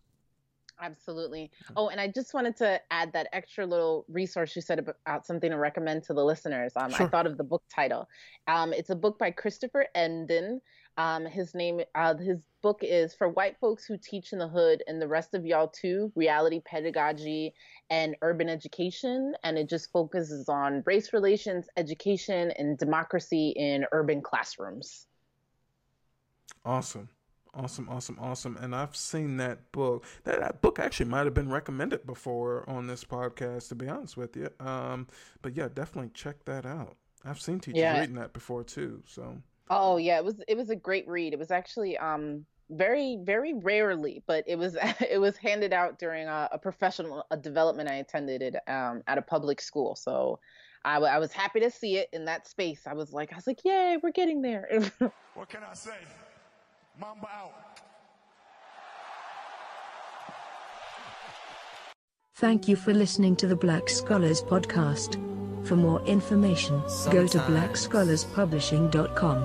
Absolutely. 0.80 1.50
Oh, 1.76 1.88
and 1.88 2.00
I 2.00 2.06
just 2.06 2.34
wanted 2.34 2.56
to 2.58 2.80
add 2.90 3.12
that 3.12 3.28
extra 3.32 3.66
little 3.66 4.04
resource 4.08 4.54
you 4.54 4.62
said 4.62 4.78
about 4.78 5.26
something 5.26 5.50
to 5.50 5.56
recommend 5.56 6.04
to 6.04 6.14
the 6.14 6.24
listeners. 6.24 6.72
Um, 6.76 6.90
sure. 6.90 7.06
I 7.06 7.08
thought 7.08 7.26
of 7.26 7.36
the 7.36 7.44
book 7.44 7.62
title. 7.74 8.08
Um, 8.46 8.72
it's 8.72 8.90
a 8.90 8.94
book 8.94 9.18
by 9.18 9.30
Christopher 9.30 9.86
Emdin. 9.96 10.60
Um, 10.96 11.26
his 11.26 11.54
name, 11.54 11.80
uh, 11.94 12.16
his 12.16 12.38
book 12.62 12.80
is 12.82 13.14
for 13.14 13.28
white 13.28 13.56
folks 13.60 13.86
who 13.86 13.96
teach 13.96 14.32
in 14.32 14.38
the 14.38 14.48
hood 14.48 14.82
and 14.86 15.00
the 15.00 15.08
rest 15.08 15.34
of 15.34 15.44
y'all 15.44 15.68
too: 15.68 16.12
reality 16.14 16.60
pedagogy 16.64 17.54
and 17.90 18.16
urban 18.22 18.48
education. 18.48 19.34
And 19.42 19.58
it 19.58 19.68
just 19.68 19.90
focuses 19.90 20.48
on 20.48 20.82
race 20.86 21.12
relations, 21.12 21.66
education, 21.76 22.52
and 22.56 22.78
democracy 22.78 23.50
in 23.56 23.84
urban 23.92 24.22
classrooms. 24.22 25.06
Awesome. 26.64 27.08
Awesome, 27.58 27.88
awesome, 27.88 28.16
awesome. 28.20 28.56
And 28.60 28.74
I've 28.74 28.94
seen 28.94 29.36
that 29.38 29.72
book. 29.72 30.04
That, 30.22 30.38
that 30.38 30.62
book 30.62 30.78
actually 30.78 31.06
might 31.06 31.24
have 31.24 31.34
been 31.34 31.50
recommended 31.50 32.06
before 32.06 32.68
on 32.70 32.86
this 32.86 33.02
podcast, 33.02 33.68
to 33.70 33.74
be 33.74 33.88
honest 33.88 34.16
with 34.16 34.36
you. 34.36 34.48
Um, 34.60 35.08
but 35.42 35.56
yeah, 35.56 35.66
definitely 35.72 36.12
check 36.14 36.44
that 36.44 36.64
out. 36.64 36.96
I've 37.24 37.40
seen 37.40 37.58
teachers 37.58 37.80
yeah. 37.80 37.98
reading 37.98 38.14
that 38.14 38.32
before 38.32 38.62
too. 38.62 39.02
So. 39.06 39.38
Oh 39.70 39.96
yeah, 39.96 40.18
it 40.18 40.24
was 40.24 40.40
it 40.46 40.56
was 40.56 40.70
a 40.70 40.76
great 40.76 41.08
read. 41.08 41.32
It 41.32 41.38
was 41.38 41.50
actually 41.50 41.98
um 41.98 42.46
very 42.70 43.18
very 43.22 43.54
rarely, 43.54 44.22
but 44.28 44.44
it 44.46 44.56
was 44.56 44.76
it 45.10 45.20
was 45.20 45.36
handed 45.36 45.72
out 45.72 45.98
during 45.98 46.28
a, 46.28 46.48
a 46.52 46.58
professional 46.58 47.26
a 47.32 47.36
development 47.36 47.88
I 47.88 47.94
attended 47.94 48.40
it 48.40 48.54
um 48.68 49.02
at 49.08 49.18
a 49.18 49.22
public 49.22 49.60
school. 49.60 49.96
So. 49.96 50.38
I, 50.84 50.94
w- 50.94 51.12
I 51.12 51.18
was 51.18 51.32
happy 51.32 51.58
to 51.58 51.72
see 51.72 51.96
it 51.96 52.08
in 52.12 52.26
that 52.26 52.46
space. 52.46 52.86
I 52.86 52.94
was 52.94 53.12
like, 53.12 53.32
I 53.32 53.36
was 53.36 53.48
like, 53.48 53.64
yay, 53.64 53.98
we're 54.00 54.12
getting 54.12 54.40
there. 54.42 54.80
what 55.34 55.48
can 55.48 55.62
I 55.68 55.74
say? 55.74 55.98
Mamba 57.00 57.28
out. 57.28 57.52
Thank 62.36 62.68
you 62.68 62.76
for 62.76 62.92
listening 62.94 63.36
to 63.36 63.46
the 63.46 63.56
Black 63.56 63.88
Scholars 63.88 64.42
Podcast. 64.42 65.14
For 65.66 65.76
more 65.76 66.00
information, 66.06 66.80
go 67.10 67.26
to 67.26 67.38
Sometimes. 67.38 67.86
blackscholarspublishing.com. 67.88 69.38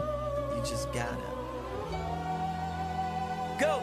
You 0.55 0.61
just 0.63 0.91
gotta 0.93 1.17
go. 3.59 3.81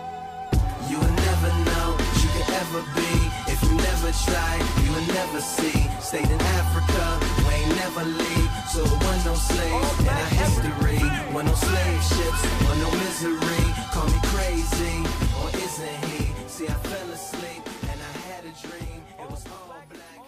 You 0.89 0.99
will 0.99 1.17
never 1.29 1.49
know 1.71 1.87
what 1.99 2.23
you 2.23 2.29
could 2.35 2.51
ever 2.63 2.83
be 2.95 3.13
if 3.53 3.63
you 3.63 3.75
never 3.77 4.11
try. 4.27 4.53
You 4.85 4.91
will 4.95 5.07
never 5.15 5.41
see. 5.41 5.89
Stayed 6.01 6.31
in 6.31 6.41
Africa, 6.41 7.21
we 7.47 7.55
ain't 7.55 7.77
never 7.77 8.05
leave. 8.05 8.51
So 8.73 8.81
it 8.85 8.91
was 8.91 9.25
no 9.27 9.35
slaves 9.35 10.01
in 10.01 10.09
our 10.09 10.27
history. 10.43 10.90
We're 11.33 11.45
no 11.45 11.55
slave 11.55 12.03
ships, 12.03 12.43
we're 12.67 12.77
no 12.77 12.91
misery. 12.91 13.67
Call 13.93 14.07
me 14.07 14.19
crazy, 14.35 14.97
or 15.39 15.49
isn't 15.65 16.05
he? 16.07 16.33
See, 16.49 16.67
I 16.67 16.75
fell 16.75 17.11
asleep 17.11 17.63
and 17.91 18.01
I 18.01 18.13
had 18.29 18.45
a 18.45 18.53
dream. 18.67 19.01
It 19.21 19.31
was 19.31 19.45
all 19.47 19.77
black. 19.91 20.20